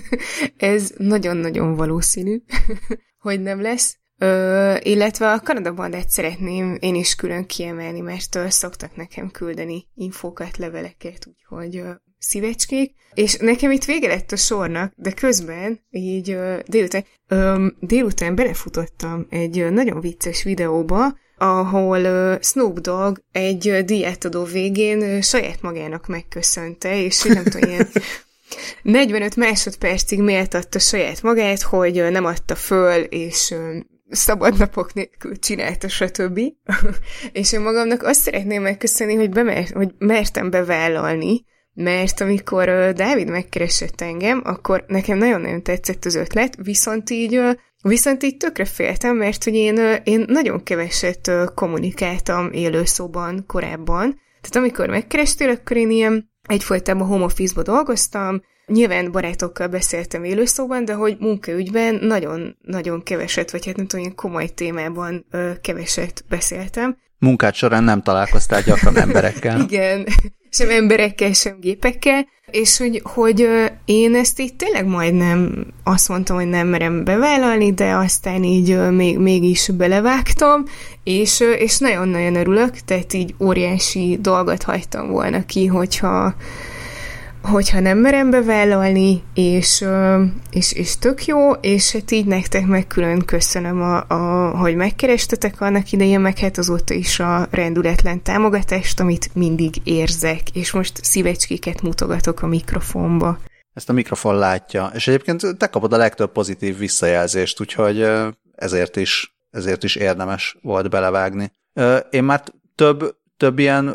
Ez 0.56 0.92
nagyon-nagyon 0.96 1.74
valószínű, 1.74 2.42
hogy 3.18 3.40
nem 3.40 3.60
lesz. 3.60 3.98
Ö, 4.18 4.74
illetve 4.82 5.32
a 5.32 5.40
Kanada 5.40 5.72
bandát 5.72 6.08
szeretném 6.08 6.76
én 6.80 6.94
is 6.94 7.14
külön 7.14 7.46
kiemelni, 7.46 8.00
mert 8.00 8.38
szoktak 8.48 8.96
nekem 8.96 9.30
küldeni 9.30 9.86
infókat, 9.94 10.56
leveleket, 10.56 11.26
úgyhogy 11.26 11.82
szívecskék, 12.24 12.94
és 13.14 13.36
nekem 13.36 13.70
itt 13.70 13.84
vége 13.84 14.08
lett 14.08 14.32
a 14.32 14.36
sornak, 14.36 14.92
de 14.96 15.12
közben 15.12 15.80
így 15.90 16.30
ö, 16.30 16.58
délután, 16.66 17.04
ö, 17.28 17.66
délután 17.80 18.34
belefutottam 18.34 19.26
egy 19.30 19.72
nagyon 19.72 20.00
vicces 20.00 20.42
videóba, 20.42 21.14
ahol 21.36 22.00
uh, 22.00 22.40
Snoop 22.40 22.78
Dogg 22.78 23.18
egy 23.32 23.68
uh, 23.68 23.78
diátadó 23.78 24.44
végén 24.44 24.98
uh, 24.98 25.20
saját 25.20 25.62
magának 25.62 26.06
megköszönte, 26.06 27.02
és 27.02 27.22
nem 27.22 27.44
tudom, 27.44 27.70
ilyen 27.70 27.88
45 28.82 29.36
másodpercig 29.36 30.20
méltatta 30.20 30.78
saját 30.78 31.22
magát, 31.22 31.62
hogy 31.62 32.00
uh, 32.00 32.10
nem 32.10 32.24
adta 32.24 32.54
föl, 32.54 33.02
és 33.02 33.50
uh, 33.50 33.76
szabad 34.10 34.58
napok 34.58 34.94
nélkül 34.94 35.38
csinálta, 35.38 35.88
stb. 35.88 36.40
és 37.32 37.52
én 37.52 37.60
magamnak 37.60 38.02
azt 38.02 38.20
szeretném 38.20 38.62
megköszönni, 38.62 39.14
hogy, 39.14 39.30
bemer, 39.30 39.68
hogy 39.72 39.94
mertem 39.98 40.50
bevállalni, 40.50 41.44
mert 41.74 42.20
amikor 42.20 42.68
uh, 42.68 42.90
Dávid 42.90 43.30
megkeresett 43.30 44.00
engem, 44.00 44.40
akkor 44.44 44.84
nekem 44.86 45.18
nagyon-nagyon 45.18 45.62
tetszett 45.62 46.04
az 46.04 46.14
ötlet, 46.14 46.56
viszont 46.62 47.10
így 47.10 47.36
uh, 47.36 47.52
Viszont 47.88 48.22
így 48.22 48.36
tökre 48.36 48.64
féltem, 48.64 49.16
mert 49.16 49.44
hogy 49.44 49.54
én, 49.54 49.80
én 50.04 50.24
nagyon 50.26 50.62
keveset 50.62 51.30
kommunikáltam 51.54 52.52
élőszóban 52.52 53.44
korábban. 53.46 54.20
Tehát 54.40 54.56
amikor 54.56 54.88
megkerestél, 54.88 55.48
akkor 55.48 55.76
én 55.76 55.90
ilyen 55.90 56.30
egyfolytában 56.48 57.06
home 57.06 57.24
office 57.24 57.62
dolgoztam, 57.62 58.42
Nyilván 58.66 59.12
barátokkal 59.12 59.66
beszéltem 59.66 60.24
élőszóban, 60.24 60.84
de 60.84 60.92
hogy 60.92 61.16
munkaügyben 61.18 61.94
nagyon-nagyon 61.94 63.02
keveset, 63.02 63.50
vagy 63.50 63.66
hát 63.66 63.76
nem 63.76 63.86
tudom, 63.86 64.04
ilyen 64.04 64.16
komoly 64.16 64.48
témában 64.48 65.26
ö, 65.30 65.50
keveset 65.60 66.24
beszéltem. 66.28 66.96
Munkád 67.18 67.54
során 67.54 67.84
nem 67.84 68.02
találkoztál 68.02 68.62
gyakran 68.62 68.96
emberekkel. 68.96 69.60
Igen, 69.68 70.06
sem 70.54 70.70
emberekkel, 70.70 71.32
sem 71.32 71.60
gépekkel, 71.60 72.26
és 72.50 72.76
hogy, 72.76 73.00
hogy 73.04 73.48
én 73.84 74.14
ezt 74.14 74.40
így 74.40 74.54
tényleg 74.54 74.86
majdnem 74.86 75.66
azt 75.84 76.08
mondtam, 76.08 76.36
hogy 76.36 76.48
nem 76.48 76.66
merem 76.68 77.04
bevállalni, 77.04 77.72
de 77.72 77.92
aztán 77.92 78.42
így 78.44 78.90
még, 78.90 79.18
mégis 79.18 79.68
belevágtam, 79.68 80.64
és, 81.04 81.40
és 81.58 81.78
nagyon-nagyon 81.78 82.34
örülök, 82.34 82.70
tehát 82.70 83.12
így 83.12 83.34
óriási 83.40 84.18
dolgot 84.20 84.62
hagytam 84.62 85.10
volna 85.10 85.44
ki, 85.44 85.66
hogyha 85.66 86.34
hogyha 87.44 87.80
nem 87.80 87.98
merem 87.98 88.30
bevállalni, 88.30 89.22
és, 89.34 89.84
és, 90.50 90.72
és 90.72 90.98
tök 90.98 91.24
jó, 91.24 91.52
és 91.52 91.92
hát 91.92 92.10
így 92.10 92.26
nektek 92.26 92.66
meg 92.66 92.86
külön 92.86 93.24
köszönöm, 93.24 93.82
a, 93.82 94.04
a, 94.08 94.50
hogy 94.56 94.74
megkerestetek 94.74 95.60
annak 95.60 95.92
idején, 95.92 96.20
meg 96.20 96.38
hát 96.38 96.58
azóta 96.58 96.94
is 96.94 97.20
a 97.20 97.46
rendületlen 97.50 98.22
támogatást, 98.22 99.00
amit 99.00 99.34
mindig 99.34 99.74
érzek, 99.84 100.40
és 100.52 100.72
most 100.72 101.04
szívecskéket 101.04 101.82
mutogatok 101.82 102.42
a 102.42 102.46
mikrofonba. 102.46 103.38
Ezt 103.74 103.88
a 103.88 103.92
mikrofon 103.92 104.36
látja, 104.36 104.90
és 104.94 105.08
egyébként 105.08 105.56
te 105.58 105.66
kapod 105.66 105.92
a 105.92 105.96
legtöbb 105.96 106.32
pozitív 106.32 106.78
visszajelzést, 106.78 107.60
úgyhogy 107.60 108.06
ezért 108.54 108.96
is, 108.96 109.36
ezért 109.50 109.84
is 109.84 109.96
érdemes 109.96 110.56
volt 110.62 110.90
belevágni. 110.90 111.52
Én 112.10 112.24
már 112.24 112.42
több, 112.74 113.16
több 113.36 113.58
ilyen 113.58 113.94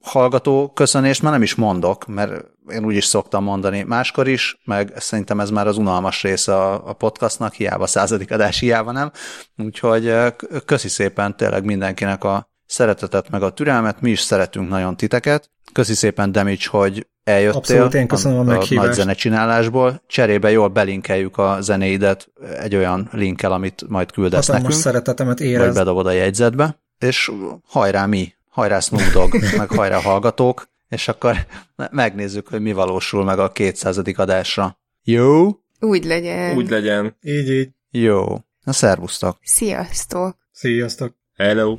hallgató 0.00 0.70
köszönést 0.74 1.22
már 1.22 1.32
nem 1.32 1.42
is 1.42 1.54
mondok, 1.54 2.06
mert 2.06 2.44
én 2.68 2.84
úgy 2.84 2.94
is 2.94 3.04
szoktam 3.04 3.44
mondani 3.44 3.82
máskor 3.82 4.28
is, 4.28 4.60
meg 4.64 4.92
szerintem 4.96 5.40
ez 5.40 5.50
már 5.50 5.66
az 5.66 5.76
unalmas 5.76 6.22
része 6.22 6.54
a, 6.54 6.88
a 6.88 6.92
podcastnak, 6.92 7.52
hiába 7.52 7.86
századik 7.86 8.32
adás, 8.32 8.58
hiába 8.58 8.92
nem. 8.92 9.10
Úgyhogy 9.56 10.14
köszi 10.64 10.88
szépen 10.88 11.36
tényleg 11.36 11.64
mindenkinek 11.64 12.24
a 12.24 12.50
szeretetet, 12.66 13.30
meg 13.30 13.42
a 13.42 13.50
türelmet, 13.50 14.00
mi 14.00 14.10
is 14.10 14.20
szeretünk 14.20 14.68
nagyon 14.68 14.96
titeket. 14.96 15.50
Köszi 15.72 15.94
szépen, 15.94 16.32
Demics, 16.32 16.68
hogy 16.68 17.06
eljöttél 17.24 17.58
Abszolút, 17.58 17.94
én 17.94 18.06
köszönöm 18.06 18.48
a, 18.48 18.52
a, 18.52 18.64
a 18.70 18.74
nagy 18.74 18.92
zenecsinálásból. 18.92 20.02
Cserébe 20.06 20.50
jól 20.50 20.68
belinkeljük 20.68 21.38
a 21.38 21.56
zenéidet 21.60 22.28
egy 22.60 22.76
olyan 22.76 23.08
linkkel, 23.12 23.52
amit 23.52 23.84
majd 23.88 24.12
küldesz 24.12 24.46
Hatalmas 24.46 24.62
nekünk. 24.62 24.82
szeretetemet 24.82 25.40
érez. 25.40 25.66
Vagy 25.66 25.74
bedobod 25.74 26.06
a 26.06 26.10
jegyzetbe. 26.10 26.78
És 26.98 27.30
hajrá 27.66 28.06
mi, 28.06 28.34
hajrá 28.60 28.80
Snoop 28.80 29.12
Dogg, 29.12 29.34
meg 29.56 29.70
hajrá 29.70 30.00
hallgatók, 30.00 30.68
és 30.88 31.08
akkor 31.08 31.46
megnézzük, 31.90 32.48
hogy 32.48 32.60
mi 32.60 32.72
valósul 32.72 33.24
meg 33.24 33.38
a 33.38 33.52
200. 33.52 34.00
adásra. 34.16 34.78
Jó? 35.02 35.48
Úgy 35.80 36.04
legyen. 36.04 36.56
Úgy 36.56 36.70
legyen. 36.70 37.16
Így, 37.22 37.50
így. 37.50 37.68
Jó. 37.90 38.24
Na, 38.64 38.72
szervusztok. 38.72 39.38
Sziasztok. 39.42 40.36
Sziasztok. 40.52 41.14
Hello. 41.36 41.76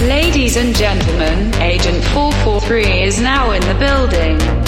Ladies 0.00 0.56
and 0.56 0.76
gentlemen, 0.76 1.52
Agent 1.52 2.04
443 2.14 3.06
is 3.06 3.18
now 3.18 3.52
in 3.52 3.60
the 3.60 3.74
building. 3.74 4.67